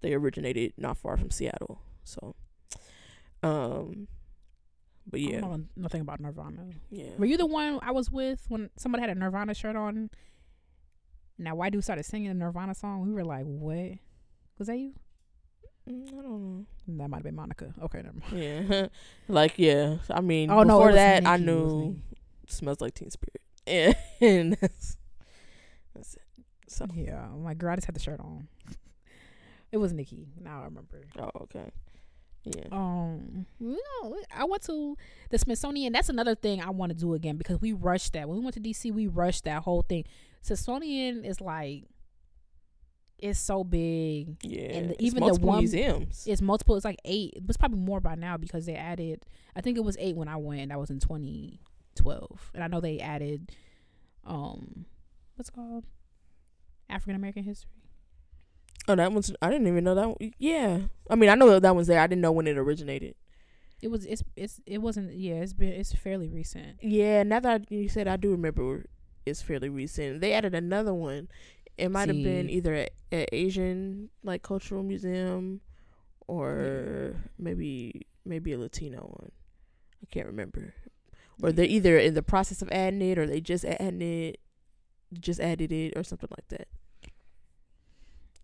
they 0.00 0.14
originated 0.14 0.72
not 0.76 0.96
far 0.96 1.16
from 1.16 1.30
Seattle. 1.30 1.80
So, 2.04 2.34
um, 3.42 4.08
but 5.06 5.20
I 5.20 5.22
yeah, 5.24 5.56
nothing 5.76 6.00
about 6.00 6.20
Nirvana. 6.20 6.70
yeah. 6.90 7.10
Were 7.18 7.26
you 7.26 7.36
the 7.36 7.46
one 7.46 7.78
I 7.82 7.90
was 7.90 8.10
with 8.10 8.44
when 8.48 8.70
somebody 8.76 9.02
had 9.02 9.10
a 9.10 9.18
Nirvana 9.18 9.54
shirt 9.54 9.76
on? 9.76 10.10
Now, 11.38 11.54
white 11.54 11.72
dude 11.72 11.82
started 11.84 12.04
singing 12.04 12.28
a 12.28 12.34
Nirvana 12.34 12.74
song. 12.74 13.00
We 13.06 13.12
were 13.12 13.24
like, 13.24 13.44
"What? 13.44 13.98
Was 14.58 14.68
that 14.68 14.78
you?" 14.78 14.92
Mm, 15.88 16.06
I 16.08 16.22
don't 16.22 16.24
know. 16.24 16.66
That 16.98 17.08
might 17.08 17.16
have 17.18 17.24
been 17.24 17.34
Monica. 17.34 17.72
Okay, 17.82 18.02
never 18.02 18.18
mind. 18.30 18.68
Yeah, 18.70 18.86
like 19.28 19.54
yeah. 19.58 19.96
I 20.10 20.20
mean, 20.20 20.50
Oh 20.50 20.62
no, 20.62 20.76
before 20.78 20.86
was 20.88 20.96
that, 20.96 21.26
I 21.26 21.36
Nikki, 21.36 21.42
it 21.42 21.46
knew 21.46 21.96
smells 22.46 22.80
like 22.80 22.94
Teen 22.94 23.10
Spirit, 23.10 23.40
and, 23.66 23.96
and 24.20 24.52
that's 24.54 24.68
that's 24.70 24.92
it. 24.92 24.99
So, 26.70 26.86
Yeah, 26.94 27.24
I'm 27.24 27.42
like, 27.42 27.58
girl, 27.58 27.72
I 27.72 27.74
just 27.74 27.86
had 27.86 27.96
the 27.96 28.00
shirt 28.00 28.20
on. 28.20 28.46
it 29.72 29.78
was 29.78 29.92
Nikki. 29.92 30.28
Now 30.40 30.60
I 30.60 30.64
remember. 30.66 31.02
oh 31.18 31.30
okay, 31.42 31.70
yeah. 32.44 32.64
Um, 32.70 33.44
you 33.58 33.76
know, 34.02 34.16
I 34.34 34.44
went 34.44 34.62
to 34.66 34.96
the 35.30 35.38
Smithsonian. 35.38 35.92
That's 35.92 36.08
another 36.08 36.36
thing 36.36 36.62
I 36.62 36.70
want 36.70 36.92
to 36.92 36.96
do 36.98 37.14
again 37.14 37.36
because 37.36 37.60
we 37.60 37.72
rushed 37.72 38.12
that 38.12 38.28
when 38.28 38.38
we 38.38 38.44
went 38.44 38.54
to 38.54 38.60
DC. 38.60 38.92
We 38.94 39.08
rushed 39.08 39.44
that 39.44 39.62
whole 39.62 39.82
thing. 39.82 40.04
Smithsonian 40.42 41.24
is 41.24 41.40
like, 41.40 41.84
it's 43.18 43.40
so 43.40 43.64
big. 43.64 44.36
Yeah, 44.44 44.60
and 44.62 44.90
the- 44.90 44.94
it's 44.94 45.02
even 45.02 45.16
the 45.16 45.26
multiple 45.26 45.48
one- 45.48 45.58
museums. 45.58 46.24
It's 46.28 46.40
multiple. 46.40 46.76
It's 46.76 46.84
like 46.84 47.00
eight. 47.04 47.32
It 47.34 47.46
was 47.48 47.56
probably 47.56 47.80
more 47.80 48.00
by 48.00 48.14
now 48.14 48.36
because 48.36 48.64
they 48.64 48.76
added. 48.76 49.26
I 49.56 49.60
think 49.60 49.76
it 49.76 49.82
was 49.84 49.96
eight 49.98 50.14
when 50.16 50.28
I 50.28 50.36
went. 50.36 50.68
That 50.68 50.78
was 50.78 50.88
in 50.90 51.00
2012, 51.00 52.50
and 52.54 52.62
I 52.62 52.68
know 52.68 52.80
they 52.80 53.00
added, 53.00 53.50
um, 54.24 54.86
what's 55.34 55.48
it 55.48 55.52
called 55.52 55.84
African 56.90 57.14
American 57.16 57.44
history. 57.44 57.70
oh, 58.88 58.94
that 58.96 59.12
one's. 59.12 59.32
I 59.42 59.50
didn't 59.50 59.66
even 59.68 59.84
know 59.84 59.94
that. 59.94 60.08
One. 60.08 60.32
Yeah, 60.38 60.80
I 61.08 61.14
mean, 61.14 61.30
I 61.30 61.34
know 61.34 61.48
that, 61.50 61.62
that 61.62 61.74
one's 61.74 61.86
there. 61.86 62.00
I 62.00 62.06
didn't 62.06 62.22
know 62.22 62.32
when 62.32 62.46
it 62.46 62.56
originated. 62.58 63.14
It 63.82 63.88
was. 63.88 64.04
It's. 64.06 64.22
It's. 64.36 64.60
It 64.66 64.78
wasn't. 64.78 65.14
Yeah. 65.14 65.34
It's 65.36 65.52
been. 65.54 65.72
It's 65.72 65.92
fairly 65.94 66.28
recent. 66.28 66.82
Yeah, 66.82 67.22
now 67.22 67.40
that 67.40 67.62
I- 67.70 67.74
you 67.74 67.88
said, 67.88 68.08
I 68.08 68.16
do 68.16 68.30
remember 68.30 68.84
it's 69.26 69.42
fairly 69.42 69.68
recent. 69.68 70.20
They 70.20 70.32
added 70.32 70.54
another 70.54 70.92
one. 70.94 71.28
It 71.78 71.90
might 71.90 72.08
have 72.08 72.22
been 72.22 72.50
either 72.50 72.74
a, 72.74 72.88
a 73.12 73.34
Asian 73.34 74.10
like 74.22 74.42
cultural 74.42 74.82
museum, 74.82 75.60
or 76.26 77.14
maybe 77.38 78.02
maybe 78.24 78.52
a 78.52 78.58
Latino 78.58 78.98
one. 79.18 79.30
I 80.02 80.06
can't 80.10 80.26
remember. 80.26 80.74
Or 81.42 81.52
they're 81.52 81.64
either 81.64 81.96
in 81.98 82.12
the 82.12 82.22
process 82.22 82.60
of 82.60 82.68
adding 82.70 83.00
it, 83.00 83.16
or 83.18 83.26
they 83.26 83.40
just 83.40 83.64
adding 83.64 84.02
it, 84.02 84.40
just 85.20 85.40
added 85.40 85.72
it, 85.72 85.94
or 85.96 86.02
something 86.04 86.28
like 86.36 86.48
that. 86.48 86.68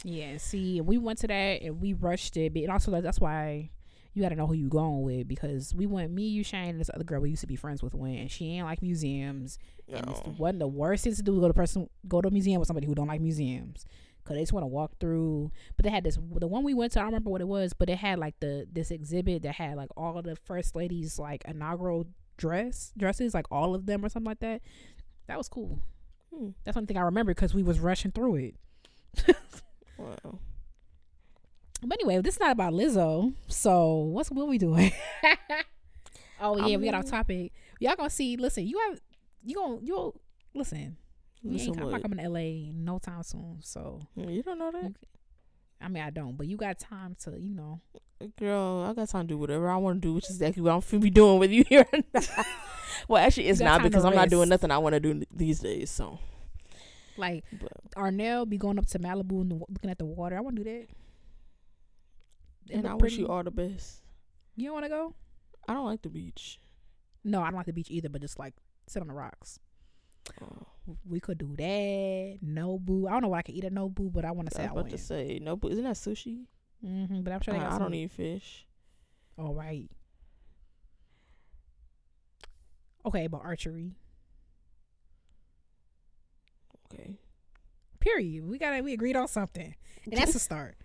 Yeah, 0.09 0.37
see, 0.37 0.81
we 0.81 0.99
went 0.99 1.19
to 1.19 1.27
that 1.27 1.63
and 1.63 1.81
we 1.81 1.93
rushed 1.93 2.37
it, 2.37 2.55
and 2.55 2.71
also 2.71 3.01
that's 3.01 3.19
why 3.19 3.71
you 4.15 4.23
got 4.23 4.29
to 4.29 4.37
know 4.37 4.47
who 4.47 4.55
you 4.55 4.69
going 4.69 5.03
with 5.03 5.27
because 5.27 5.75
we 5.75 5.85
went 5.87 6.13
me, 6.13 6.23
you, 6.29 6.45
Shane, 6.45 6.71
and 6.71 6.81
this 6.81 6.89
other 6.95 7.03
girl 7.03 7.21
we 7.21 7.31
used 7.31 7.41
to 7.41 7.49
be 7.49 7.57
friends 7.57 7.83
with 7.83 7.93
went, 7.93 8.21
and 8.21 8.31
she 8.31 8.53
ain't 8.53 8.67
like 8.67 8.83
museums, 8.83 9.59
and 9.93 10.09
it's 10.09 10.21
one 10.39 10.61
the 10.61 10.69
worst 10.69 11.03
thing 11.03 11.13
to 11.13 11.23
do 11.23 11.35
is 11.35 11.41
go 11.41 11.49
to 11.49 11.55
person 11.55 11.91
go 12.07 12.21
to 12.21 12.29
a 12.29 12.31
museum 12.31 12.61
with 12.61 12.69
somebody 12.69 12.87
who 12.87 12.95
don't 12.95 13.09
like 13.09 13.21
museums 13.21 13.85
because 14.23 14.37
they 14.37 14.43
just 14.43 14.53
want 14.53 14.63
to 14.63 14.69
walk 14.69 14.93
through. 15.01 15.51
But 15.75 15.83
they 15.83 15.91
had 15.91 16.05
this 16.05 16.21
the 16.37 16.47
one 16.47 16.63
we 16.63 16.73
went 16.73 16.93
to, 16.93 17.01
I 17.01 17.03
don't 17.03 17.09
remember 17.09 17.31
what 17.31 17.41
it 17.41 17.49
was, 17.49 17.73
but 17.73 17.91
it 17.91 17.99
had 17.99 18.21
like 18.21 18.37
the 18.39 18.65
this 18.73 18.93
exhibit 18.93 19.43
that 19.43 19.57
had 19.57 19.77
like 19.77 19.91
all 19.97 20.23
the 20.23 20.37
first 20.37 20.77
ladies 20.77 21.19
like 21.19 21.43
inaugural 21.47 22.07
dress 22.37 22.93
dresses, 22.97 23.35
like 23.35 23.47
all 23.51 23.75
of 23.75 23.87
them 23.87 24.05
or 24.05 24.09
something 24.09 24.31
like 24.31 24.39
that. 24.39 24.63
That 25.27 25.37
was 25.37 25.49
cool. 25.49 25.81
Hmm. 26.33 26.51
That's 26.63 26.77
one 26.77 26.87
thing 26.87 26.97
I 26.97 27.03
remember 27.03 27.35
because 27.35 27.55
we 27.55 27.65
was 27.65 27.81
rushing 27.81 28.13
through 28.13 28.37
it. 28.37 28.55
Wow. 29.99 30.39
But 31.83 31.99
anyway, 32.01 32.21
this 32.23 32.35
is 32.35 32.41
not 32.41 32.53
about 32.53 32.73
Lizzo. 32.73 33.35
So 33.49 33.95
what's 33.97 34.31
what 34.31 34.49
we 34.49 34.59
doing? 34.59 34.93
oh 36.41 36.59
I 36.59 36.67
yeah, 36.67 36.77
we 36.77 36.87
got 36.87 36.95
our 36.95 37.01
um, 37.01 37.07
topic. 37.07 37.53
Y'all 37.81 37.97
gonna 37.97 38.11
see. 38.11 38.37
Listen, 38.37 38.67
you 38.67 38.79
have 38.89 39.01
you 39.45 39.57
gonna 39.57 39.79
you 39.83 40.15
listen. 40.55 40.97
We 41.43 41.53
Listen 41.53 41.69
ain't, 41.75 41.83
I'm 41.83 41.91
not 41.91 42.03
coming 42.03 42.19
to 42.19 42.29
LA 42.29 42.73
no 42.73 42.99
time 42.99 43.23
soon. 43.23 43.59
So 43.61 44.01
You 44.17 44.43
don't 44.43 44.59
know 44.59 44.73
that, 44.73 44.95
I 45.81 45.89
mean, 45.89 46.03
I 46.03 46.11
don't. 46.11 46.37
But 46.37 46.47
you 46.47 46.57
got 46.57 46.79
time 46.79 47.15
to 47.25 47.39
you 47.39 47.55
know. 47.55 47.81
girl. 48.39 48.87
I 48.89 48.95
got 48.95 49.09
time 49.09 49.23
to 49.23 49.29
do 49.29 49.39
whatever 49.39 49.69
I 49.69 49.77
want 49.77 50.01
to 50.03 50.09
do, 50.09 50.15
which 50.15 50.25
is 50.25 50.37
exactly 50.37 50.63
what 50.63 50.73
I'm 50.73 50.81
gonna 50.81 51.01
be 51.01 51.11
doing 51.11 51.39
with 51.39 51.51
you 51.51 51.65
here. 51.69 51.87
well, 53.09 53.25
actually, 53.25 53.49
it's 53.49 53.61
not 53.61 53.83
because 53.83 54.05
I'm 54.05 54.15
not 54.15 54.31
doing 54.31 54.49
nothing 54.49 54.71
I 54.71 54.79
want 54.79 54.95
to 54.95 55.01
do 55.01 55.23
these 55.35 55.61
days. 55.61 55.91
So, 55.91 56.19
Like 57.19 57.45
but 57.53 57.73
Arnell 57.97 58.49
be 58.49 58.59
going 58.59 58.79
up 58.79 58.87
to 58.87 58.99
Malibu 58.99 59.41
and 59.43 59.53
looking 59.69 59.91
at 59.91 59.99
the 59.99 60.05
water. 60.05 60.37
I 60.37 60.41
want 60.41 60.57
to 60.57 60.65
do 60.65 60.71
that. 60.71 60.87
And 62.75 62.87
I 62.87 62.95
wish 62.95 63.17
you 63.17 63.29
all 63.29 63.43
the 63.43 63.51
best. 63.51 64.03
You 64.57 64.67
don't 64.67 64.75
want 64.75 64.85
to 64.87 64.91
go? 64.91 65.15
I 65.69 65.75
don't 65.75 65.87
like 65.87 66.03
the 66.03 66.09
beach. 66.09 66.59
No, 67.25 67.41
I 67.41 67.47
don't 67.47 67.57
like 67.57 67.67
the 67.67 67.73
beach 67.73 67.91
either. 67.91 68.09
But 68.09 68.21
just 68.21 68.39
like 68.39 68.55
sit 68.87 69.01
on 69.03 69.09
the 69.09 69.15
rocks. 69.15 69.61
Oh, 70.43 70.67
We 71.09 71.21
could 71.21 71.39
do 71.39 71.55
that. 71.57 72.39
Nobu. 72.45 73.09
I 73.09 73.13
don't 73.13 73.23
know 73.23 73.29
what 73.29 73.39
I 73.39 73.43
could 73.43 73.55
eat 73.55 73.65
at 73.65 73.73
Nobu, 73.73 74.13
but 74.13 74.25
I 74.25 74.33
want 74.33 74.51
to 74.51 74.57
say 74.57 74.63
I 74.65 74.67
about 74.67 74.91
to 74.91 74.99
say 74.99 75.39
no, 75.41 75.57
but 75.57 75.73
isn't 75.73 75.85
that 75.85 75.95
sushi? 75.95 76.47
Mm-hmm, 76.85 77.23
but 77.23 77.33
I'm 77.33 77.41
sure 77.41 77.55
they 77.55 77.61
got 77.61 77.73
I, 77.73 77.77
I 77.77 77.79
don't 77.79 77.95
eat 77.95 78.11
fish. 78.11 78.67
All 79.39 79.55
right. 79.55 79.89
Okay, 83.05 83.27
but 83.29 83.41
archery. 83.45 83.93
Okay. 86.99 87.15
Period. 88.01 88.47
We 88.49 88.59
got 88.59 88.71
to 88.71 88.81
we 88.83 88.93
agreed 88.93 89.17
on 89.17 89.29
something, 89.29 89.75
and 90.05 90.17
that's 90.17 90.35
a 90.35 90.39
start. 90.39 90.77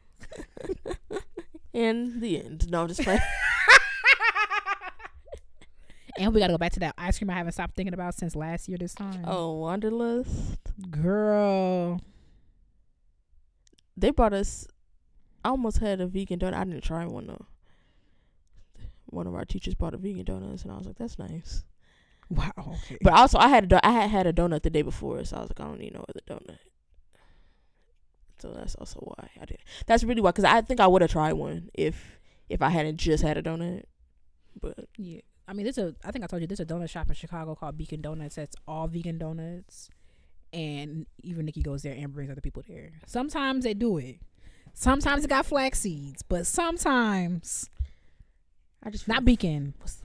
and 1.73 2.21
the 2.21 2.39
end, 2.43 2.69
no, 2.69 2.81
I'm 2.81 2.87
just 2.87 3.01
playing. 3.01 3.19
and 6.17 6.33
we 6.33 6.39
got 6.39 6.47
to 6.47 6.53
go 6.53 6.57
back 6.57 6.71
to 6.73 6.79
that 6.81 6.95
ice 6.97 7.17
cream 7.17 7.29
I 7.29 7.33
haven't 7.35 7.53
stopped 7.53 7.75
thinking 7.75 7.93
about 7.93 8.15
since 8.15 8.35
last 8.35 8.67
year. 8.67 8.77
This 8.77 8.93
time. 8.93 9.23
oh, 9.25 9.53
Wanderlust. 9.53 10.57
girl. 10.89 11.99
They 13.95 14.09
brought 14.11 14.33
us. 14.33 14.67
I 15.43 15.49
almost 15.49 15.77
had 15.79 16.01
a 16.01 16.07
vegan 16.07 16.39
donut. 16.39 16.53
I 16.53 16.63
didn't 16.63 16.81
try 16.83 17.05
one 17.05 17.27
though. 17.27 17.45
One 19.05 19.27
of 19.27 19.35
our 19.35 19.45
teachers 19.45 19.75
bought 19.75 19.93
a 19.93 19.97
vegan 19.97 20.25
donuts, 20.25 20.63
and 20.63 20.71
I 20.71 20.77
was 20.77 20.87
like, 20.87 20.97
"That's 20.97 21.19
nice." 21.19 21.63
Wow. 22.31 22.51
Okay. 22.85 22.97
But 23.01 23.13
also, 23.13 23.37
I 23.37 23.49
had 23.49 23.65
a 23.65 23.67
do- 23.67 23.79
I 23.83 23.91
had 23.91 24.09
had 24.09 24.27
a 24.27 24.33
donut 24.33 24.63
the 24.63 24.69
day 24.69 24.81
before, 24.81 25.23
so 25.25 25.37
I 25.37 25.39
was 25.41 25.49
like, 25.49 25.59
I 25.59 25.65
don't 25.69 25.79
need 25.79 25.93
no 25.93 26.05
other 26.07 26.21
donut. 26.27 26.59
So 28.39 28.53
that's 28.53 28.75
also 28.75 28.99
why 29.01 29.29
I 29.39 29.45
did. 29.45 29.59
That's 29.85 30.03
really 30.03 30.21
why, 30.21 30.31
because 30.31 30.45
I 30.45 30.61
think 30.61 30.79
I 30.79 30.87
would 30.87 31.01
have 31.01 31.11
tried 31.11 31.33
one 31.33 31.69
if 31.73 32.19
if 32.49 32.61
I 32.61 32.69
hadn't 32.69 32.97
just 32.97 33.21
had 33.21 33.37
a 33.37 33.43
donut. 33.43 33.83
But 34.59 34.87
yeah. 34.97 35.21
I 35.47 35.53
mean, 35.53 35.65
there's 35.65 35.77
a. 35.77 35.93
I 36.03 36.11
think 36.11 36.23
I 36.23 36.27
told 36.27 36.41
you 36.41 36.47
there's 36.47 36.61
a 36.61 36.65
donut 36.65 36.89
shop 36.89 37.09
in 37.09 37.15
Chicago 37.15 37.55
called 37.55 37.77
Beacon 37.77 38.01
Donuts. 38.01 38.35
That's 38.35 38.55
all 38.67 38.87
vegan 38.87 39.17
donuts, 39.17 39.89
and 40.53 41.05
even 41.21 41.45
Nikki 41.45 41.61
goes 41.61 41.81
there 41.81 41.93
and 41.93 42.13
brings 42.13 42.31
other 42.31 42.41
people 42.41 42.63
there. 42.65 42.93
Sometimes 43.05 43.65
they 43.65 43.73
do 43.73 43.97
it. 43.97 44.19
Sometimes 44.73 45.25
it 45.25 45.27
got 45.27 45.45
flax 45.45 45.79
seeds, 45.79 46.21
but 46.21 46.47
sometimes 46.47 47.69
I 48.81 48.89
just 48.89 49.07
not 49.07 49.25
Beacon. 49.25 49.73
What's 49.79 50.00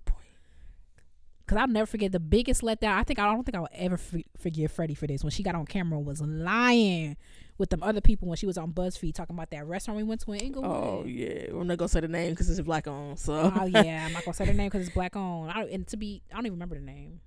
the 1.46 1.54
point? 1.54 1.58
Cause 1.58 1.58
I'll 1.58 1.72
never 1.72 1.86
forget 1.86 2.12
the 2.12 2.20
biggest 2.20 2.62
letdown. 2.62 2.96
I 2.96 3.02
think 3.02 3.18
I 3.18 3.32
don't 3.32 3.44
think 3.44 3.56
I'll 3.56 3.68
ever 3.72 3.94
f- 3.94 4.22
forgive 4.38 4.72
Freddie 4.72 4.94
for 4.94 5.06
this 5.06 5.22
when 5.22 5.30
she 5.30 5.42
got 5.42 5.54
on 5.54 5.66
camera 5.66 5.98
and 5.98 6.06
was 6.06 6.20
lying 6.20 7.16
with 7.58 7.70
them 7.70 7.82
other 7.82 8.00
people 8.00 8.28
when 8.28 8.36
she 8.36 8.46
was 8.46 8.58
on 8.58 8.72
BuzzFeed 8.72 9.14
talking 9.14 9.34
about 9.34 9.50
that 9.50 9.66
restaurant 9.66 9.96
we 9.96 10.04
went 10.04 10.20
to 10.22 10.32
in 10.32 10.40
Inglewood. 10.40 10.70
Oh 10.70 11.04
yeah, 11.06 11.50
I'm 11.50 11.66
not 11.66 11.78
gonna 11.78 11.88
say 11.88 12.00
the 12.00 12.08
name 12.08 12.30
because 12.30 12.50
it's 12.50 12.60
black 12.60 12.86
on. 12.86 13.16
So 13.16 13.52
Oh, 13.54 13.64
yeah, 13.66 14.04
I'm 14.06 14.12
not 14.12 14.24
gonna 14.26 14.34
say 14.34 14.46
the 14.46 14.52
name 14.52 14.68
because 14.68 14.86
it's 14.86 14.94
black 14.94 15.16
owned. 15.16 15.50
I, 15.50 15.62
and 15.64 15.86
to 15.88 15.96
be, 15.96 16.22
I 16.30 16.36
don't 16.36 16.46
even 16.46 16.56
remember 16.56 16.76
the 16.76 16.84
name. 16.84 17.20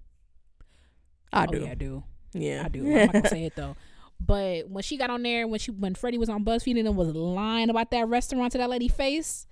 I 1.31 1.45
oh, 1.45 1.47
do. 1.47 1.59
Yeah, 1.61 1.71
I 1.71 1.75
do. 1.75 2.03
Yeah, 2.33 2.63
I 2.65 2.69
do. 2.69 2.85
I'm 2.85 2.93
not 3.05 3.13
gonna 3.13 3.29
say 3.29 3.45
it 3.45 3.55
though. 3.57 3.75
But 4.19 4.69
when 4.69 4.83
she 4.83 4.97
got 4.97 5.09
on 5.09 5.23
there, 5.23 5.47
when 5.47 5.59
she 5.59 5.71
when 5.71 5.95
Freddie 5.95 6.17
was 6.17 6.29
on 6.29 6.43
BuzzFeed 6.43 6.77
and 6.77 6.87
then 6.87 6.95
was 6.95 7.09
lying 7.09 7.69
about 7.69 7.91
that 7.91 8.07
restaurant 8.07 8.51
to 8.51 8.57
that 8.57 8.69
lady 8.69 8.89
face, 8.89 9.47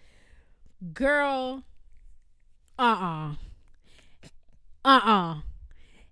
girl, 0.94 1.64
uh 2.78 2.82
uh-uh. 2.82 3.32
uh, 3.32 3.36
uh 4.88 5.02
uh. 5.04 5.36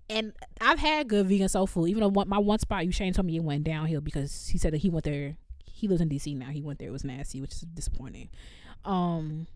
And 0.08 0.34
I've 0.62 0.80
had 0.80 1.08
good 1.08 1.28
vegan 1.28 1.50
soul 1.50 1.66
food. 1.66 1.90
Even 1.90 2.02
though 2.04 2.26
my 2.26 2.38
one 2.38 2.60
spot, 2.60 2.86
you 2.86 2.92
Shane 2.92 3.14
told 3.14 3.26
me 3.26 3.38
it 3.38 3.44
went 3.44 3.64
downhill 3.64 4.02
because 4.02 4.48
he 4.48 4.58
said 4.58 4.74
that 4.74 4.78
he 4.78 4.90
went 4.90 5.06
there. 5.06 5.38
He 5.66 5.88
lives 5.88 6.02
in 6.02 6.10
DC 6.10 6.38
now. 6.38 6.50
He 6.50 6.62
went 6.62 6.80
there. 6.80 6.90
It 6.90 6.92
was 6.92 7.04
nasty, 7.04 7.42
which 7.42 7.54
is 7.54 7.62
disappointing. 7.62 8.30
Um, 8.86 9.48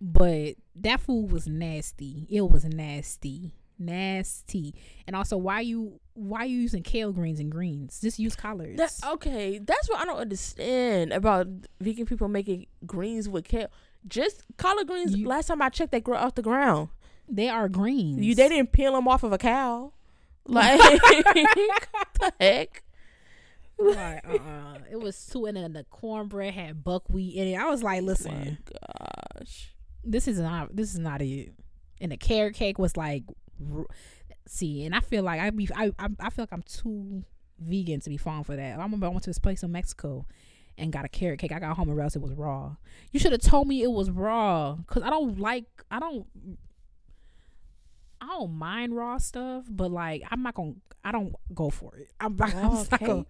but 0.00 0.54
that 0.76 1.00
food 1.00 1.32
was 1.32 1.48
nasty. 1.48 2.26
It 2.30 2.48
was 2.48 2.64
nasty 2.64 3.52
nasty. 3.78 4.74
And 5.06 5.14
also, 5.16 5.36
why 5.36 5.60
you 5.60 6.00
why 6.14 6.44
you 6.44 6.58
using 6.58 6.82
kale 6.82 7.12
greens 7.12 7.40
and 7.40 7.50
greens? 7.50 8.00
Just 8.00 8.18
use 8.18 8.36
collards. 8.36 8.76
That, 8.76 9.12
okay, 9.12 9.58
that's 9.58 9.88
what 9.88 10.00
I 10.00 10.04
don't 10.04 10.18
understand 10.18 11.12
about 11.12 11.46
vegan 11.80 12.06
people 12.06 12.28
making 12.28 12.66
greens 12.86 13.28
with 13.28 13.44
kale. 13.44 13.68
Just 14.06 14.44
collard 14.56 14.86
greens. 14.86 15.16
You, 15.16 15.28
last 15.28 15.46
time 15.46 15.62
I 15.62 15.68
checked, 15.68 15.92
they 15.92 16.00
grow 16.00 16.18
off 16.18 16.34
the 16.34 16.42
ground. 16.42 16.88
They 17.28 17.48
are 17.48 17.68
greens. 17.68 18.24
You 18.24 18.34
they 18.34 18.48
didn't 18.48 18.72
peel 18.72 18.92
them 18.92 19.08
off 19.08 19.22
of 19.22 19.32
a 19.32 19.38
cow. 19.38 19.92
Like 20.46 20.78
the 21.00 22.32
heck. 22.40 22.82
Like, 23.78 24.24
uh-uh. 24.28 24.78
It 24.90 25.00
was 25.00 25.26
two 25.26 25.46
and 25.46 25.56
then 25.56 25.72
the 25.72 25.84
cornbread 25.84 26.54
had 26.54 26.84
buckwheat 26.84 27.34
in 27.34 27.48
it. 27.48 27.56
I 27.56 27.68
was 27.68 27.82
like, 27.82 28.02
listen, 28.02 28.58
oh 28.60 28.76
gosh, 29.38 29.74
this 30.04 30.28
is 30.28 30.38
not 30.38 30.74
this 30.74 30.92
is 30.92 30.98
not 30.98 31.22
it. 31.22 31.52
And 32.00 32.12
the 32.12 32.16
carrot 32.16 32.54
cake 32.54 32.78
was 32.78 32.96
like 32.96 33.24
see, 34.46 34.84
and 34.84 34.94
I 34.94 35.00
feel 35.00 35.22
like 35.22 35.40
I 35.40 35.50
be 35.50 35.68
I 35.74 35.92
I, 35.98 36.08
I 36.20 36.30
feel 36.30 36.42
like 36.42 36.52
I'm 36.52 36.62
too 36.62 37.24
vegan 37.58 38.00
to 38.00 38.10
be 38.10 38.16
falling 38.16 38.44
for 38.44 38.56
that. 38.56 38.78
I 38.78 38.82
remember 38.82 39.06
I 39.06 39.10
went 39.10 39.24
to 39.24 39.30
this 39.30 39.38
place 39.38 39.62
in 39.62 39.72
Mexico 39.72 40.26
and 40.78 40.92
got 40.92 41.04
a 41.04 41.08
carrot 41.08 41.38
cake. 41.38 41.52
I 41.52 41.58
got 41.58 41.76
home 41.76 41.88
and 41.88 41.96
realized 41.96 42.16
it 42.16 42.22
was 42.22 42.32
raw. 42.32 42.76
You 43.10 43.20
should 43.20 43.32
have 43.32 43.40
told 43.42 43.68
me 43.68 43.82
it 43.82 43.90
was 43.90 44.10
raw, 44.10 44.76
cause 44.86 45.02
I 45.02 45.10
don't 45.10 45.38
like 45.38 45.66
I 45.90 45.98
don't 45.98 46.26
I 48.22 48.26
don't 48.26 48.52
mind 48.54 48.94
raw 48.96 49.18
stuff, 49.18 49.64
but 49.68 49.90
like 49.90 50.22
I'm 50.30 50.42
not 50.44 50.54
gonna 50.54 50.74
I 51.04 51.10
don't 51.10 51.34
go 51.52 51.70
for 51.70 51.96
it. 51.96 52.08
I'm, 52.20 52.36
I'm 52.40 52.52
not 52.52 53.00
gonna. 53.00 53.26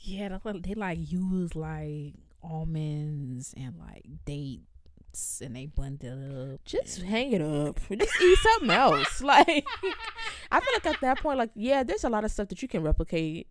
Yeah, 0.00 0.36
they 0.44 0.74
like 0.74 0.98
use 1.00 1.54
like 1.54 2.14
almonds 2.42 3.54
and 3.56 3.78
like 3.78 4.04
date 4.24 4.62
and 5.40 5.54
they 5.54 5.66
blend 5.66 6.02
it 6.02 6.54
up. 6.54 6.64
Just 6.64 7.02
hang 7.02 7.32
it 7.32 7.40
up. 7.42 7.78
Just 7.88 8.20
eat 8.20 8.38
something 8.38 8.70
else. 8.70 9.22
Like 9.32 9.64
I 10.50 10.60
feel 10.60 10.72
like 10.74 10.86
at 10.86 11.00
that 11.00 11.20
point, 11.20 11.38
like 11.38 11.50
yeah, 11.54 11.84
there's 11.84 12.02
a 12.02 12.08
lot 12.08 12.24
of 12.24 12.32
stuff 12.32 12.48
that 12.48 12.62
you 12.62 12.68
can 12.68 12.82
replicate 12.82 13.46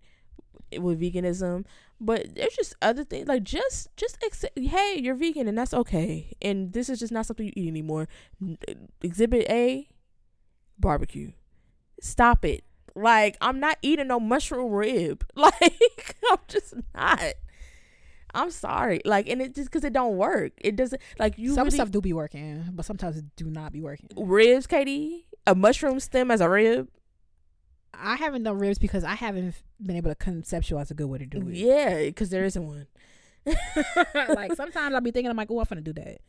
with 0.77 0.99
veganism, 0.99 1.65
but 2.01 2.35
there's 2.35 2.53
just 2.53 2.75
other 2.81 3.05
things. 3.05 3.29
Like 3.29 3.43
just 3.43 3.95
just 3.95 4.21
accept, 4.25 4.59
hey, 4.59 4.99
you're 4.99 5.15
vegan 5.15 5.47
and 5.47 5.57
that's 5.57 5.73
okay, 5.73 6.33
and 6.41 6.73
this 6.73 6.89
is 6.89 6.99
just 6.99 7.13
not 7.13 7.25
something 7.25 7.45
you 7.45 7.53
eat 7.55 7.69
anymore. 7.69 8.09
Exhibit 9.01 9.49
A, 9.49 9.87
barbecue. 10.81 11.31
Stop 12.01 12.45
it. 12.45 12.63
Like 12.95 13.37
I'm 13.39 13.59
not 13.59 13.77
eating 13.81 14.07
no 14.07 14.19
mushroom 14.19 14.71
rib. 14.71 15.25
Like 15.35 16.17
I'm 16.29 16.37
just 16.47 16.73
not. 16.93 17.33
I'm 18.33 18.51
sorry. 18.51 19.01
Like, 19.05 19.27
and 19.27 19.41
it 19.41 19.55
just 19.55 19.69
because 19.69 19.83
it 19.83 19.93
don't 19.93 20.17
work. 20.17 20.53
It 20.57 20.75
doesn't 20.75 21.01
like 21.19 21.37
you. 21.37 21.53
Some 21.53 21.65
really, 21.65 21.75
stuff 21.75 21.91
do 21.91 22.01
be 22.01 22.13
working, 22.13 22.65
but 22.71 22.85
sometimes 22.85 23.17
it 23.17 23.25
do 23.35 23.49
not 23.49 23.73
be 23.73 23.81
working. 23.81 24.09
Ribs, 24.15 24.67
Katie, 24.67 25.25
a 25.45 25.55
mushroom 25.55 25.99
stem 25.99 26.31
as 26.31 26.41
a 26.41 26.49
rib. 26.49 26.87
I 27.93 28.15
haven't 28.15 28.43
done 28.43 28.57
ribs 28.57 28.79
because 28.79 29.03
I 29.03 29.15
haven't 29.15 29.55
been 29.85 29.97
able 29.97 30.13
to 30.13 30.15
conceptualize 30.15 30.91
a 30.91 30.93
good 30.93 31.07
way 31.07 31.17
to 31.19 31.25
do 31.25 31.47
it. 31.49 31.55
Yeah, 31.55 32.05
because 32.05 32.29
there 32.29 32.45
isn't 32.45 32.65
one. 32.65 32.87
like 34.15 34.53
sometimes 34.55 34.93
I'll 34.93 35.01
be 35.01 35.11
thinking, 35.11 35.29
I'm 35.29 35.37
like, 35.37 35.51
oh, 35.51 35.59
I'm 35.59 35.65
gonna 35.67 35.81
do 35.81 35.93
that. 35.93 36.19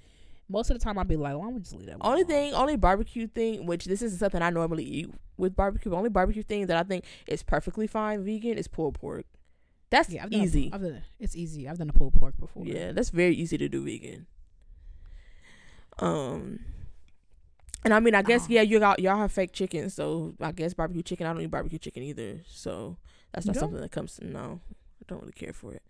Most 0.52 0.70
of 0.70 0.78
the 0.78 0.84
time, 0.84 0.98
I'll 0.98 1.04
be 1.04 1.16
like, 1.16 1.34
why 1.34 1.48
we 1.48 1.60
just 1.60 1.74
leave 1.74 1.86
that? 1.86 1.96
Only 2.02 2.24
thing, 2.24 2.52
only 2.52 2.76
barbecue 2.76 3.26
thing, 3.26 3.64
which 3.64 3.86
this 3.86 4.02
isn't 4.02 4.18
something 4.18 4.42
I 4.42 4.50
normally 4.50 4.84
eat 4.84 5.10
with 5.38 5.56
barbecue. 5.56 5.94
Only 5.94 6.10
barbecue 6.10 6.42
thing 6.42 6.66
that 6.66 6.76
I 6.76 6.82
think 6.82 7.04
is 7.26 7.42
perfectly 7.42 7.86
fine 7.86 8.22
vegan 8.22 8.58
is 8.58 8.68
pulled 8.68 8.94
pork. 8.94 9.24
That's 9.88 10.10
yeah, 10.10 10.24
I've 10.24 10.32
easy. 10.32 10.68
A, 10.70 10.74
I've 10.74 10.82
done, 10.82 11.02
it's 11.18 11.34
easy. 11.34 11.66
I've 11.66 11.78
done 11.78 11.88
a 11.88 11.94
pulled 11.94 12.12
pork 12.12 12.34
before. 12.38 12.66
Yeah, 12.66 12.92
that's 12.92 13.08
very 13.08 13.34
easy 13.34 13.56
to 13.56 13.68
do 13.68 13.82
vegan. 13.82 14.26
Um, 15.98 16.60
and 17.82 17.94
I 17.94 18.00
mean, 18.00 18.14
I 18.14 18.20
guess 18.20 18.44
oh. 18.44 18.46
yeah, 18.50 18.62
you 18.62 18.78
got 18.78 18.98
y'all 18.98 19.16
have 19.16 19.32
fake 19.32 19.52
chicken, 19.52 19.88
so 19.88 20.34
I 20.38 20.52
guess 20.52 20.74
barbecue 20.74 21.02
chicken. 21.02 21.26
I 21.26 21.32
don't 21.32 21.40
eat 21.40 21.50
barbecue 21.50 21.78
chicken 21.78 22.02
either, 22.02 22.40
so 22.46 22.98
that's 23.32 23.46
not 23.46 23.56
something 23.56 23.80
that 23.80 23.90
comes. 23.90 24.16
To, 24.16 24.26
no, 24.26 24.60
I 24.68 25.04
don't 25.08 25.20
really 25.20 25.32
care 25.32 25.54
for 25.54 25.72
it. 25.72 25.82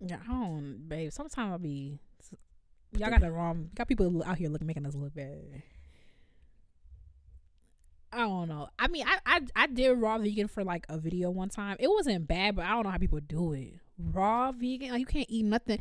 Yeah, 0.00 0.18
I 0.28 0.32
don't, 0.32 0.88
babe. 0.88 1.12
Sometimes 1.12 1.52
I'll 1.52 1.58
be. 1.58 1.98
Y'all 2.96 3.10
got 3.10 3.20
the 3.20 3.30
wrong. 3.30 3.70
Got 3.74 3.88
people 3.88 4.22
out 4.24 4.38
here 4.38 4.48
looking 4.48 4.66
making 4.66 4.86
us 4.86 4.94
look 4.94 5.14
bad. 5.14 5.62
I 8.12 8.18
don't 8.18 8.48
know. 8.48 8.68
I 8.78 8.88
mean, 8.88 9.04
I, 9.06 9.18
I 9.26 9.40
I 9.54 9.66
did 9.66 9.92
raw 9.92 10.18
vegan 10.18 10.48
for 10.48 10.64
like 10.64 10.86
a 10.88 10.98
video 10.98 11.30
one 11.30 11.50
time. 11.50 11.76
It 11.78 11.88
wasn't 11.88 12.26
bad, 12.26 12.56
but 12.56 12.64
I 12.64 12.70
don't 12.70 12.84
know 12.84 12.90
how 12.90 12.98
people 12.98 13.20
do 13.20 13.52
it. 13.52 13.74
Raw 13.98 14.52
vegan, 14.52 14.90
like 14.90 15.00
you 15.00 15.06
can't 15.06 15.26
eat 15.28 15.44
nothing. 15.44 15.80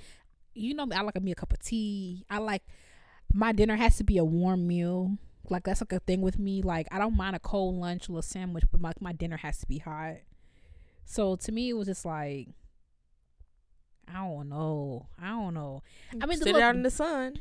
You 0.54 0.74
know, 0.74 0.88
I 0.94 1.02
like 1.02 1.22
me 1.22 1.32
a 1.32 1.36
cup 1.36 1.54
of 1.54 1.60
tea. 1.60 2.26
I 2.30 2.40
like 2.40 2.64
my 3.34 3.52
dinner 3.52 3.76
has 3.76 3.98
to 3.98 4.04
be 4.04 4.18
a 4.18 4.26
warm 4.26 4.68
meal. 4.68 5.18
Like 5.50 5.64
that's 5.64 5.82
like 5.82 5.94
a 5.94 6.00
thing 6.00 6.22
with 6.22 6.38
me. 6.38 6.62
Like 6.62 6.88
I 6.92 7.00
don't 7.00 7.16
mind 7.16 7.36
a 7.36 7.40
cold 7.40 7.76
lunch 7.76 8.10
a 8.10 8.22
sandwich, 8.22 8.66
but 8.72 8.82
my 8.82 8.92
my 9.00 9.14
dinner 9.14 9.38
has 9.38 9.60
to 9.60 9.66
be 9.66 9.78
hot. 9.78 10.18
So 11.06 11.38
to 11.38 11.52
me, 11.54 11.70
it 11.70 11.74
was 11.74 11.88
just 11.88 12.04
like 12.04 12.50
I 14.10 14.26
don't 14.26 14.50
know. 14.50 15.08
I 15.22 15.30
don't 15.30 15.54
know. 15.54 15.84
I 16.22 16.26
mean, 16.26 16.38
sit 16.38 16.56
out 16.56 16.76
in 16.76 16.84
the 16.84 16.92
sun. 16.92 17.38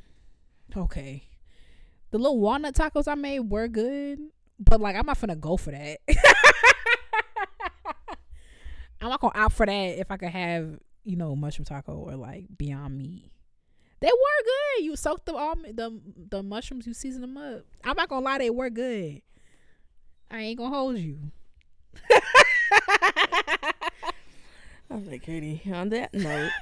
Okay. 0.76 1.24
The 2.10 2.18
little 2.18 2.40
walnut 2.40 2.74
tacos 2.74 3.08
I 3.08 3.14
made 3.14 3.40
were 3.40 3.68
good. 3.68 4.18
But 4.58 4.80
like, 4.80 4.96
I'm 4.96 5.06
not 5.06 5.20
gonna 5.20 5.36
go 5.36 5.56
for 5.56 5.70
that. 5.70 5.98
I'm 9.00 9.10
not 9.10 9.20
gonna 9.20 9.38
opt 9.38 9.54
for 9.54 9.66
that 9.66 9.98
if 9.98 10.10
I 10.10 10.16
could 10.16 10.30
have, 10.30 10.78
you 11.04 11.16
know, 11.16 11.36
mushroom 11.36 11.66
taco 11.66 11.92
or 11.92 12.16
like 12.16 12.46
Beyond 12.56 12.96
Meat. 12.96 13.30
They 14.00 14.08
were 14.08 14.44
good. 14.44 14.84
You 14.84 14.96
soak 14.96 15.24
the 15.24 15.34
all 15.34 15.54
the 15.54 16.00
the 16.30 16.42
mushrooms, 16.42 16.86
you 16.86 16.94
season 16.94 17.20
them 17.20 17.36
up. 17.36 17.64
I'm 17.84 17.96
not 17.96 18.08
gonna 18.08 18.24
lie, 18.24 18.38
they 18.38 18.50
were 18.50 18.70
good. 18.70 19.22
I 20.30 20.40
ain't 20.40 20.58
gonna 20.58 20.74
hold 20.74 20.98
you. 20.98 21.18
Like 24.90 25.22
Katie. 25.22 25.62
On 25.72 25.88
that 25.90 26.14
note. 26.14 26.50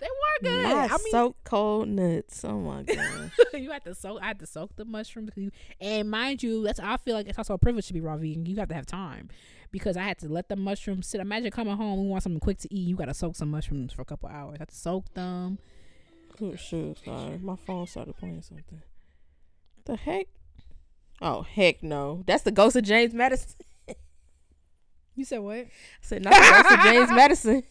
They 0.00 0.06
were 0.06 0.50
good. 0.50 0.62
Not 0.62 0.90
I 0.92 0.96
mean, 0.96 1.10
soak 1.10 1.36
cold 1.44 1.88
nuts. 1.88 2.42
Oh 2.42 2.58
my 2.58 2.82
god. 2.84 3.30
you 3.52 3.70
had 3.70 3.84
to 3.84 3.94
soak. 3.94 4.22
I 4.22 4.28
had 4.28 4.38
to 4.38 4.46
soak 4.46 4.74
the 4.76 4.86
mushrooms. 4.86 5.30
And 5.78 6.10
mind 6.10 6.42
you, 6.42 6.62
that's 6.62 6.80
I 6.80 6.96
feel 6.96 7.14
like 7.14 7.28
it's 7.28 7.36
also 7.36 7.52
a 7.52 7.58
privilege 7.58 7.86
to 7.88 7.92
be 7.92 8.00
raw 8.00 8.16
vegan. 8.16 8.46
You 8.46 8.56
have 8.56 8.68
to 8.68 8.74
have 8.74 8.86
time 8.86 9.28
because 9.70 9.98
I 9.98 10.02
had 10.04 10.18
to 10.20 10.28
let 10.28 10.48
the 10.48 10.56
mushrooms 10.56 11.06
sit. 11.06 11.20
Imagine 11.20 11.50
coming 11.50 11.76
home, 11.76 12.00
we 12.02 12.08
want 12.08 12.22
something 12.22 12.40
quick 12.40 12.56
to 12.60 12.74
eat. 12.74 12.88
You 12.88 12.96
got 12.96 13.06
to 13.06 13.14
soak 13.14 13.36
some 13.36 13.50
mushrooms 13.50 13.92
for 13.92 14.00
a 14.00 14.06
couple 14.06 14.30
hours. 14.30 14.56
I 14.56 14.62
had 14.62 14.68
to 14.70 14.74
soak 14.74 15.12
them. 15.12 15.58
Oh 16.40 16.56
shit! 16.56 16.96
Sorry, 17.04 17.36
my 17.36 17.56
phone 17.56 17.86
started 17.86 18.16
playing 18.16 18.40
something. 18.40 18.80
The 19.84 19.96
heck? 19.96 20.28
Oh 21.20 21.42
heck 21.42 21.82
no! 21.82 22.22
That's 22.26 22.44
the 22.44 22.52
ghost 22.52 22.74
of 22.76 22.84
James 22.84 23.12
Madison. 23.12 23.56
You 25.20 25.24
said 25.24 25.38
what? 25.38 25.58
I 25.58 25.68
said 26.00 26.24
not 26.24 26.32
the 26.32 26.62
ghost 26.62 26.74
of 26.74 26.80
James 26.80 27.10
Madison 27.10 27.62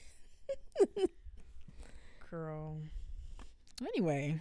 girl. 2.29 2.77
Anyway, 3.81 4.39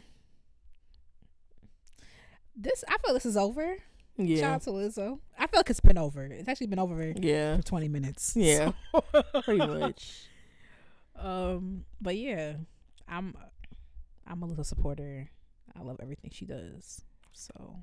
this 2.57 2.85
I 2.89 2.97
feel 2.99 3.15
this 3.15 3.27
is 3.27 3.37
over. 3.37 3.77
Yeah. 4.17 4.41
Shout 4.41 4.55
out 4.55 4.63
to 4.63 4.71
Lizzo. 4.71 5.19
I 5.39 5.47
feel 5.47 5.61
like 5.61 5.71
it's 5.71 5.81
been 5.81 5.99
over. 5.99 6.25
It's 6.25 6.49
actually 6.49 6.67
been 6.67 6.81
over. 6.81 7.13
Yeah. 7.17 7.57
For 7.57 7.63
twenty 7.63 7.89
minutes. 7.89 8.35
Yeah. 8.37 8.73
So. 8.93 9.23
Pretty 9.43 9.65
much. 9.65 10.29
Um. 11.17 11.85
But 12.01 12.17
yeah, 12.17 12.55
I'm. 13.09 13.35
I'm 14.27 14.43
a 14.43 14.47
little 14.47 14.65
supporter. 14.65 15.31
I 15.79 15.83
love 15.83 15.99
everything 16.03 16.31
she 16.33 16.45
does. 16.45 17.03
So. 17.33 17.77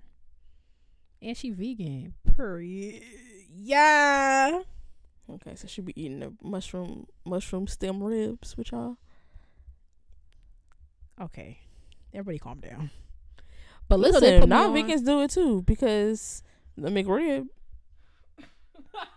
And 1.22 1.36
she 1.36 1.50
vegan. 1.50 2.14
Period. 2.36 3.02
Yeah. 3.50 4.62
Okay, 5.30 5.56
so 5.56 5.68
she'll 5.68 5.86
be 5.86 6.00
eating 6.00 6.20
the 6.20 6.34
mushroom 6.44 7.08
mushroom 7.26 7.68
stem 7.68 8.04
ribs 8.04 8.56
with 8.58 8.72
y'all. 8.72 8.98
Okay, 11.20 11.60
everybody 12.14 12.38
calm 12.40 12.60
down. 12.60 12.92
But 13.88 14.00
listen, 14.00 14.22
listen 14.22 14.50
non 14.50 14.74
vegans 14.74 15.06
do 15.06 15.22
it 15.22 15.32
too 15.32 15.64
because 15.64 16.44
the 16.78 16.90
McRib. 16.90 17.48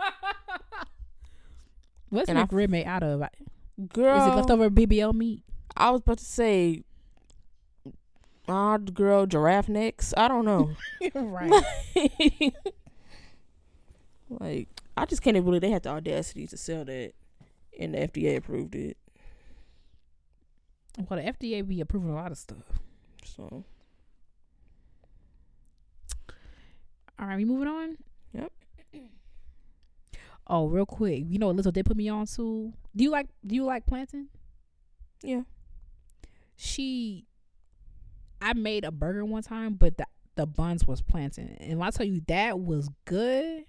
What's 2.09 2.31
and 2.31 2.39
McRib 2.39 2.69
made 2.71 2.87
out 2.87 3.03
of? 3.03 3.23
Girl, 3.93 4.17
is 4.19 4.27
it 4.27 4.37
leftover 4.37 4.71
BBL 4.71 5.13
meat? 5.15 5.43
I 5.77 5.91
was 5.91 6.01
about 6.01 6.19
to 6.19 6.25
say, 6.25 6.83
odd 8.49 8.95
girl 8.95 9.27
giraffe 9.27 9.69
necks. 9.69 10.15
I 10.17 10.29
don't 10.29 10.45
know. 10.47 10.71
right. 11.15 11.53
Like, 14.31 14.69
I 15.03 15.07
just 15.07 15.23
can't 15.23 15.37
even 15.37 15.45
believe 15.45 15.61
they 15.61 15.71
had 15.71 15.83
the 15.85 15.91
audacity 15.91 16.47
to 16.47 16.57
sell 16.57 16.85
that, 16.85 17.13
and 17.79 17.95
the 17.95 17.99
FDA 17.99 18.37
approved 18.37 18.75
it. 18.75 18.97
Well, 21.09 21.21
the 21.23 21.31
FDA 21.33 21.67
be 21.67 21.81
approving 21.81 22.11
a 22.11 22.15
lot 22.15 22.33
of 22.33 22.39
stuff. 22.39 22.65
So, 23.25 23.65
All 27.19 27.27
right, 27.27 27.37
we 27.37 27.45
moving 27.45 27.69
on. 27.69 27.97
Yep. 28.33 28.53
Oh, 30.51 30.67
real 30.67 30.87
quick, 30.87 31.25
you 31.29 31.39
know 31.39 31.49
what 31.49 31.57
Lizzo 31.57 31.73
did 31.73 31.85
put 31.85 31.97
me 31.97 32.09
on 32.09 32.27
to? 32.27 32.73
Do 32.97 33.05
you 33.05 33.11
like 33.11 33.29
Do 33.47 33.55
you 33.55 33.65
like 33.65 33.87
plantain? 33.87 34.29
yeah. 35.23 35.43
She, 36.57 37.27
I 38.41 38.53
made 38.55 38.85
a 38.85 38.91
burger 38.91 39.25
one 39.25 39.43
time, 39.43 39.75
but 39.75 39.97
the 39.99 40.07
the 40.37 40.47
buns 40.47 40.87
was 40.87 41.03
plantain, 41.03 41.57
and 41.61 41.79
when 41.79 41.87
I 41.87 41.91
tell 41.91 42.07
you 42.07 42.23
that 42.29 42.59
was 42.61 42.89
good. 43.05 43.65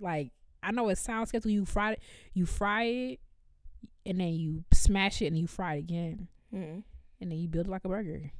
Like 0.00 0.32
I 0.62 0.70
know 0.72 0.88
it 0.88 0.96
sounds 0.98 1.28
sketchy. 1.30 1.52
You 1.52 1.64
fry 1.64 1.92
it, 1.92 2.00
you 2.32 2.46
fry 2.46 2.84
it, 2.84 3.20
and 4.06 4.18
then 4.20 4.32
you 4.34 4.64
smash 4.72 5.20
it, 5.22 5.26
and 5.26 5.38
you 5.38 5.46
fry 5.46 5.74
it 5.74 5.78
again, 5.80 6.28
Mm. 6.54 6.82
and 7.20 7.30
then 7.30 7.38
you 7.38 7.48
build 7.48 7.66
it 7.66 7.70
like 7.70 7.84
a 7.84 7.88
burger. 7.88 8.30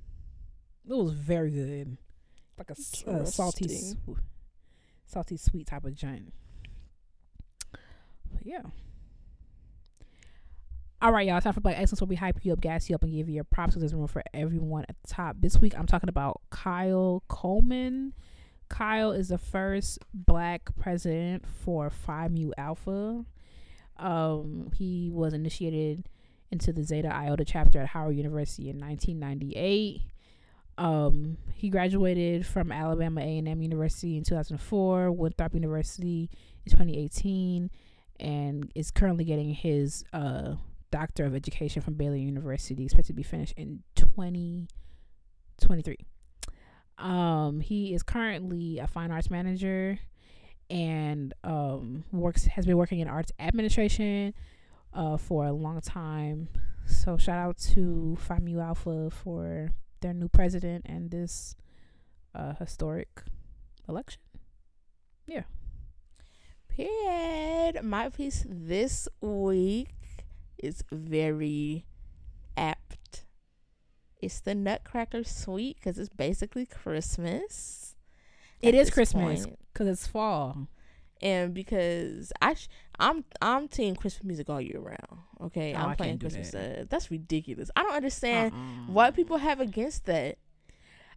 It 0.87 0.93
was 0.95 1.13
very 1.13 1.51
good, 1.51 1.97
like 2.59 2.71
a 2.71 2.75
salty, 2.77 3.65
Interesting. 3.65 3.99
sw- 4.15 4.19
salty 5.07 5.37
sweet 5.37 5.67
type 5.67 5.85
of 5.85 5.95
joint. 5.95 6.33
But 7.71 8.45
yeah. 8.45 8.63
All 11.03 11.13
right, 11.13 11.27
y'all. 11.27 11.41
Time 11.41 11.53
for 11.53 11.61
Black 11.61 11.79
Excellence, 11.79 12.01
where 12.01 12.09
we 12.09 12.17
hype 12.17 12.43
you 12.45 12.53
up, 12.55 12.61
gas 12.61 12.89
you 12.89 12.95
up, 12.95 13.03
and 13.03 13.13
give 13.13 13.29
you 13.29 13.35
your 13.35 13.45
props 13.45 13.75
There's 13.75 13.93
room 13.95 14.07
for 14.07 14.23
everyone 14.33 14.87
at 14.89 14.97
the 15.03 15.09
top. 15.09 15.37
This 15.39 15.59
week, 15.61 15.79
I'm 15.79 15.87
talking 15.87 16.09
about 16.09 16.41
Kyle 16.51 17.23
Coleman. 17.29 18.15
Kyle 18.75 19.13
is 19.13 19.29
the 19.29 19.39
first 19.39 20.01
Black 20.13 20.77
president 20.77 21.47
for 21.47 21.91
Phi 21.91 22.27
Mu 22.27 22.51
Alpha. 22.59 23.25
Um, 23.99 24.73
he 24.75 25.11
was 25.13 25.33
initiated 25.33 26.09
into 26.51 26.73
the 26.73 26.83
Zeta 26.83 27.15
Iota 27.15 27.45
chapter 27.45 27.81
at 27.81 27.87
Howard 27.87 28.17
University 28.17 28.71
in 28.71 28.81
1998. 28.81 30.01
Um, 30.77 31.39
he 31.55 31.71
graduated 31.71 32.45
from 32.45 32.73
Alabama 32.73 33.21
A&M 33.21 33.63
University 33.63 34.17
in 34.17 34.25
2004, 34.25 35.13
Winthrop 35.13 35.55
University 35.55 36.29
in 36.67 36.71
2018, 36.71 37.71
and 38.19 38.73
is 38.75 38.91
currently 38.91 39.25
getting 39.25 39.55
his 39.55 40.05
uh, 40.13 40.57
Doctor 40.91 41.27
of 41.27 41.37
Education 41.37 41.81
from 41.81 41.95
Baylor 41.95 42.17
University, 42.17 42.87
expected 42.87 43.13
to 43.13 43.13
be 43.13 43.23
finished 43.23 43.55
in 43.57 43.85
2023. 43.95 45.97
Um, 46.99 47.61
he 47.61 47.95
is 47.95 48.03
currently 48.03 48.79
a 48.79 48.87
fine 48.87 49.11
arts 49.11 49.31
manager 49.31 49.99
and 50.71 51.35
um, 51.43 52.05
works 52.13 52.47
has 52.47 52.67
been 52.67 52.77
working 52.77 53.01
in 53.01 53.09
arts 53.09 53.33
administration 53.39 54.35
uh, 54.93 55.17
for 55.17 55.47
a 55.47 55.53
long 55.53 55.81
time. 55.81 56.49
So 56.87 57.17
shout 57.17 57.39
out 57.39 57.59
to 57.75 58.17
Phi 58.21 58.39
Mu 58.39 58.61
Alpha 58.61 59.11
for 59.11 59.71
their 60.01 60.15
new 60.15 60.29
president 60.29 60.87
and 60.87 61.11
this 61.11 61.57
uh, 62.35 62.55
historic 62.55 63.23
election. 63.89 64.21
Yeah. 65.27 65.43
Period. 66.69 67.83
My 67.83 68.09
piece 68.11 68.45
this 68.49 69.09
week 69.21 69.89
is 70.59 70.83
very 70.91 71.85
apt. 72.57 73.25
It's 74.25 74.41
the 74.41 74.55
Nutcracker 74.55 75.25
Suite 75.25 75.77
because 75.77 75.99
it's 75.99 76.09
basically 76.09 76.67
Christmas. 76.67 77.95
It 78.61 78.75
is 78.75 78.91
Christmas 78.91 79.47
because 79.73 79.89
it's 79.89 80.07
fall. 80.07 80.69
and 81.23 81.53
because 81.55 82.33
I 82.41 82.55
sh- 82.55 82.69
I'm 82.99 83.25
I'm 83.43 83.69
team 83.69 83.95
Christmas 83.97 84.25
music 84.25 84.49
all 84.49 84.61
year 84.61 84.81
round. 84.81 85.21
Okay, 85.43 85.75
Oh, 85.75 85.79
I'm 85.79 85.91
I 85.91 85.95
playing 85.95 86.19
Christmas. 86.19 86.51
that. 86.53 86.79
Uh, 86.81 86.85
that's 86.89 87.11
ridiculous. 87.11 87.71
I 87.77 87.83
don't 87.83 87.95
understand 87.95 88.53
Uh-uh. 88.55 88.93
what 88.93 89.15
people 89.15 89.37
have 89.39 89.61
against 89.61 90.07
that. 90.07 90.39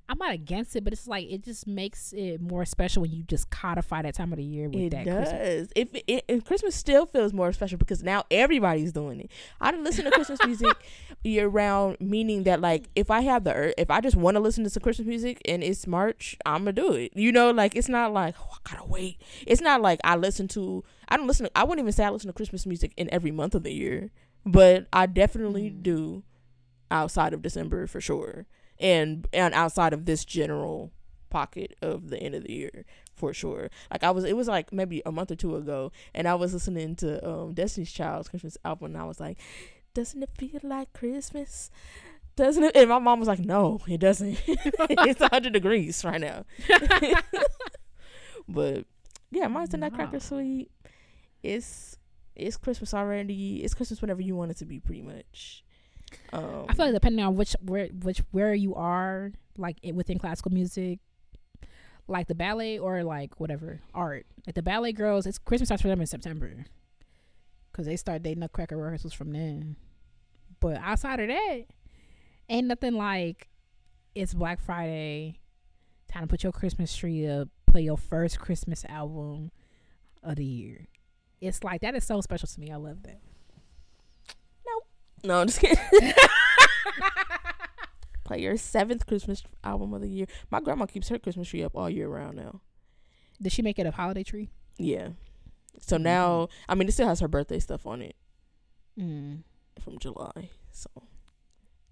I'm 0.09 0.17
not 0.19 0.31
against 0.31 0.75
it, 0.77 0.83
but 0.85 0.93
it's 0.93 1.05
like 1.07 1.29
it 1.29 1.43
just 1.43 1.67
makes 1.67 2.13
it 2.13 2.39
more 2.41 2.63
special 2.65 3.01
when 3.01 3.11
you 3.11 3.23
just 3.23 3.49
codify 3.49 4.01
that 4.03 4.15
time 4.15 4.31
of 4.31 4.37
the 4.37 4.43
year 4.43 4.69
with 4.69 4.75
It 4.83 4.91
that 4.91 5.05
does. 5.05 5.27
Christmas. 5.29 5.67
If 5.75 5.89
it, 6.07 6.23
and 6.29 6.45
Christmas 6.45 6.75
still 6.75 7.05
feels 7.05 7.33
more 7.33 7.51
special 7.51 7.77
because 7.77 8.03
now 8.03 8.23
everybody's 8.31 8.93
doing 8.93 9.19
it. 9.19 9.31
I 9.59 9.71
don't 9.71 9.83
listen 9.83 10.05
to 10.05 10.11
Christmas 10.11 10.39
music 10.45 10.75
year 11.25 11.47
round, 11.49 11.97
meaning 11.99 12.43
that 12.43 12.61
like 12.61 12.89
if 12.95 13.11
I 13.11 13.19
have 13.21 13.43
the 13.43 13.79
if 13.79 13.91
I 13.91 13.99
just 13.99 14.15
want 14.15 14.35
to 14.35 14.39
listen 14.39 14.63
to 14.63 14.69
some 14.69 14.81
Christmas 14.81 15.07
music 15.07 15.41
and 15.45 15.61
it's 15.63 15.85
March, 15.85 16.37
I'm 16.45 16.61
gonna 16.61 16.71
do 16.73 16.93
it. 16.93 17.11
You 17.15 17.31
know, 17.33 17.51
like 17.51 17.75
it's 17.75 17.89
not 17.89 18.13
like 18.13 18.35
oh, 18.39 18.53
I 18.65 18.71
gotta 18.71 18.85
wait. 18.87 19.21
It's 19.45 19.61
not 19.61 19.81
like 19.81 19.99
I 20.05 20.15
listen 20.15 20.47
to. 20.49 20.85
I 21.09 21.17
don't 21.17 21.27
listen. 21.27 21.47
To, 21.47 21.51
I 21.53 21.63
wouldn't 21.65 21.83
even 21.83 21.91
say 21.91 22.05
I 22.05 22.09
listen 22.11 22.27
to 22.27 22.33
Christmas 22.33 22.65
music 22.65 22.93
in 22.95 23.09
every 23.13 23.31
month 23.31 23.55
of 23.55 23.63
the 23.63 23.73
year, 23.73 24.11
but 24.45 24.87
I 24.93 25.05
definitely 25.05 25.69
Mm. 25.69 25.83
do 25.83 26.23
outside 26.89 27.33
of 27.33 27.41
December 27.41 27.87
for 27.87 27.99
sure, 27.99 28.45
and 28.79 29.27
and 29.33 29.53
outside 29.53 29.93
of 29.93 30.05
this 30.05 30.25
general 30.25 30.91
pocket 31.29 31.75
of 31.81 32.09
the 32.09 32.17
end 32.17 32.35
of 32.35 32.43
the 32.43 32.53
year 32.53 32.85
for 33.17 33.33
sure. 33.33 33.69
Like 33.91 34.03
I 34.03 34.11
was, 34.11 34.23
it 34.23 34.37
was 34.37 34.47
like 34.47 34.71
maybe 34.71 35.01
a 35.05 35.11
month 35.11 35.31
or 35.31 35.35
two 35.35 35.55
ago, 35.55 35.91
and 36.13 36.27
I 36.27 36.35
was 36.35 36.53
listening 36.53 36.95
to 36.97 37.27
um 37.27 37.53
Destiny's 37.53 37.91
Child's 37.91 38.29
Christmas 38.29 38.57
album, 38.63 38.93
and 38.93 39.01
I 39.01 39.05
was 39.05 39.19
like, 39.19 39.37
"Doesn't 39.93 40.21
it 40.23 40.29
feel 40.37 40.61
like 40.63 40.93
Christmas?" 40.93 41.69
Doesn't 42.35 42.63
it? 42.63 42.75
And 42.75 42.89
my 42.89 42.99
mom 42.99 43.19
was 43.19 43.27
like, 43.27 43.39
"No, 43.39 43.81
it 43.87 43.99
doesn't. 43.99 44.39
it's 44.47 45.21
hundred 45.21 45.53
degrees 45.53 46.05
right 46.05 46.21
now." 46.21 46.45
but 48.47 48.85
yeah, 49.31 49.47
mine's 49.47 49.69
the 49.69 49.77
Nutcracker 49.77 50.13
Wow. 50.13 50.19
Suite. 50.19 50.71
It's 51.41 51.97
it's 52.35 52.57
Christmas 52.57 52.93
already. 52.93 53.63
It's 53.63 53.73
Christmas 53.73 54.01
whenever 54.01 54.21
you 54.21 54.35
want 54.35 54.51
it 54.51 54.57
to 54.57 54.65
be, 54.65 54.79
pretty 54.79 55.01
much. 55.01 55.63
Um, 56.33 56.65
I 56.69 56.73
feel 56.73 56.85
like 56.85 56.93
depending 56.93 57.23
on 57.25 57.35
which 57.35 57.55
where 57.61 57.87
which 57.87 58.21
where 58.31 58.53
you 58.53 58.75
are, 58.75 59.31
like 59.57 59.77
it, 59.81 59.95
within 59.95 60.19
classical 60.19 60.51
music, 60.51 60.99
like 62.07 62.27
the 62.27 62.35
ballet 62.35 62.79
or 62.79 63.03
like 63.03 63.39
whatever 63.39 63.81
art, 63.93 64.25
like 64.45 64.55
the 64.55 64.63
ballet 64.63 64.93
girls, 64.93 65.25
it's 65.25 65.37
Christmas 65.37 65.67
starts 65.67 65.81
for 65.81 65.87
them 65.87 66.01
in 66.01 66.07
September, 66.07 66.65
cause 67.73 67.85
they 67.85 67.95
start 67.95 68.23
their 68.23 68.35
Nutcracker 68.35 68.77
rehearsals 68.77 69.13
from 69.13 69.31
then. 69.31 69.75
But 70.59 70.77
outside 70.77 71.19
of 71.19 71.27
that, 71.27 71.63
ain't 72.49 72.67
nothing 72.67 72.93
like 72.93 73.47
it's 74.15 74.33
Black 74.33 74.59
Friday, 74.61 75.39
time 76.07 76.23
to 76.23 76.27
put 76.27 76.43
your 76.43 76.51
Christmas 76.51 76.95
tree 76.95 77.27
up, 77.27 77.49
play 77.67 77.81
your 77.81 77.97
first 77.97 78.39
Christmas 78.39 78.83
album 78.89 79.51
of 80.23 80.37
the 80.37 80.45
year. 80.45 80.87
It's 81.39 81.63
like 81.63 81.81
that 81.81 81.93
is 81.95 82.03
so 82.03 82.19
special 82.21 82.47
to 82.47 82.59
me. 82.59 82.71
I 82.71 82.77
love 82.77 83.03
that. 83.03 83.21
No, 85.23 85.41
I'm 85.41 85.47
just 85.47 85.59
kidding. 85.59 85.77
Play 88.23 88.41
your 88.41 88.57
seventh 88.57 89.05
Christmas 89.05 89.41
album 89.63 89.93
of 89.93 90.01
the 90.01 90.09
year. 90.09 90.25
My 90.51 90.59
grandma 90.59 90.85
keeps 90.85 91.07
her 91.09 91.17
Christmas 91.17 91.47
tree 91.47 91.63
up 91.63 91.75
all 91.75 91.89
year 91.89 92.09
round 92.09 92.35
now. 92.35 92.59
Did 93.41 93.51
she 93.53 93.61
make 93.61 93.79
it 93.79 93.85
a 93.85 93.91
holiday 93.91 94.23
tree? 94.23 94.49
Yeah. 94.77 95.09
So 95.79 95.95
now, 95.97 96.49
I 96.67 96.75
mean, 96.75 96.87
it 96.89 96.91
still 96.91 97.07
has 97.07 97.19
her 97.21 97.27
birthday 97.27 97.59
stuff 97.59 97.85
on 97.85 98.01
it 98.01 98.15
Mm. 98.99 99.43
from 99.79 99.99
July. 99.99 100.49
So 100.71 100.89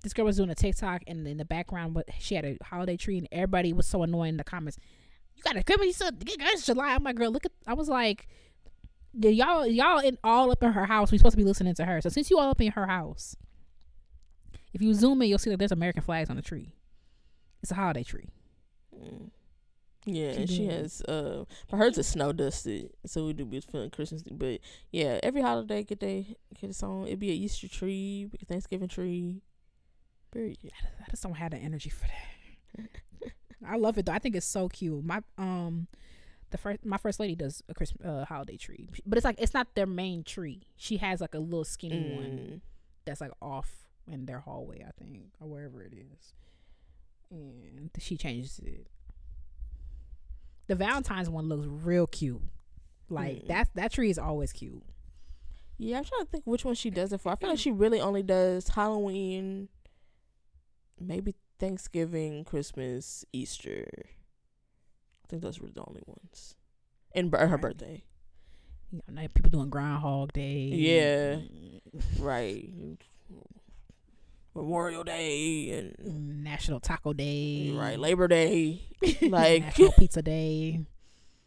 this 0.04 0.12
girl 0.14 0.26
was 0.26 0.38
doing 0.38 0.50
a 0.50 0.56
TikTok, 0.56 1.04
and 1.08 1.26
in 1.28 1.38
the 1.38 1.46
background, 1.46 1.94
but 1.94 2.10
she 2.20 2.36
had 2.36 2.44
a 2.46 2.58
holiday 2.64 2.98
tree, 2.98 3.18
and 3.18 3.28
everybody 3.32 3.72
was 3.74 3.86
so 3.86 4.02
annoying 4.04 4.30
in 4.32 4.38
the 4.38 4.44
comments. 4.44 4.78
You 5.36 5.44
got 5.44 5.56
a 5.56 5.64
Christmas? 5.64 5.86
You 5.88 5.94
said 5.94 6.18
it's 6.28 6.66
July. 6.66 6.96
I'm 6.96 7.04
like, 7.04 7.16
girl, 7.16 7.32
look 7.32 7.46
at. 7.46 7.52
I 7.68 7.74
was 7.76 7.88
like, 7.90 8.28
"Did 8.28 8.28
y'all 9.20 9.66
y'all 9.66 10.00
in 10.00 10.18
all 10.24 10.52
up 10.52 10.62
in 10.64 10.72
her 10.72 10.86
house? 10.86 11.12
We 11.12 11.18
supposed 11.18 11.34
to 11.34 11.38
be 11.38 11.44
listening 11.44 11.76
to 11.76 11.86
her. 11.86 12.02
So 12.02 12.10
since 12.10 12.30
you 12.30 12.38
all 12.38 12.50
up 12.50 12.62
in 12.62 12.72
her 12.72 12.88
house, 12.88 13.36
if 14.74 14.82
you 14.82 14.94
zoom 14.94 15.22
in, 15.22 15.30
you'll 15.30 15.40
see 15.40 15.50
that 15.50 15.58
there's 15.58 15.72
American 15.72 16.02
flags 16.02 16.30
on 16.30 16.36
the 16.36 16.42
tree. 16.42 16.74
It's 17.62 17.72
a 17.72 17.76
holiday 17.76 18.04
tree. 18.04 18.30
mm. 18.94 19.30
yeah, 20.06 20.32
She 20.34 20.38
and 20.38 20.50
she 20.50 20.66
has. 20.68 21.02
Uh, 21.02 21.46
but 21.70 21.78
hers 21.78 21.98
is 21.98 22.08
snow 22.08 22.32
dusted, 22.32 22.92
so 23.06 23.26
we 23.26 23.34
do 23.34 23.46
be 23.46 23.60
feeling 23.62 23.90
Christmas. 23.90 24.22
But 24.24 24.60
yeah, 24.92 25.20
every 25.24 25.42
holiday 25.42 25.84
get 25.84 26.00
they 26.00 26.36
get 26.60 26.70
its 26.70 26.84
own. 26.84 27.08
It'd 27.08 27.20
be 27.20 27.32
an 27.32 27.38
Easter 27.38 27.68
tree, 27.68 28.30
Thanksgiving 28.48 28.90
tree. 28.90 29.42
Period. 30.32 30.58
I 30.66 31.10
just 31.10 31.24
don't 31.24 31.34
have 31.34 31.52
the 31.52 31.58
energy 31.58 31.90
for 31.90 32.06
that. 32.06 32.90
I 33.68 33.78
love 33.78 33.98
it 33.98 34.06
though. 34.06 34.12
I 34.12 34.20
think 34.20 34.36
it's 34.36 34.46
so 34.46 34.68
cute. 34.68 35.04
My 35.04 35.22
um, 35.38 35.88
the 36.52 36.58
first 36.58 36.86
my 36.86 36.98
first 36.98 37.20
lady 37.20 37.36
does 37.36 37.62
a 37.70 37.74
Christmas 37.74 38.06
uh, 38.08 38.26
holiday 38.26 38.58
tree, 38.58 38.88
but 39.06 39.18
it's 39.18 39.26
like 39.26 39.36
it's 39.40 39.54
not 39.54 39.74
their 39.76 39.86
main 39.88 40.24
tree. 40.24 40.62
She 40.78 40.98
has 40.98 41.22
like 41.22 41.34
a 41.36 41.40
little 41.40 41.66
skinny 41.66 42.14
one 42.16 42.24
Mm. 42.26 42.62
that's 43.06 43.22
like 43.22 43.32
off 43.42 43.88
in 44.08 44.26
their 44.26 44.40
hallway, 44.40 44.84
I 44.88 44.92
think, 44.92 45.32
or 45.40 45.48
wherever 45.48 45.82
it 45.82 45.94
is. 45.94 46.34
And 47.32 47.90
she 48.00 48.16
changes 48.18 48.60
it. 48.60 48.88
The 50.68 50.76
Valentine's 50.76 51.30
one 51.30 51.50
looks 51.50 51.66
real 51.68 52.08
cute. 52.08 52.42
Like 53.10 53.44
Mm. 53.44 53.48
that 53.48 53.70
that 53.76 53.92
tree 53.92 54.10
is 54.10 54.18
always 54.20 54.52
cute. 54.54 54.84
Yeah, 55.78 55.98
I'm 55.98 56.04
trying 56.06 56.22
to 56.26 56.32
think 56.32 56.46
which 56.46 56.64
one 56.64 56.76
she 56.76 56.90
does 56.90 57.12
it 57.12 57.20
for. 57.22 57.32
I 57.32 57.36
feel 57.36 57.50
like 57.50 57.60
she 57.60 57.72
really 57.72 58.00
only 58.00 58.24
does 58.24 58.70
Halloween, 58.70 59.68
maybe 61.00 61.36
Thanksgiving, 61.60 62.46
Christmas, 62.46 63.26
Easter. 63.34 63.88
I 65.26 65.28
think 65.28 65.42
those 65.42 65.60
were 65.60 65.70
the 65.70 65.84
only 65.88 66.04
ones. 66.06 66.56
and 67.14 67.34
her 67.34 67.58
birthday. 67.58 68.04
You 68.92 69.02
know, 69.08 69.22
now 69.22 69.28
people 69.34 69.50
doing 69.50 69.70
Groundhog 69.72 70.34
Day. 70.34 70.68
Yeah. 70.72 71.38
Right. 72.20 72.70
Memorial 74.54 75.04
Day 75.04 75.70
and 75.72 75.96
Mm, 75.98 76.44
National 76.44 76.80
Taco 76.80 77.12
Day. 77.14 77.72
right 77.76 78.00
Labor 78.00 78.28
Day, 78.28 78.84
like 79.22 79.64
National 79.64 79.92
Pizza 79.94 80.22
Day. 80.22 80.86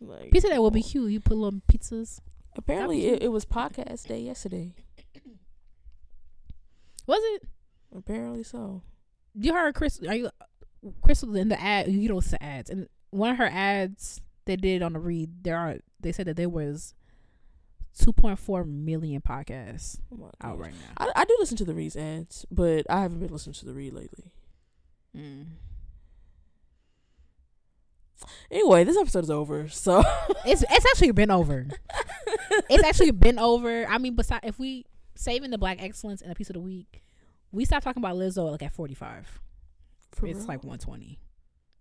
like 0.00 0.30
Pizza 0.30 0.48
Day 0.48 0.59
will 0.59 0.70
be 0.70 0.82
cute. 0.82 1.10
You 1.12 1.20
put 1.20 1.36
little 1.36 1.60
pizzas. 1.72 2.20
apparently 2.56 3.06
it, 3.06 3.22
it 3.22 3.28
was 3.28 3.46
podcast 3.46 4.09
day 4.09 4.20
yesterday. 4.20 4.74
Was 7.06 7.20
it? 7.36 7.42
Apparently 7.96 8.42
so. 8.42 8.82
You 9.34 9.55
heard 9.55 9.74
Chris? 9.74 10.00
Are 10.06 10.14
you 10.14 10.28
Crissle 11.02 11.38
in 11.38 11.48
the 11.48 11.60
ad? 11.60 11.88
You 11.90 12.09
don't 12.09 12.22
see 12.24 12.36
ads. 12.40 12.68
And 12.68 12.88
one 13.10 13.30
of 13.30 13.39
her 13.39 13.48
ads 13.51 14.20
they 14.44 14.56
did 14.56 14.82
on 14.82 14.93
the 14.93 14.98
read. 14.98 15.44
There 15.44 15.56
are. 15.56 15.76
They 16.01 16.12
said 16.12 16.26
that 16.26 16.36
there 16.36 16.48
was 16.48 16.94
2.4 17.98 18.66
million 18.66 19.20
podcasts 19.20 19.98
Oh 20.12 20.30
out 20.40 20.59
right 20.59 20.72
now. 20.72 21.06
I, 21.06 21.22
I 21.22 21.24
do 21.24 21.36
listen 21.39 21.56
to 21.59 21.64
the 21.64 21.74
Read's 21.74 21.97
ads, 21.97 22.47
but 22.51 22.86
I 22.89 23.01
haven't 23.02 23.20
been 23.20 23.32
listening 23.32 23.55
to 23.55 23.66
the 23.66 23.74
Read 23.74 23.93
lately. 23.93 24.32
Mm. 25.16 25.47
Anyway, 28.51 28.85
this 28.85 28.97
episode 28.97 29.24
is 29.24 29.30
over. 29.30 29.68
So 29.68 30.02
It's 30.44 30.62
it's 30.62 30.86
actually 30.86 31.12
been 31.12 31.30
over. 31.30 31.66
it's 32.70 32.85
actually 32.85 33.10
been 33.10 33.39
over. 33.39 33.86
I 33.86 33.98
mean, 33.98 34.14
besides 34.14 34.40
if 34.44 34.59
we 34.59 34.86
saving 35.14 35.51
the 35.51 35.59
black 35.59 35.82
excellence 35.82 36.22
and 36.22 36.30
a 36.30 36.35
piece 36.35 36.51
of 36.51 36.55
the 36.55 36.60
week, 36.60 37.02
we 37.52 37.64
stopped 37.64 37.85
talking 37.85 38.02
about 38.02 38.16
Lizzo 38.16 38.51
like 38.51 38.62
at 38.62 38.72
45. 38.72 39.40
For 40.12 40.26
it's 40.26 40.39
real? 40.39 40.47
like 40.47 40.64
120. 40.64 41.18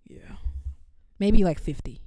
Yeah. 0.09 0.19
Maybe 1.19 1.43
like 1.43 1.59
50. 1.59 1.99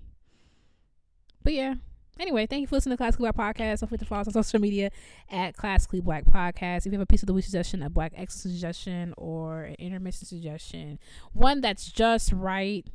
But 1.42 1.52
yeah. 1.54 1.74
Anyway, 2.18 2.46
thank 2.46 2.60
you 2.60 2.66
for 2.66 2.76
listening 2.76 2.92
to 2.94 2.96
Classically 2.98 3.30
Black 3.32 3.56
Podcast. 3.56 3.80
Don't 3.80 3.88
forget 3.88 4.00
to 4.00 4.04
follow 4.04 4.20
us 4.20 4.26
on 4.28 4.32
social 4.34 4.60
media 4.60 4.90
at 5.30 5.56
Classically 5.56 6.00
Black 6.02 6.24
Podcast. 6.26 6.78
If 6.80 6.86
you 6.86 6.92
have 6.92 7.00
a 7.00 7.06
piece 7.06 7.22
of 7.22 7.28
the 7.28 7.32
week 7.32 7.44
suggestion, 7.46 7.82
a 7.82 7.88
black 7.88 8.12
excellence 8.14 8.52
suggestion, 8.54 9.14
or 9.16 9.62
an 9.62 9.76
intermission 9.78 10.26
suggestion, 10.26 10.98
one 11.32 11.62
that's 11.62 11.90
just 11.90 12.30
right 12.32 12.86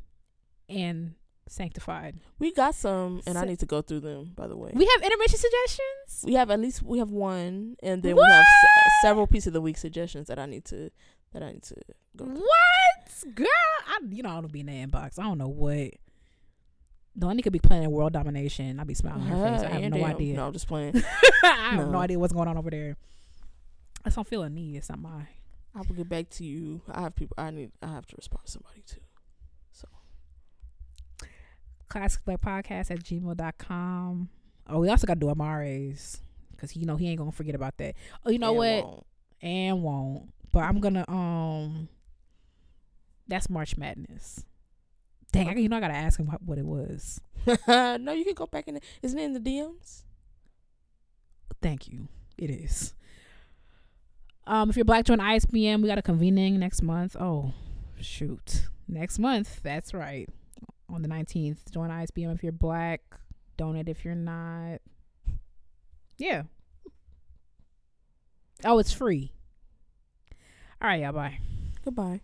and 0.68 1.14
sanctified. 1.48 2.20
we 2.38 2.52
got 2.52 2.74
some, 2.76 3.20
and 3.26 3.36
I 3.36 3.44
need 3.44 3.58
to 3.60 3.66
go 3.66 3.82
through 3.82 4.00
them. 4.00 4.32
By 4.36 4.46
the 4.46 4.56
way, 4.56 4.70
We 4.74 4.84
have 4.94 5.02
intermission 5.02 5.38
suggestions? 5.38 6.24
we 6.24 6.34
have 6.34 6.50
at 6.50 6.60
least 6.60 6.84
we 6.84 6.98
have 7.00 7.10
one, 7.10 7.76
and 7.82 8.02
then 8.04 8.14
we 8.14 8.22
have 8.22 8.44
se- 8.44 8.90
several 9.02 9.26
piece 9.26 9.48
of 9.48 9.52
the 9.52 9.60
week 9.60 9.76
suggestions 9.76 10.28
that 10.28 10.38
I 10.38 10.46
need 10.46 10.64
to 10.66 10.90
that 11.32 11.42
I 11.42 11.50
need 11.52 11.62
to 11.64 11.74
go. 12.16 12.26
Through. 12.26 12.34
What? 12.34 13.34
Girl, 13.34 13.46
I 13.88 13.98
you 14.08 14.22
know 14.22 14.30
I 14.30 14.40
don't 14.40 14.52
be 14.52 14.60
in 14.60 14.66
the 14.66 14.72
inbox. 14.86 15.18
I 15.18 15.24
don't 15.24 15.38
know 15.38 15.48
what. 15.48 15.90
One 17.18 17.40
could 17.40 17.52
be 17.52 17.58
planning 17.58 17.90
world 17.90 18.12
domination. 18.12 18.78
I'd 18.78 18.86
be 18.86 18.94
smiling 18.94 19.22
on 19.22 19.28
her 19.28 19.58
face. 19.58 19.62
I 19.62 19.80
have 19.80 19.90
no 19.90 19.96
damn. 19.98 20.10
idea. 20.10 20.36
No, 20.36 20.46
I'm 20.46 20.52
just 20.52 20.68
playing. 20.68 21.02
I 21.42 21.46
have 21.70 21.86
no. 21.86 21.90
No. 21.92 21.98
idea 21.98 22.18
what's 22.18 22.32
going 22.32 22.46
on 22.48 22.58
over 22.58 22.70
there. 22.70 22.96
I 24.04 24.10
don't 24.10 24.26
feel 24.26 24.42
a 24.42 24.50
need. 24.50 24.76
It's 24.76 24.88
not 24.90 24.98
my. 24.98 25.26
I 25.74 25.78
will 25.78 25.94
get 25.96 26.08
back 26.08 26.28
to 26.30 26.44
you. 26.44 26.82
I 26.90 27.00
have 27.02 27.16
people. 27.16 27.34
I 27.38 27.50
need. 27.50 27.72
I 27.82 27.88
have 27.88 28.06
to 28.06 28.16
respond 28.16 28.44
to 28.46 28.52
somebody 28.52 28.82
too. 28.86 29.00
So, 29.72 29.88
classic 31.88 32.24
Black 32.24 32.40
Podcast 32.40 32.90
at 32.90 33.02
gmail.com. 33.02 34.28
Oh, 34.68 34.80
we 34.80 34.88
also 34.88 35.06
got 35.06 35.14
to 35.14 35.20
do 35.20 35.30
Amare's. 35.30 36.18
Because, 36.50 36.74
you 36.76 36.86
know, 36.86 36.96
he 36.96 37.08
ain't 37.08 37.18
going 37.18 37.30
to 37.30 37.36
forget 37.36 37.54
about 37.54 37.76
that. 37.78 37.94
Oh, 38.24 38.30
you 38.30 38.38
know 38.38 38.48
And 38.48 38.56
what? 38.56 38.84
won't. 38.84 39.06
And 39.42 39.82
won't. 39.82 40.32
But 40.52 40.60
I'm 40.60 40.80
going 40.80 40.94
to, 40.94 41.10
um, 41.10 41.88
that's 43.28 43.50
March 43.50 43.76
Madness. 43.76 44.44
Dang, 45.36 45.48
I, 45.50 45.54
you 45.54 45.68
know, 45.68 45.76
I 45.76 45.80
got 45.80 45.88
to 45.88 45.94
ask 45.94 46.18
him 46.18 46.26
what, 46.26 46.42
what 46.42 46.58
it 46.58 46.64
was. 46.64 47.20
no, 47.68 48.12
you 48.12 48.24
can 48.24 48.34
go 48.34 48.46
back 48.46 48.68
in. 48.68 48.74
The, 48.74 48.80
isn't 49.02 49.18
it 49.18 49.24
in 49.24 49.32
the 49.34 49.40
DMs? 49.40 50.02
Thank 51.60 51.88
you. 51.88 52.08
It 52.38 52.50
is. 52.50 52.94
Um, 54.46 54.70
if 54.70 54.76
you're 54.76 54.84
black, 54.84 55.04
join 55.04 55.18
ISBM. 55.18 55.82
We 55.82 55.88
got 55.88 55.98
a 55.98 56.02
convening 56.02 56.58
next 56.58 56.82
month. 56.82 57.16
Oh, 57.18 57.52
shoot. 58.00 58.68
Next 58.88 59.18
month. 59.18 59.60
That's 59.62 59.92
right. 59.92 60.28
On 60.88 61.02
the 61.02 61.08
19th. 61.08 61.70
Join 61.70 61.90
ISBM 61.90 62.34
if 62.34 62.42
you're 62.42 62.52
black. 62.52 63.02
Donate 63.56 63.88
if 63.88 64.04
you're 64.04 64.14
not. 64.14 64.80
Yeah. 66.16 66.44
Oh, 68.64 68.78
it's 68.78 68.92
free. 68.92 69.32
All 70.80 70.88
right, 70.88 71.02
y'all. 71.02 71.12
Bye. 71.12 71.40
Goodbye. 71.84 72.20